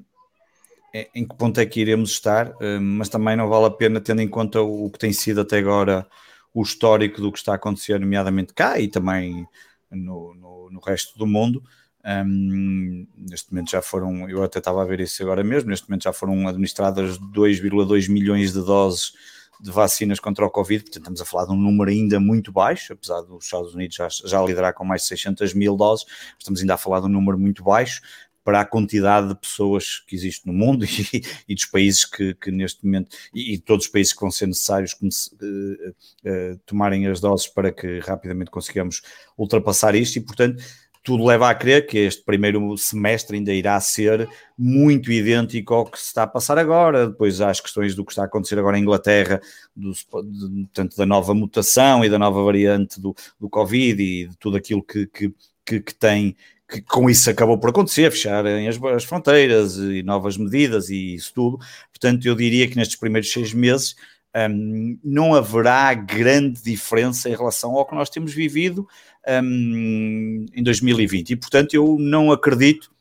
em 1.14 1.28
que 1.28 1.36
ponto 1.36 1.60
é 1.60 1.66
que 1.66 1.82
iremos 1.82 2.12
estar, 2.12 2.54
mas 2.80 3.10
também 3.10 3.36
não 3.36 3.50
vale 3.50 3.66
a 3.66 3.72
pena, 3.72 4.00
tendo 4.00 4.22
em 4.22 4.28
conta 4.28 4.62
o 4.62 4.90
que 4.90 5.00
tem 5.00 5.12
sido 5.12 5.42
até 5.42 5.58
agora 5.58 6.08
o 6.54 6.62
histórico 6.62 7.20
do 7.20 7.32
que 7.32 7.40
está 7.40 7.54
a 7.54 7.56
acontecer, 7.56 8.00
nomeadamente 8.00 8.54
cá 8.54 8.80
e 8.80 8.88
também 8.88 9.48
no, 9.92 10.36
no, 10.36 10.70
no 10.70 10.80
resto 10.80 11.18
do 11.18 11.26
mundo. 11.26 11.64
Um, 12.06 13.08
neste 13.18 13.52
momento 13.52 13.72
já 13.72 13.82
foram, 13.82 14.30
eu 14.30 14.44
até 14.44 14.60
estava 14.60 14.82
a 14.82 14.86
ver 14.86 15.00
isso 15.00 15.24
agora 15.24 15.42
mesmo, 15.42 15.70
neste 15.70 15.90
momento 15.90 16.04
já 16.04 16.12
foram 16.12 16.48
administradas 16.48 17.18
2,2 17.18 18.10
milhões 18.10 18.52
de 18.52 18.60
doses 18.60 19.14
de 19.62 19.72
vacinas 19.72 20.20
contra 20.20 20.46
o 20.46 20.50
Covid, 20.50 20.84
portanto 20.84 21.04
estamos 21.04 21.22
a 21.22 21.26
falar 21.26 21.46
de 21.46 21.54
um 21.54 21.56
número 21.56 21.90
ainda 21.90 22.20
muito 22.20 22.52
baixo, 22.52 22.92
apesar 22.92 23.22
dos 23.22 23.46
Estados 23.46 23.74
Unidos 23.74 23.96
já, 23.96 24.10
já 24.10 24.44
liderar 24.44 24.74
com 24.74 24.84
mais 24.84 25.04
de 25.04 25.08
600 25.08 25.54
mil 25.54 25.78
doses, 25.78 26.06
estamos 26.38 26.60
ainda 26.60 26.74
a 26.74 26.78
falar 26.78 27.00
de 27.00 27.06
um 27.06 27.10
número 27.10 27.40
muito 27.40 27.64
baixo 27.64 28.02
para 28.44 28.60
a 28.60 28.66
quantidade 28.66 29.30
de 29.30 29.36
pessoas 29.36 30.00
que 30.06 30.16
existe 30.16 30.46
no 30.46 30.52
mundo 30.52 30.84
e, 31.14 31.22
e 31.48 31.56
dos 31.56 31.66
países 31.66 32.04
que, 32.04 32.34
que, 32.34 32.52
neste 32.52 32.86
momento, 32.86 33.16
e, 33.34 33.54
e, 33.54 33.58
todos 33.58 33.86
os 33.86 33.92
países 33.92 34.12
que 34.12 34.20
vão 34.20 34.32
ser 34.32 34.48
necessários 34.48 34.94
comece, 34.94 35.34
uh, 35.36 35.90
uh, 35.90 36.60
tomarem 36.66 37.08
as 37.08 37.22
doses 37.22 37.48
para 37.48 37.72
que 37.72 38.00
rapidamente 38.00 38.52
consigamos 38.52 39.02
ultrapassar 39.38 39.96
isto 39.96 40.18
e 40.18 40.22
portanto 40.22 40.62
tudo 41.04 41.26
leva 41.26 41.50
a 41.50 41.56
crer 41.56 41.86
que 41.86 41.98
este 41.98 42.24
primeiro 42.24 42.78
semestre 42.78 43.36
ainda 43.36 43.54
irá 43.54 43.80
ser 43.82 44.28
muito 44.58 45.12
idêntico 45.12 45.74
ao 45.74 45.86
que 45.86 46.00
se 46.00 46.06
está 46.06 46.24
a 46.24 46.28
passar 46.28 46.58
agora. 46.58 47.08
Depois 47.08 47.42
as 47.42 47.60
questões 47.60 47.94
do 47.94 48.06
que 48.06 48.14
está 48.14 48.22
a 48.22 48.26
acontecer 48.26 48.58
agora 48.58 48.78
em 48.78 48.82
Inglaterra, 48.82 49.42
do, 49.76 49.92
de, 49.92 50.68
tanto 50.74 50.96
da 50.96 51.06
nova 51.06 51.34
mutação 51.34 52.06
e 52.06 52.10
da 52.10 52.18
nova 52.18 52.42
variante 52.42 53.02
do, 53.02 53.14
do 53.38 53.50
Covid 53.50 54.02
e 54.02 54.28
de 54.30 54.38
tudo 54.38 54.56
aquilo 54.56 54.82
que, 54.82 55.06
que, 55.08 55.34
que, 55.66 55.82
que 55.82 55.94
tem. 55.94 56.38
Que 56.70 56.82
com 56.82 57.10
isso 57.10 57.30
acabou 57.30 57.60
por 57.60 57.70
acontecer, 57.70 58.10
fecharem 58.10 58.68
as, 58.70 58.82
as 58.82 59.04
fronteiras 59.04 59.76
e 59.78 60.02
novas 60.02 60.38
medidas 60.38 60.90
e 60.90 61.16
isso 61.16 61.34
tudo. 61.34 61.60
Portanto, 61.92 62.26
eu 62.26 62.34
diria 62.34 62.68
que 62.68 62.78
nestes 62.78 62.98
primeiros 62.98 63.30
seis 63.30 63.54
meses 63.54 63.94
um, 64.36 64.98
não 65.04 65.36
haverá 65.36 65.94
grande 65.94 66.62
diferença 66.64 67.30
em 67.30 67.36
relação 67.36 67.74
ao 67.74 67.86
que 67.86 67.94
nós 67.94 68.10
temos 68.10 68.34
vivido 68.34 68.88
um, 69.28 70.46
em 70.54 70.64
2020. 70.64 71.32
E, 71.32 71.36
portanto, 71.36 71.74
eu 71.74 71.98
não 72.00 72.32
acredito. 72.32 72.92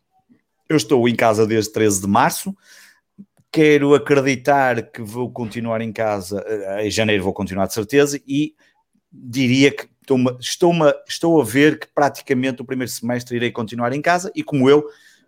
Eu 0.68 0.76
estou 0.76 1.08
em 1.08 1.14
casa 1.14 1.46
desde 1.46 1.72
13 1.72 2.00
de 2.02 2.06
março. 2.06 2.56
Quero 3.50 3.94
acreditar 3.94 4.90
que 4.90 5.02
vou 5.02 5.30
continuar 5.30 5.80
em 5.80 5.92
casa. 5.92 6.42
Eh, 6.46 6.86
em 6.86 6.90
janeiro 6.90 7.24
vou 7.24 7.32
continuar 7.32 7.66
de 7.66 7.74
certeza. 7.74 8.20
E 8.26 8.54
diria 9.12 9.70
que 9.70 9.88
estou, 10.00 10.18
estou, 10.40 10.72
estou 11.06 11.40
a 11.40 11.44
ver 11.44 11.78
que 11.78 11.86
praticamente 11.94 12.62
o 12.62 12.64
primeiro 12.64 12.90
semestre 12.90 13.36
irei 13.36 13.50
continuar 13.50 13.92
em 13.92 14.00
casa. 14.00 14.32
E 14.34 14.42
como 14.42 14.70
eu, 14.70 14.86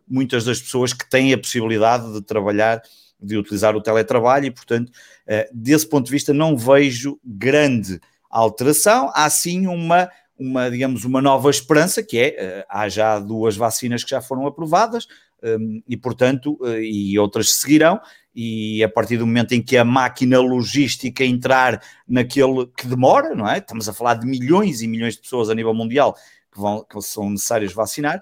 muitas 0.09 0.45
das 0.45 0.61
pessoas 0.61 0.93
que 0.93 1.09
têm 1.09 1.33
a 1.33 1.39
possibilidade 1.39 2.13
de 2.13 2.23
trabalhar, 2.23 2.83
de 3.21 3.37
utilizar 3.37 3.77
o 3.77 3.83
teletrabalho 3.83 4.47
e, 4.47 4.51
portanto, 4.51 4.89
uh, 4.89 5.49
desse 5.53 5.87
ponto 5.87 6.07
de 6.07 6.13
vista, 6.13 6.33
não 6.33 6.57
vejo 6.57 7.19
grande 7.25 8.01
alteração. 8.31 9.11
Há 9.15 9.29
sim 9.31 9.67
uma, 9.67 10.11
uma 10.39 10.71
digamos, 10.71 11.05
uma 11.05 11.23
nova 11.23 11.51
esperança, 11.51 12.03
que 12.03 12.19
é, 12.19 12.63
uh, 12.63 12.67
há 12.69 12.89
já 12.89 13.19
duas 13.19 13.57
vacinas 13.57 14.03
que 14.03 14.11
já 14.11 14.21
foram 14.21 14.47
aprovadas, 14.47 15.07
um, 15.43 15.83
e, 15.89 15.97
portanto, 15.97 16.59
uh, 16.61 16.79
e 16.79 17.19
outras 17.19 17.53
seguirão, 17.53 18.01
e 18.35 18.83
a 18.83 18.89
partir 18.89 19.17
do 19.17 19.27
momento 19.27 19.53
em 19.53 19.63
que 19.63 19.77
a 19.77 19.85
máquina 19.85 20.41
logística 20.41 21.25
entrar 21.25 21.81
naquele 22.09 22.67
que 22.77 22.87
demora, 22.87 23.35
não 23.35 23.49
é? 23.49 23.59
Estamos 23.59 23.89
a 23.89 23.93
falar 23.93 24.15
de 24.15 24.27
milhões 24.27 24.83
e 24.83 24.89
milhões 24.89 25.15
de 25.15 25.21
pessoas 25.21 25.49
a 25.49 25.55
nível 25.55 25.73
mundial 25.73 26.15
que, 26.53 26.61
vão, 26.61 26.85
que 26.85 27.01
são 27.03 27.31
necessárias 27.31 27.73
vacinar, 27.73 28.21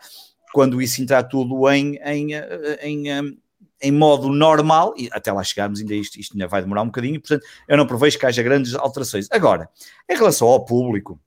quando 0.53 0.83
isso 0.83 1.01
entrar 1.01 1.23
tudo 1.23 1.69
em, 1.71 1.97
em, 2.05 2.35
em, 2.83 3.39
em 3.81 3.93
modo 3.93 4.29
normal, 4.29 4.93
e 4.99 5.09
até 5.13 5.33
lá 5.33 5.43
chegarmos, 5.43 5.81
ainda 5.81 5.95
isto, 5.95 6.21
isto 6.21 6.35
ainda 6.35 6.47
vai 6.47 6.61
demorar 6.61 6.83
um 6.83 6.87
bocadinho, 6.87 7.19
portanto, 7.19 7.45
eu 7.67 7.77
não 7.77 7.87
prevejo 7.87 8.19
que 8.19 8.27
haja 8.27 8.43
grandes 8.43 8.75
alterações. 8.75 9.29
Agora, 9.31 9.71
em 10.11 10.15
relação 10.15 10.49
ao 10.49 10.65
público, 10.65 11.19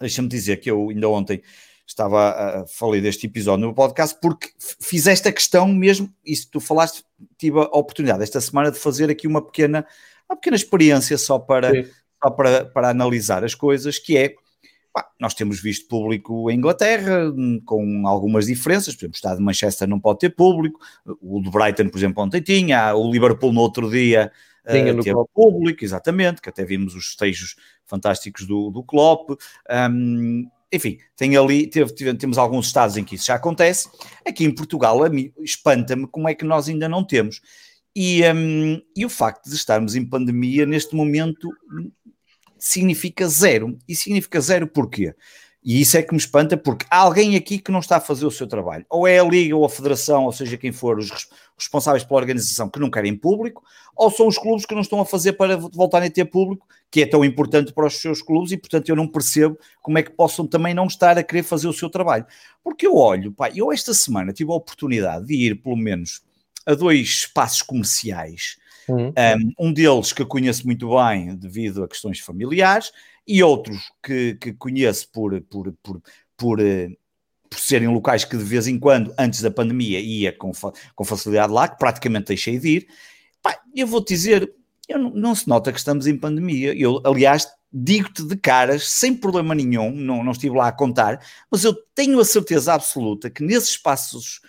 deixa-me 0.00 0.28
dizer 0.28 0.58
que 0.58 0.70
eu 0.70 0.90
ainda 0.90 1.08
ontem 1.08 1.42
estava 1.86 2.30
a 2.30 2.66
falei 2.66 3.00
deste 3.00 3.26
episódio 3.26 3.66
no 3.66 3.74
podcast 3.74 4.18
porque 4.20 4.50
fiz 4.58 5.06
esta 5.06 5.32
questão 5.32 5.66
mesmo, 5.68 6.12
isso 6.24 6.48
tu 6.50 6.60
falaste, 6.60 7.02
tive 7.38 7.58
a 7.58 7.62
oportunidade 7.62 8.22
esta 8.22 8.40
semana 8.40 8.70
de 8.70 8.78
fazer 8.78 9.10
aqui 9.10 9.26
uma 9.26 9.40
pequena, 9.40 9.86
uma 10.28 10.36
pequena 10.36 10.56
experiência 10.56 11.16
só 11.16 11.38
para, 11.38 11.72
só 12.22 12.30
para, 12.30 12.66
para 12.66 12.90
analisar 12.90 13.42
as 13.42 13.54
coisas, 13.54 13.98
que 13.98 14.18
é 14.18 14.34
pá, 14.92 15.08
nós 15.18 15.32
temos 15.32 15.62
visto 15.62 15.88
público 15.88 16.50
em 16.50 16.58
Inglaterra 16.58 17.32
com 17.64 18.06
algumas 18.06 18.46
diferenças, 18.46 18.94
por 18.94 19.00
exemplo, 19.00 19.14
o 19.14 19.16
estado 19.16 19.38
de 19.38 19.44
Manchester 19.44 19.88
não 19.88 19.98
pode 19.98 20.18
ter 20.18 20.30
público, 20.30 20.78
o 21.22 21.40
de 21.40 21.50
Brighton, 21.50 21.88
por 21.88 21.98
exemplo, 21.98 22.22
ontem 22.22 22.42
tinha, 22.42 22.94
o 22.94 23.10
Liverpool 23.10 23.52
no 23.52 23.60
outro 23.60 23.90
dia 23.90 24.30
tinha 24.70 24.94
uh, 24.94 25.02
teve 25.02 25.24
público, 25.34 25.84
exatamente, 25.84 26.40
que 26.40 26.48
até 26.48 26.64
vimos 26.64 26.94
os 26.94 27.06
festejos 27.06 27.56
fantásticos 27.84 28.46
do, 28.46 28.70
do 28.70 28.82
Klopp, 28.82 29.30
um, 29.90 30.48
enfim, 30.72 30.98
tem 31.16 31.36
ali, 31.36 31.66
teve, 31.66 31.92
temos 32.14 32.36
alguns 32.36 32.66
estados 32.66 32.96
em 32.96 33.04
que 33.04 33.14
isso 33.14 33.26
já 33.26 33.34
acontece. 33.34 33.88
Aqui 34.26 34.44
em 34.44 34.54
Portugal, 34.54 34.98
espanta-me 35.38 36.06
como 36.06 36.28
é 36.28 36.34
que 36.34 36.44
nós 36.44 36.68
ainda 36.68 36.88
não 36.88 37.02
temos. 37.04 37.40
E, 37.96 38.22
um, 38.32 38.80
e 38.94 39.04
o 39.04 39.08
facto 39.08 39.48
de 39.48 39.56
estarmos 39.56 39.96
em 39.96 40.04
pandemia 40.04 40.66
neste 40.66 40.94
momento 40.94 41.50
significa 42.58 43.26
zero. 43.26 43.78
E 43.88 43.96
significa 43.96 44.40
zero 44.40 44.66
porquê? 44.66 45.14
E 45.64 45.80
isso 45.80 45.96
é 45.96 46.02
que 46.02 46.12
me 46.12 46.18
espanta, 46.18 46.56
porque 46.56 46.86
há 46.90 46.98
alguém 46.98 47.34
aqui 47.34 47.58
que 47.58 47.72
não 47.72 47.80
está 47.80 47.96
a 47.96 48.00
fazer 48.00 48.26
o 48.26 48.30
seu 48.30 48.46
trabalho. 48.46 48.86
Ou 48.88 49.06
é 49.06 49.18
a 49.18 49.24
Liga 49.24 49.56
ou 49.56 49.64
a 49.64 49.68
Federação, 49.68 50.24
ou 50.24 50.32
seja, 50.32 50.56
quem 50.56 50.70
for 50.70 50.98
os 50.98 51.28
responsáveis 51.58 52.04
pela 52.04 52.20
organização 52.20 52.68
que 52.68 52.78
não 52.78 52.90
querem 52.90 53.16
público, 53.16 53.62
ou 53.96 54.10
são 54.10 54.26
os 54.26 54.38
clubes 54.38 54.64
que 54.64 54.74
não 54.74 54.82
estão 54.82 55.00
a 55.00 55.06
fazer 55.06 55.32
para 55.34 55.56
voltarem 55.56 56.08
a 56.08 56.12
ter 56.12 56.24
público, 56.24 56.66
que 56.90 57.02
é 57.02 57.06
tão 57.06 57.24
importante 57.24 57.72
para 57.72 57.86
os 57.86 58.00
seus 58.00 58.22
clubes, 58.22 58.52
e 58.52 58.56
portanto 58.56 58.88
eu 58.88 58.96
não 58.96 59.08
percebo 59.08 59.58
como 59.82 59.98
é 59.98 60.02
que 60.02 60.10
possam 60.10 60.46
também 60.46 60.72
não 60.72 60.86
estar 60.86 61.18
a 61.18 61.22
querer 61.22 61.42
fazer 61.42 61.68
o 61.68 61.72
seu 61.72 61.90
trabalho. 61.90 62.26
Porque 62.62 62.86
eu 62.86 62.94
olho, 62.94 63.32
pá, 63.32 63.50
eu 63.50 63.72
esta 63.72 63.92
semana 63.92 64.32
tive 64.32 64.50
a 64.52 64.54
oportunidade 64.54 65.26
de 65.26 65.34
ir 65.34 65.62
pelo 65.62 65.76
menos 65.76 66.22
a 66.64 66.74
dois 66.74 67.00
espaços 67.00 67.62
comerciais. 67.62 68.56
Uhum. 68.88 69.12
Um, 69.58 69.68
um 69.68 69.72
deles 69.72 70.12
que 70.12 70.22
eu 70.22 70.26
conheço 70.26 70.64
muito 70.64 70.88
bem 70.96 71.36
devido 71.36 71.82
a 71.82 71.88
questões 71.88 72.20
familiares, 72.20 72.90
e 73.28 73.42
outros 73.42 73.92
que, 74.02 74.36
que 74.40 74.54
conheço 74.54 75.10
por, 75.12 75.38
por, 75.42 75.70
por, 75.82 76.02
por, 76.34 76.60
eh, 76.60 76.88
por 77.48 77.58
serem 77.58 77.88
locais 77.88 78.24
que 78.24 78.36
de 78.36 78.44
vez 78.44 78.66
em 78.66 78.78
quando, 78.78 79.12
antes 79.18 79.40
da 79.40 79.50
pandemia, 79.50 80.00
ia 80.00 80.32
com, 80.32 80.52
com 80.94 81.04
facilidade 81.04 81.52
lá, 81.52 81.68
que 81.68 81.78
praticamente 81.78 82.26
deixei 82.26 82.58
de 82.58 82.68
ir. 82.68 82.88
Pá, 83.42 83.58
eu 83.74 83.86
vou-te 83.86 84.08
dizer, 84.08 84.52
eu 84.88 84.98
não, 84.98 85.10
não, 85.10 85.34
se 85.34 85.48
nota 85.48 85.72
que 85.72 85.78
estamos 85.78 86.06
em 86.06 86.16
pandemia. 86.16 86.74
Eu, 86.74 87.00
aliás, 87.04 87.46
digo-te 87.72 88.22
de 88.22 88.36
caras, 88.36 88.88
sem 88.88 89.14
problema 89.14 89.54
nenhum, 89.54 89.90
não, 89.90 90.24
não 90.24 90.32
estive 90.32 90.56
lá 90.56 90.68
a 90.68 90.72
contar, 90.72 91.20
mas 91.50 91.64
eu 91.64 91.74
tenho 91.94 92.18
a 92.18 92.24
certeza 92.24 92.74
absoluta 92.74 93.30
que 93.30 93.42
nesses 93.42 93.70
espaços 93.70 94.40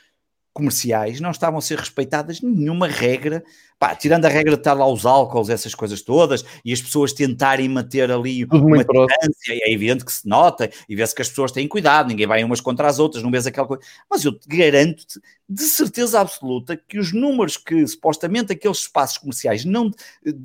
comerciais 0.60 1.20
não 1.20 1.32
estavam 1.32 1.58
a 1.58 1.62
ser 1.62 1.80
respeitadas 1.80 2.42
nenhuma 2.42 2.88
regra 2.88 3.44
pá, 3.80 3.96
tirando 3.96 4.26
a 4.26 4.30
regra 4.30 4.56
de 4.56 4.60
estar 4.60 4.74
lá 4.74 4.86
os 4.86 5.06
álcools, 5.06 5.50
essas 5.50 5.74
coisas 5.74 6.02
todas, 6.02 6.44
e 6.66 6.74
as 6.74 6.82
pessoas 6.82 7.14
tentarem 7.14 7.70
manter 7.70 8.12
ali 8.12 8.46
Tudo 8.46 8.66
uma 8.66 8.78
distância, 8.78 9.54
é 9.54 9.72
evidente 9.72 10.04
que 10.04 10.12
se 10.12 10.28
nota, 10.28 10.70
e 10.88 10.96
vê-se 10.96 11.16
que 11.16 11.22
as 11.22 11.30
pessoas 11.30 11.54
têm 11.54 11.66
cuidado, 11.66 12.10
ninguém 12.10 12.28
vai 12.28 12.44
umas 12.44 12.60
contra 12.60 12.90
as 12.90 13.00
outras, 13.00 13.24
não 13.24 13.32
vês 13.32 13.48
aquela 13.48 13.66
coisa. 13.66 13.82
Mas 14.10 14.26
eu 14.26 14.38
te 14.38 14.48
garanto-te, 14.50 15.22
de 15.48 15.64
certeza 15.64 16.20
absoluta, 16.20 16.76
que 16.76 17.00
os 17.00 17.14
números 17.14 17.56
que 17.56 17.88
supostamente 17.88 18.52
aqueles 18.52 18.80
espaços 18.80 19.18
comerciais 19.18 19.64
não, 19.64 19.90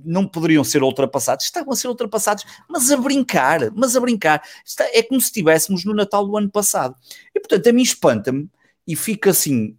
não 0.04 0.28
poderiam 0.28 0.62
ser 0.62 0.84
ultrapassados, 0.84 1.44
estavam 1.44 1.72
a 1.72 1.76
ser 1.76 1.88
ultrapassados, 1.88 2.44
mas 2.68 2.92
a 2.92 2.96
brincar, 2.96 3.72
mas 3.74 3.96
a 3.96 4.00
brincar. 4.00 4.42
É 4.92 5.02
como 5.02 5.20
se 5.20 5.26
estivéssemos 5.26 5.84
no 5.84 5.92
Natal 5.92 6.24
do 6.24 6.36
ano 6.36 6.48
passado. 6.48 6.94
E 7.34 7.40
portanto, 7.40 7.68
a 7.68 7.72
mim 7.72 7.82
espanta-me 7.82 8.48
e 8.86 8.94
fica 8.94 9.30
assim 9.30 9.76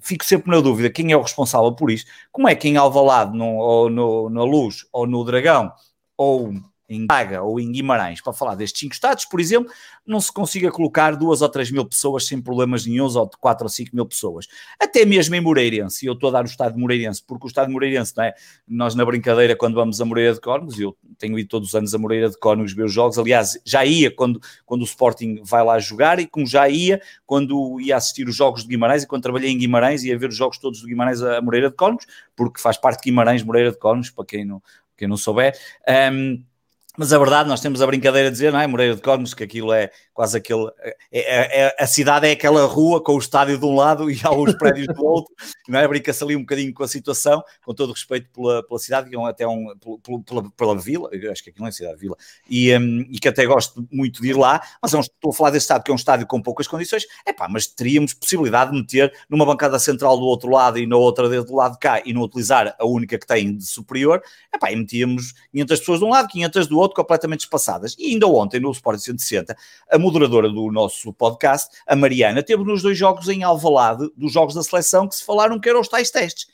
fico 0.00 0.24
sempre 0.24 0.50
na 0.50 0.60
dúvida 0.60 0.90
quem 0.90 1.12
é 1.12 1.16
o 1.16 1.22
responsável 1.22 1.72
por 1.72 1.90
isto. 1.90 2.10
Como 2.32 2.48
é 2.48 2.54
que 2.54 2.68
em 2.68 2.76
Alvalade, 2.76 3.36
no, 3.36 3.56
ou 3.56 3.90
no, 3.90 4.30
na 4.30 4.42
Luz, 4.42 4.86
ou 4.92 5.06
no 5.06 5.24
Dragão, 5.24 5.72
ou 6.16 6.54
em 6.88 7.06
Braga 7.06 7.42
ou 7.42 7.58
em 7.58 7.70
Guimarães, 7.72 8.20
para 8.20 8.32
falar 8.32 8.54
destes 8.54 8.80
cinco 8.80 8.94
estados, 8.94 9.24
por 9.24 9.40
exemplo, 9.40 9.72
não 10.06 10.20
se 10.20 10.32
consiga 10.32 10.70
colocar 10.70 11.16
duas 11.16 11.40
ou 11.40 11.48
três 11.48 11.70
mil 11.70 11.84
pessoas 11.84 12.26
sem 12.26 12.40
problemas 12.40 12.84
nenhums, 12.86 13.16
ou 13.16 13.26
de 13.26 13.36
quatro 13.38 13.64
ou 13.64 13.70
cinco 13.70 13.90
mil 13.94 14.06
pessoas. 14.06 14.46
Até 14.78 15.04
mesmo 15.04 15.34
em 15.34 15.40
Moreirense, 15.40 16.04
e 16.04 16.08
eu 16.08 16.12
estou 16.12 16.28
a 16.28 16.32
dar 16.32 16.44
o 16.44 16.46
estado 16.46 16.74
de 16.74 16.80
Moreirense, 16.80 17.22
porque 17.26 17.46
o 17.46 17.48
estado 17.48 17.68
de 17.68 17.72
Moreirense, 17.72 18.14
não 18.16 18.24
é? 18.24 18.34
Nós 18.68 18.94
na 18.94 19.04
brincadeira, 19.04 19.56
quando 19.56 19.74
vamos 19.74 20.00
a 20.00 20.04
Moreira 20.04 20.34
de 20.34 20.40
Córregos, 20.40 20.78
eu 20.78 20.96
tenho 21.18 21.38
ido 21.38 21.48
todos 21.48 21.68
os 21.68 21.74
anos 21.74 21.94
a 21.94 21.98
Moreira 21.98 22.28
de 22.28 22.38
Córregos 22.38 22.72
ver 22.72 22.84
os 22.84 22.92
jogos, 22.92 23.18
aliás, 23.18 23.58
já 23.64 23.84
ia 23.84 24.10
quando, 24.10 24.40
quando 24.66 24.82
o 24.82 24.84
Sporting 24.84 25.40
vai 25.42 25.64
lá 25.64 25.78
jogar, 25.78 26.18
e 26.18 26.26
como 26.26 26.46
já 26.46 26.68
ia 26.68 27.00
quando 27.24 27.80
ia 27.80 27.96
assistir 27.96 28.28
os 28.28 28.36
jogos 28.36 28.62
de 28.62 28.68
Guimarães, 28.68 29.02
e 29.02 29.06
quando 29.06 29.22
trabalhei 29.22 29.50
em 29.50 29.58
Guimarães, 29.58 30.04
ia 30.04 30.18
ver 30.18 30.28
os 30.28 30.36
jogos 30.36 30.58
todos 30.58 30.80
de 30.80 30.86
Guimarães 30.86 31.22
a 31.22 31.40
Moreira 31.40 31.70
de 31.70 31.76
Córregos, 31.76 32.06
porque 32.36 32.60
faz 32.60 32.76
parte 32.76 32.98
de 32.98 33.10
Guimarães, 33.10 33.42
Moreira 33.42 33.70
de 33.70 33.78
Córregos, 33.78 34.10
para 34.10 34.24
quem 34.24 34.44
não, 34.44 34.62
quem 34.96 35.08
não 35.08 35.16
souber. 35.16 35.56
Um, 36.12 36.42
mas 36.98 37.12
a 37.12 37.18
verdade, 37.18 37.48
nós 37.48 37.60
temos 37.60 37.82
a 37.82 37.86
brincadeira 37.86 38.28
de 38.28 38.32
dizer, 38.34 38.52
não 38.52 38.60
é? 38.60 38.66
Moreira 38.66 38.94
de 38.94 39.02
Cónigos, 39.02 39.34
que 39.34 39.44
aquilo 39.44 39.72
é 39.72 39.90
quase 40.14 40.38
aquele. 40.38 40.70
É, 40.80 40.96
é, 41.12 41.62
é, 41.62 41.76
a 41.78 41.86
cidade 41.86 42.26
é 42.26 42.30
aquela 42.30 42.64
rua 42.66 43.02
com 43.02 43.14
o 43.14 43.18
estádio 43.18 43.58
de 43.58 43.64
um 43.64 43.74
lado 43.74 44.10
e 44.10 44.18
há 44.22 44.32
os 44.32 44.54
prédios 44.56 44.86
do 44.86 45.04
outro, 45.04 45.34
não 45.68 45.80
é? 45.80 45.86
Brinca-se 45.86 46.22
ali 46.22 46.36
um 46.36 46.40
bocadinho 46.40 46.72
com 46.72 46.84
a 46.84 46.88
situação, 46.88 47.42
com 47.64 47.74
todo 47.74 47.90
o 47.90 47.92
respeito 47.92 48.30
pela, 48.30 48.66
pela 48.66 48.78
cidade, 48.78 49.10
e 49.12 49.26
até 49.26 49.46
um, 49.46 49.66
pela, 50.02 50.22
pela, 50.22 50.50
pela 50.50 50.78
vila, 50.78 51.08
eu 51.12 51.32
acho 51.32 51.42
que 51.42 51.50
aquilo 51.50 51.64
não 51.64 51.68
é 51.68 51.72
cidade, 51.72 51.98
vila, 51.98 52.16
e, 52.48 52.74
um, 52.78 53.00
e 53.10 53.18
que 53.18 53.28
até 53.28 53.44
gosto 53.44 53.86
muito 53.90 54.22
de 54.22 54.28
ir 54.28 54.36
lá, 54.36 54.62
mas 54.80 54.94
é 54.94 54.96
um, 54.96 55.00
estou 55.00 55.30
a 55.30 55.34
falar 55.34 55.50
desse 55.50 55.64
estádio 55.64 55.84
que 55.84 55.90
é 55.90 55.94
um 55.94 55.96
estádio 55.96 56.26
com 56.26 56.40
poucas 56.40 56.68
condições, 56.68 57.04
é 57.26 57.32
pá, 57.32 57.48
mas 57.48 57.66
teríamos 57.66 58.14
possibilidade 58.14 58.70
de 58.70 58.78
meter 58.78 59.12
numa 59.28 59.44
bancada 59.44 59.78
central 59.78 60.16
do 60.16 60.24
outro 60.24 60.48
lado 60.48 60.78
e 60.78 60.86
na 60.86 60.96
outra 60.96 61.28
do 61.42 61.56
lado 61.56 61.72
de 61.72 61.78
cá 61.78 62.00
e 62.04 62.12
não 62.12 62.22
utilizar 62.22 62.76
a 62.78 62.86
única 62.86 63.18
que 63.18 63.26
tem 63.26 63.56
de 63.56 63.66
superior, 63.66 64.22
é 64.52 64.58
pá, 64.58 64.70
e 64.70 64.76
metíamos 64.76 65.34
500 65.50 65.78
pessoas 65.80 65.98
de 65.98 66.04
um 66.04 66.08
lado, 66.10 66.28
500 66.28 66.66
do 66.68 66.78
outro, 66.78 66.94
completamente 66.94 67.40
espaçadas. 67.40 67.96
E 67.98 68.12
ainda 68.12 68.26
ontem, 68.26 68.60
no 68.60 68.70
Sport 68.70 69.00
160, 69.00 69.56
a 69.90 69.98
moderadora 70.04 70.50
do 70.50 70.70
nosso 70.70 71.12
podcast, 71.14 71.74
a 71.86 71.96
Mariana, 71.96 72.42
teve 72.42 72.62
nos 72.62 72.82
dois 72.82 72.96
jogos 72.96 73.28
em 73.28 73.42
Alvalade, 73.42 74.08
dos 74.16 74.32
jogos 74.32 74.54
da 74.54 74.62
seleção, 74.62 75.08
que 75.08 75.16
se 75.16 75.24
falaram 75.24 75.58
que 75.58 75.68
eram 75.68 75.80
os 75.80 75.88
tais 75.88 76.10
testes. 76.10 76.46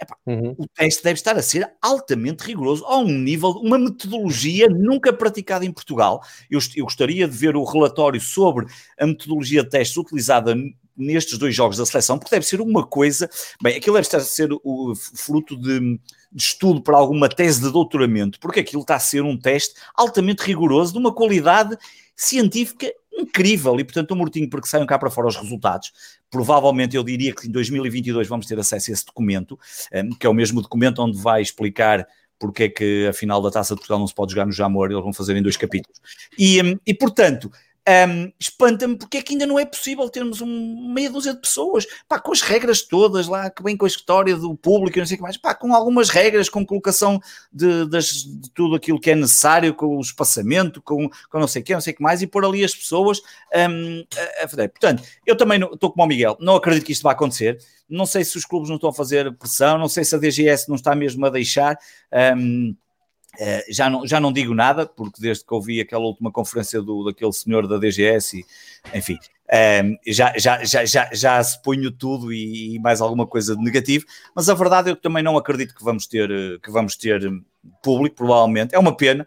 Epá, 0.00 0.16
uhum. 0.26 0.54
O 0.58 0.66
teste 0.66 1.04
deve 1.04 1.18
estar 1.18 1.36
a 1.36 1.42
ser 1.42 1.70
altamente 1.80 2.44
rigoroso, 2.44 2.84
a 2.86 2.96
um 2.98 3.06
nível, 3.06 3.50
uma 3.50 3.78
metodologia 3.78 4.68
nunca 4.68 5.12
praticada 5.12 5.64
em 5.64 5.72
Portugal. 5.72 6.22
Eu, 6.50 6.58
eu 6.74 6.84
gostaria 6.84 7.28
de 7.28 7.36
ver 7.36 7.56
o 7.56 7.64
relatório 7.64 8.20
sobre 8.20 8.66
a 8.98 9.06
metodologia 9.06 9.62
de 9.62 9.70
testes 9.70 9.96
utilizada 9.96 10.56
nestes 10.96 11.38
dois 11.38 11.54
jogos 11.54 11.76
da 11.76 11.86
seleção, 11.86 12.18
porque 12.18 12.34
deve 12.34 12.46
ser 12.46 12.60
uma 12.60 12.84
coisa. 12.84 13.28
Bem, 13.62 13.76
aquilo 13.76 13.94
deve 13.94 14.06
estar 14.06 14.18
a 14.18 14.20
ser 14.20 14.50
o 14.64 14.94
fruto 14.96 15.56
de, 15.56 15.80
de, 15.80 16.00
estudo 16.36 16.82
para 16.82 16.96
alguma 16.96 17.28
tese 17.28 17.60
de 17.60 17.70
doutoramento, 17.70 18.40
porque 18.40 18.60
aquilo 18.60 18.82
está 18.82 18.96
a 18.96 19.00
ser 19.00 19.22
um 19.22 19.36
teste 19.36 19.74
altamente 19.94 20.42
rigoroso, 20.42 20.92
de 20.92 20.98
uma 20.98 21.12
qualidade 21.12 21.76
científica 22.16 22.92
incrível. 23.12 23.78
E 23.78 23.84
portanto, 23.84 24.10
o 24.10 24.16
Mortinho, 24.16 24.48
porque 24.48 24.68
saiam 24.68 24.86
cá 24.86 24.98
para 24.98 25.10
fora 25.10 25.28
os 25.28 25.36
resultados, 25.36 25.92
provavelmente 26.30 26.96
eu 26.96 27.04
diria 27.04 27.34
que 27.34 27.46
em 27.46 27.50
2022 27.50 28.28
vamos 28.28 28.46
ter 28.46 28.58
acesso 28.58 28.90
a 28.90 28.94
esse 28.94 29.06
documento, 29.06 29.58
eh, 29.90 30.02
que 30.18 30.26
é 30.26 30.30
o 30.30 30.34
mesmo 30.34 30.60
documento 30.60 31.00
onde 31.00 31.20
vai 31.20 31.42
explicar 31.42 32.06
porque 32.38 32.64
é 32.64 32.68
que 32.68 33.06
a 33.06 33.12
final 33.12 33.40
da 33.40 33.50
Taça 33.50 33.74
de 33.74 33.78
Portugal 33.78 33.98
não 33.98 34.06
se 34.06 34.14
pode 34.14 34.32
jogar 34.32 34.44
no 34.44 34.52
Jamor, 34.52 34.90
eles 34.90 35.02
vão 35.02 35.12
fazer 35.12 35.36
em 35.36 35.42
dois 35.42 35.56
capítulos. 35.56 35.98
E, 36.38 36.60
eh, 36.60 36.76
e 36.86 36.92
portanto, 36.92 37.50
um, 37.86 38.32
espanta-me 38.40 38.96
porque 38.96 39.18
é 39.18 39.22
que 39.22 39.34
ainda 39.34 39.46
não 39.46 39.58
é 39.58 39.66
possível 39.66 40.08
termos 40.08 40.40
um 40.40 40.92
meia 40.92 41.10
dúzia 41.10 41.34
de 41.34 41.40
pessoas, 41.40 41.86
pá, 42.08 42.18
com 42.18 42.32
as 42.32 42.40
regras 42.40 42.82
todas 42.82 43.28
lá, 43.28 43.50
que 43.50 43.62
vem 43.62 43.76
com 43.76 43.84
a 43.84 43.88
história 43.88 44.34
do 44.36 44.56
público 44.56 44.96
e 44.96 45.00
não 45.00 45.06
sei 45.06 45.16
o 45.16 45.18
que 45.18 45.22
mais, 45.22 45.36
pá, 45.36 45.54
com 45.54 45.74
algumas 45.74 46.08
regras, 46.08 46.48
com 46.48 46.64
colocação 46.64 47.20
de, 47.52 47.86
de 47.86 48.50
tudo 48.54 48.74
aquilo 48.74 48.98
que 48.98 49.10
é 49.10 49.14
necessário, 49.14 49.74
com 49.74 49.98
o 49.98 50.00
espaçamento, 50.00 50.80
com, 50.80 51.08
com 51.28 51.38
não 51.38 51.46
sei 51.48 51.60
o 51.60 51.64
que, 51.64 51.74
não 51.74 51.80
sei 51.80 51.92
o 51.92 51.96
que 51.96 52.02
mais, 52.02 52.22
e 52.22 52.26
pôr 52.26 52.44
ali 52.44 52.64
as 52.64 52.74
pessoas 52.74 53.20
um, 53.54 54.04
a, 54.40 54.44
a 54.44 54.48
fazer. 54.48 54.68
Portanto, 54.68 55.02
eu 55.26 55.36
também 55.36 55.60
estou 55.62 55.90
como 55.90 56.04
o 56.04 56.06
Miguel, 56.06 56.36
não 56.40 56.56
acredito 56.56 56.86
que 56.86 56.92
isto 56.92 57.02
vá 57.02 57.12
acontecer, 57.12 57.58
não 57.88 58.06
sei 58.06 58.24
se 58.24 58.38
os 58.38 58.46
clubes 58.46 58.70
não 58.70 58.76
estão 58.76 58.90
a 58.90 58.94
fazer 58.94 59.30
pressão, 59.36 59.76
não 59.76 59.88
sei 59.88 60.04
se 60.04 60.14
a 60.14 60.18
DGS 60.18 60.68
não 60.68 60.76
está 60.76 60.94
mesmo 60.94 61.24
a 61.26 61.30
deixar. 61.30 61.78
Um, 62.36 62.74
Uh, 63.34 63.72
já, 63.72 63.90
não, 63.90 64.06
já 64.06 64.20
não 64.20 64.32
digo 64.32 64.54
nada, 64.54 64.86
porque 64.86 65.20
desde 65.20 65.44
que 65.44 65.52
ouvi 65.52 65.80
aquela 65.80 66.04
última 66.04 66.30
conferência 66.30 66.80
do, 66.80 67.04
daquele 67.04 67.32
senhor 67.32 67.66
da 67.66 67.78
DGS, 67.78 68.38
e, 68.38 68.98
enfim, 68.98 69.18
um, 69.84 69.96
já, 70.06 70.32
já, 70.38 70.64
já, 70.64 70.84
já, 70.84 71.10
já 71.12 71.42
se 71.42 71.60
ponho 71.62 71.90
tudo 71.90 72.32
e, 72.32 72.76
e, 72.76 72.78
mais 72.78 73.00
alguma 73.00 73.26
coisa 73.26 73.56
de 73.56 73.62
negativo, 73.62 74.06
mas 74.34 74.48
a 74.48 74.54
verdade 74.54 74.90
é 74.90 74.94
que 74.96 75.02
também 75.02 75.22
não 75.22 75.36
acredito 75.36 75.74
que 75.74 75.84
vamos 75.84 76.06
ter, 76.06 76.28
que 76.60 76.70
vamos 76.70 76.96
ter 76.96 77.20
público, 77.82 78.16
provavelmente. 78.16 78.74
É 78.74 78.78
uma 78.78 78.96
pena, 78.96 79.26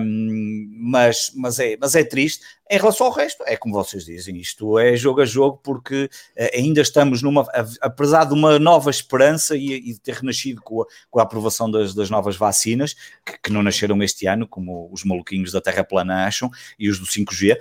um, 0.00 0.68
mas, 0.78 1.32
mas, 1.34 1.58
é, 1.58 1.76
mas 1.80 1.94
é 1.94 2.04
triste. 2.04 2.44
Em 2.70 2.76
relação 2.76 3.06
ao 3.06 3.12
resto, 3.12 3.42
é 3.46 3.56
como 3.56 3.74
vocês 3.74 4.04
dizem, 4.04 4.36
isto 4.36 4.78
é 4.78 4.94
jogo 4.94 5.22
a 5.22 5.24
jogo, 5.24 5.58
porque 5.62 6.04
uh, 6.04 6.48
ainda 6.54 6.82
estamos 6.82 7.22
numa, 7.22 7.46
apesar 7.80 8.24
de 8.24 8.34
uma 8.34 8.58
nova 8.58 8.90
esperança 8.90 9.56
e, 9.56 9.80
de 9.80 10.00
ter 10.00 10.16
renascido 10.16 10.60
com 10.60 10.82
a, 10.82 10.86
com 11.10 11.18
a 11.18 11.22
aprovação 11.22 11.70
das, 11.70 11.94
das, 11.94 12.10
novas 12.10 12.36
vacinas, 12.36 12.94
que, 13.24 13.38
que, 13.44 13.52
não 13.52 13.62
nasceram 13.62 14.02
este 14.02 14.26
ano, 14.26 14.46
como 14.46 14.90
os 14.92 15.02
maluquinhos 15.02 15.52
da 15.52 15.60
Terra 15.60 15.82
plana 15.82 16.26
acham, 16.26 16.50
e 16.78 16.90
os 16.90 16.98
do 16.98 17.06
5G, 17.06 17.56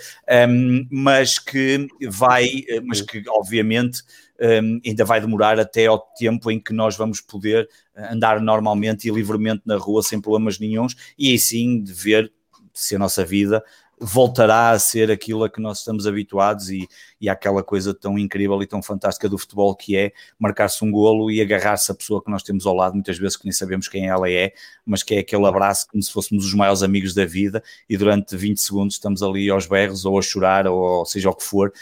um, 0.49 0.85
mas 0.91 1.39
que 1.39 1.87
vai, 2.09 2.47
eh, 2.67 2.81
mas 2.81 3.01
que 3.01 3.23
obviamente 3.29 4.03
um, 4.39 4.79
ainda 4.85 5.05
vai 5.05 5.19
demorar 5.21 5.59
até 5.59 5.85
ao 5.85 5.99
tempo 5.99 6.51
em 6.51 6.59
que 6.59 6.73
nós 6.73 6.95
vamos 6.95 7.21
poder 7.21 7.67
eh, 7.95 8.13
andar 8.13 8.39
normalmente 8.41 9.07
e 9.07 9.11
livremente 9.11 9.63
na 9.65 9.77
rua 9.77 10.03
sem 10.03 10.21
problemas 10.21 10.59
nenhums 10.59 10.95
e 11.17 11.31
aí 11.31 11.39
sim 11.39 11.81
de 11.81 11.93
ver 11.93 12.31
se 12.73 12.95
a 12.95 12.99
nossa 12.99 13.25
vida 13.25 13.63
voltará 13.99 14.71
a 14.71 14.79
ser 14.79 15.09
aquilo 15.09 15.43
a 15.43 15.49
que 15.49 15.59
nós 15.59 15.79
estamos 15.79 16.05
habituados 16.05 16.69
e, 16.69 16.87
e 17.19 17.27
aquela 17.27 17.63
coisa 17.63 17.93
tão 17.93 18.17
incrível 18.17 18.61
e 18.61 18.67
tão 18.67 18.81
fantástica 18.81 19.27
do 19.27 19.37
futebol 19.37 19.75
que 19.75 19.97
é 19.97 20.11
marcar-se 20.37 20.85
um 20.85 20.91
golo 20.91 21.31
e 21.31 21.41
agarrar-se 21.41 21.91
a 21.91 21.95
pessoa 21.95 22.23
que 22.23 22.29
nós 22.29 22.43
temos 22.43 22.65
ao 22.65 22.75
lado, 22.75 22.93
muitas 22.93 23.17
vezes 23.17 23.35
que 23.35 23.45
nem 23.45 23.51
sabemos 23.51 23.87
quem 23.87 24.07
ela 24.07 24.29
é, 24.29 24.53
mas 24.85 25.01
que 25.01 25.15
é 25.15 25.19
aquele 25.19 25.45
abraço 25.45 25.87
como 25.89 26.01
se 26.01 26.11
fôssemos 26.11 26.45
os 26.45 26.53
maiores 26.53 26.83
amigos 26.83 27.13
da 27.13 27.25
vida 27.25 27.63
e 27.89 27.97
durante 27.97 28.37
20 28.37 28.61
segundos 28.61 28.95
estamos 28.95 29.23
ali 29.23 29.49
aos 29.49 29.65
berros 29.65 30.05
ou 30.05 30.17
a 30.19 30.21
chorar 30.21 30.67
ou 30.67 31.05
seja 31.05 31.29
o 31.29 31.33
que 31.33 31.43
for, 31.43 31.73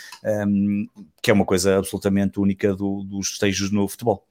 um, 0.48 0.88
que 1.22 1.30
é 1.30 1.34
uma 1.34 1.46
coisa 1.46 1.78
absolutamente 1.78 2.40
única 2.40 2.74
do, 2.74 3.04
dos 3.04 3.32
estejos 3.32 3.72
no 3.72 3.88
futebol. 3.88 4.26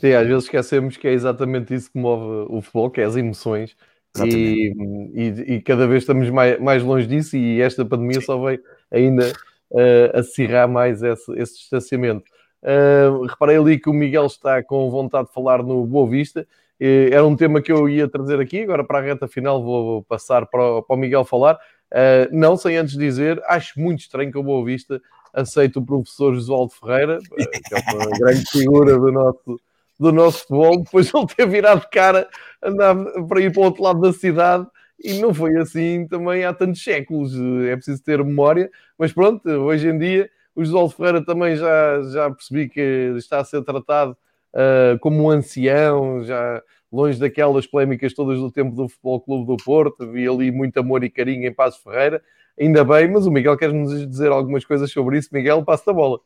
Sim, 0.00 0.12
às 0.12 0.26
vezes 0.26 0.44
esquecemos 0.44 0.96
que 0.96 1.08
é 1.08 1.12
exatamente 1.12 1.74
isso 1.74 1.90
que 1.90 1.98
move 1.98 2.46
o 2.50 2.60
futebol, 2.60 2.90
que 2.90 3.00
é 3.00 3.04
as 3.04 3.16
emoções 3.16 3.74
e, 4.22 4.72
e, 5.12 5.54
e, 5.54 5.60
cada 5.62 5.86
vez 5.88 6.02
estamos 6.02 6.30
mais, 6.30 6.60
mais 6.60 6.82
longe 6.82 7.06
disso 7.06 7.36
e 7.36 7.60
esta 7.60 7.84
pandemia 7.84 8.20
só 8.20 8.38
veio 8.38 8.60
ainda 8.90 9.32
uh, 9.70 10.18
acirrar 10.18 10.68
mais 10.68 11.02
esse, 11.02 11.32
esse 11.32 11.58
distanciamento. 11.58 12.24
Uh, 12.62 13.26
reparei 13.26 13.58
ali 13.58 13.78
que 13.78 13.90
o 13.90 13.92
Miguel 13.92 14.26
está 14.26 14.62
com 14.62 14.88
vontade 14.90 15.28
de 15.28 15.34
falar 15.34 15.62
no 15.62 15.84
Boa 15.84 16.08
Vista. 16.08 16.46
Uh, 16.80 17.12
era 17.12 17.26
um 17.26 17.36
tema 17.36 17.60
que 17.60 17.72
eu 17.72 17.88
ia 17.88 18.08
trazer 18.08 18.40
aqui, 18.40 18.62
agora 18.62 18.84
para 18.84 19.00
a 19.00 19.02
reta 19.02 19.26
final 19.26 19.62
vou 19.62 20.02
passar 20.04 20.46
para 20.46 20.62
o, 20.62 20.82
para 20.82 20.96
o 20.96 20.98
Miguel 20.98 21.24
falar. 21.24 21.56
Uh, 21.92 22.28
não 22.32 22.56
sem 22.56 22.76
antes 22.76 22.96
dizer, 22.96 23.42
acho 23.46 23.78
muito 23.78 24.00
estranho 24.00 24.30
que 24.30 24.38
o 24.38 24.42
Boa 24.42 24.64
Vista 24.64 25.00
aceite 25.32 25.78
o 25.78 25.82
professor 25.82 26.34
Josualdo 26.34 26.72
Ferreira, 26.72 27.18
que 27.18 27.74
é 27.74 27.94
uma 27.94 28.10
grande 28.18 28.44
figura 28.46 28.96
do 28.96 29.12
nosso, 29.12 29.60
do 29.98 30.12
nosso 30.12 30.40
futebol, 30.40 30.82
depois 30.82 31.12
ele 31.14 31.26
ter 31.26 31.46
virado 31.46 31.86
cara, 31.90 32.28
andar 32.62 32.94
para 33.28 33.40
ir 33.40 33.52
para 33.52 33.60
o 33.60 33.64
outro 33.64 33.82
lado 33.82 34.00
da 34.00 34.12
cidade, 34.12 34.66
e 35.02 35.20
não 35.20 35.34
foi 35.34 35.56
assim 35.56 36.06
também 36.06 36.44
há 36.44 36.52
tantos 36.52 36.82
séculos, 36.82 37.32
é 37.66 37.74
preciso 37.76 38.02
ter 38.02 38.22
memória, 38.22 38.70
mas 38.98 39.12
pronto, 39.12 39.48
hoje 39.48 39.88
em 39.88 39.98
dia 39.98 40.30
o 40.54 40.64
José 40.64 40.94
Ferreira 40.96 41.24
também 41.24 41.56
já, 41.56 42.02
já 42.12 42.30
percebi 42.30 42.68
que 42.68 43.14
está 43.16 43.40
a 43.40 43.44
ser 43.44 43.62
tratado 43.62 44.16
uh, 44.52 44.98
como 45.00 45.24
um 45.24 45.30
ancião, 45.30 46.22
já 46.22 46.62
longe 46.92 47.18
daquelas 47.18 47.66
polémicas 47.66 48.14
todas 48.14 48.38
do 48.38 48.52
tempo 48.52 48.74
do 48.74 48.88
Futebol 48.88 49.20
Clube 49.20 49.46
do 49.46 49.56
Porto, 49.56 50.10
vi 50.12 50.28
ali 50.28 50.52
muito 50.52 50.78
amor 50.78 51.02
e 51.02 51.10
carinho 51.10 51.48
em 51.48 51.52
Passos 51.52 51.82
Ferreira, 51.82 52.22
ainda 52.58 52.84
bem, 52.84 53.10
mas 53.10 53.26
o 53.26 53.32
Miguel 53.32 53.56
quer 53.56 53.72
nos 53.72 54.08
dizer 54.08 54.30
algumas 54.30 54.64
coisas 54.64 54.90
sobre 54.92 55.18
isso, 55.18 55.28
Miguel, 55.32 55.64
passa 55.64 55.90
a 55.90 55.94
bola. 55.94 56.20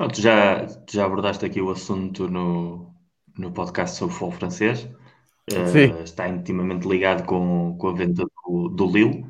Pronto, 0.00 0.18
já, 0.18 0.66
já 0.90 1.04
abordaste 1.04 1.44
aqui 1.44 1.60
o 1.60 1.70
assunto 1.70 2.26
no, 2.26 2.90
no 3.36 3.52
podcast 3.52 3.98
sobre 3.98 4.14
o 4.14 4.16
futebol 4.16 4.38
francês. 4.38 4.88
Uh, 5.52 6.02
está 6.02 6.26
intimamente 6.26 6.88
ligado 6.88 7.26
com, 7.26 7.76
com 7.78 7.88
a 7.88 7.92
venda 7.92 8.24
do, 8.24 8.68
do 8.70 8.86
Lille. 8.86 9.26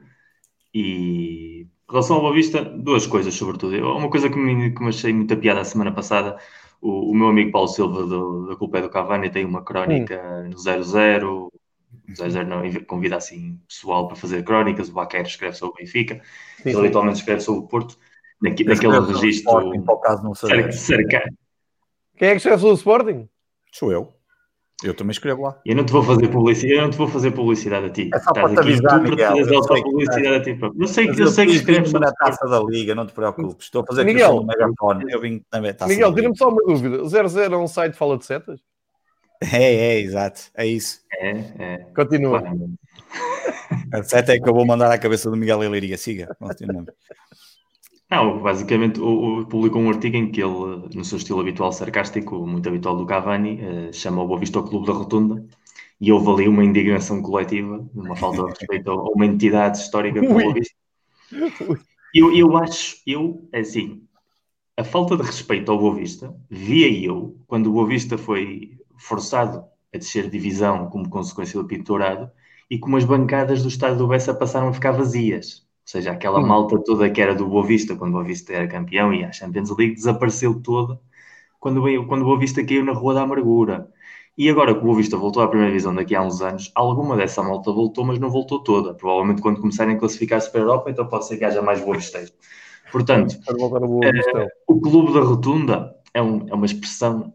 E 0.72 1.62
em 1.62 1.90
relação 1.90 2.14
ao 2.14 2.22
Boa 2.22 2.32
Vista, 2.32 2.62
duas 2.64 3.04
coisas, 3.04 3.34
sobretudo. 3.34 3.74
Uma 3.84 4.08
coisa 4.08 4.30
que 4.30 4.38
me, 4.38 4.72
que 4.72 4.80
me 4.80 4.90
achei 4.90 5.12
muita 5.12 5.36
piada 5.36 5.60
a 5.60 5.64
semana 5.64 5.90
passada, 5.90 6.38
o, 6.80 7.10
o 7.10 7.14
meu 7.16 7.26
amigo 7.26 7.50
Paulo 7.50 7.66
Silva, 7.66 8.06
do, 8.06 8.46
da 8.46 8.54
Culpa 8.54 8.78
é 8.78 8.82
do 8.82 8.90
Cavani, 8.90 9.28
tem 9.28 9.44
uma 9.44 9.64
crónica 9.64 10.22
hum. 10.22 10.50
no 10.50 10.56
00, 10.56 11.52
00 12.14 12.44
não, 12.44 12.84
convida 12.84 13.16
assim 13.16 13.58
pessoal 13.66 14.06
para 14.06 14.16
fazer 14.16 14.44
crónicas, 14.44 14.88
o 14.88 14.92
Baquer 14.92 15.26
escreve 15.26 15.56
sobre 15.56 15.82
o 15.82 15.84
Benfica, 15.84 16.22
sim, 16.62 16.68
ele 16.68 16.78
habitualmente 16.78 17.18
escreve 17.18 17.40
sobre 17.40 17.64
o 17.64 17.66
Porto 17.66 17.98
Naqui, 18.42 18.64
naquele 18.64 19.00
registro. 19.00 19.74
cercano. 20.72 21.36
Quem 22.16 22.28
é 22.28 22.30
que 22.32 22.36
escreve 22.38 22.66
o 22.66 22.72
Sporting? 22.74 23.28
Sou 23.72 23.92
eu. 23.92 24.12
Eu 24.82 24.94
também 24.94 25.10
escrevo 25.10 25.42
lá. 25.42 25.58
Eu 25.64 25.76
não 25.76 25.84
te 25.84 25.92
vou 25.92 26.02
fazer 26.02 26.28
publicidade, 26.28 26.78
eu 26.78 26.82
não 26.82 26.90
te 26.90 26.96
vou 26.96 27.06
fazer 27.06 27.30
publicidade 27.32 27.86
a 27.86 27.90
ti. 27.90 28.10
É 28.14 28.18
só 28.18 28.30
Estás 28.30 28.52
para 28.52 28.54
te 28.54 28.58
avisar, 28.60 29.04
tu 29.04 29.10
Miguel. 29.10 29.36
Eu 29.36 29.62
sei, 29.62 29.82
publicidade 29.82 30.36
a 30.36 30.42
ti 30.42 30.58
Eu 30.78 30.86
sei 30.86 31.08
que, 31.08 31.22
eu, 31.22 31.28
sei 31.28 31.46
que 31.46 31.52
escreves 31.52 31.92
na 31.92 32.12
taça 32.12 32.48
da 32.48 32.60
liga, 32.60 32.94
não 32.94 33.06
te 33.06 33.12
preocupes. 33.12 33.66
Estou 33.66 33.82
a 33.82 33.86
fazer 33.86 34.04
Miguel, 34.04 34.36
no 34.36 34.46
megafone. 34.46 35.04
Eu 35.12 35.20
vim 35.20 35.42
também 35.50 35.74
taça 35.74 35.92
Miguel, 35.92 36.14
tira-me 36.14 36.36
só 36.36 36.48
uma 36.48 36.62
dúvida. 36.62 37.06
00 37.06 37.54
é 37.54 37.58
um 37.58 37.68
site 37.68 37.92
que 37.92 37.98
fala 37.98 38.16
de 38.16 38.24
setas? 38.24 38.60
É, 39.52 39.74
é, 39.74 40.00
exato. 40.00 40.42
É 40.54 40.66
isso. 40.66 41.00
É, 41.12 41.30
é. 41.58 41.78
Continua. 41.94 42.42
A 43.92 44.02
seta 44.02 44.34
é 44.34 44.38
que 44.38 44.48
eu 44.48 44.54
vou 44.54 44.66
mandar 44.66 44.90
à 44.90 44.98
cabeça 44.98 45.30
do 45.30 45.36
Miguel 45.36 45.58
Leiria. 45.58 45.96
Siga. 45.96 46.34
Continuamos. 46.38 46.90
Não, 48.10 48.42
basicamente 48.42 49.00
o, 49.00 49.40
o, 49.40 49.46
publicou 49.46 49.80
um 49.80 49.88
artigo 49.88 50.16
em 50.16 50.32
que 50.32 50.42
ele, 50.42 50.88
no 50.94 51.04
seu 51.04 51.16
estilo 51.16 51.40
habitual 51.40 51.72
sarcástico, 51.72 52.44
muito 52.44 52.68
habitual 52.68 52.96
do 52.96 53.06
Cavani, 53.06 53.60
uh, 53.62 53.92
chama 53.92 54.22
o 54.22 54.26
Boa 54.26 54.40
Vista 54.40 54.58
ao 54.58 54.64
Clube 54.64 54.88
da 54.88 54.92
Rotunda 54.92 55.46
e 56.00 56.10
houve 56.10 56.28
ali 56.28 56.48
uma 56.48 56.64
indignação 56.64 57.22
coletiva, 57.22 57.88
uma 57.94 58.16
falta 58.16 58.42
de 58.42 58.50
respeito 58.50 58.90
a 58.90 59.10
uma 59.10 59.24
entidade 59.26 59.78
histórica 59.78 60.18
como 60.20 60.38
o 60.38 60.42
Boa 60.42 60.54
Vista. 60.54 60.74
Eu, 62.12 62.34
eu 62.36 62.56
acho, 62.56 62.96
eu, 63.06 63.48
assim, 63.54 64.02
a 64.76 64.82
falta 64.82 65.16
de 65.16 65.22
respeito 65.22 65.70
ao 65.70 65.78
Boa 65.78 65.94
Vista, 65.94 66.34
via 66.50 66.90
eu, 66.92 67.38
quando 67.46 67.68
o 67.68 67.72
Boa 67.72 67.86
Vista 67.86 68.18
foi 68.18 68.76
forçado 68.98 69.64
a 69.94 69.98
descer 69.98 70.28
divisão 70.28 70.90
como 70.90 71.08
consequência 71.08 71.60
do 71.60 71.68
pinturado 71.68 72.28
e 72.68 72.76
como 72.76 72.96
as 72.96 73.04
bancadas 73.04 73.62
do 73.62 73.68
estádio 73.68 73.98
do 73.98 74.08
Bessa 74.08 74.34
passaram 74.34 74.68
a 74.68 74.72
ficar 74.72 74.90
vazias 74.90 75.69
seja, 75.90 76.12
aquela 76.12 76.40
hum. 76.40 76.46
malta 76.46 76.78
toda 76.84 77.10
que 77.10 77.20
era 77.20 77.34
do 77.34 77.46
Boa 77.46 77.66
Vista, 77.66 77.96
quando 77.96 78.10
o 78.10 78.14
Boa 78.14 78.24
Vista 78.24 78.52
era 78.52 78.66
campeão 78.68 79.12
e 79.12 79.24
a 79.24 79.32
Champions 79.32 79.76
League, 79.76 79.94
desapareceu 79.94 80.60
toda 80.60 81.00
quando, 81.60 81.82
quando 82.06 82.22
o 82.22 82.24
Boa 82.24 82.38
Vista 82.38 82.64
caiu 82.64 82.84
na 82.84 82.92
Rua 82.92 83.14
da 83.14 83.22
Amargura. 83.22 83.88
E 84.36 84.48
agora 84.48 84.72
que 84.72 84.80
o 84.80 84.84
Boa 84.84 84.96
Vista 84.96 85.16
voltou 85.16 85.42
à 85.42 85.48
primeira 85.48 85.70
divisão 85.70 85.94
daqui 85.94 86.14
a 86.14 86.22
uns 86.22 86.40
anos, 86.40 86.72
alguma 86.74 87.16
dessa 87.16 87.42
malta 87.42 87.70
voltou, 87.70 88.04
mas 88.04 88.18
não 88.18 88.30
voltou 88.30 88.62
toda. 88.62 88.94
Provavelmente 88.94 89.42
quando 89.42 89.60
começarem 89.60 89.94
a 89.94 89.98
classificar-se 89.98 90.50
para 90.50 90.60
a 90.60 90.64
Europa, 90.64 90.90
então 90.90 91.06
pode 91.06 91.26
ser 91.26 91.36
que 91.36 91.44
haja 91.44 91.60
mais 91.60 91.80
Boa 91.82 91.96
Visteiro. 91.96 92.32
Portanto, 92.90 93.38
é, 94.02 94.48
o 94.66 94.80
Clube 94.80 95.12
da 95.12 95.20
Rotunda 95.20 95.94
é, 96.14 96.22
um, 96.22 96.48
é 96.48 96.54
uma 96.54 96.66
expressão 96.66 97.34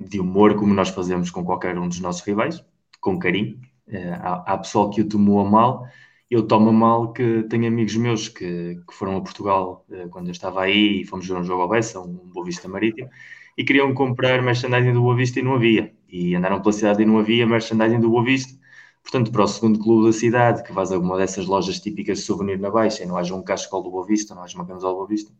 de 0.00 0.20
humor 0.20 0.54
como 0.54 0.72
nós 0.72 0.90
fazemos 0.90 1.30
com 1.30 1.44
qualquer 1.44 1.76
um 1.76 1.88
dos 1.88 2.00
nossos 2.00 2.22
rivais, 2.22 2.64
com 3.00 3.18
carinho. 3.18 3.58
É, 3.88 4.12
há, 4.12 4.44
há 4.46 4.58
pessoal 4.58 4.88
que 4.90 5.00
o 5.00 5.08
tomou 5.08 5.40
a 5.40 5.50
mal, 5.50 5.86
eu 6.30 6.46
tomo 6.46 6.72
mal 6.72 7.12
que 7.12 7.44
tenho 7.44 7.66
amigos 7.66 7.96
meus 7.96 8.28
que, 8.28 8.80
que 8.86 8.94
foram 8.94 9.16
a 9.16 9.20
Portugal 9.20 9.86
uh, 9.88 10.08
quando 10.10 10.26
eu 10.28 10.32
estava 10.32 10.62
aí 10.62 11.02
e 11.02 11.04
fomos 11.06 11.26
ver 11.26 11.34
um 11.34 11.44
jogo 11.44 11.62
ao 11.62 11.68
Bessa, 11.68 12.00
um 12.00 12.12
Boa 12.12 12.44
Vista 12.44 12.68
Marítimo, 12.68 13.08
e 13.56 13.64
queriam 13.64 13.92
comprar 13.94 14.42
merchandising 14.42 14.92
do 14.92 15.00
Boa 15.02 15.16
Vista 15.16 15.40
e 15.40 15.42
não 15.42 15.54
havia. 15.54 15.92
E 16.08 16.34
andaram 16.34 16.60
pela 16.60 16.72
cidade 16.72 17.02
e 17.02 17.06
não 17.06 17.18
havia 17.18 17.46
merchandising 17.46 18.00
do 18.00 18.10
Boa 18.10 18.24
Vista. 18.24 18.58
Portanto, 19.02 19.32
para 19.32 19.42
o 19.44 19.48
segundo 19.48 19.78
clube 19.78 20.06
da 20.06 20.12
cidade, 20.12 20.62
que 20.62 20.72
vais 20.72 20.92
a 20.92 20.98
uma 20.98 21.16
dessas 21.16 21.46
lojas 21.46 21.80
típicas 21.80 22.18
de 22.18 22.24
souvenir 22.24 22.58
na 22.58 22.70
Baixa 22.70 23.02
e 23.02 23.06
não 23.06 23.16
haja 23.16 23.34
um 23.34 23.42
cachecol 23.42 23.82
do 23.82 23.90
Boa 23.90 24.06
Vista, 24.06 24.34
não 24.34 24.42
haja 24.42 24.54
uma 24.54 24.66
camisola 24.66 24.92
do 24.92 24.96
Boa 24.98 25.08
Vista, 25.08 25.32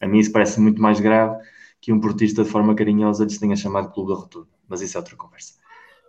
a 0.00 0.08
mim 0.08 0.18
isso 0.18 0.32
parece 0.32 0.60
muito 0.60 0.82
mais 0.82 1.00
grave 1.00 1.36
que 1.80 1.92
um 1.92 2.00
portista 2.00 2.42
de 2.42 2.50
forma 2.50 2.74
carinhosa 2.74 3.24
lhes 3.24 3.38
tenha 3.38 3.54
chamado 3.54 3.92
Clube 3.92 4.12
da 4.12 4.18
Rotunda. 4.18 4.48
Mas 4.68 4.80
isso 4.80 4.96
é 4.96 5.00
outra 5.00 5.14
conversa. 5.16 5.54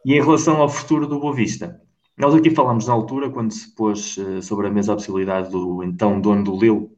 E 0.03 0.13
em 0.13 0.22
relação 0.22 0.57
ao 0.57 0.68
futuro 0.68 1.07
do 1.07 1.20
Boa 1.20 1.34
Vista, 1.34 1.80
Nós 2.18 2.34
aqui 2.34 2.49
falámos 2.49 2.88
na 2.88 2.93
altura, 2.93 3.30
quando 3.30 3.51
se 3.51 3.76
pôs 3.76 4.18
uh, 4.18 4.41
sobre 4.41 4.68
a 4.68 4.72
mesa 4.72 4.93
a 4.93 4.95
possibilidade 4.95 5.51
do 5.51 5.84
então 5.84 6.20
dono 6.20 6.43
do 6.43 6.59
Lille, 6.59 6.89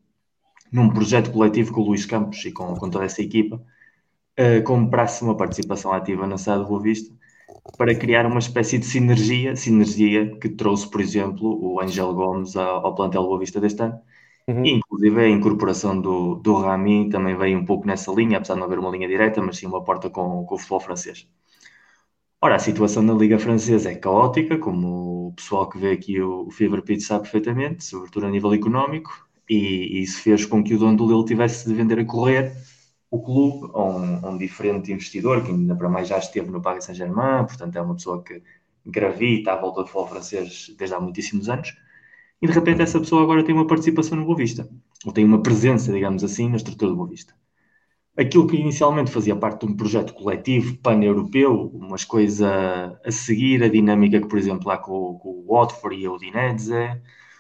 num 0.71 0.89
projeto 0.89 1.31
coletivo 1.31 1.73
com 1.73 1.81
o 1.81 1.85
Luís 1.85 2.05
Campos 2.05 2.45
e 2.45 2.51
com, 2.53 2.73
com 2.75 2.89
toda 2.89 3.03
essa 3.03 3.21
equipa, 3.21 3.61
uh, 4.39 4.63
comprasse 4.63 5.21
uma 5.23 5.35
participação 5.35 5.91
ativa 5.91 6.25
na 6.25 6.37
SAD 6.37 6.65
Boa 6.65 6.81
Vista 6.81 7.13
para 7.77 7.93
criar 7.95 8.25
uma 8.25 8.39
espécie 8.39 8.77
de 8.77 8.85
sinergia, 8.85 9.55
sinergia 9.57 10.37
que 10.39 10.47
trouxe, 10.49 10.89
por 10.89 11.01
exemplo, 11.01 11.59
o 11.61 11.81
Angel 11.81 12.13
Gomes 12.13 12.55
ao, 12.55 12.85
ao 12.85 12.95
plantel 12.95 13.23
Boa 13.23 13.39
Vista 13.39 13.59
deste 13.59 13.81
ano. 13.83 13.99
Uhum. 14.47 14.65
E, 14.65 14.71
inclusive, 14.71 15.21
a 15.21 15.29
incorporação 15.29 15.99
do, 15.99 16.35
do 16.35 16.53
Rami 16.55 17.09
também 17.09 17.37
veio 17.37 17.59
um 17.59 17.65
pouco 17.65 17.85
nessa 17.85 18.11
linha, 18.11 18.37
apesar 18.37 18.53
de 18.53 18.61
não 18.61 18.67
haver 18.67 18.79
uma 18.79 18.89
linha 18.89 19.07
direta, 19.07 19.41
mas 19.41 19.57
sim 19.57 19.67
uma 19.67 19.83
porta 19.83 20.09
com, 20.09 20.45
com 20.45 20.55
o 20.55 20.57
futebol 20.57 20.79
francês. 20.79 21.27
Ora, 22.41 22.55
a 22.55 22.59
situação 22.59 23.03
na 23.03 23.13
Liga 23.13 23.37
Francesa 23.37 23.91
é 23.91 23.95
caótica, 23.95 24.57
como 24.57 25.27
o 25.27 25.33
pessoal 25.33 25.69
que 25.69 25.77
vê 25.77 25.91
aqui 25.91 26.21
o, 26.21 26.47
o 26.47 26.51
Fever 26.51 26.81
Pitch 26.81 27.01
sabe 27.01 27.23
perfeitamente, 27.23 27.83
sobretudo 27.83 28.25
a 28.25 28.29
nível 28.29 28.53
económico, 28.53 29.27
e, 29.49 29.99
e 29.99 30.03
isso 30.03 30.21
fez 30.21 30.45
com 30.45 30.63
que 30.63 30.73
o 30.73 30.79
dono 30.79 30.95
do 30.95 31.05
Lille 31.05 31.25
tivesse 31.25 31.67
de 31.67 31.75
vender 31.75 31.99
a 31.99 32.05
correr 32.05 32.55
o 33.11 33.21
clube 33.21 33.69
a 33.73 33.83
um, 33.83 34.29
um, 34.29 34.37
diferente 34.37 34.91
investidor, 34.91 35.43
que 35.43 35.51
ainda 35.51 35.75
para 35.75 35.89
mais 35.89 36.07
já 36.07 36.17
esteve 36.17 36.49
no 36.49 36.61
Paris 36.61 36.85
Saint-Germain, 36.85 37.45
portanto 37.45 37.75
é 37.75 37.81
uma 37.81 37.95
pessoa 37.95 38.23
que 38.23 38.41
gravita 38.85 39.51
à 39.53 39.55
volta 39.59 39.81
do 39.81 39.87
futebol 39.87 40.07
francês 40.07 40.73
desde 40.77 40.95
há 40.95 40.99
muitíssimos 40.99 41.49
anos, 41.49 41.75
e 42.41 42.47
de 42.47 42.53
repente 42.53 42.81
essa 42.81 42.99
pessoa 42.99 43.23
agora 43.23 43.43
tem 43.43 43.53
uma 43.53 43.67
participação 43.67 44.17
no 44.17 44.25
Boa 44.25 44.37
Vista, 44.37 44.69
ou 45.05 45.11
tem 45.11 45.25
uma 45.25 45.43
presença, 45.43 45.91
digamos 45.91 46.23
assim, 46.23 46.49
na 46.49 46.55
estrutura 46.55 46.91
do 46.91 46.97
Boa 46.97 47.09
Vista. 47.09 47.33
Aquilo 48.19 48.47
que 48.47 48.57
inicialmente 48.57 49.11
fazia 49.11 49.35
parte 49.35 49.65
de 49.65 49.71
um 49.71 49.77
projeto 49.77 50.13
coletivo 50.13 50.77
pan-europeu, 50.77 51.71
umas 51.73 52.03
coisas 52.03 52.41
a 52.41 53.11
seguir, 53.11 53.63
a 53.63 53.69
dinâmica 53.69 54.19
que, 54.19 54.27
por 54.27 54.37
exemplo, 54.37 54.69
há 54.69 54.77
com, 54.77 55.17
com 55.19 55.29
o 55.29 55.45
Watford 55.47 55.95
e 55.95 56.05
a 56.05 56.11
Udinese, 56.11 56.73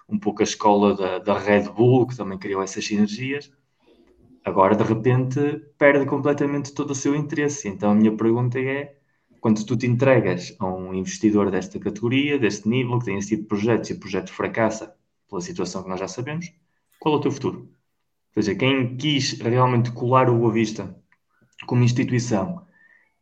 um 0.07 0.17
pouco 0.17 0.41
a 0.41 0.43
escola 0.43 0.95
da, 0.95 1.19
da 1.19 1.37
Red 1.37 1.63
Bull, 1.69 2.07
que 2.07 2.15
também 2.15 2.37
criou 2.37 2.63
essas 2.63 2.85
sinergias, 2.85 3.51
Agora, 4.49 4.75
de 4.75 4.83
repente, 4.83 5.39
perde 5.77 6.05
completamente 6.05 6.73
todo 6.73 6.91
o 6.91 6.95
seu 6.95 7.15
interesse. 7.15 7.67
Então, 7.67 7.91
a 7.91 7.95
minha 7.95 8.15
pergunta 8.15 8.59
é: 8.59 8.97
quando 9.39 9.63
tu 9.65 9.77
te 9.77 9.85
entregas 9.85 10.55
a 10.59 10.65
um 10.65 10.93
investidor 10.93 11.51
desta 11.51 11.79
categoria, 11.79 12.39
deste 12.39 12.67
nível, 12.67 12.99
que 12.99 13.05
tem 13.05 13.17
esse 13.17 13.35
tipo 13.35 13.47
projetos 13.47 13.89
e 13.89 13.93
o 13.93 13.99
projeto 13.99 14.31
fracassa 14.31 14.95
pela 15.29 15.41
situação 15.41 15.83
que 15.83 15.89
nós 15.89 15.99
já 15.99 16.07
sabemos, 16.07 16.51
qual 16.99 17.15
é 17.15 17.17
o 17.17 17.21
teu 17.21 17.31
futuro? 17.31 17.69
Ou 18.35 18.43
seja, 18.43 18.55
quem 18.57 18.95
quis 18.97 19.39
realmente 19.39 19.91
colar 19.91 20.29
o 20.29 20.37
Boa 20.37 20.51
Vista 20.53 20.95
como 21.65 21.83
instituição 21.83 22.65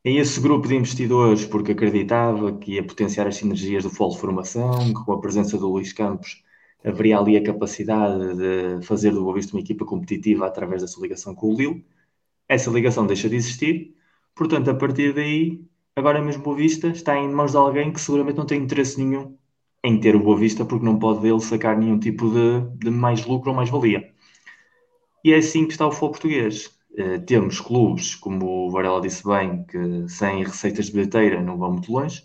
é 0.03 0.11
esse 0.11 0.39
grupo 0.39 0.67
de 0.67 0.75
investidores 0.75 1.45
porque 1.45 1.71
acreditava 1.73 2.57
que 2.57 2.73
ia 2.75 2.85
potenciar 2.85 3.27
as 3.27 3.35
sinergias 3.37 3.83
do 3.83 3.89
Folo 3.89 4.13
de 4.13 4.19
Formação, 4.19 4.93
que 4.93 5.05
com 5.05 5.13
a 5.13 5.19
presença 5.19 5.57
do 5.57 5.69
Luís 5.69 5.91
Campos 5.93 6.43
haveria 6.83 7.17
ali 7.19 7.35
a 7.37 7.43
capacidade 7.43 8.35
de 8.37 8.85
fazer 8.85 9.11
do 9.11 9.23
Boa 9.23 9.35
Vista 9.35 9.53
uma 9.55 9.61
equipa 9.61 9.85
competitiva 9.85 10.47
através 10.47 10.81
da 10.81 11.01
ligação 11.01 11.35
com 11.35 11.53
o 11.53 11.57
Lille. 11.57 11.85
Essa 12.47 12.69
ligação 12.71 13.05
deixa 13.05 13.29
de 13.29 13.35
existir, 13.35 13.95
portanto, 14.35 14.69
a 14.69 14.75
partir 14.75 15.13
daí, 15.13 15.61
agora 15.95 16.21
mesmo 16.21 16.41
o 16.41 16.45
Boa 16.45 16.57
Vista 16.57 16.87
está 16.87 17.17
em 17.17 17.29
mãos 17.29 17.51
de 17.51 17.57
alguém 17.57 17.91
que 17.91 17.99
seguramente 17.99 18.37
não 18.37 18.45
tem 18.45 18.61
interesse 18.63 19.03
nenhum 19.03 19.37
em 19.83 19.99
ter 19.99 20.15
o 20.15 20.19
Boa 20.19 20.37
Vista, 20.37 20.65
porque 20.65 20.85
não 20.85 20.99
pode 20.99 21.21
dele 21.21 21.39
sacar 21.39 21.77
nenhum 21.77 21.99
tipo 21.99 22.29
de, 22.29 22.61
de 22.77 22.89
mais 22.89 23.25
lucro 23.25 23.51
ou 23.51 23.55
mais 23.55 23.69
valia. 23.69 24.13
E 25.27 25.33
é 25.33 25.39
assim 25.39 25.65
que 25.65 25.73
está 25.73 25.85
o 25.85 25.91
futebol 25.91 26.11
português. 26.11 26.67
Uh, 26.91 27.19
temos 27.25 27.59
clubes, 27.59 28.15
como 28.15 28.45
o 28.45 28.71
Varela 28.71 29.01
disse 29.01 29.27
bem, 29.27 29.65
que 29.65 30.07
sem 30.07 30.41
receitas 30.41 30.85
de 30.85 30.93
bilheteira 30.93 31.41
não 31.43 31.57
vão 31.57 31.73
muito 31.73 31.91
longe, 31.91 32.23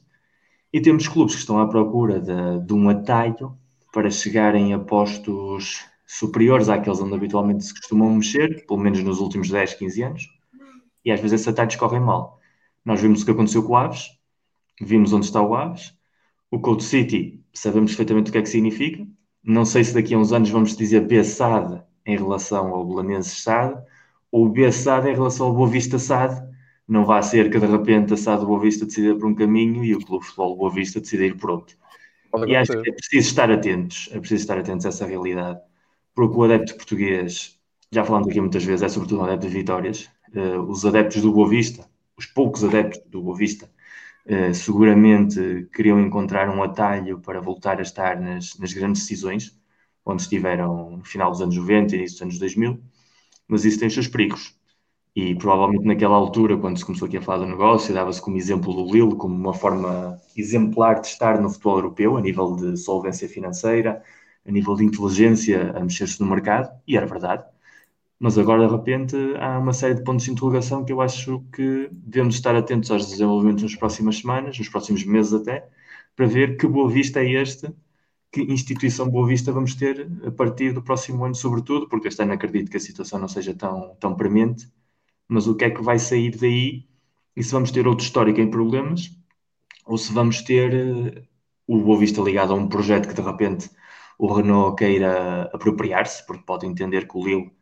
e 0.72 0.80
temos 0.80 1.09
clubes 1.09 1.34
que 1.34 1.40
estão 1.40 1.59
à 1.59 1.66
procura 1.66 2.20
de, 2.20 2.64
de 2.64 2.72
um 2.72 2.88
atalho 2.88 3.59
para 3.92 4.09
chegarem 4.09 4.72
a 4.72 4.78
postos 4.78 5.84
superiores 6.07 6.68
àqueles 6.68 7.00
onde 7.00 7.12
habitualmente 7.12 7.64
se 7.64 7.74
costumam 7.74 8.14
mexer, 8.14 8.64
pelo 8.68 8.78
menos 8.78 9.03
nos 9.03 9.18
últimos 9.18 9.50
10, 9.50 9.74
15 9.74 10.03
anos, 10.05 10.28
e 11.05 11.11
às 11.11 11.18
vezes 11.18 11.40
esses 11.40 11.48
atalhos 11.48 11.74
correm 11.74 12.00
mal. 12.00 12.38
Nós 12.84 13.00
vimos 13.00 13.22
o 13.22 13.24
que 13.24 13.32
aconteceu 13.32 13.64
com 13.64 13.72
o 13.72 13.76
Aves, 13.76 14.11
vimos 14.80 15.12
onde 15.12 15.26
está 15.26 15.42
o 15.42 15.57
Aves, 15.57 15.92
o 16.53 16.61
Code 16.61 16.84
City, 16.84 17.44
sabemos 17.53 17.90
perfeitamente 17.90 18.30
o 18.30 18.32
que 18.32 18.38
é 18.38 18.42
que 18.42 18.48
significa, 18.48 19.05
não 19.42 19.64
sei 19.64 19.82
se 19.82 19.92
daqui 19.92 20.14
a 20.14 20.18
uns 20.18 20.32
anos 20.32 20.50
vamos 20.50 20.76
dizer 20.76 21.00
B-SAD 21.00 21.82
em 22.07 22.16
relação 22.16 22.68
ao 22.68 22.84
Belenenses 22.84 23.42
SAD, 23.42 23.82
ou 24.30 24.48
B-SAD 24.48 25.11
em 25.11 25.14
relação 25.14 25.46
ao 25.46 25.55
Boa 25.55 25.68
Vista 25.68 25.98
SAD, 25.98 26.42
não 26.88 27.05
vai 27.05 27.22
ser 27.22 27.50
que 27.50 27.59
de 27.59 27.66
repente 27.66 28.14
a 28.14 28.16
SAD 28.16 28.44
Boa 28.44 28.61
Vista 28.61 28.84
decida 28.84 29.14
por 29.14 29.26
um 29.26 29.34
caminho 29.34 29.84
e 29.84 29.94
o 29.94 30.00
Clube 30.00 30.22
de 30.22 30.30
Futebol 30.30 30.57
Boa 30.57 30.70
Vista 30.70 31.00
decida 31.00 31.24
ir 31.24 31.36
por 31.36 31.50
outro. 31.50 31.76
E 32.46 32.57
acho 32.57 32.72
que 32.80 32.90
é 32.90 32.92
preciso 32.92 33.28
estar 33.28 33.50
atentos, 33.50 34.09
é 34.12 34.18
preciso 34.18 34.42
estar 34.42 34.59
atentos 34.59 34.86
a 34.86 34.88
essa 34.88 35.07
realidade, 35.07 35.61
porque 36.14 36.36
o 36.36 36.42
adepto 36.44 36.74
português, 36.74 37.59
já 37.90 38.05
falamos 38.05 38.28
aqui 38.28 38.40
muitas 38.40 38.64
vezes, 38.64 38.82
é 38.82 38.88
sobretudo 38.88 39.20
um 39.20 39.24
adepto 39.24 39.46
de 39.48 39.53
vitórias. 39.53 40.09
Uh, 40.34 40.61
os 40.62 40.86
adeptos 40.86 41.20
do 41.20 41.30
Boa 41.30 41.48
Vista, 41.48 41.86
os 42.16 42.24
poucos 42.24 42.64
adeptos 42.64 43.03
do 43.11 43.20
Boa 43.20 43.36
Vista, 43.36 43.70
uh, 44.26 44.55
seguramente 44.55 45.68
queriam 45.74 46.00
encontrar 46.00 46.48
um 46.48 46.62
atalho 46.62 47.20
para 47.20 47.38
voltar 47.38 47.78
a 47.78 47.82
estar 47.82 48.18
nas, 48.18 48.59
nas 48.59 48.72
grandes 48.72 49.03
decisões, 49.03 49.55
onde 50.05 50.22
estiveram 50.22 50.98
no 50.98 51.05
final 51.05 51.30
dos 51.30 51.40
anos 51.40 51.57
90 51.57 51.94
e 51.94 51.98
início 51.98 52.16
dos 52.16 52.22
anos 52.22 52.38
2000, 52.38 52.80
mas 53.48 53.64
isso 53.64 53.78
tem 53.78 53.88
os 53.88 53.94
seus 53.94 54.09
perigos. 54.09 54.57
E 55.14 55.34
provavelmente 55.34 55.84
naquela 55.86 56.16
altura, 56.16 56.57
quando 56.57 56.78
se 56.78 56.84
começou 56.84 57.07
aqui 57.07 57.18
a 57.18 57.22
falar 57.22 57.38
do 57.38 57.46
negócio, 57.46 57.92
dava-se 57.94 58.20
como 58.20 58.36
exemplo 58.36 58.72
do 58.72 58.90
Lille, 58.92 59.16
como 59.16 59.34
uma 59.34 59.53
forma 59.55 60.18
exemplar 60.36 61.00
de 61.00 61.09
estar 61.09 61.40
no 61.40 61.50
futebol 61.50 61.76
europeu, 61.78 62.16
a 62.16 62.20
nível 62.22 62.57
de 62.57 62.76
solvência 62.78 63.28
financeira, 63.28 64.03
a 64.46 64.50
nível 64.50 64.74
de 64.74 64.84
inteligência 64.84 65.72
a 65.76 65.80
mexer-se 65.80 66.20
no 66.20 66.26
mercado, 66.28 66.70
e 66.86 66.96
era 66.96 67.07
verdade. 67.07 67.44
Mas 68.18 68.38
agora, 68.38 68.66
de 68.66 68.72
repente, 68.72 69.16
há 69.38 69.59
uma 69.59 69.72
série 69.72 69.94
de 69.94 70.05
pontos 70.05 70.24
de 70.24 70.30
interrogação 70.30 70.84
que 70.84 70.92
eu 70.92 71.00
acho 71.00 71.40
que 71.53 71.88
devemos 71.92 72.36
estar 72.36 72.55
atentos 72.55 72.90
aos 72.90 73.07
desenvolvimentos 73.07 73.62
nas 73.64 73.74
próximas 73.74 74.18
semanas, 74.18 74.59
nos 74.59 74.68
próximos 74.68 75.05
meses 75.05 75.32
até, 75.32 75.68
para 76.16 76.26
ver 76.26 76.57
que 76.57 76.66
Boa 76.66 76.88
Vista 76.88 77.20
é 77.20 77.30
este, 77.32 77.68
que 78.33 78.43
instituição 78.43 79.09
Boa 79.11 79.28
Vista 79.28 79.53
vamos 79.53 79.74
ter 79.74 80.09
a 80.26 80.30
partir 80.33 80.72
do 80.72 80.83
próximo 80.83 81.24
ano, 81.24 81.35
sobretudo, 81.35 81.89
porque 81.89 82.09
este 82.09 82.22
ano 82.22 82.33
acredito 82.33 82.70
que 82.70 82.78
a 82.78 82.80
situação 82.80 83.18
não 83.18 83.28
seja 83.28 83.55
tão, 83.55 83.95
tão 84.01 84.16
premente 84.16 84.68
mas 85.33 85.47
o 85.47 85.55
que 85.57 85.64
é 85.64 85.70
que 85.70 85.83
vai 85.83 85.99
sair 85.99 86.37
daí 86.37 86.87
e 87.37 87.43
se 87.43 87.53
vamos 87.53 87.70
ter 87.70 87.87
outro 87.89 88.05
histórico 88.05 88.41
em 88.41 88.51
problemas 88.51 89.11
ou 89.87 89.97
se 89.99 90.12
vamos 90.12 90.43
ter 90.43 90.74
uh, 90.74 91.22
o 91.66 91.78
Boa 91.83 91.99
Vista 91.99 92.20
ligado 92.20 92.53
a 92.53 92.57
um 92.57 92.68
projeto 92.68 93.09
que 93.09 93.14
de 93.14 93.22
repente 93.22 93.70
o 94.18 94.33
Renault 94.33 94.76
queira 94.76 95.45
apropriar-se, 95.53 96.26
porque 96.26 96.45
pode 96.45 96.66
entender 96.66 97.09
que 97.09 97.16
o 97.16 97.24
Lille 97.24 97.53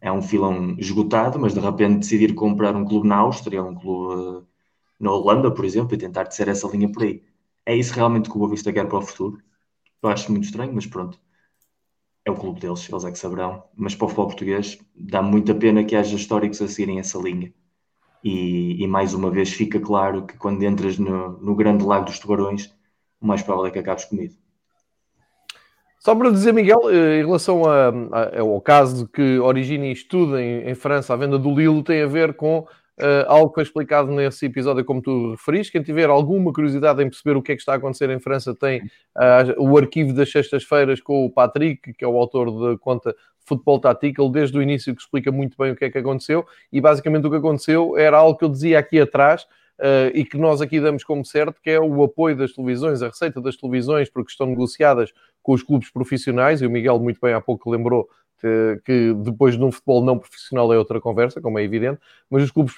é 0.00 0.10
um 0.10 0.22
filão 0.22 0.76
esgotado, 0.78 1.38
mas 1.38 1.54
de 1.54 1.60
repente 1.60 2.00
decidir 2.00 2.34
comprar 2.34 2.74
um 2.74 2.84
clube 2.84 3.06
na 3.08 3.16
Áustria, 3.18 3.62
um 3.62 3.74
clube 3.74 4.14
uh, 4.14 4.46
na 4.98 5.12
Holanda, 5.12 5.50
por 5.54 5.64
exemplo, 5.64 5.94
e 5.94 5.98
tentar 5.98 6.30
ser 6.30 6.48
essa 6.48 6.66
linha 6.68 6.90
por 6.90 7.02
aí. 7.02 7.22
É 7.66 7.76
isso 7.76 7.94
realmente 7.94 8.30
que 8.30 8.36
o 8.36 8.38
Boa 8.38 8.50
Vista 8.50 8.72
quer 8.72 8.86
para 8.88 8.98
o 8.98 9.02
futuro? 9.02 9.38
Eu 10.02 10.08
acho 10.08 10.30
muito 10.30 10.44
estranho, 10.44 10.72
mas 10.74 10.86
pronto 10.86 11.18
é 12.28 12.30
o 12.30 12.36
clube 12.36 12.60
deles, 12.60 12.88
eles 12.88 13.04
é 13.04 13.10
que 13.10 13.18
saberão. 13.18 13.64
Mas 13.74 13.94
para 13.94 14.04
o 14.04 14.08
futebol 14.08 14.28
português 14.28 14.78
dá 14.94 15.22
muita 15.22 15.54
pena 15.54 15.82
que 15.82 15.96
haja 15.96 16.14
históricos 16.14 16.60
a 16.62 16.68
seguirem 16.68 16.98
essa 16.98 17.18
linha. 17.18 17.52
E, 18.22 18.82
e 18.82 18.86
mais 18.86 19.14
uma 19.14 19.30
vez 19.30 19.52
fica 19.52 19.80
claro 19.80 20.26
que 20.26 20.36
quando 20.36 20.62
entras 20.62 20.98
no, 20.98 21.38
no 21.38 21.54
grande 21.54 21.84
lago 21.84 22.04
dos 22.04 22.18
tubarões, 22.18 22.72
o 23.20 23.26
mais 23.26 23.42
provável 23.42 23.68
é 23.68 23.70
que 23.70 23.78
acabes 23.78 24.04
comido. 24.04 24.34
Só 25.98 26.14
para 26.14 26.30
dizer, 26.30 26.52
Miguel, 26.52 26.90
eh, 26.90 27.20
em 27.20 27.26
relação 27.26 27.64
a, 27.64 27.88
a, 27.88 28.40
ao 28.40 28.60
caso 28.60 29.08
que 29.08 29.38
origina 29.38 29.86
e 29.86 29.92
estuda 29.92 30.40
em, 30.42 30.68
em 30.68 30.74
França 30.74 31.12
a 31.12 31.16
venda 31.16 31.38
do 31.38 31.54
Lilo, 31.54 31.82
tem 31.82 32.02
a 32.02 32.06
ver 32.06 32.34
com 32.34 32.66
Uh, 33.00 33.24
algo 33.28 33.54
foi 33.54 33.62
explicado 33.62 34.10
nesse 34.10 34.46
episódio, 34.46 34.84
como 34.84 35.00
tu 35.00 35.30
referiste. 35.30 35.70
Quem 35.70 35.82
tiver 35.82 36.10
alguma 36.10 36.52
curiosidade 36.52 37.00
em 37.02 37.08
perceber 37.08 37.36
o 37.36 37.42
que 37.42 37.52
é 37.52 37.54
que 37.54 37.62
está 37.62 37.74
a 37.74 37.76
acontecer 37.76 38.10
em 38.10 38.18
França, 38.18 38.54
tem 38.54 38.80
uh, 38.80 39.62
o 39.62 39.78
arquivo 39.78 40.12
das 40.12 40.30
sextas-feiras 40.32 41.00
com 41.00 41.24
o 41.24 41.30
Patrick, 41.30 41.92
que 41.92 42.04
é 42.04 42.08
o 42.08 42.16
autor 42.16 42.50
da 42.50 42.78
conta 42.78 43.14
Futebol 43.44 43.78
Tactical, 43.80 44.28
desde 44.28 44.58
o 44.58 44.62
início, 44.62 44.94
que 44.94 45.00
explica 45.00 45.30
muito 45.30 45.56
bem 45.56 45.70
o 45.70 45.76
que 45.76 45.84
é 45.84 45.90
que 45.90 45.98
aconteceu. 45.98 46.44
E 46.72 46.80
basicamente 46.80 47.26
o 47.26 47.30
que 47.30 47.36
aconteceu 47.36 47.96
era 47.96 48.18
algo 48.18 48.36
que 48.36 48.44
eu 48.44 48.48
dizia 48.48 48.78
aqui 48.78 49.00
atrás. 49.00 49.46
Uh, 49.78 50.10
e 50.12 50.24
que 50.24 50.36
nós 50.36 50.60
aqui 50.60 50.80
damos 50.80 51.04
como 51.04 51.24
certo, 51.24 51.60
que 51.62 51.70
é 51.70 51.78
o 51.78 52.02
apoio 52.02 52.34
das 52.34 52.52
televisões, 52.52 53.00
a 53.00 53.06
receita 53.06 53.40
das 53.40 53.56
televisões, 53.56 54.10
porque 54.10 54.32
estão 54.32 54.48
negociadas 54.48 55.12
com 55.40 55.52
os 55.52 55.62
clubes 55.62 55.88
profissionais, 55.88 56.60
e 56.60 56.66
o 56.66 56.70
Miguel 56.70 56.98
muito 56.98 57.20
bem 57.22 57.32
há 57.32 57.40
pouco 57.40 57.70
lembrou 57.70 58.08
que 58.84 59.14
depois 59.14 59.56
de 59.56 59.64
um 59.64 59.72
futebol 59.72 60.04
não 60.04 60.18
profissional 60.18 60.72
é 60.72 60.78
outra 60.78 61.00
conversa, 61.00 61.40
como 61.40 61.58
é 61.58 61.62
evidente, 61.62 61.98
mas 62.30 62.42
os 62.42 62.50
clubes 62.50 62.74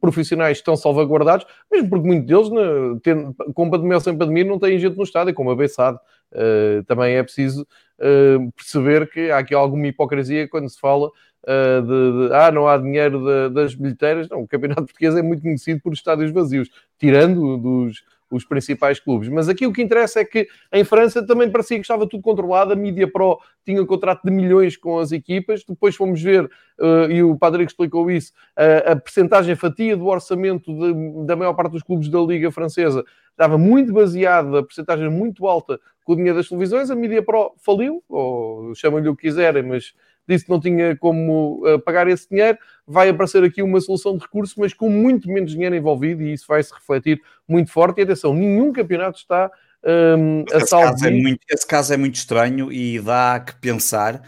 profissionais 0.00 0.58
estão 0.58 0.76
salvaguardados, 0.76 1.46
mesmo 1.70 1.88
porque 1.88 2.06
muitos 2.06 2.26
deles, 2.26 2.50
né, 2.50 3.32
com 3.54 3.70
pandemia 3.70 3.96
ou 3.96 4.00
sem 4.00 4.16
pandemia, 4.16 4.44
não 4.44 4.58
têm 4.58 4.78
gente 4.78 4.96
no 4.96 5.04
estádio, 5.04 5.34
como 5.34 5.50
a 5.50 5.56
Bessade. 5.56 5.98
Uh, 6.32 6.84
também 6.84 7.16
é 7.16 7.22
preciso 7.24 7.62
uh, 7.98 8.52
perceber 8.52 9.10
que 9.10 9.32
há 9.32 9.38
aqui 9.38 9.52
alguma 9.52 9.88
hipocrisia 9.88 10.46
quando 10.46 10.68
se 10.68 10.78
fala 10.78 11.08
uh, 11.08 11.82
de, 11.82 12.28
de, 12.28 12.34
ah, 12.34 12.52
não 12.52 12.68
há 12.68 12.78
dinheiro 12.78 13.50
das 13.50 13.74
bilheteiras. 13.74 14.28
Não, 14.28 14.42
o 14.42 14.48
Campeonato 14.48 14.84
Português 14.84 15.16
é 15.16 15.22
muito 15.22 15.42
conhecido 15.42 15.80
por 15.80 15.92
estádios 15.92 16.30
vazios, 16.30 16.70
tirando 16.98 17.56
dos 17.56 18.04
os 18.30 18.44
principais 18.44 19.00
clubes. 19.00 19.28
Mas 19.28 19.48
aqui 19.48 19.66
o 19.66 19.72
que 19.72 19.82
interessa 19.82 20.20
é 20.20 20.24
que 20.24 20.46
em 20.72 20.84
França 20.84 21.26
também 21.26 21.50
parecia 21.50 21.76
que 21.76 21.82
estava 21.82 22.06
tudo 22.06 22.22
controlado, 22.22 22.72
a 22.72 22.76
Mídia 22.76 23.10
Pro 23.10 23.38
tinha 23.64 23.82
um 23.82 23.86
contrato 23.86 24.22
de 24.24 24.30
milhões 24.30 24.76
com 24.76 24.98
as 24.98 25.12
equipas, 25.12 25.64
depois 25.64 25.96
fomos 25.96 26.22
ver, 26.22 26.44
uh, 26.44 27.10
e 27.10 27.22
o 27.22 27.36
Padre 27.36 27.64
explicou 27.64 28.10
isso, 28.10 28.32
uh, 28.56 28.92
a 28.92 28.96
percentagem, 28.96 29.54
fatia 29.54 29.96
do 29.96 30.06
orçamento 30.06 30.72
de, 30.72 31.26
da 31.26 31.36
maior 31.36 31.54
parte 31.54 31.72
dos 31.72 31.82
clubes 31.82 32.08
da 32.08 32.20
Liga 32.20 32.50
Francesa 32.50 33.04
estava 33.30 33.56
muito 33.56 33.92
baseada, 33.92 34.58
a 34.58 34.62
percentagem 34.62 35.08
muito 35.08 35.46
alta 35.46 35.80
com 36.04 36.12
o 36.12 36.16
dinheiro 36.16 36.36
das 36.36 36.48
televisões, 36.48 36.90
a 36.90 36.94
Mídia 36.94 37.22
Pro 37.22 37.54
faliu, 37.58 38.02
ou 38.08 38.74
chamem-lhe 38.74 39.08
o 39.08 39.16
que 39.16 39.22
quiserem, 39.22 39.62
mas 39.62 39.94
disse 40.30 40.44
que 40.44 40.50
não 40.50 40.60
tinha 40.60 40.96
como 40.96 41.62
uh, 41.66 41.78
pagar 41.80 42.08
esse 42.08 42.28
dinheiro, 42.28 42.58
vai 42.86 43.08
aparecer 43.08 43.42
aqui 43.44 43.62
uma 43.62 43.80
solução 43.80 44.16
de 44.16 44.22
recurso, 44.22 44.54
mas 44.58 44.72
com 44.72 44.88
muito 44.88 45.28
menos 45.28 45.52
dinheiro 45.52 45.74
envolvido 45.74 46.22
e 46.22 46.32
isso 46.32 46.46
vai 46.48 46.62
se 46.62 46.72
refletir 46.72 47.20
muito 47.48 47.70
forte. 47.70 47.98
E 47.98 48.02
atenção, 48.02 48.34
nenhum 48.34 48.72
campeonato 48.72 49.18
está 49.18 49.50
um, 49.84 50.44
a 50.52 50.60
salvo. 50.66 51.06
É 51.06 51.10
muito, 51.10 51.40
esse 51.50 51.66
caso 51.66 51.92
é 51.94 51.96
muito 51.96 52.16
estranho 52.16 52.72
e 52.72 52.98
dá 53.00 53.40
que 53.40 53.54
pensar, 53.60 54.22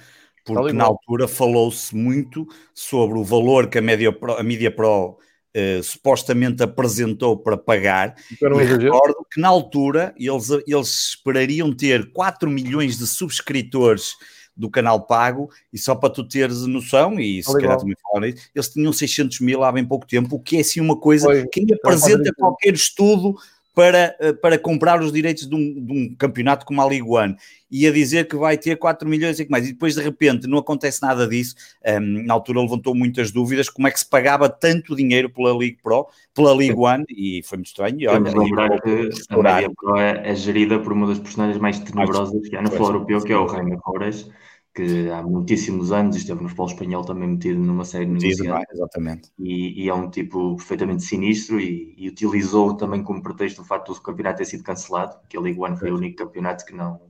porque 0.45 0.73
na 0.73 0.85
altura 0.85 1.29
falou-se 1.29 1.95
muito 1.95 2.47
sobre 2.75 3.19
o 3.19 3.25
valor 3.25 3.69
que 3.69 3.79
a 3.79 3.83
Media 3.83 4.13
Pro, 4.13 4.35
a 4.35 4.43
Media 4.43 4.71
Pro 4.71 5.19
Uh, 5.55 5.83
supostamente 5.83 6.63
apresentou 6.63 7.37
para 7.37 7.59
pagar. 7.59 8.15
E 8.31 8.65
recordo 8.65 9.27
que 9.31 9.39
na 9.39 9.49
altura 9.49 10.15
eles, 10.17 10.49
eles 10.67 11.09
esperariam 11.11 11.71
ter 11.77 12.11
4 12.11 12.49
milhões 12.49 12.97
de 12.97 13.07
subscritores 13.07 14.15
do 14.57 14.71
canal 14.71 15.01
pago, 15.07 15.51
e 15.73 15.79
só 15.79 15.95
para 15.95 16.11
tu 16.11 16.25
teres 16.25 16.63
noção, 16.67 17.19
e 17.19 17.43
se 17.43 17.53
calhar 17.53 17.79
também 17.79 17.97
falaram 18.03 18.27
isso, 18.27 18.49
eles 18.55 18.69
tinham 18.69 18.93
600 18.93 19.41
mil 19.41 19.65
há 19.65 19.73
bem 19.73 19.85
pouco 19.85 20.07
tempo, 20.07 20.37
o 20.37 20.41
que 20.41 20.59
é 20.59 20.61
assim 20.61 20.81
uma 20.81 20.97
coisa, 20.97 21.27
Foi. 21.27 21.47
quem 21.49 21.67
apresenta 21.73 22.33
qualquer 22.35 22.75
estudo 22.75 23.35
para, 23.75 24.15
eh, 24.21 24.33
para 24.33 24.59
comprar 24.59 25.01
os 25.01 25.13
direitos 25.13 25.49
de 25.49 25.55
um, 25.55 25.85
de 25.85 25.93
um, 25.93 26.15
campeonato 26.15 26.67
como 26.67 26.83
a 26.83 26.87
Ligue 26.87 27.09
One 27.09 27.37
e 27.71 27.87
a 27.87 27.91
dizer 27.91 28.29
que 28.29 28.37
vai 28.37 28.59
ter 28.59 28.77
4 28.77 29.09
milhões 29.09 29.41
e 29.41 29.47
que 29.47 29.51
mais, 29.51 29.67
e 29.67 29.73
depois 29.73 29.95
de 29.95 30.03
repente 30.03 30.47
não 30.47 30.59
acontece 30.59 31.01
nada 31.01 31.27
disso. 31.27 31.55
Um, 31.87 32.25
na 32.27 32.35
altura 32.35 32.61
levantou 32.61 32.95
muitas 32.95 33.31
dúvidas 33.31 33.71
como 33.71 33.89
é 33.89 33.91
que 33.91 33.99
se 33.99 34.09
pagava 34.09 34.49
tanto 34.49 34.95
dinheiro 34.95 35.31
pela 35.31 35.53
Ligue 35.53 35.79
Pro, 35.83 36.07
pela 36.35 36.55
Ligue 36.55 36.77
One, 36.77 37.05
e 37.09 37.43
foi 37.45 37.59
muito 37.59 37.69
estranho. 37.69 37.99
E 37.99 38.07
olha, 38.07 38.31
lembrar 38.31 38.81
que 38.83 39.09
a 39.31 39.61
Liga 39.61 39.73
Pro 39.75 39.97
é, 39.97 40.21
é, 40.31 40.35
gerida 40.35 40.79
por 40.79 40.93
uma 40.93 41.07
das 41.07 41.19
personagens 41.19 41.59
mais 41.59 41.79
tenebrosas 41.79 42.47
que 42.47 42.57
há 42.57 42.61
no 42.61 42.69
futebol 42.69 42.89
europeu, 42.89 43.21
que 43.23 43.33
é 43.33 43.39
o 43.39 43.49
Jaime 43.49 43.79
Cores 43.79 44.29
que 44.75 45.11
há 45.11 45.23
muitíssimos 45.23 45.93
anos 45.93 46.17
esteve 46.17 46.43
no 46.43 46.49
futebol 46.49 46.67
espanhol 46.67 47.05
também 47.05 47.29
metido 47.29 47.61
numa 47.61 47.85
série 47.85 48.07
de 48.07 48.13
negociações. 48.13 48.65
Exatamente. 48.73 49.31
E, 49.39 49.85
e, 49.85 49.89
é 49.89 49.95
um 49.95 50.09
tipo 50.09 50.57
perfeitamente 50.57 51.03
sinistro 51.03 51.61
e, 51.61 51.95
e, 51.97 52.09
utilizou 52.09 52.75
também 52.75 53.03
como 53.03 53.23
pretexto 53.23 53.61
o 53.61 53.65
facto 53.65 53.93
do 53.93 54.01
campeonato 54.01 54.39
ter 54.39 54.47
sido 54.47 54.65
cancelado, 54.65 55.19
que 55.29 55.37
a 55.37 55.41
Liga 55.41 55.63
One 55.63 55.77
foi 55.77 55.91
o 55.91 55.97
único 55.97 56.17
campeonato 56.17 56.65
que 56.65 56.75
não, 56.75 57.01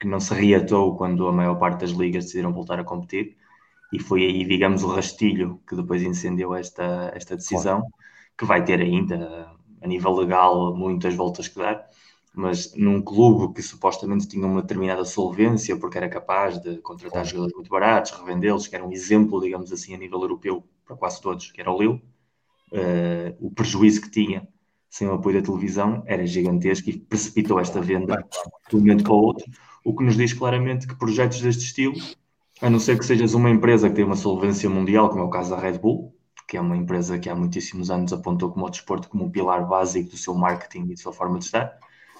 que 0.00 0.06
não 0.06 0.18
se 0.20 0.32
reatou 0.32 0.96
quando 0.96 1.28
a 1.28 1.32
maior 1.32 1.56
parte 1.56 1.80
das 1.80 1.90
ligas 1.90 2.24
decidiram 2.24 2.52
voltar 2.52 2.80
a 2.80 2.84
competir. 2.84 3.36
E 3.92 3.98
foi 4.00 4.24
aí, 4.24 4.44
digamos, 4.44 4.82
o 4.82 4.88
rastilho 4.88 5.60
que 5.68 5.76
depois 5.76 6.02
incendiou 6.02 6.54
esta, 6.54 7.12
esta 7.14 7.36
decisão, 7.36 7.80
claro. 7.80 7.94
que 8.38 8.44
vai 8.44 8.64
ter 8.64 8.80
ainda, 8.80 9.50
a 9.82 9.86
nível 9.86 10.12
legal, 10.12 10.74
muitas 10.74 11.14
voltas 11.14 11.46
que 11.46 11.58
dar 11.58 11.86
mas 12.36 12.74
num 12.76 13.00
clube 13.00 13.54
que 13.54 13.62
supostamente 13.62 14.28
tinha 14.28 14.46
uma 14.46 14.60
determinada 14.60 15.06
solvência, 15.06 15.74
porque 15.74 15.96
era 15.96 16.06
capaz 16.06 16.60
de 16.60 16.76
contratar 16.82 17.22
claro. 17.22 17.28
jogadores 17.28 17.54
muito 17.54 17.70
baratos, 17.70 18.10
revendê-los, 18.10 18.66
que 18.66 18.76
era 18.76 18.86
um 18.86 18.92
exemplo, 18.92 19.40
digamos 19.40 19.72
assim, 19.72 19.94
a 19.94 19.98
nível 19.98 20.20
europeu 20.20 20.62
para 20.84 20.94
quase 20.94 21.18
todos, 21.22 21.50
que 21.50 21.58
era 21.58 21.72
o 21.72 21.78
Lille, 21.80 22.02
uh, 22.72 23.34
o 23.40 23.50
prejuízo 23.50 24.02
que 24.02 24.10
tinha 24.10 24.46
sem 24.90 25.08
o 25.08 25.14
apoio 25.14 25.40
da 25.40 25.46
televisão 25.46 26.02
era 26.04 26.26
gigantesco 26.26 26.90
e 26.90 26.98
precipitou 26.98 27.58
esta 27.58 27.80
venda 27.80 28.22
de 28.68 28.76
um 28.76 28.80
momento 28.80 29.04
para 29.04 29.14
o 29.14 29.16
outro, 29.16 29.50
o 29.82 29.96
que 29.96 30.04
nos 30.04 30.14
diz 30.14 30.34
claramente 30.34 30.86
que 30.86 30.94
projetos 30.94 31.40
deste 31.40 31.64
estilo, 31.64 31.94
a 32.60 32.68
não 32.68 32.78
ser 32.78 32.98
que 32.98 33.04
sejas 33.06 33.32
uma 33.32 33.48
empresa 33.48 33.88
que 33.88 33.96
tem 33.96 34.04
uma 34.04 34.14
solvência 34.14 34.68
mundial, 34.68 35.08
como 35.08 35.22
é 35.22 35.24
o 35.24 35.30
caso 35.30 35.50
da 35.50 35.58
Red 35.58 35.78
Bull, 35.78 36.14
que 36.46 36.58
é 36.58 36.60
uma 36.60 36.76
empresa 36.76 37.18
que 37.18 37.30
há 37.30 37.34
muitíssimos 37.34 37.90
anos 37.90 38.12
apontou 38.12 38.50
como 38.52 38.66
o 38.66 38.70
desporto 38.70 39.08
como 39.08 39.24
um 39.24 39.30
pilar 39.30 39.66
básico 39.66 40.10
do 40.10 40.18
seu 40.18 40.34
marketing 40.34 40.84
e 40.84 40.88
da 40.90 40.96
sua 40.96 41.14
forma 41.14 41.38
de 41.38 41.46
estar, 41.46 41.78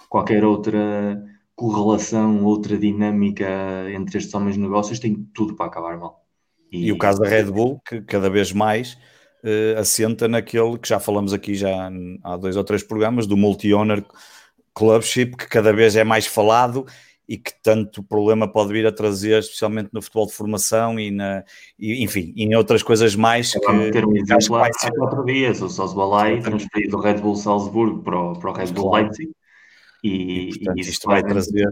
qualquer 0.09 0.45
outra 0.45 1.23
correlação, 1.55 2.45
outra 2.45 2.77
dinâmica 2.77 3.47
entre 3.91 4.19
estes 4.19 4.35
homens 4.35 4.55
de 4.55 4.61
negócios 4.61 4.99
tem 4.99 5.27
tudo 5.35 5.55
para 5.55 5.67
acabar 5.67 5.97
mal. 5.99 6.25
E, 6.71 6.87
e 6.87 6.93
o 6.93 6.99
caso 6.99 7.21
da 7.21 7.29
Red 7.29 7.45
Bull, 7.45 7.81
que 7.87 8.03
cada 8.03 8.29
vez 8.29 8.53
mais 8.53 8.95
uh, 9.43 9.79
assenta 9.79 10.29
naquele 10.29 10.77
que 10.79 10.89
já 10.89 11.01
falamos 11.01 11.33
aqui 11.33 11.55
já 11.55 11.91
há 12.23 12.37
dois 12.37 12.57
ou 12.57 12.65
três 12.65 12.83
programas, 12.83 13.27
do 13.27 13.37
multi-owner 13.37 14.05
clubship, 14.75 15.37
que 15.37 15.49
cada 15.49 15.73
vez 15.73 15.97
é 15.97 16.05
mais 16.05 16.27
falado 16.27 16.85
e 17.29 17.37
que 17.37 17.53
tanto 17.63 18.03
problema 18.03 18.47
pode 18.47 18.73
vir 18.73 18.87
a 18.87 18.93
trazer, 18.93 19.41
especialmente 19.41 19.89
no 19.93 20.01
futebol 20.01 20.27
de 20.27 20.33
formação 20.33 21.01
e, 21.01 21.11
na, 21.11 21.43
e 21.79 22.05
enfim, 22.05 22.33
em 22.37 22.55
outras 22.55 22.83
coisas 22.83 23.17
mais. 23.17 23.53
Que, 23.53 23.91
ter 23.91 24.07
um 24.07 24.15
exemplo 24.17 24.57
há 24.57 24.69
quatro 24.97 25.25
dias, 25.25 25.61
o 25.63 25.69
Sosbalai 25.69 26.41
transferido 26.41 26.97
do 26.97 27.03
Red 27.03 27.15
Bull 27.15 27.35
Salzburgo 27.35 28.03
para 28.03 28.21
o, 28.21 28.39
para 28.39 28.51
o 28.51 28.53
Red 28.53 28.67
Bull 28.67 28.91
claro. 28.91 29.05
Leipzig 29.07 29.33
e, 30.07 30.49
e 30.49 30.59
portanto, 30.59 30.81
isto 30.81 31.07
vai 31.07 31.23
trazer 31.23 31.71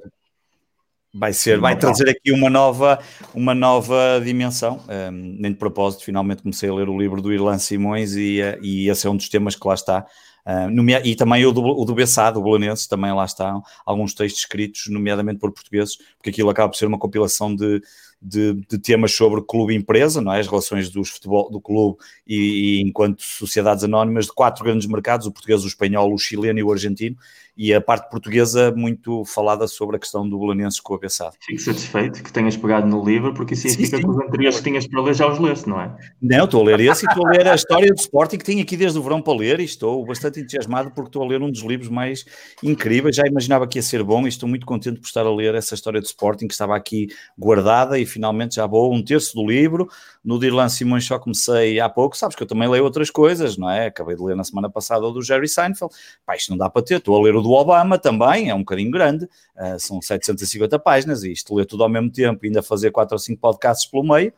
vai 1.14 1.32
ser, 1.32 1.60
vai 1.60 1.78
trazer 1.78 2.08
aqui 2.08 2.32
uma 2.32 2.50
nova, 2.50 2.98
uma 3.32 3.54
nova 3.54 4.20
dimensão. 4.22 4.80
Um, 4.88 5.36
nem 5.38 5.52
de 5.52 5.58
propósito, 5.58 6.04
finalmente 6.04 6.42
comecei 6.42 6.68
a 6.68 6.74
ler 6.74 6.88
o 6.88 6.98
livro 6.98 7.22
do 7.22 7.32
Irlan 7.32 7.58
Simões 7.58 8.16
e, 8.16 8.40
eh, 8.40 8.58
e 8.60 8.88
esse 8.88 9.06
é 9.06 9.10
um 9.10 9.16
dos 9.16 9.28
temas 9.28 9.54
que 9.54 9.66
lá 9.66 9.74
está. 9.74 10.04
Uh, 10.44 10.68
e 11.04 11.14
também 11.14 11.46
o 11.46 11.52
do, 11.52 11.62
o 11.62 11.84
do 11.86 11.94
Bessá, 11.94 12.30
do 12.30 12.42
Belenenses, 12.42 12.86
também 12.86 13.10
lá 13.14 13.24
estão 13.24 13.62
alguns 13.86 14.12
textos 14.12 14.42
escritos, 14.42 14.88
nomeadamente 14.88 15.38
por 15.38 15.50
portugueses, 15.52 15.96
porque 16.18 16.30
aquilo 16.30 16.50
acaba 16.50 16.68
por 16.68 16.76
ser 16.76 16.86
uma 16.86 16.98
compilação 16.98 17.54
de, 17.54 17.80
de, 18.24 18.54
de 18.54 18.78
temas 18.78 19.12
sobre 19.12 19.42
clube-empresa, 19.42 20.22
não 20.22 20.32
é? 20.32 20.40
as 20.40 20.48
relações 20.48 20.88
dos 20.88 21.10
futebol, 21.10 21.50
do 21.50 21.60
clube 21.60 21.98
e, 22.26 22.78
e, 22.78 22.80
enquanto 22.80 23.22
sociedades 23.22 23.84
anónimas 23.84 24.24
de 24.24 24.32
quatro 24.32 24.64
grandes 24.64 24.86
mercados, 24.86 25.26
o 25.26 25.32
português, 25.32 25.62
o 25.62 25.68
espanhol, 25.68 26.12
o 26.12 26.18
chileno 26.18 26.58
e 26.58 26.62
o 26.62 26.72
argentino, 26.72 27.16
e 27.56 27.72
a 27.72 27.80
parte 27.80 28.10
portuguesa 28.10 28.72
muito 28.72 29.24
falada 29.24 29.68
sobre 29.68 29.96
a 29.96 29.98
questão 29.98 30.28
do 30.28 30.38
Belenenses 30.38 30.80
com 30.80 30.94
a 30.94 30.98
Bessado. 30.98 31.36
Fico 31.40 31.60
satisfeito 31.60 32.22
que 32.22 32.32
tenhas 32.32 32.56
pegado 32.56 32.86
no 32.86 33.04
livro, 33.04 33.32
porque 33.32 33.54
isso 33.54 33.68
significa 33.68 33.98
que 33.98 34.08
os 34.08 34.16
anteriores 34.16 34.58
que 34.58 34.64
tinhas 34.64 34.86
para 34.86 35.02
ler 35.02 35.14
já 35.14 35.28
os 35.28 35.38
leste, 35.38 35.68
não 35.68 35.80
é? 35.80 35.94
Não, 36.20 36.46
estou 36.46 36.62
a 36.62 36.64
ler 36.64 36.80
esse 36.80 37.06
e 37.06 37.08
estou 37.08 37.26
a 37.26 37.30
ler 37.30 37.46
a 37.46 37.54
história 37.54 37.92
do 37.92 38.00
Sporting 38.00 38.38
que 38.38 38.44
tenho 38.44 38.60
aqui 38.60 38.76
desde 38.76 38.98
o 38.98 39.02
verão 39.02 39.22
para 39.22 39.38
ler 39.38 39.60
e 39.60 39.64
estou 39.64 40.04
bastante 40.04 40.40
entusiasmado 40.40 40.90
porque 40.90 41.08
estou 41.08 41.22
a 41.22 41.26
ler 41.26 41.40
um 41.42 41.50
dos 41.50 41.62
livros 41.62 41.88
mais 41.88 42.24
incríveis, 42.62 43.14
já 43.16 43.24
imaginava 43.26 43.68
que 43.68 43.78
ia 43.78 43.82
ser 43.82 44.02
bom 44.02 44.24
e 44.24 44.28
estou 44.28 44.48
muito 44.48 44.66
contente 44.66 44.98
por 44.98 45.06
estar 45.06 45.24
a 45.24 45.32
ler 45.32 45.54
essa 45.54 45.74
história 45.74 46.00
do 46.00 46.06
Sporting 46.06 46.48
que 46.48 46.54
estava 46.54 46.74
aqui 46.74 47.06
guardada 47.38 47.98
e 47.98 48.04
finalmente 48.14 48.54
já 48.54 48.66
vou 48.66 48.92
um 48.94 49.02
terço 49.02 49.34
do 49.34 49.46
livro, 49.46 49.88
no 50.24 50.38
de 50.38 50.46
Irlan 50.46 50.68
Simões 50.68 51.04
só 51.04 51.18
comecei 51.18 51.78
há 51.78 51.88
pouco, 51.88 52.16
sabes 52.16 52.34
que 52.36 52.42
eu 52.42 52.46
também 52.46 52.68
leio 52.68 52.84
outras 52.84 53.10
coisas, 53.10 53.56
não 53.56 53.68
é? 53.68 53.86
Acabei 53.86 54.16
de 54.16 54.22
ler 54.22 54.34
na 54.34 54.44
semana 54.44 54.70
passada 54.70 55.04
o 55.04 55.12
do 55.12 55.22
Jerry 55.22 55.48
Seinfeld, 55.48 55.92
pá, 56.24 56.36
isto 56.36 56.50
não 56.50 56.56
dá 56.56 56.70
para 56.70 56.82
ter, 56.82 56.96
estou 56.96 57.16
a 57.16 57.22
ler 57.22 57.34
o 57.34 57.42
do 57.42 57.50
Obama 57.52 57.98
também, 57.98 58.48
é 58.48 58.54
um 58.54 58.60
bocadinho 58.60 58.90
grande, 58.90 59.24
uh, 59.24 59.78
são 59.78 60.00
750 60.00 60.78
páginas 60.78 61.24
e 61.24 61.32
isto 61.32 61.54
ler 61.54 61.66
tudo 61.66 61.82
ao 61.82 61.88
mesmo 61.88 62.10
tempo 62.10 62.40
ainda 62.44 62.62
fazer 62.62 62.90
4 62.90 63.14
ou 63.14 63.18
5 63.18 63.40
podcasts 63.40 63.90
pelo 63.90 64.04
meio, 64.04 64.32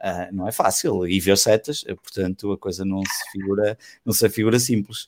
uh, 0.00 0.34
não 0.34 0.48
é 0.48 0.52
fácil, 0.52 1.06
e 1.06 1.20
ver 1.20 1.36
setas, 1.36 1.82
uh, 1.82 1.96
portanto 1.96 2.52
a 2.52 2.58
coisa 2.58 2.84
não 2.84 3.02
se 3.02 3.30
figura, 3.32 3.78
não 4.04 4.12
se 4.12 4.28
figura 4.28 4.58
simples. 4.58 5.06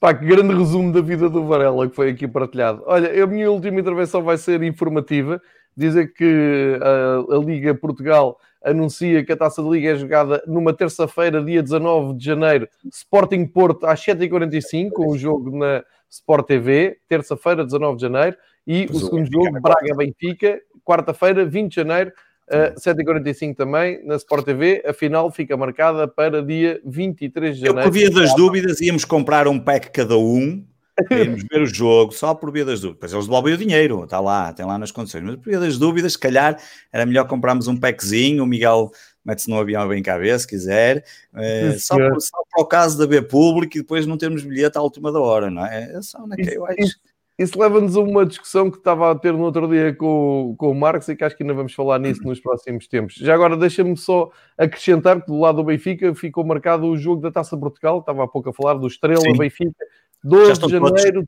Pá, 0.00 0.12
que 0.12 0.26
grande 0.26 0.54
resumo 0.54 0.92
da 0.92 1.00
vida 1.00 1.30
do 1.30 1.46
Varela 1.46 1.88
que 1.88 1.94
foi 1.94 2.10
aqui 2.10 2.28
partilhado. 2.28 2.82
Olha, 2.84 3.24
a 3.24 3.26
minha 3.26 3.50
última 3.50 3.80
intervenção 3.80 4.22
vai 4.22 4.36
ser 4.36 4.62
informativa, 4.62 5.40
dizer 5.76 6.12
que 6.14 6.78
a, 6.80 7.34
a 7.36 7.38
Liga 7.38 7.74
Portugal 7.74 8.38
anuncia 8.64 9.24
que 9.24 9.32
a 9.32 9.36
Taça 9.36 9.62
de 9.62 9.68
Liga 9.68 9.90
é 9.90 9.96
jogada 9.96 10.42
numa 10.46 10.72
terça-feira, 10.72 11.42
dia 11.44 11.62
19 11.62 12.14
de 12.14 12.24
janeiro, 12.24 12.68
Sporting 12.90 13.46
Porto 13.46 13.86
às 13.86 14.00
7h45, 14.00 14.90
com 14.90 15.08
o 15.08 15.18
jogo 15.18 15.56
na 15.56 15.84
Sport 16.10 16.46
TV, 16.46 16.96
terça-feira, 17.08 17.64
19 17.64 17.96
de 17.96 18.02
janeiro, 18.02 18.36
e 18.66 18.86
o 18.90 18.98
segundo 18.98 19.30
jogo, 19.30 19.60
Braga-Benfica, 19.60 20.60
quarta-feira, 20.82 21.44
20 21.44 21.70
de 21.70 21.76
janeiro, 21.76 22.12
uh, 22.48 22.80
7h45 22.80 23.54
também, 23.54 24.02
na 24.06 24.16
Sport 24.16 24.44
TV. 24.44 24.82
A 24.86 24.94
final 24.94 25.30
fica 25.30 25.56
marcada 25.56 26.08
para 26.08 26.42
dia 26.42 26.80
23 26.84 27.56
de 27.56 27.60
janeiro. 27.60 27.80
Eu, 27.80 27.84
por 27.84 27.92
via 27.92 28.10
das 28.10 28.34
dúvidas, 28.34 28.80
íamos 28.80 29.04
comprar 29.04 29.46
um 29.46 29.58
pack 29.58 29.90
cada 29.90 30.16
um, 30.16 30.64
Queremos 31.08 31.42
ver 31.50 31.62
o 31.62 31.66
jogo 31.66 32.12
só 32.12 32.34
por 32.34 32.52
via 32.52 32.64
das 32.64 32.80
dúvidas. 32.80 33.00
Pois 33.00 33.12
eles 33.12 33.26
devolvem 33.26 33.54
o 33.54 33.58
dinheiro, 33.58 34.04
está 34.04 34.20
lá, 34.20 34.52
tem 34.52 34.64
lá 34.64 34.78
nas 34.78 34.92
condições. 34.92 35.24
Mas 35.24 35.36
por 35.36 35.44
via 35.46 35.60
das 35.60 35.78
dúvidas, 35.78 36.12
se 36.12 36.18
calhar 36.18 36.56
era 36.92 37.04
melhor 37.04 37.26
comprarmos 37.26 37.66
um 37.66 37.76
packzinho. 37.76 38.44
O 38.44 38.46
Miguel 38.46 38.90
mete-se 39.24 39.48
no 39.48 39.58
avião 39.58 39.88
bem 39.88 40.02
cabeça, 40.02 40.40
se 40.40 40.48
quiser, 40.48 41.04
é, 41.34 41.72
só, 41.78 41.96
por, 41.96 42.20
só 42.20 42.36
para 42.50 42.62
o 42.62 42.66
caso 42.66 42.96
de 42.98 43.04
haver 43.04 43.26
público 43.26 43.78
e 43.78 43.80
depois 43.80 44.06
não 44.06 44.18
termos 44.18 44.44
bilhete 44.44 44.76
à 44.76 44.82
última 44.82 45.10
da 45.10 45.18
hora, 45.18 45.50
não 45.50 45.64
é? 45.64 45.94
É 45.94 46.02
só 46.02 46.18
isso, 46.38 46.64
acho. 46.64 46.80
Isso, 46.80 46.96
isso 47.36 47.58
leva-nos 47.58 47.96
a 47.96 48.00
uma 48.00 48.24
discussão 48.24 48.70
que 48.70 48.78
estava 48.78 49.10
a 49.10 49.14
ter 49.14 49.32
no 49.32 49.42
outro 49.42 49.66
dia 49.66 49.92
com, 49.94 50.54
com 50.56 50.70
o 50.70 50.74
Marcos 50.74 51.08
e 51.08 51.16
que 51.16 51.24
acho 51.24 51.36
que 51.36 51.42
ainda 51.42 51.54
vamos 51.54 51.74
falar 51.74 51.98
nisso 51.98 52.22
nos 52.22 52.38
próximos 52.38 52.86
tempos. 52.86 53.16
Já 53.16 53.34
agora 53.34 53.56
deixa-me 53.56 53.96
só 53.96 54.30
acrescentar 54.56 55.20
que 55.20 55.26
do 55.26 55.40
lado 55.40 55.56
do 55.56 55.64
Benfica 55.64 56.14
ficou 56.14 56.44
marcado 56.44 56.86
o 56.86 56.96
jogo 56.96 57.22
da 57.22 57.32
Taça 57.32 57.56
Portugal, 57.56 57.98
estava 57.98 58.22
há 58.22 58.28
pouco 58.28 58.50
a 58.50 58.52
falar 58.52 58.74
do 58.74 58.86
Estrela 58.86 59.20
Sim. 59.20 59.36
Benfica, 59.36 59.84
12 60.24 60.60
de 60.60 60.68
janeiro, 60.70 61.24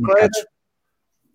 marcados. 0.00 0.46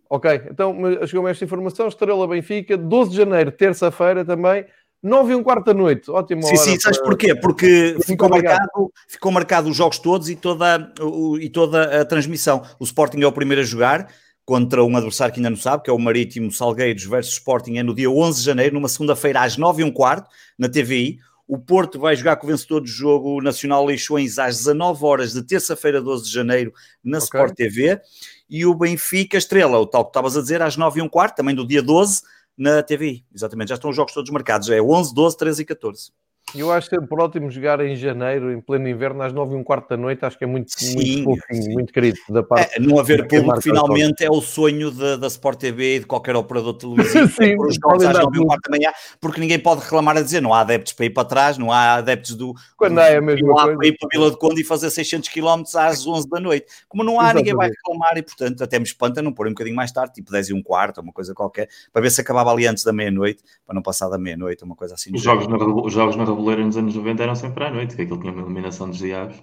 Ok, 0.09 0.41
então 0.51 0.75
chegou-me 1.07 1.31
esta 1.31 1.43
informação. 1.43 1.87
Estrela 1.87 2.27
Benfica, 2.27 2.77
12 2.77 3.11
de 3.11 3.17
janeiro, 3.17 3.51
terça-feira 3.51 4.23
também. 4.23 4.65
9 5.01 5.33
e 5.33 5.35
um 5.35 5.43
quarto 5.43 5.65
da 5.65 5.73
noite, 5.73 6.09
ótimo. 6.09 6.43
Sim, 6.43 6.55
sim, 6.55 6.79
sabes 6.79 6.97
para... 6.99 7.09
porquê? 7.09 7.35
Porque 7.35 7.97
ficou 8.05 8.29
marcado, 8.29 8.91
ficou 9.07 9.31
marcado 9.31 9.69
os 9.69 9.75
jogos 9.75 9.99
todos 9.99 10.29
e 10.29 10.35
toda, 10.35 10.93
o, 11.01 11.37
e 11.37 11.49
toda 11.49 12.01
a 12.01 12.05
transmissão. 12.05 12.63
O 12.79 12.85
Sporting 12.85 13.21
é 13.21 13.27
o 13.27 13.31
primeiro 13.31 13.61
a 13.61 13.65
jogar 13.65 14.07
contra 14.45 14.83
um 14.83 14.95
adversário 14.95 15.33
que 15.33 15.39
ainda 15.39 15.49
não 15.49 15.57
sabe, 15.57 15.83
que 15.83 15.89
é 15.89 15.93
o 15.93 15.99
Marítimo 15.99 16.51
Salgueiros 16.51 17.03
versus 17.03 17.33
Sporting, 17.33 17.77
é 17.77 17.83
no 17.83 17.93
dia 17.93 18.09
11 18.09 18.39
de 18.39 18.45
janeiro, 18.45 18.75
numa 18.75 18.87
segunda-feira 18.87 19.41
às 19.41 19.57
9 19.57 19.81
e 19.81 19.85
um 19.85 19.91
quarto, 19.91 20.29
na 20.57 20.69
TVI. 20.69 21.19
O 21.47 21.57
Porto 21.57 21.99
vai 21.99 22.15
jogar 22.15 22.37
com 22.37 22.47
o 22.47 22.49
vencedor 22.49 22.79
do 22.79 22.87
jogo 22.87 23.41
Nacional 23.41 23.85
Leixões 23.85 24.39
às 24.39 24.57
19 24.57 25.05
horas 25.05 25.33
de 25.33 25.43
terça-feira, 25.43 26.01
12 26.01 26.25
de 26.25 26.31
janeiro, 26.31 26.73
na 27.03 27.17
okay. 27.17 27.25
Sport 27.25 27.53
TV. 27.53 28.01
E 28.49 28.65
o 28.65 28.73
Benfica 28.73 29.37
Estrela, 29.37 29.77
o 29.77 29.85
tal 29.85 30.05
que 30.05 30.09
estavas 30.09 30.37
a 30.37 30.41
dizer, 30.41 30.61
às 30.61 30.77
9 30.77 30.99
e 30.99 31.03
um 31.03 31.09
quarto, 31.09 31.35
também 31.35 31.53
do 31.53 31.67
dia 31.67 31.81
12, 31.81 32.21
na 32.57 32.81
TVI. 32.81 33.25
Exatamente, 33.33 33.69
já 33.69 33.75
estão 33.75 33.89
os 33.89 33.95
jogos 33.95 34.13
todos 34.13 34.31
marcados. 34.31 34.69
É 34.69 34.81
11, 34.81 35.13
12, 35.13 35.37
13 35.37 35.61
e 35.61 35.65
14. 35.65 36.11
Eu 36.55 36.71
acho 36.71 36.87
sempre 36.87 37.19
ótimo 37.19 37.49
jogar 37.49 37.79
em 37.79 37.95
janeiro, 37.95 38.51
em 38.51 38.61
pleno 38.61 38.87
inverno, 38.87 39.23
às 39.23 39.33
9 39.33 39.55
e 39.55 39.57
um 39.57 39.63
quarto 39.63 39.89
da 39.89 39.97
noite. 39.97 40.23
Acho 40.23 40.37
que 40.37 40.43
é 40.43 40.47
muito, 40.47 40.71
muito 40.93 41.23
fofinho, 41.23 41.73
muito 41.73 41.91
querido 41.91 42.19
da 42.29 42.43
parte. 42.43 42.75
É, 42.75 42.79
não 42.79 42.99
haver 42.99 43.27
público, 43.27 43.59
finalmente, 43.59 44.23
é 44.23 44.29
o 44.29 44.39
sonho 44.39 44.91
da, 44.91 45.15
da 45.15 45.27
Sport 45.27 45.59
TV 45.59 45.95
e 45.95 45.99
de 45.99 46.05
qualquer 46.05 46.35
operador 46.35 46.75
televisivo. 46.75 47.27
Sim, 47.33 47.55
os 47.59 47.75
jogos 47.75 48.05
às 48.05 48.19
9 48.19 48.37
e 48.37 48.39
um 48.39 48.45
quarto 48.45 48.69
da 48.69 48.77
manhã, 48.77 48.91
porque 49.19 49.39
ninguém 49.39 49.57
pode 49.57 49.81
reclamar 49.81 50.15
a 50.15 50.21
dizer 50.21 50.41
não 50.41 50.53
há 50.53 50.59
adeptos 50.59 50.93
para 50.93 51.05
ir 51.05 51.09
para 51.09 51.25
trás, 51.25 51.57
não 51.57 51.71
há 51.71 51.95
adeptos 51.95 52.35
do. 52.35 52.53
Quando 52.77 52.99
é 52.99 53.17
a 53.17 53.21
mesma 53.21 53.47
coisa. 53.47 53.75
para 53.75 53.87
ir 53.87 53.97
para 53.97 54.09
Vila 54.11 54.29
de 54.29 54.37
Conde 54.37 54.61
e 54.61 54.63
fazer 54.63 54.91
600 54.91 55.29
km 55.29 55.63
às 55.75 56.05
11 56.05 56.29
da 56.29 56.39
noite. 56.39 56.67
Como 56.87 57.03
não 57.03 57.19
há, 57.19 57.23
Exatamente. 57.23 57.45
ninguém 57.45 57.55
vai 57.55 57.69
reclamar 57.69 58.17
e, 58.17 58.21
portanto, 58.21 58.63
até 58.63 58.77
me 58.77 58.85
espanta 58.85 59.23
não 59.23 59.33
pôr 59.33 59.47
um 59.47 59.51
bocadinho 59.51 59.75
mais 59.75 59.91
tarde, 59.91 60.13
tipo 60.13 60.31
10 60.31 60.49
e 60.49 60.53
um 60.53 60.61
quarto, 60.61 61.01
uma 61.01 61.11
coisa 61.11 61.33
qualquer, 61.33 61.67
para 61.91 62.01
ver 62.01 62.11
se 62.11 62.21
acabava 62.21 62.51
ali 62.51 62.67
antes 62.67 62.83
da 62.83 62.93
meia-noite, 62.93 63.43
para 63.65 63.73
não 63.73 63.81
passar 63.81 64.07
da 64.07 64.19
meia-noite, 64.19 64.63
uma 64.63 64.75
coisa 64.75 64.93
assim. 64.93 65.11
Os 65.15 65.21
jogos, 65.21 65.47
na, 65.47 65.57
os 65.57 65.91
jogos 65.91 66.15
na 66.15 66.32
Reboleira 66.33 66.65
nos 66.65 66.77
anos 66.77 66.95
90 66.95 67.23
eram 67.23 67.35
sempre 67.35 67.63
à 67.63 67.71
noite, 67.71 67.95
que 67.95 68.01
aquilo 68.01 68.19
tinha 68.19 68.31
uma 68.31 68.41
iluminação 68.41 68.89
dos 68.89 68.97
diabos. 68.97 69.41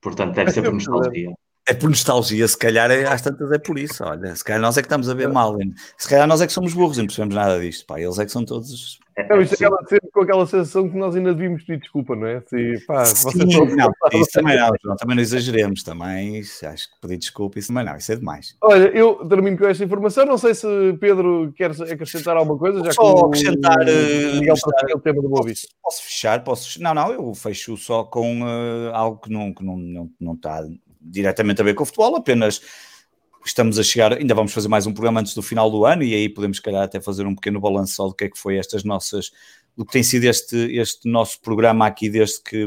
Portanto, 0.00 0.34
deve 0.34 0.50
ser 0.50 0.62
por 0.62 0.74
nostalgia. 0.74 1.32
É 1.66 1.74
por 1.74 1.88
nostalgia, 1.88 2.48
se 2.48 2.58
calhar 2.58 2.90
é, 2.90 3.06
às 3.06 3.22
tantas 3.22 3.50
é 3.52 3.58
por 3.58 3.78
isso. 3.78 4.02
Olha, 4.04 4.34
se 4.34 4.42
calhar 4.42 4.60
nós 4.60 4.76
é 4.76 4.82
que 4.82 4.86
estamos 4.86 5.08
a 5.08 5.14
ver 5.14 5.28
mal. 5.28 5.60
Hein? 5.60 5.72
Se 5.96 6.08
calhar 6.08 6.26
nós 6.26 6.40
é 6.40 6.46
que 6.46 6.52
somos 6.52 6.74
burros 6.74 6.96
e 6.96 7.00
não 7.00 7.06
percebemos 7.06 7.34
nada 7.34 7.60
disto. 7.60 7.86
Pá, 7.86 8.00
eles 8.00 8.18
é 8.18 8.24
que 8.24 8.32
são 8.32 8.44
todos. 8.44 8.98
É, 9.16 9.42
isto 9.42 9.54
acaba 9.54 9.76
sempre 9.86 10.10
com 10.10 10.22
aquela 10.22 10.46
sensação 10.46 10.88
que 10.88 10.96
nós 10.96 11.14
ainda 11.14 11.34
devíamos 11.34 11.62
pedir 11.64 11.80
desculpa, 11.80 12.16
não 12.16 12.26
é? 12.26 12.40
Se, 12.46 12.84
pá, 12.86 13.04
Sim, 13.04 13.38
não, 13.76 13.92
isso 14.12 14.30
também 14.32 14.58
não, 14.58 14.70
não, 14.84 14.96
também 14.96 15.16
não 15.16 15.22
exageremos. 15.22 15.82
Também 15.82 16.40
acho 16.40 16.90
que 16.90 17.00
pedir 17.00 17.18
desculpa, 17.18 17.58
isso 17.58 17.68
também 17.68 17.84
não, 17.84 17.96
isso 17.96 18.10
é 18.10 18.16
demais. 18.16 18.56
Olha, 18.62 18.88
eu 18.88 19.16
termino 19.26 19.58
com 19.58 19.66
esta 19.66 19.84
informação. 19.84 20.24
Não 20.24 20.38
sei 20.38 20.54
se 20.54 20.66
Pedro 20.98 21.52
quer 21.54 21.70
acrescentar 21.70 22.36
alguma 22.36 22.58
coisa. 22.58 22.82
Já 22.84 22.92
só 22.92 23.14
que 23.14 23.26
acrescentar. 23.26 23.78
O 23.78 23.90
eh, 23.90 24.40
Miguel 24.40 24.54
para 24.62 24.96
o 24.96 25.00
tema 25.00 25.22
do 25.22 25.28
Boa 25.28 25.44
Vista. 25.44 25.68
Posso 25.82 26.02
fechar? 26.04 26.42
Posso 26.42 26.82
Não, 26.82 26.94
não, 26.94 27.12
eu 27.12 27.34
fecho 27.34 27.76
só 27.76 28.04
com 28.04 28.42
uh, 28.42 28.94
algo 28.94 29.18
que 29.18 29.30
não, 29.30 29.52
que 29.52 29.64
não, 29.64 29.76
não, 29.76 30.10
não 30.18 30.32
está 30.34 30.64
diretamente 31.00 31.60
a 31.60 31.64
ver 31.64 31.74
com 31.74 31.82
o 31.82 31.86
futebol, 31.86 32.16
apenas 32.16 32.62
estamos 33.44 33.78
a 33.78 33.82
chegar, 33.82 34.12
ainda 34.12 34.34
vamos 34.34 34.52
fazer 34.52 34.68
mais 34.68 34.86
um 34.86 34.92
programa 34.92 35.20
antes 35.20 35.34
do 35.34 35.42
final 35.42 35.70
do 35.70 35.84
ano 35.84 36.02
e 36.02 36.14
aí 36.14 36.28
podemos, 36.28 36.60
calhar, 36.60 36.82
até 36.82 37.00
fazer 37.00 37.26
um 37.26 37.34
pequeno 37.34 37.60
balanço 37.60 37.94
só 37.94 38.08
do 38.08 38.14
que 38.14 38.24
é 38.24 38.28
que 38.28 38.38
foi 38.38 38.56
estas 38.56 38.84
nossas, 38.84 39.30
do 39.76 39.84
que 39.84 39.92
tem 39.92 40.02
sido 40.02 40.24
este, 40.24 40.56
este 40.76 41.08
nosso 41.08 41.40
programa 41.40 41.86
aqui 41.86 42.08
desde 42.08 42.42
que, 42.42 42.66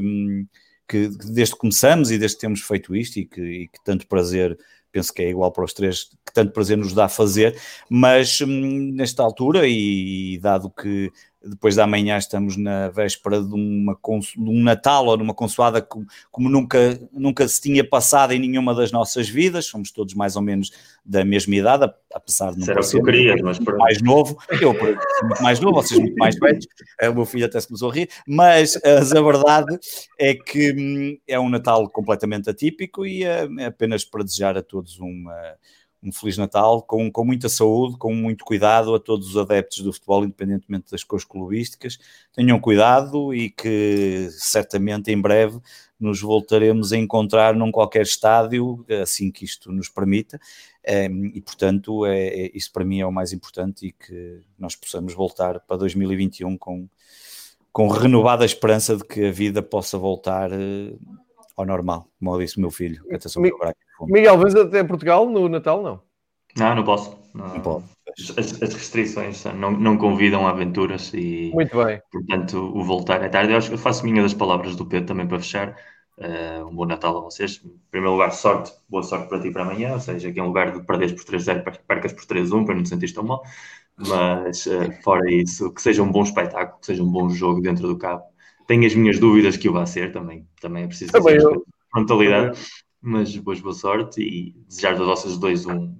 que 0.88 1.10
desde 1.32 1.54
que 1.54 1.60
começamos 1.60 2.12
e 2.12 2.18
desde 2.18 2.38
que 2.38 2.42
temos 2.42 2.62
feito 2.62 2.96
isto 2.96 3.18
e 3.18 3.26
que, 3.26 3.42
e 3.42 3.68
que 3.68 3.84
tanto 3.84 4.08
prazer 4.08 4.58
penso 4.96 5.14
que 5.14 5.22
é 5.22 5.30
igual 5.30 5.52
para 5.52 5.66
os 5.66 5.74
três, 5.74 6.06
que 6.26 6.34
tanto 6.34 6.54
prazer 6.54 6.78
nos 6.78 6.94
dá 6.94 7.10
fazer, 7.10 7.60
mas 7.90 8.40
hum, 8.40 8.94
nesta 8.94 9.22
altura, 9.22 9.68
e, 9.68 10.36
e 10.36 10.38
dado 10.38 10.70
que 10.70 11.12
depois 11.46 11.76
da 11.76 11.86
manhã 11.86 12.18
estamos 12.18 12.58
na 12.58 12.90
véspera 12.90 13.42
de, 13.42 13.54
uma, 13.54 13.94
de 13.94 14.50
um 14.50 14.64
Natal 14.64 15.06
ou 15.06 15.18
numa 15.18 15.34
consoada 15.34 15.82
como, 15.82 16.06
como, 16.32 16.50
nunca, 16.50 17.00
nunca 17.14 17.48
se 17.48 17.62
tinha 17.62 17.88
passado 17.88 18.34
em 18.34 18.40
nenhuma 18.40 18.74
das 18.74 18.92
nossas 18.92 19.30
vidas, 19.30 19.68
somos 19.68 19.92
todos 19.92 20.14
mais 20.16 20.36
ou 20.36 20.42
menos 20.42 20.72
da 21.06 21.24
mesma 21.24 21.56
idade, 21.56 21.92
apesar 22.14 22.52
de 22.52 22.60
não 22.60 22.66
Será 22.66 22.82
ser 22.82 23.04
querias, 23.04 23.40
mas 23.42 23.60
muito 23.60 23.78
mais 23.78 24.02
novo, 24.02 24.38
eu 24.60 24.74
muito 24.74 25.44
mais 25.44 25.60
novo, 25.60 25.76
vocês 25.76 26.00
muito 26.00 26.18
mais 26.18 26.36
velhos, 26.38 26.66
o 27.04 27.14
meu 27.14 27.26
filho 27.26 27.46
até 27.46 27.60
se 27.60 27.68
começou 27.68 27.92
a 27.92 27.94
rir, 27.94 28.10
mas, 28.28 28.80
mas 28.84 29.14
a 29.14 29.22
verdade 29.22 29.78
é 30.20 30.34
que 30.34 30.74
hum, 30.74 31.18
é 31.28 31.40
um 31.40 31.50
Natal 31.50 31.88
completamente 31.90 32.50
atípico 32.50 33.06
e 33.06 33.24
é, 33.24 33.48
é 33.60 33.66
apenas 33.66 34.04
para 34.04 34.24
desejar 34.24 34.58
a 34.58 34.64
todos 34.64 35.00
uma 35.00 35.56
um 36.04 36.12
Feliz 36.12 36.38
Natal 36.38 36.82
com, 36.84 37.12
com 37.12 37.26
muita 37.26 37.50
saúde, 37.50 37.98
com 37.98 38.14
muito 38.14 38.46
cuidado 38.46 38.94
a 38.94 39.00
todos 39.00 39.30
os 39.30 39.38
adeptos 39.38 39.80
do 39.80 39.92
futebol, 39.92 40.24
independentemente 40.24 40.92
das 40.92 41.04
cores 41.04 41.26
clubísticas. 41.26 41.98
Tenham 42.34 42.60
cuidado 42.60 43.34
e 43.34 43.50
que 43.50 44.30
certamente 44.32 45.12
em 45.12 45.20
breve 45.20 45.60
nos 46.00 46.22
voltaremos 46.22 46.92
a 46.92 46.98
encontrar 46.98 47.56
num 47.56 47.72
qualquer 47.72 48.04
estádio, 48.04 48.86
assim 49.02 49.32
que 49.32 49.46
isto 49.46 49.72
nos 49.72 49.90
permita. 49.90 50.40
Ehm, 50.84 51.32
e, 51.34 51.42
portanto, 51.42 52.06
é, 52.06 52.28
é, 52.28 52.52
isso 52.54 52.72
para 52.72 52.86
mim 52.86 53.00
é 53.00 53.06
o 53.06 53.12
mais 53.12 53.34
importante 53.34 53.88
e 53.88 53.92
que 53.92 54.42
nós 54.60 54.76
possamos 54.76 55.14
voltar 55.14 55.60
para 55.62 55.78
2021 55.78 56.58
com, 56.58 56.88
com 57.72 57.88
renovada 57.88 58.46
esperança 58.46 58.96
de 58.96 59.04
que 59.04 59.26
a 59.26 59.32
vida 59.32 59.64
possa 59.64 59.98
voltar 59.98 60.52
eh, 60.52 60.94
ao 61.56 61.66
normal, 61.66 62.08
como 62.20 62.38
disse 62.40 62.58
o 62.58 62.62
meu 62.62 62.72
filho. 62.72 63.04
Mi 63.38 63.52
Miguel, 64.02 64.38
vens 64.38 64.56
até 64.56 64.84
Portugal 64.84 65.30
no 65.30 65.48
Natal? 65.48 65.82
Não. 65.82 66.02
Não, 66.58 66.76
não 66.76 66.84
posso. 66.84 67.18
Não, 67.34 67.48
não. 67.48 67.84
As, 68.38 68.62
as, 68.62 68.74
restrições 68.74 69.44
não, 69.44 69.72
não 69.72 69.98
convidam 69.98 70.48
a 70.48 70.52
aventuras 70.52 71.14
e, 71.14 71.52
Muito 71.54 71.76
bem. 71.84 72.02
portanto, 72.10 72.58
o 72.58 72.82
voltar 72.82 73.22
é 73.22 73.28
tarde. 73.28 73.52
Eu 73.52 73.58
acho 73.58 73.68
que 73.68 73.74
eu 73.74 73.80
faço 73.80 74.06
minha 74.06 74.22
das 74.22 74.34
palavras 74.34 74.76
do 74.76 74.86
Pedro 74.86 75.08
também 75.08 75.28
para 75.28 75.40
fechar. 75.40 75.76
Uh, 76.18 76.66
um 76.66 76.74
bom 76.74 76.86
Natal 76.86 77.18
a 77.18 77.22
vocês. 77.22 77.62
Em 77.66 77.78
primeiro 77.92 78.14
lugar, 78.14 78.32
sorte, 78.32 78.72
boa 78.88 79.04
sorte 79.04 79.28
para 79.28 79.42
ti 79.42 79.52
para 79.52 79.64
amanhã. 79.64 79.94
Ou 79.94 80.00
seja, 80.00 80.32
que 80.32 80.40
em 80.40 80.44
lugar 80.44 80.72
de 80.72 80.86
perderes 80.86 81.12
por 81.14 81.34
3-0, 81.34 81.78
percas 81.86 82.14
por 82.14 82.24
3-1 82.24 82.66
para 82.66 82.76
não 82.76 82.84
te 82.84 82.90
sentir 82.90 83.14
tão 83.14 83.24
mal. 83.24 83.44
Mas, 83.98 84.66
uh, 84.66 84.92
fora 85.04 85.30
isso, 85.30 85.74
que 85.74 85.82
seja 85.82 86.04
um 86.04 86.12
bom 86.12 86.24
espetáculo, 86.24 86.80
que 86.80 86.86
seja 86.86 87.04
um 87.04 87.12
bom 87.12 87.30
jogo 87.30 87.62
dentro 87.62 87.86
do 87.86 87.98
cabo. 87.98 88.24
Tenho 88.68 88.86
as 88.86 88.96
minhas 88.96 89.20
dúvidas 89.20 89.58
que 89.58 89.70
o 89.70 89.74
vai 89.74 89.86
ser 89.86 90.12
também. 90.12 90.48
Também 90.60 90.84
é 90.84 90.88
preciso 90.88 91.12
também 91.12 91.36
eu. 91.36 91.66
frontalidade. 91.92 92.60
Mas 93.02 93.36
boa, 93.38 93.56
boa 93.58 93.74
sorte 93.74 94.22
e 94.22 94.56
desejar 94.68 94.94
a 94.94 95.06
vocês 95.06 95.38
dois 95.38 95.66
um, 95.66 95.96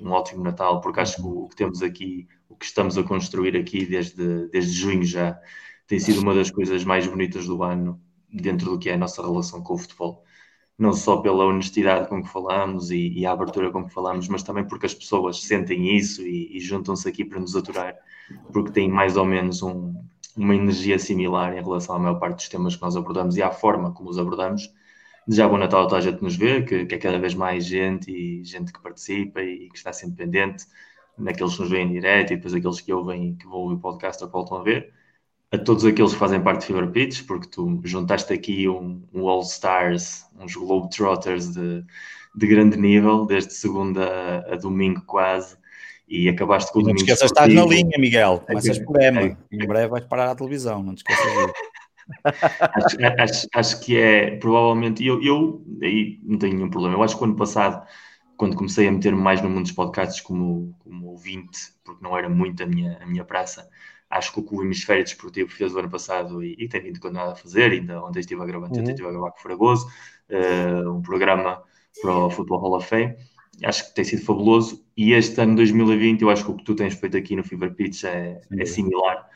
um 0.00 0.10
ótimo 0.10 0.42
Natal, 0.42 0.80
porque 0.80 1.00
acho 1.00 1.16
que 1.16 1.22
o 1.22 1.48
que 1.48 1.56
temos 1.56 1.82
aqui, 1.82 2.26
o 2.48 2.56
que 2.56 2.64
estamos 2.64 2.98
a 2.98 3.02
construir 3.04 3.56
aqui 3.56 3.86
desde, 3.86 4.48
desde 4.48 4.72
junho 4.72 5.04
já, 5.04 5.38
tem 5.86 6.00
sido 6.00 6.20
uma 6.20 6.34
das 6.34 6.50
coisas 6.50 6.84
mais 6.84 7.06
bonitas 7.06 7.46
do 7.46 7.62
ano 7.62 8.00
dentro 8.30 8.70
do 8.70 8.78
que 8.78 8.90
é 8.90 8.94
a 8.94 8.98
nossa 8.98 9.22
relação 9.22 9.62
com 9.62 9.74
o 9.74 9.78
futebol. 9.78 10.24
Não 10.76 10.92
só 10.92 11.16
pela 11.16 11.44
honestidade 11.44 12.08
com 12.08 12.22
que 12.22 12.28
falamos 12.28 12.90
e, 12.90 13.08
e 13.08 13.26
a 13.26 13.32
abertura 13.32 13.70
com 13.70 13.84
que 13.84 13.92
falamos, 13.92 14.28
mas 14.28 14.42
também 14.42 14.66
porque 14.66 14.86
as 14.86 14.94
pessoas 14.94 15.40
sentem 15.42 15.96
isso 15.96 16.22
e, 16.22 16.56
e 16.56 16.60
juntam-se 16.60 17.08
aqui 17.08 17.24
para 17.24 17.40
nos 17.40 17.56
aturar, 17.56 17.96
porque 18.52 18.70
têm 18.70 18.88
mais 18.88 19.16
ou 19.16 19.24
menos 19.24 19.62
um, 19.62 19.94
uma 20.38 20.54
energia 20.54 20.98
similar 20.98 21.52
em 21.56 21.62
relação 21.62 21.96
à 21.96 21.98
maior 21.98 22.18
parte 22.18 22.36
dos 22.36 22.48
temas 22.48 22.76
que 22.76 22.82
nós 22.82 22.96
abordamos 22.96 23.36
e 23.36 23.42
à 23.42 23.50
forma 23.50 23.92
como 23.92 24.08
os 24.10 24.18
abordamos. 24.18 24.72
Desejar 25.26 25.48
bom 25.48 25.58
Natal 25.58 25.82
a 25.82 25.84
toda 25.84 25.98
a 25.98 26.00
gente 26.00 26.22
nos 26.22 26.36
vê, 26.36 26.62
que, 26.62 26.86
que, 26.86 26.94
é 26.94 26.98
cada 26.98 27.18
vez 27.18 27.34
mais 27.34 27.66
gente 27.66 28.10
e 28.10 28.44
gente 28.44 28.72
que 28.72 28.80
participa 28.80 29.42
e 29.42 29.68
que 29.68 29.76
está 29.76 29.92
sempre 29.92 30.24
pendente, 30.24 30.64
naqueles 31.18 31.54
que 31.54 31.60
nos 31.60 31.70
veem 31.70 31.88
em 31.88 31.92
direto 31.92 32.32
e 32.32 32.36
depois 32.36 32.54
aqueles 32.54 32.80
que 32.80 32.92
ouvem 32.92 33.34
que 33.36 33.46
vão 33.46 33.58
ouvir 33.58 33.74
o 33.74 33.78
podcast 33.80 34.22
ou 34.22 34.28
que 34.30 34.32
voltam 34.32 34.58
a 34.58 34.62
ver. 34.62 34.92
A 35.50 35.58
todos 35.58 35.84
aqueles 35.84 36.12
que 36.12 36.18
fazem 36.18 36.42
parte 36.42 36.60
de 36.60 36.66
Fever 36.66 36.90
Pitch, 36.90 37.26
porque 37.26 37.48
tu 37.48 37.80
juntaste 37.84 38.32
aqui 38.32 38.68
um, 38.68 39.02
um 39.12 39.28
All 39.28 39.42
Stars, 39.42 40.26
uns 40.38 40.54
Globetrotters 40.54 41.52
de, 41.54 41.84
de 42.36 42.46
grande 42.46 42.76
nível, 42.78 43.26
desde 43.26 43.52
segunda 43.54 44.46
a 44.52 44.56
domingo 44.56 45.02
quase, 45.06 45.56
e 46.08 46.28
acabaste 46.28 46.72
com 46.72 46.80
o 46.80 46.82
Não 46.82 46.94
te 46.94 47.00
esqueças, 47.00 47.30
estás 47.30 47.52
na 47.52 47.64
linha, 47.66 47.98
Miguel. 47.98 48.42
Começas 48.46 48.78
por 48.78 49.00
Ema. 49.00 49.20
É, 49.20 49.36
em 49.52 49.66
breve 49.66 49.88
vais 49.88 50.04
parar 50.04 50.30
a 50.30 50.34
televisão, 50.34 50.82
não 50.82 50.94
te 50.94 50.98
esqueças 50.98 51.24
disso. 51.24 51.52
acho, 52.24 52.96
acho, 53.20 53.48
acho, 53.54 53.80
que 53.80 53.98
é 53.98 54.36
provavelmente. 54.36 55.04
Eu, 55.04 55.22
eu 55.22 55.62
aí 55.82 56.18
não 56.22 56.38
tenho 56.38 56.54
nenhum 56.54 56.70
problema. 56.70 56.96
Eu 56.96 57.02
acho 57.02 57.16
que 57.16 57.22
o 57.22 57.26
ano 57.26 57.36
passado, 57.36 57.86
quando 58.36 58.56
comecei 58.56 58.88
a 58.88 58.92
meter-me 58.92 59.20
mais 59.20 59.42
no 59.42 59.50
mundo 59.50 59.64
dos 59.64 59.72
podcasts 59.72 60.20
como, 60.22 60.74
como 60.78 61.08
ouvinte, 61.08 61.58
porque 61.84 62.02
não 62.02 62.16
era 62.16 62.28
muito 62.28 62.62
a 62.62 62.66
minha, 62.66 62.98
a 63.02 63.06
minha 63.06 63.24
praça, 63.24 63.68
acho 64.08 64.32
que 64.32 64.40
o 64.40 64.42
que 64.42 64.54
o 64.54 64.62
Hemisfério 64.62 65.04
Desportivo 65.04 65.50
fez 65.50 65.74
o 65.74 65.78
ano 65.78 65.90
passado 65.90 66.42
e, 66.42 66.56
e 66.58 66.68
tem 66.68 66.80
vindo 66.80 66.98
continuar 66.98 67.32
a 67.32 67.36
fazer, 67.36 67.72
ainda 67.72 68.02
ontem 68.02 68.20
estive 68.20 68.40
a 68.40 68.46
gravar, 68.46 68.68
uhum. 68.68 68.82
estive 68.82 69.06
a 69.06 69.10
gravar 69.10 69.30
com 69.32 69.38
o 69.38 69.42
Fragoso, 69.42 69.86
uh, 70.30 70.90
um 70.90 71.02
programa 71.02 71.62
para 72.00 72.14
o 72.14 72.30
Football 72.30 72.60
Hall 72.60 72.76
of 72.76 72.88
Fame 72.88 73.14
acho 73.64 73.88
que 73.88 73.94
tem 73.94 74.04
sido 74.04 74.24
fabuloso. 74.24 74.84
E 74.96 75.12
este 75.12 75.40
ano 75.40 75.56
2020, 75.56 76.22
eu 76.22 76.30
acho 76.30 76.44
que 76.44 76.50
o 76.50 76.56
que 76.56 76.64
tu 76.64 76.74
tens 76.74 76.94
feito 76.94 77.16
aqui 77.16 77.36
no 77.36 77.44
Fever 77.44 77.74
Pitch 77.74 78.04
é, 78.04 78.40
é 78.50 78.64
similar, 78.64 79.28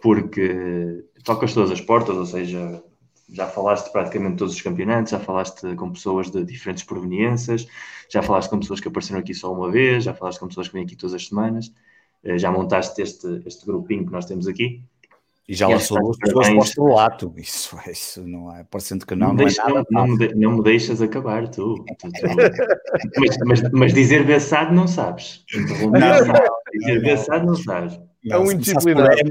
porque 0.00 1.04
tocas 1.24 1.52
todas 1.52 1.70
as 1.70 1.80
portas, 1.80 2.16
ou 2.16 2.26
seja, 2.26 2.82
já 3.30 3.46
falaste 3.46 3.90
praticamente 3.92 4.36
todos 4.36 4.54
os 4.54 4.62
campeonatos, 4.62 5.10
já 5.10 5.20
falaste 5.20 5.74
com 5.76 5.92
pessoas 5.92 6.30
de 6.30 6.44
diferentes 6.44 6.84
proveniências, 6.84 7.66
já 8.08 8.22
falaste 8.22 8.48
com 8.48 8.58
pessoas 8.58 8.80
que 8.80 8.88
apareceram 8.88 9.20
aqui 9.20 9.34
só 9.34 9.52
uma 9.52 9.70
vez, 9.70 10.04
já 10.04 10.14
falaste 10.14 10.38
com 10.38 10.48
pessoas 10.48 10.68
que 10.68 10.74
vêm 10.74 10.84
aqui 10.84 10.96
todas 10.96 11.14
as 11.14 11.26
semanas, 11.26 11.72
eh, 12.24 12.38
já 12.38 12.50
montaste 12.50 13.00
este, 13.02 13.42
este 13.46 13.66
grupinho 13.66 14.06
que 14.06 14.12
nós 14.12 14.24
temos 14.24 14.48
aqui. 14.48 14.82
E 15.48 15.54
já 15.54 15.66
lançou 15.66 15.98
duas 15.98 16.18
pessoas 16.18 16.46
para 16.46 16.56
o 16.56 16.62
estrelato. 16.62 17.34
Isso, 17.38 17.78
isso 17.90 18.28
não 18.28 18.54
é, 18.54 18.64
parecendo 18.64 19.06
que 19.06 19.14
não, 19.14 19.28
não, 19.28 19.34
não, 19.34 19.44
deixa, 19.44 19.62
é 19.62 19.64
nada 19.64 19.86
não, 19.90 20.06
não, 20.06 20.16
me, 20.16 20.34
não, 20.34 20.56
me 20.58 20.62
deixas 20.62 21.00
acabar, 21.00 21.48
tu. 21.48 21.86
tu, 21.98 22.12
tu. 22.12 22.26
mas, 23.18 23.38
mas, 23.46 23.72
mas, 23.72 23.94
dizer 23.94 24.24
versado 24.24 24.74
não 24.74 24.86
sabes. 24.86 25.42
Não, 25.54 26.78
dizer 26.78 27.00
versado 27.00 27.46
não 27.46 27.54
sabes. 27.54 27.98
É 28.30 28.38
um 28.38 28.52
indisciplinado. 28.52 29.30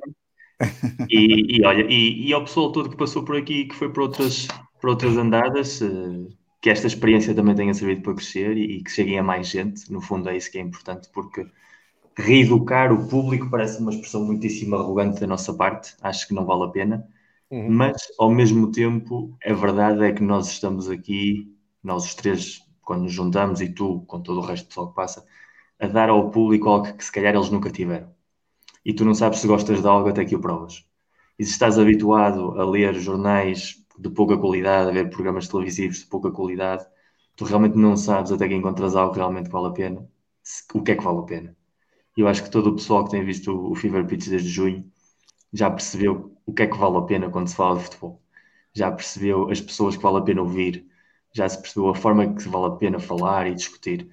E, 1.08 1.60
e 1.60 1.64
olha, 1.64 1.86
e, 1.88 2.28
e 2.28 2.34
ao 2.34 2.44
pessoal 2.44 2.72
todo 2.72 2.90
que 2.90 2.98
passou 2.98 3.24
por 3.24 3.38
aqui 3.38 3.66
que 3.66 3.76
foi 3.76 3.94
por 3.94 4.02
outras, 4.02 4.48
por 4.82 4.90
outras 4.90 5.16
andadas, 5.16 5.84
eh, 5.84 6.34
que 6.60 6.72
esta 6.72 6.88
experiência 6.88 7.36
também 7.36 7.54
tenha 7.54 7.76
servido 7.76 8.02
para 8.02 8.16
crescer 8.16 8.58
e, 8.58 8.78
e 8.78 8.84
que 8.84 8.90
cheguem 8.90 9.20
a 9.20 9.24
mais 9.24 9.48
gente. 9.50 9.92
No 9.92 10.02
fundo, 10.02 10.30
é 10.30 10.36
isso 10.36 10.52
que 10.52 10.58
é 10.58 10.62
importante, 10.62 11.10
porque 11.14 11.46
reeducar 12.18 12.92
o 12.92 13.08
público 13.08 13.50
parece 13.50 13.80
uma 13.80 13.92
expressão 13.92 14.26
muitíssimo 14.26 14.76
arrogante 14.76 15.20
da 15.22 15.28
nossa 15.28 15.54
parte, 15.54 15.96
acho 16.02 16.28
que 16.28 16.34
não 16.34 16.46
vale 16.46 16.64
a 16.64 16.70
pena, 16.70 17.08
uhum. 17.52 17.70
mas 17.70 17.96
ao 18.18 18.32
mesmo 18.32 18.72
tempo 18.72 19.38
a 19.46 19.54
verdade 19.54 20.04
é 20.04 20.12
que 20.12 20.24
nós 20.24 20.48
estamos 20.50 20.90
aqui, 20.90 21.56
nós 21.84 22.06
os 22.06 22.16
três, 22.16 22.62
quando 22.82 23.04
nos 23.04 23.14
juntamos 23.14 23.62
e 23.62 23.70
tu, 23.70 24.02
com 24.08 24.20
todo 24.20 24.40
o 24.40 24.42
resto 24.44 24.66
do 24.66 24.70
pessoal 24.70 24.90
que 24.90 24.96
passa, 24.96 25.26
a 25.80 25.88
dar 25.88 26.10
ao 26.10 26.32
público 26.32 26.68
algo 26.70 26.92
que 26.98 27.06
se 27.06 27.12
calhar 27.12 27.36
eles 27.36 27.52
nunca 27.52 27.70
tiveram. 27.70 28.12
E 28.84 28.94
tu 28.94 29.06
não 29.06 29.14
sabes 29.14 29.40
se 29.40 29.48
gostas 29.48 29.82
de 29.82 29.88
algo 29.88 30.10
até 30.10 30.26
que 30.26 30.36
o 30.36 30.40
provas. 30.40 30.86
E 31.38 31.46
se 31.46 31.52
estás 31.52 31.78
habituado 31.78 32.60
a 32.60 32.66
ler 32.66 32.96
jornais 32.96 33.86
de 34.00 34.10
pouca 34.10 34.38
qualidade, 34.38 34.90
a 34.90 34.94
ver 34.94 35.10
programas 35.12 35.48
televisivos 35.48 36.00
de 36.00 36.06
pouca 36.08 36.32
qualidade, 36.32 36.86
tu 37.36 37.46
realmente 37.46 37.78
não 37.78 37.96
sabes 37.96 38.32
até 38.32 38.48
que 38.48 38.56
encontras 38.56 38.96
algo 38.96 39.14
que 39.14 39.20
realmente 39.20 39.50
vale 39.50 39.68
a 39.68 39.72
pena, 39.72 40.10
o 40.74 40.82
que 40.82 40.92
é 40.94 40.96
que 40.96 41.04
vale 41.04 41.20
a 41.20 41.24
pena 41.24 41.57
eu 42.22 42.28
acho 42.28 42.44
que 42.44 42.50
todo 42.52 42.68
o 42.70 42.76
pessoal 42.76 43.06
que 43.06 43.12
tem 43.12 43.24
visto 43.24 43.52
o 43.72 43.76
Fever 43.76 44.06
Pitch 44.06 44.28
desde 44.30 44.50
junho 44.50 44.92
já 45.54 45.70
percebeu 45.72 46.38
o 46.46 46.54
que 46.54 46.64
é 46.64 46.68
que 46.68 46.78
vale 46.78 46.98
a 46.98 47.02
pena 47.02 47.30
quando 47.30 47.48
se 47.50 47.56
fala 47.56 47.78
de 47.78 47.86
futebol. 47.86 48.22
Já 48.74 48.92
percebeu 48.92 49.50
as 49.52 49.62
pessoas 49.62 49.98
que 49.98 50.04
vale 50.04 50.18
a 50.20 50.22
pena 50.22 50.42
ouvir, 50.42 50.88
já 51.34 51.48
se 51.50 51.62
percebeu 51.62 51.90
a 51.90 51.96
forma 51.96 52.36
que 52.36 52.48
vale 52.50 52.68
a 52.68 52.78
pena 52.78 53.00
falar 53.00 53.48
e 53.48 53.56
discutir. 53.56 54.10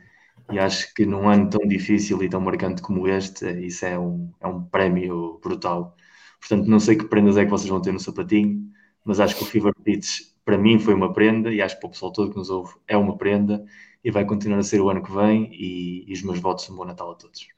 E 0.50 0.58
acho 0.58 0.92
que 0.94 1.06
num 1.06 1.28
ano 1.28 1.48
tão 1.50 1.66
difícil 1.66 2.22
e 2.22 2.28
tão 2.28 2.40
marcante 2.40 2.82
como 2.82 3.08
este, 3.08 3.46
isso 3.66 3.84
é 3.86 3.98
um, 3.98 4.32
é 4.40 4.46
um 4.46 4.62
prémio 4.64 5.38
brutal. 5.42 5.96
Portanto, 6.40 6.66
não 6.68 6.80
sei 6.80 6.96
que 6.96 7.04
prendas 7.06 7.36
é 7.36 7.44
que 7.44 7.50
vocês 7.50 7.68
vão 7.70 7.80
ter 7.80 7.92
no 7.92 8.00
sapatinho, 8.00 8.62
mas 9.04 9.20
acho 9.20 9.36
que 9.36 9.42
o 9.42 9.46
Fever 9.46 9.74
Pitch 9.82 10.34
para 10.44 10.58
mim 10.58 10.78
foi 10.78 10.94
uma 10.94 11.12
prenda 11.12 11.52
e 11.52 11.62
acho 11.62 11.74
que 11.76 11.80
para 11.80 11.88
o 11.88 11.90
pessoal 11.92 12.12
todo 12.12 12.30
que 12.30 12.36
nos 12.36 12.50
ouve 12.50 12.74
é 12.86 12.96
uma 12.96 13.16
prenda 13.16 13.64
e 14.04 14.10
vai 14.10 14.24
continuar 14.26 14.58
a 14.58 14.62
ser 14.62 14.80
o 14.80 14.90
ano 14.90 15.02
que 15.02 15.12
vem 15.12 15.48
e, 15.52 16.04
e 16.10 16.12
os 16.12 16.22
meus 16.22 16.38
votos 16.38 16.68
um 16.70 16.76
bom 16.76 16.84
Natal 16.84 17.10
a 17.12 17.14
todos. 17.14 17.53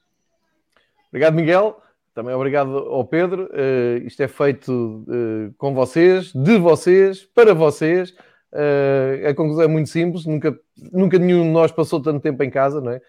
Obrigado, 1.17 1.35
Miguel. 1.35 1.81
Também 2.13 2.35
obrigado 2.35 2.77
ao 2.77 3.03
Pedro. 3.03 3.45
Uh, 3.45 4.07
isto 4.07 4.23
é 4.23 4.29
feito 4.29 5.03
uh, 5.09 5.55
com 5.57 5.73
vocês, 5.73 6.31
de 6.31 6.59
vocês, 6.59 7.25
para 7.35 7.55
vocês. 7.55 8.11
Uh, 8.53 9.27
a 9.27 9.35
conclusão 9.35 9.65
é 9.65 9.67
muito 9.67 9.89
simples. 9.89 10.27
Nunca, 10.27 10.55
nunca 10.93 11.19
nenhum 11.19 11.45
de 11.45 11.49
nós 11.49 11.73
passou 11.73 12.03
tanto 12.03 12.21
tempo 12.21 12.43
em 12.43 12.51
casa, 12.51 12.83
não 12.83 12.93
é? 12.93 13.01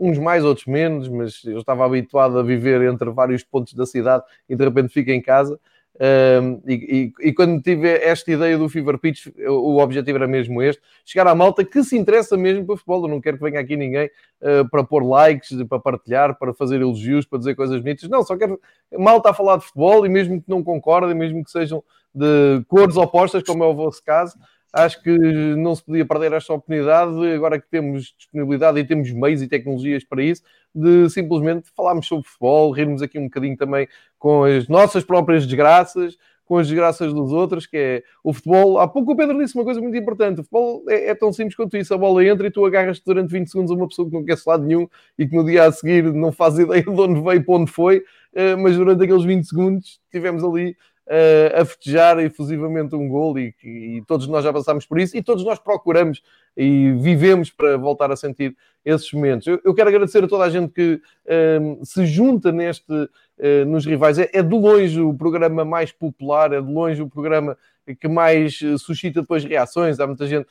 uns 0.00 0.18
mais, 0.18 0.42
outros 0.42 0.66
menos, 0.66 1.06
mas 1.06 1.42
eu 1.44 1.58
estava 1.58 1.84
habituado 1.84 2.38
a 2.38 2.42
viver 2.42 2.80
entre 2.82 3.10
vários 3.10 3.44
pontos 3.44 3.74
da 3.74 3.84
cidade 3.84 4.24
e 4.48 4.56
de 4.56 4.64
repente 4.64 4.88
fico 4.88 5.10
em 5.10 5.20
casa. 5.20 5.60
Um, 6.00 6.62
e, 6.64 7.12
e, 7.20 7.28
e, 7.28 7.32
quando 7.32 7.60
tive 7.60 7.88
esta 7.88 8.30
ideia 8.30 8.56
do 8.56 8.68
Fever 8.68 8.98
Pitch, 8.98 9.26
o 9.48 9.78
objetivo 9.78 10.18
era 10.18 10.28
mesmo 10.28 10.62
este: 10.62 10.80
chegar 11.04 11.26
à 11.26 11.34
malta 11.34 11.64
que 11.64 11.82
se 11.82 11.98
interessa 11.98 12.36
mesmo 12.36 12.64
para 12.64 12.76
futebol. 12.76 13.04
Eu 13.04 13.08
não 13.08 13.20
quero 13.20 13.36
que 13.36 13.42
venha 13.42 13.58
aqui 13.58 13.76
ninguém 13.76 14.08
uh, 14.40 14.68
para 14.70 14.84
pôr 14.84 15.04
likes, 15.04 15.60
para 15.64 15.80
partilhar, 15.80 16.38
para 16.38 16.54
fazer 16.54 16.80
elogios, 16.80 17.26
para 17.26 17.40
dizer 17.40 17.56
coisas 17.56 17.80
bonitas. 17.80 18.08
Não, 18.08 18.22
só 18.22 18.36
quero 18.36 18.60
malta 18.96 19.30
a 19.30 19.34
falar 19.34 19.56
de 19.56 19.64
futebol 19.64 20.06
e 20.06 20.08
mesmo 20.08 20.40
que 20.40 20.48
não 20.48 20.62
concordem, 20.62 21.16
mesmo 21.16 21.42
que 21.44 21.50
sejam 21.50 21.82
de 22.14 22.64
cores 22.68 22.96
opostas, 22.96 23.42
como 23.42 23.64
é 23.64 23.66
o 23.66 23.74
vosso 23.74 24.02
caso. 24.04 24.38
Acho 24.72 25.02
que 25.02 25.10
não 25.56 25.74
se 25.74 25.82
podia 25.82 26.04
perder 26.04 26.32
esta 26.32 26.52
oportunidade, 26.52 27.32
agora 27.32 27.58
que 27.58 27.68
temos 27.68 28.14
disponibilidade 28.18 28.78
e 28.78 28.84
temos 28.84 29.10
meios 29.12 29.40
e 29.40 29.48
tecnologias 29.48 30.04
para 30.04 30.22
isso, 30.22 30.42
de 30.74 31.08
simplesmente 31.08 31.70
falarmos 31.74 32.06
sobre 32.06 32.28
futebol, 32.28 32.70
rirmos 32.70 33.00
aqui 33.00 33.18
um 33.18 33.24
bocadinho 33.24 33.56
também 33.56 33.88
com 34.18 34.44
as 34.44 34.68
nossas 34.68 35.04
próprias 35.04 35.46
desgraças, 35.46 36.18
com 36.48 36.56
as 36.56 36.66
desgraças 36.66 37.12
dos 37.12 37.30
outros, 37.30 37.66
que 37.66 37.76
é 37.76 38.02
o 38.24 38.32
futebol. 38.32 38.78
Há 38.78 38.88
pouco 38.88 39.12
o 39.12 39.16
Pedro 39.16 39.38
disse 39.38 39.54
uma 39.54 39.64
coisa 39.64 39.80
muito 39.80 39.96
importante: 39.96 40.40
o 40.40 40.42
futebol 40.42 40.82
é, 40.88 41.10
é 41.10 41.14
tão 41.14 41.30
simples 41.30 41.54
quanto 41.54 41.76
isso. 41.76 41.92
A 41.92 41.98
bola 41.98 42.24
entra 42.24 42.46
e 42.46 42.50
tu 42.50 42.64
agarras-te 42.64 43.04
durante 43.04 43.30
20 43.30 43.50
segundos 43.50 43.70
a 43.70 43.74
uma 43.74 43.86
pessoa 43.86 44.08
que 44.08 44.14
não 44.14 44.24
quer 44.24 44.36
lado 44.46 44.64
nenhum 44.64 44.88
e 45.18 45.28
que 45.28 45.36
no 45.36 45.44
dia 45.44 45.64
a 45.64 45.72
seguir 45.72 46.10
não 46.12 46.32
faz 46.32 46.56
ideia 46.58 46.82
de 46.82 46.88
onde 46.88 47.20
veio, 47.20 47.44
para 47.44 47.54
onde 47.54 47.70
foi, 47.70 48.02
eh, 48.34 48.56
mas 48.56 48.76
durante 48.76 49.04
aqueles 49.04 49.24
20 49.24 49.44
segundos 49.44 50.00
tivemos 50.10 50.42
ali 50.42 50.74
a 51.58 51.64
festejar 51.64 52.18
efusivamente 52.18 52.94
um 52.94 53.08
gol 53.08 53.38
e, 53.38 53.54
e, 53.64 54.02
todos 54.06 54.26
nós 54.26 54.44
já 54.44 54.52
passámos 54.52 54.84
por 54.84 55.00
isso 55.00 55.16
e 55.16 55.22
todos 55.22 55.42
nós 55.42 55.58
procuramos 55.58 56.22
e 56.56 56.92
vivemos 56.92 57.50
para 57.50 57.76
voltar 57.78 58.10
a 58.10 58.16
sentir 58.16 58.54
esses 58.84 59.10
momentos. 59.12 59.46
Eu, 59.46 59.60
eu 59.64 59.74
quero 59.74 59.88
agradecer 59.88 60.22
a 60.24 60.28
toda 60.28 60.44
a 60.44 60.50
gente 60.50 60.72
que 60.72 61.00
uh, 61.26 61.84
se 61.84 62.04
junta 62.06 62.52
neste 62.52 62.92
uh, 62.92 63.64
nos 63.66 63.86
rivais. 63.86 64.18
É, 64.18 64.28
é, 64.32 64.42
de 64.42 64.54
longe 64.54 65.00
o 65.00 65.14
programa 65.14 65.64
mais 65.64 65.92
popular, 65.92 66.52
é 66.52 66.60
de 66.60 66.70
longe 66.70 67.00
o 67.00 67.08
programa 67.08 67.56
que 68.00 68.08
mais 68.08 68.58
suscita 68.78 69.22
depois 69.22 69.44
reações. 69.44 69.98
Há 69.98 70.06
muita 70.06 70.26
gente, 70.26 70.46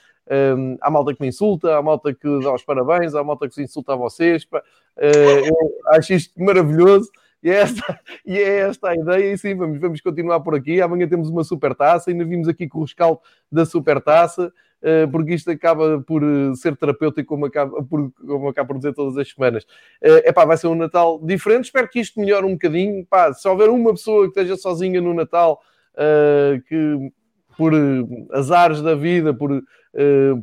um, 0.57 0.75
há 0.81 0.89
malta 0.89 1.13
que 1.13 1.21
me 1.21 1.27
insulta, 1.27 1.75
há 1.75 1.81
malta 1.83 2.11
que 2.11 2.27
dá 2.41 2.51
os 2.51 2.63
parabéns, 2.63 3.13
há 3.13 3.23
malta 3.23 3.47
que 3.47 3.53
se 3.53 3.61
insulta 3.61 3.93
a 3.93 3.95
vocês. 3.95 4.47
eu 4.97 5.71
acho 5.93 6.13
isto 6.13 6.33
maravilhoso. 6.43 7.11
E 7.43 7.49
é 7.49 7.55
esta, 7.55 7.99
e 8.25 8.37
é 8.37 8.59
esta 8.59 8.89
a 8.89 8.95
ideia, 8.95 9.33
e 9.33 9.37
sim, 9.37 9.55
vamos, 9.55 9.79
vamos 9.79 10.01
continuar 10.01 10.39
por 10.39 10.55
aqui. 10.55 10.81
Amanhã 10.81 11.07
temos 11.07 11.29
uma 11.29 11.43
super 11.43 11.75
taça, 11.75 12.09
ainda 12.09 12.25
vimos 12.25 12.47
aqui 12.47 12.67
com 12.67 12.79
o 12.79 12.81
rescaldo 12.83 13.19
da 13.51 13.65
super 13.65 14.01
taça, 14.01 14.51
eh, 14.81 15.07
porque 15.07 15.33
isto 15.33 15.49
acaba 15.49 16.01
por 16.01 16.23
eh, 16.23 16.55
ser 16.55 16.75
terapêutico, 16.75 17.27
como 17.27 17.45
acaba 17.45 17.83
por, 17.83 18.11
como 18.13 18.49
acaba 18.49 18.67
por 18.67 18.77
dizer 18.77 18.93
todas 18.93 19.17
as 19.17 19.29
semanas. 19.29 19.65
É 20.01 20.31
pá, 20.31 20.45
vai 20.45 20.57
ser 20.57 20.67
um 20.67 20.75
Natal 20.75 21.19
diferente. 21.23 21.65
Espero 21.65 21.87
que 21.87 21.99
isto 21.99 22.19
melhore 22.19 22.45
um 22.45 22.53
bocadinho. 22.53 23.05
Pá, 23.05 23.33
se 23.33 23.47
houver 23.47 23.69
uma 23.69 23.91
pessoa 23.91 24.23
que 24.23 24.39
esteja 24.39 24.57
sozinha 24.57 25.01
no 25.01 25.13
Natal, 25.13 25.59
que 26.67 27.11
por 27.57 27.73
azares 28.31 28.81
da 28.83 28.93
vida, 28.93 29.33
por, 29.33 29.63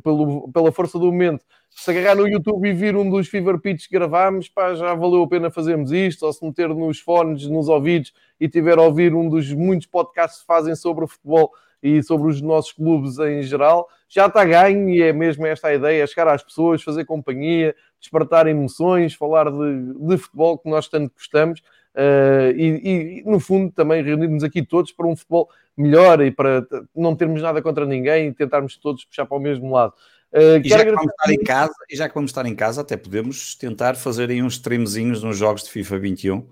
pelo, 0.03 0.51
pela 0.51 0.71
força 0.71 0.99
do 0.99 1.05
momento, 1.05 1.45
se 1.75 1.91
agarrar 1.91 2.15
no 2.15 2.27
YouTube 2.27 2.67
e 2.67 2.73
vir 2.73 2.95
um 2.95 3.09
dos 3.09 3.27
Fever 3.27 3.59
Pitch 3.59 3.87
que 3.87 3.93
gravámos, 3.93 4.47
pá, 4.47 4.73
já 4.75 4.93
valeu 4.95 5.23
a 5.23 5.27
pena 5.27 5.51
fazermos 5.51 5.91
isto, 5.91 6.25
ou 6.25 6.31
se 6.31 6.43
meter 6.43 6.69
nos 6.69 6.99
fones, 6.99 7.47
nos 7.47 7.67
ouvidos 7.67 8.13
e 8.39 8.47
tiver 8.47 8.77
a 8.77 8.81
ouvir 8.81 9.13
um 9.13 9.27
dos 9.27 9.51
muitos 9.51 9.85
podcasts 9.85 10.39
que 10.39 10.47
fazem 10.47 10.73
sobre 10.73 11.03
o 11.03 11.07
futebol 11.07 11.51
e 11.83 12.01
sobre 12.01 12.31
os 12.31 12.41
nossos 12.41 12.71
clubes 12.71 13.19
em 13.19 13.43
geral, 13.43 13.87
já 14.07 14.25
está 14.25 14.43
ganho 14.45 14.89
e 14.89 15.03
é 15.03 15.11
mesmo 15.11 15.45
esta 15.45 15.67
a 15.67 15.75
ideia, 15.75 16.01
é 16.01 16.07
chegar 16.07 16.29
às 16.29 16.41
pessoas, 16.41 16.81
fazer 16.81 17.03
companhia, 17.05 17.75
despertar 17.99 18.47
emoções, 18.47 19.13
falar 19.13 19.51
de, 19.51 19.93
de 19.93 20.17
futebol 20.17 20.57
que 20.57 20.69
nós 20.69 20.87
tanto 20.87 21.13
gostamos 21.13 21.59
uh, 21.59 22.51
e, 22.55 23.21
e, 23.21 23.29
no 23.29 23.39
fundo, 23.39 23.71
também 23.71 24.01
reunirmos 24.01 24.43
aqui 24.43 24.63
todos 24.63 24.93
para 24.93 25.05
um 25.05 25.15
futebol 25.15 25.49
melhor 25.77 26.21
e 26.21 26.31
para 26.31 26.65
não 26.95 27.15
termos 27.15 27.41
nada 27.41 27.61
contra 27.61 27.85
ninguém 27.85 28.29
e 28.29 28.33
tentarmos 28.33 28.77
todos 28.77 29.03
puxar 29.03 29.25
para 29.25 29.37
o 29.37 29.41
mesmo 29.41 29.71
lado. 29.71 29.93
Uh, 30.35 30.59
e, 30.61 30.67
já 30.67 30.83
que 30.83 30.91
vamos 30.91 31.11
estar 31.11 31.31
em 31.31 31.43
casa, 31.43 31.73
e 31.89 31.95
já 31.95 32.09
que 32.09 32.15
vamos 32.15 32.31
estar 32.31 32.45
em 32.45 32.55
casa, 32.55 32.81
até 32.81 32.97
podemos 32.97 33.55
tentar 33.55 33.95
fazer 33.95 34.29
aí 34.29 34.43
uns 34.43 34.55
streamzinhos 34.55 35.23
nos 35.23 35.37
jogos 35.37 35.63
de 35.63 35.69
FIFA 35.71 35.97
21 35.99 36.45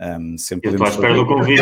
um, 0.00 0.38
sempre 0.38 0.70
eu 0.70 0.72
estou 0.72 0.86
à 0.86 0.90
espera 0.90 1.14
do 1.14 1.26
convite. 1.26 1.60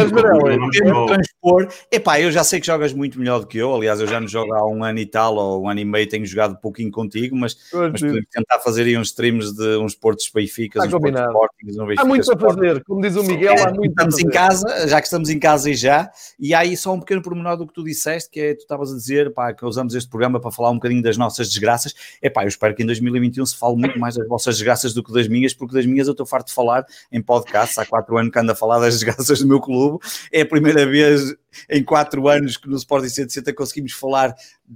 transpor. 1.06 1.69
Epá, 1.90 2.20
eu 2.20 2.31
já 2.31 2.44
sei 2.44 2.60
que 2.60 2.66
jogas 2.66 2.93
muito 2.93 3.19
melhor 3.19 3.40
do 3.40 3.48
que 3.48 3.59
eu. 3.59 3.74
Aliás, 3.74 4.01
eu 4.01 4.06
já 4.06 4.20
não 4.20 4.28
jogo 4.28 4.55
há 4.55 4.65
um 4.65 4.85
ano 4.85 5.01
e 5.01 5.06
tal, 5.06 5.35
ou 5.35 5.65
um 5.65 5.69
ano 5.69 5.81
e 5.81 5.85
meio, 5.85 6.09
tenho 6.09 6.24
jogado 6.24 6.52
um 6.52 6.60
pouquinho 6.60 6.90
contigo, 6.93 7.35
mas, 7.35 7.56
mas 7.73 8.01
podemos 8.01 8.28
tentar 8.31 8.60
fazer 8.60 8.82
aí 8.82 8.97
uns 8.97 9.09
streams 9.09 9.56
de 9.56 9.77
uns 9.78 9.97
Portos 9.97 10.31
Benficas, 10.32 10.85
uns 10.85 10.90
Portos 10.90 11.20
Sportings, 11.20 11.78
um 11.78 12.01
Há 12.01 12.05
muito 12.05 12.32
a 12.32 12.39
fazer, 12.39 12.85
como 12.85 13.01
diz 13.01 13.16
o 13.16 13.24
Miguel, 13.24 13.55
é, 13.55 13.62
há 13.62 13.74
muito 13.74 13.90
estamos 13.90 14.19
em 14.20 14.28
casa, 14.28 14.86
já 14.86 15.01
que 15.01 15.06
estamos 15.09 15.31
em 15.31 15.39
casa 15.40 15.69
e 15.69 15.74
já, 15.74 16.09
e 16.39 16.55
há 16.55 16.60
aí 16.60 16.77
só 16.77 16.94
um 16.94 17.01
pequeno 17.01 17.20
pormenor 17.20 17.56
do 17.56 17.66
que 17.66 17.73
tu 17.73 17.82
disseste, 17.82 18.31
que 18.31 18.40
é, 18.40 18.55
tu 18.55 18.60
estavas 18.60 18.93
a 18.93 18.97
dizer, 18.97 19.35
pá, 19.35 19.52
que 19.52 19.65
usamos 19.65 19.97
este 19.97 20.09
programa 20.09 20.39
para 20.39 20.52
falar 20.52 20.70
um 20.70 20.74
bocadinho 20.74 21.02
das 21.02 21.16
nossas 21.16 21.48
desgraças. 21.48 21.93
Epá, 22.23 22.44
eu 22.44 22.48
espero 22.48 22.73
que 22.77 22.85
em 22.85 22.86
2021 22.86 23.44
se 23.47 23.56
fale 23.56 23.74
muito 23.74 23.98
mais 23.98 24.15
das 24.15 24.28
vossas 24.28 24.56
desgraças 24.56 24.94
do 24.94 25.02
que 25.02 25.12
das 25.12 25.27
minhas, 25.27 25.52
porque 25.52 25.74
das 25.74 25.86
minhas 25.86 26.06
eu 26.06 26.12
estou 26.12 26.24
farto 26.24 26.48
de 26.48 26.55
falar 26.55 26.86
em 27.10 27.20
podcasts 27.20 27.77
há 27.78 27.85
quatro 27.85 28.16
anos 28.16 28.27
mesmo 28.28 28.30
que 28.30 28.38
anda 28.38 28.52
a 28.52 28.56
falar 28.56 28.78
das 28.78 28.94
desgraças 29.00 29.40
do 29.40 29.48
meu 29.48 29.60
clube. 29.60 29.98
É 30.30 30.42
a 30.42 30.46
primeira 30.46 30.86
vez 30.86 31.34
em 31.68 31.82
quatro 31.82 32.28
anos 32.28 32.56
que 32.56 32.68
no 32.68 32.76
Sporting 32.76 33.09
160 33.09 33.52
conseguimos 33.55 33.92
falar 33.92 34.34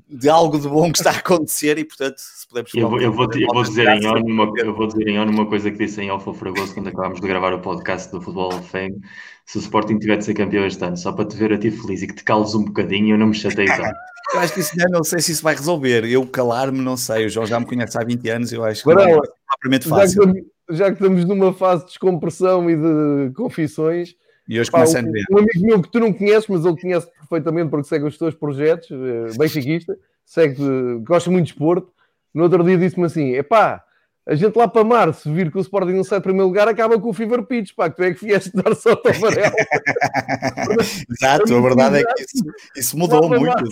de 0.09 0.29
algo 0.29 0.59
de 0.59 0.69
bom 0.69 0.91
que 0.91 0.99
está 0.99 1.11
a 1.11 1.16
acontecer 1.16 1.79
e, 1.79 1.85
portanto, 1.85 2.19
se 2.19 2.49
pudermos 2.49 2.74
eu, 2.74 2.89
vou, 2.89 3.01
eu, 3.01 3.12
vou, 3.12 3.29
eu, 3.35 3.49
vou 3.53 3.62
dizer 3.62 3.87
em 3.89 4.07
ONU 4.07 4.27
uma, 4.27 4.53
eu 4.57 4.74
vou 4.74 4.87
dizer 4.87 5.07
em 5.07 5.19
ONU 5.19 5.31
uma 5.31 5.47
coisa 5.47 5.70
que 5.70 5.79
disse 5.79 6.01
em 6.01 6.09
Alfa 6.09 6.33
Fragoso 6.33 6.74
quando 6.74 6.89
acabámos 6.89 7.20
de 7.20 7.29
gravar 7.29 7.53
o 7.53 7.61
podcast 7.61 8.11
do 8.11 8.20
Futebol 8.20 8.55
of 8.55 8.69
Fame. 8.69 9.01
Se 9.45 9.59
o 9.59 9.61
Sporting 9.61 9.99
tiver 9.99 10.16
de 10.16 10.24
ser 10.24 10.35
campeão 10.35 10.65
este 10.65 10.83
ano, 10.85 10.97
só 10.97 11.12
para 11.12 11.27
te 11.27 11.37
ver 11.37 11.53
a 11.53 11.59
ti 11.59 11.70
feliz 11.70 12.03
e 12.03 12.07
que 12.07 12.15
te 12.15 12.24
cales 12.24 12.55
um 12.55 12.65
bocadinho, 12.65 13.15
eu 13.15 13.19
não 13.19 13.29
me 13.29 13.35
chatei 13.35 13.66
tanto. 13.66 13.95
Eu 14.33 14.41
acho 14.41 14.55
que 14.55 14.61
isso 14.61 14.73
já 14.74 14.89
não 14.89 15.05
sei 15.05 15.20
se 15.20 15.33
isso 15.33 15.43
vai 15.43 15.55
resolver. 15.55 16.05
Eu 16.05 16.27
calar-me, 16.27 16.81
não 16.81 16.97
sei. 16.97 17.27
O 17.27 17.29
João 17.29 17.45
já 17.45 17.61
me 17.61 17.66
conhece 17.66 17.99
há 17.99 18.05
20 18.05 18.31
anos, 18.31 18.53
eu 18.53 18.65
acho 18.65 18.83
que 18.83 18.89
Varela, 18.89 19.16
não 19.16 19.19
é 19.19 19.29
propriamente 19.47 19.89
fácil. 19.89 20.24
Já 20.24 20.33
que, 20.33 20.47
já 20.73 20.86
que 20.86 20.93
estamos 20.94 21.24
numa 21.24 21.53
fase 21.53 21.82
de 21.82 21.89
descompressão 21.89 22.69
e 22.69 22.77
de 22.77 23.32
confissões, 23.35 24.16
e 24.49 24.59
hoje 24.59 24.70
começa 24.70 24.99
a 24.99 25.03
ver. 25.03 25.24
Um 25.31 25.39
amigo 25.39 25.61
meu 25.66 25.81
que 25.81 25.89
tu 25.89 26.01
não 26.01 26.12
conheces, 26.12 26.49
mas 26.49 26.65
ele 26.65 26.81
conhece 26.81 27.09
perfeitamente 27.12 27.70
porque 27.70 27.89
segue 27.89 28.05
os 28.05 28.19
teus 28.19 28.35
projetos, 28.35 28.90
eh, 28.90 29.39
benfiquista, 29.39 29.97
segue, 30.24 30.57
gosta 31.05 31.31
muito 31.31 31.47
de 31.47 31.53
esporte. 31.53 31.86
No 32.35 32.44
outro 32.44 32.65
dia 32.65 32.77
disse-me 32.77 33.07
assim: 33.07 33.31
epá, 33.32 33.85
a 34.27 34.35
gente 34.35 34.57
lá 34.57 34.69
para 34.69 34.85
março 34.85 35.32
vir 35.32 35.51
que 35.51 35.59
o 35.59 35.61
Sporting 35.61 35.93
não 35.93 36.05
sai 36.05 36.19
em 36.19 36.23
primeiro 36.23 36.47
lugar, 36.47 36.69
acaba 36.69 36.99
com 36.99 37.11
o 37.11 37.12
Fever 37.12 37.43
Pitch, 37.43 37.74
pá, 37.74 37.90
que 37.90 37.97
tu 37.97 38.03
é 38.05 38.15
que 38.15 38.24
vieste 38.24 38.53
dar 38.55 38.74
só 38.77 38.93
o 38.93 39.09
amarelo. 39.09 39.55
Exato, 41.11 41.55
a 41.55 41.61
verdade 41.61 41.97
é 41.99 42.05
que 42.05 42.23
isso, 42.23 42.44
isso 42.77 42.99
mudou 42.99 43.28
muito. 43.28 43.65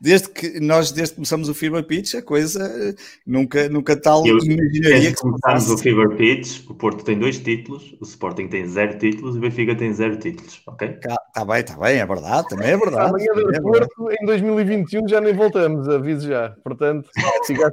Desde 0.00 0.28
que 0.28 0.60
nós, 0.60 0.92
desde 0.92 1.12
que 1.12 1.16
começamos 1.16 1.48
o 1.48 1.54
Fever 1.54 1.82
Pitch, 1.84 2.14
a 2.14 2.22
coisa 2.22 2.94
nunca, 3.26 3.68
nunca 3.68 3.96
tal 3.96 4.24
Eu, 4.26 4.38
imaginaria 4.38 5.12
que 5.12 5.20
começamos 5.20 5.70
o 5.70 5.78
Fever 5.78 6.16
Pitch, 6.16 6.68
o 6.68 6.74
Porto 6.74 7.04
tem 7.04 7.18
dois 7.18 7.38
títulos, 7.38 7.96
o 8.00 8.04
Sporting 8.04 8.46
tem 8.46 8.66
zero 8.66 8.98
títulos 8.98 9.34
e 9.34 9.38
o 9.38 9.40
Benfica 9.40 9.74
tem 9.74 9.92
zero 9.92 10.16
títulos, 10.18 10.62
ok? 10.66 10.88
Está 10.88 11.44
bem, 11.44 11.60
está 11.60 11.76
bem, 11.78 11.98
é 11.98 12.06
verdade, 12.06 12.48
também 12.48 12.68
é 12.68 12.76
verdade. 12.76 13.08
Amanhã 13.08 13.32
do 13.32 13.54
é 13.54 13.60
Porto, 13.60 14.10
em 14.20 14.26
2021 14.26 15.08
já 15.08 15.20
nem 15.20 15.34
voltamos, 15.34 15.88
aviso 15.88 16.28
já, 16.28 16.50
portanto, 16.62 17.08
fica 17.46 17.70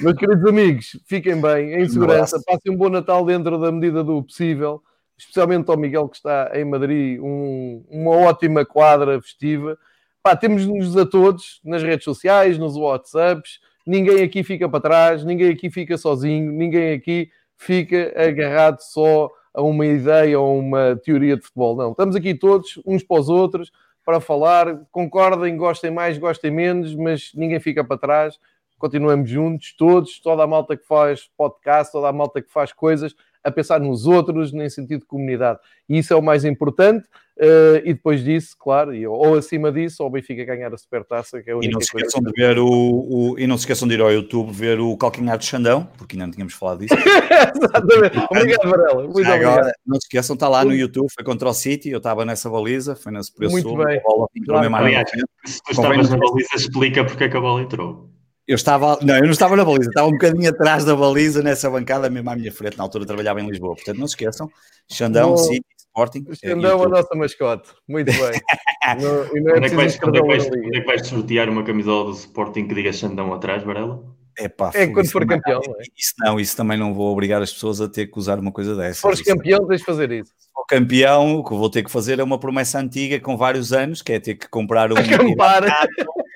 Meus 0.00 0.16
queridos 0.16 0.46
amigos, 0.46 1.00
fiquem 1.08 1.40
bem, 1.40 1.72
em 1.72 1.88
segurança, 1.88 2.40
passem 2.46 2.70
um 2.70 2.76
bom 2.76 2.90
Natal 2.90 3.24
dentro 3.24 3.58
da 3.58 3.72
medida 3.72 4.04
do 4.04 4.22
possível, 4.22 4.82
especialmente 5.16 5.68
ao 5.70 5.76
Miguel 5.76 6.08
que 6.08 6.16
está 6.16 6.52
em 6.54 6.64
Madrid, 6.64 7.18
um, 7.18 7.82
uma 7.90 8.10
ótima 8.10 8.64
quadra 8.64 9.20
festiva. 9.20 9.78
Pá, 10.22 10.36
temos-nos 10.36 10.96
a 10.96 11.06
todos 11.06 11.60
nas 11.64 11.82
redes 11.82 12.04
sociais, 12.04 12.58
nos 12.58 12.76
WhatsApps, 12.76 13.58
ninguém 13.86 14.22
aqui 14.22 14.44
fica 14.44 14.68
para 14.68 14.80
trás, 14.80 15.24
ninguém 15.24 15.50
aqui 15.50 15.70
fica 15.70 15.96
sozinho, 15.96 16.52
ninguém 16.52 16.92
aqui 16.92 17.30
fica 17.56 18.12
agarrado 18.14 18.80
só 18.80 19.30
a 19.54 19.62
uma 19.62 19.86
ideia 19.86 20.38
ou 20.38 20.58
uma 20.58 20.94
teoria 21.02 21.36
de 21.36 21.42
futebol. 21.42 21.74
Não, 21.74 21.92
estamos 21.92 22.14
aqui 22.14 22.34
todos, 22.34 22.78
uns 22.86 23.02
para 23.02 23.18
os 23.18 23.30
outros, 23.30 23.72
para 24.04 24.20
falar, 24.20 24.82
concordem, 24.92 25.56
gostem 25.56 25.90
mais, 25.90 26.18
gostem 26.18 26.50
menos, 26.50 26.94
mas 26.94 27.30
ninguém 27.34 27.60
fica 27.60 27.82
para 27.82 27.96
trás 27.96 28.38
continuamos 28.78 29.28
juntos, 29.28 29.74
todos, 29.76 30.20
toda 30.20 30.42
a 30.42 30.46
malta 30.46 30.76
que 30.76 30.86
faz 30.86 31.28
podcast, 31.36 31.92
toda 31.92 32.08
a 32.08 32.12
malta 32.12 32.40
que 32.40 32.50
faz 32.50 32.72
coisas, 32.72 33.14
a 33.42 33.50
pensar 33.50 33.80
nos 33.80 34.06
outros, 34.06 34.52
em 34.52 34.68
sentido 34.68 35.00
de 35.00 35.06
comunidade. 35.06 35.58
E 35.88 35.98
isso 35.98 36.12
é 36.12 36.16
o 36.16 36.22
mais 36.22 36.44
importante. 36.44 37.06
Uh, 37.36 37.78
e 37.84 37.94
depois 37.94 38.24
disso, 38.24 38.56
claro, 38.58 38.92
e, 38.92 39.06
ou 39.06 39.36
acima 39.36 39.70
disso, 39.70 40.02
ou 40.02 40.08
o 40.08 40.12
Benfica 40.12 40.44
ganhar 40.44 40.74
a 40.74 40.76
supertaça, 40.76 41.40
que 41.40 41.48
é 41.48 41.52
a 41.52 41.56
única 41.56 41.70
e 41.70 41.72
não 41.72 41.80
se 41.80 41.86
esqueçam 41.86 42.20
de 42.20 42.32
ver 42.32 42.58
o, 42.58 42.66
o, 42.68 43.38
E 43.38 43.46
não 43.46 43.56
se 43.56 43.62
esqueçam 43.62 43.86
de 43.86 43.94
ir 43.94 44.00
ao 44.00 44.10
YouTube 44.10 44.50
ver 44.50 44.80
o 44.80 44.96
calcanhar 44.96 45.38
de 45.38 45.46
Xandão, 45.46 45.88
porque 45.96 46.16
ainda 46.16 46.26
não 46.26 46.32
tínhamos 46.32 46.54
falado 46.54 46.80
disso. 46.80 46.94
Exatamente. 47.54 48.18
obrigado, 48.28 48.68
Varela. 48.68 49.02
Muito 49.04 49.20
Agora, 49.20 49.50
obrigado. 49.52 49.72
não 49.86 50.00
se 50.00 50.06
esqueçam, 50.06 50.34
está 50.34 50.48
lá 50.48 50.64
no 50.64 50.74
YouTube, 50.74 51.06
foi 51.14 51.24
contra 51.24 51.48
o 51.48 51.54
City, 51.54 51.90
eu 51.90 51.98
estava 51.98 52.24
nessa 52.24 52.50
baliza, 52.50 52.96
foi 52.96 53.12
na 53.12 53.22
Superior 53.22 53.52
Muito 53.52 53.68
Sul, 53.68 53.84
bem. 53.84 53.98
a 53.98 54.02
bola 54.02 54.28
entrou 54.34 54.60
mesmo 54.60 54.76
Aliás, 54.76 55.10
se 55.44 55.62
tu 55.62 55.70
estavas 55.70 56.10
na 56.10 56.16
baliza, 56.16 56.56
explica 56.56 57.04
porque 57.04 57.22
é 57.22 57.28
que 57.28 57.36
a 57.36 57.40
bola 57.40 57.62
entrou. 57.62 58.17
Eu 58.48 58.54
estava, 58.54 58.98
não, 59.02 59.14
eu 59.14 59.24
não 59.24 59.30
estava 59.30 59.54
na 59.54 59.62
baliza, 59.62 59.90
estava 59.90 60.08
um 60.08 60.12
bocadinho 60.12 60.48
atrás 60.48 60.82
da 60.82 60.96
baliza 60.96 61.42
nessa 61.42 61.68
bancada, 61.68 62.08
mesmo 62.08 62.30
à 62.30 62.34
minha 62.34 62.50
frente. 62.50 62.78
Na 62.78 62.84
altura 62.84 63.04
trabalhava 63.04 63.42
em 63.42 63.46
Lisboa, 63.46 63.74
portanto 63.74 63.98
não 63.98 64.08
se 64.08 64.14
esqueçam. 64.14 64.50
Xandão, 64.90 65.36
City, 65.36 65.66
Sporting. 65.76 66.24
Xandão, 66.32 66.80
é, 66.80 66.86
a 66.86 66.88
nossa 66.88 67.14
mascote, 67.14 67.68
muito 67.86 68.06
bem. 68.10 68.40
no, 69.02 69.36
e 69.36 69.40
não 69.42 69.50
é 69.50 69.52
quando, 69.52 69.64
é 69.64 69.68
que 69.68 69.76
vais, 69.76 69.98
quando, 69.98 70.16
é 70.16 70.20
que 70.22 70.26
vais, 70.26 70.46
é 70.46 70.80
que 70.80 70.86
vais 70.86 71.06
sortear 71.06 71.50
uma 71.50 71.62
camisola 71.62 72.06
do 72.06 72.12
Sporting 72.12 72.66
que 72.66 72.74
diga 72.74 72.90
Xandão 72.90 73.34
atrás, 73.34 73.62
Varela? 73.62 74.02
Epá, 74.38 74.70
é 74.74 74.86
quando 74.86 75.10
for 75.10 75.26
campeão. 75.26 75.60
Não, 75.66 75.74
é? 75.74 75.82
Isso 75.94 76.14
não, 76.20 76.40
isso 76.40 76.56
também 76.56 76.78
não 76.78 76.94
vou 76.94 77.12
obrigar 77.12 77.42
as 77.42 77.52
pessoas 77.52 77.82
a 77.82 77.88
ter 77.88 78.06
que 78.06 78.18
usar 78.18 78.38
uma 78.38 78.52
coisa 78.52 78.74
dessa. 78.74 78.94
Se 78.94 79.00
fores 79.02 79.20
campeão, 79.20 79.66
tens 79.66 79.80
de 79.80 79.84
fazer 79.84 80.10
isso. 80.10 80.32
Se 80.38 80.48
for 80.54 80.64
campeão, 80.66 81.36
o 81.36 81.44
que 81.44 81.50
vou 81.50 81.68
ter 81.68 81.82
que 81.82 81.90
fazer 81.90 82.18
é 82.18 82.22
uma 82.22 82.38
promessa 82.38 82.78
antiga 82.78 83.20
com 83.20 83.36
vários 83.36 83.74
anos, 83.74 84.00
que 84.00 84.12
é 84.12 84.20
ter 84.20 84.36
que 84.36 84.48
comprar 84.48 84.90
um. 84.90 84.96
Acampar 84.96 85.64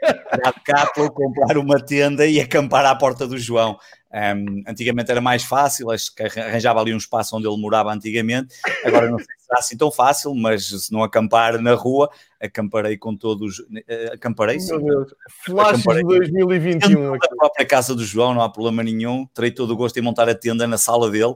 de 0.03 0.61
Capo, 0.65 1.11
comprar 1.13 1.57
uma 1.57 1.79
tenda 1.81 2.27
e 2.27 2.41
acampar 2.41 2.85
à 2.85 2.95
porta 2.95 3.27
do 3.27 3.39
João. 3.39 3.79
Um, 4.15 4.63
antigamente 4.69 5.11
era 5.11 5.23
mais 5.23 5.43
fácil, 5.43 5.91
acho 5.91 6.15
que 6.15 6.23
arranjava 6.23 6.79
ali 6.81 6.93
um 6.93 6.99
espaço 6.99 7.35
onde 7.35 7.49
ele 7.49 7.57
morava 7.57 7.91
antigamente. 7.91 8.55
Agora 8.85 9.11
não 9.11 9.17
sei 9.17 9.27
se 9.39 9.47
será 9.47 9.59
assim 9.59 9.77
tão 9.77 9.91
fácil, 9.91 10.35
mas 10.35 10.69
se 10.69 10.93
não 10.93 11.03
acampar 11.03 11.59
na 11.59 11.75
rua, 11.75 12.11
acamparei 12.39 12.99
com 12.99 13.17
todos. 13.17 13.61
Uh, 13.61 14.13
acamparei 14.13 14.61
sim. 14.61 14.79
Flash 15.47 15.83
de 15.83 16.03
2021. 16.03 17.13
Na 17.13 17.19
própria 17.39 17.65
casa 17.65 17.95
do 17.95 18.05
João, 18.05 18.35
não 18.35 18.43
há 18.43 18.51
problema 18.51 18.83
nenhum. 18.83 19.27
Terei 19.33 19.51
todo 19.51 19.71
o 19.71 19.77
gosto 19.77 19.97
em 19.97 20.03
montar 20.03 20.29
a 20.29 20.35
tenda 20.35 20.67
na 20.67 20.77
sala 20.77 21.11
dele. 21.11 21.35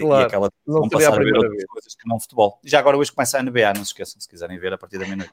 Claro, 0.00 0.22
e 0.22 0.26
aquela 0.26 0.50
vão 0.66 0.88
passar 0.88 1.12
a, 1.12 1.16
a 1.16 1.18
ver 1.18 1.32
outras 1.32 1.52
vez. 1.52 1.64
coisas 1.66 1.94
que 1.94 2.08
não 2.08 2.18
futebol. 2.18 2.58
Já 2.64 2.80
agora 2.80 2.96
hoje 2.96 3.12
começa 3.12 3.38
a 3.38 3.42
NBA, 3.42 3.74
não 3.74 3.84
se 3.84 3.92
esqueçam, 3.92 4.20
se 4.20 4.28
quiserem 4.28 4.58
ver 4.58 4.72
a 4.72 4.78
partir 4.78 4.98
da 4.98 5.04
meia-noite. 5.04 5.32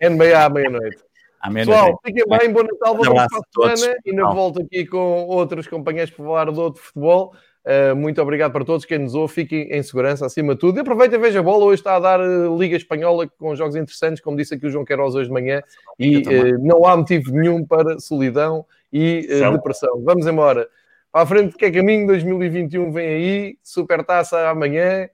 NBA 0.00 0.44
à 0.44 0.48
meia-noite. 0.50 1.09
Pessoal, 1.52 1.98
fiquem 2.04 2.24
bem, 2.28 2.52
bom 2.52 2.62
Natal, 2.62 2.94
bom 2.94 3.02
para 3.02 3.72
a 3.72 3.76
semana 3.76 3.98
e 4.04 4.12
na 4.12 4.30
volta 4.30 4.62
aqui 4.62 4.84
com 4.84 5.24
outros 5.24 5.66
companheiros 5.66 6.12
para 6.12 6.24
falar 6.24 6.44
do 6.50 6.60
outro 6.60 6.82
futebol. 6.82 7.34
Uh, 7.64 7.94
muito 7.94 8.20
obrigado 8.20 8.52
para 8.52 8.64
todos 8.64 8.84
quem 8.84 8.98
nos 8.98 9.14
ouve, 9.14 9.32
fiquem 9.32 9.70
em 9.70 9.82
segurança 9.82 10.26
acima 10.26 10.54
de 10.54 10.60
tudo. 10.60 10.78
E 10.78 10.80
aproveitem 10.80 11.18
e 11.18 11.22
veja 11.22 11.40
a 11.40 11.42
bola. 11.42 11.64
Hoje 11.64 11.80
está 11.80 11.96
a 11.96 12.00
dar 12.00 12.20
uh, 12.20 12.58
Liga 12.58 12.76
Espanhola 12.76 13.26
com 13.38 13.56
jogos 13.56 13.74
interessantes, 13.74 14.22
como 14.22 14.36
disse 14.36 14.54
aqui 14.54 14.66
o 14.66 14.70
João 14.70 14.84
Queiroz 14.84 15.14
hoje 15.14 15.28
de 15.28 15.32
manhã, 15.32 15.62
e 15.98 16.18
uh, 16.18 16.58
não 16.58 16.86
há 16.86 16.94
motivo 16.94 17.32
nenhum 17.32 17.64
para 17.64 17.98
solidão 17.98 18.66
e 18.92 19.26
depressão. 19.52 20.02
Vamos 20.02 20.26
embora. 20.26 20.68
Para 21.10 21.22
a 21.22 21.26
frente, 21.26 21.56
que 21.56 21.64
é 21.64 21.70
caminho 21.70 22.06
2021 22.06 22.92
vem 22.92 23.06
aí, 23.06 23.58
super 23.62 24.04
taça 24.04 24.48
amanhã. 24.48 25.08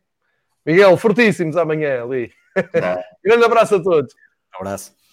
Miguel, 0.64 0.96
fortíssimos 0.96 1.56
amanhã 1.56 2.02
ali. 2.02 2.32
Grande 3.24 3.44
abraço 3.44 3.76
a 3.76 3.82
todos. 3.82 4.12
Um 4.54 4.60
abraço. 4.60 5.05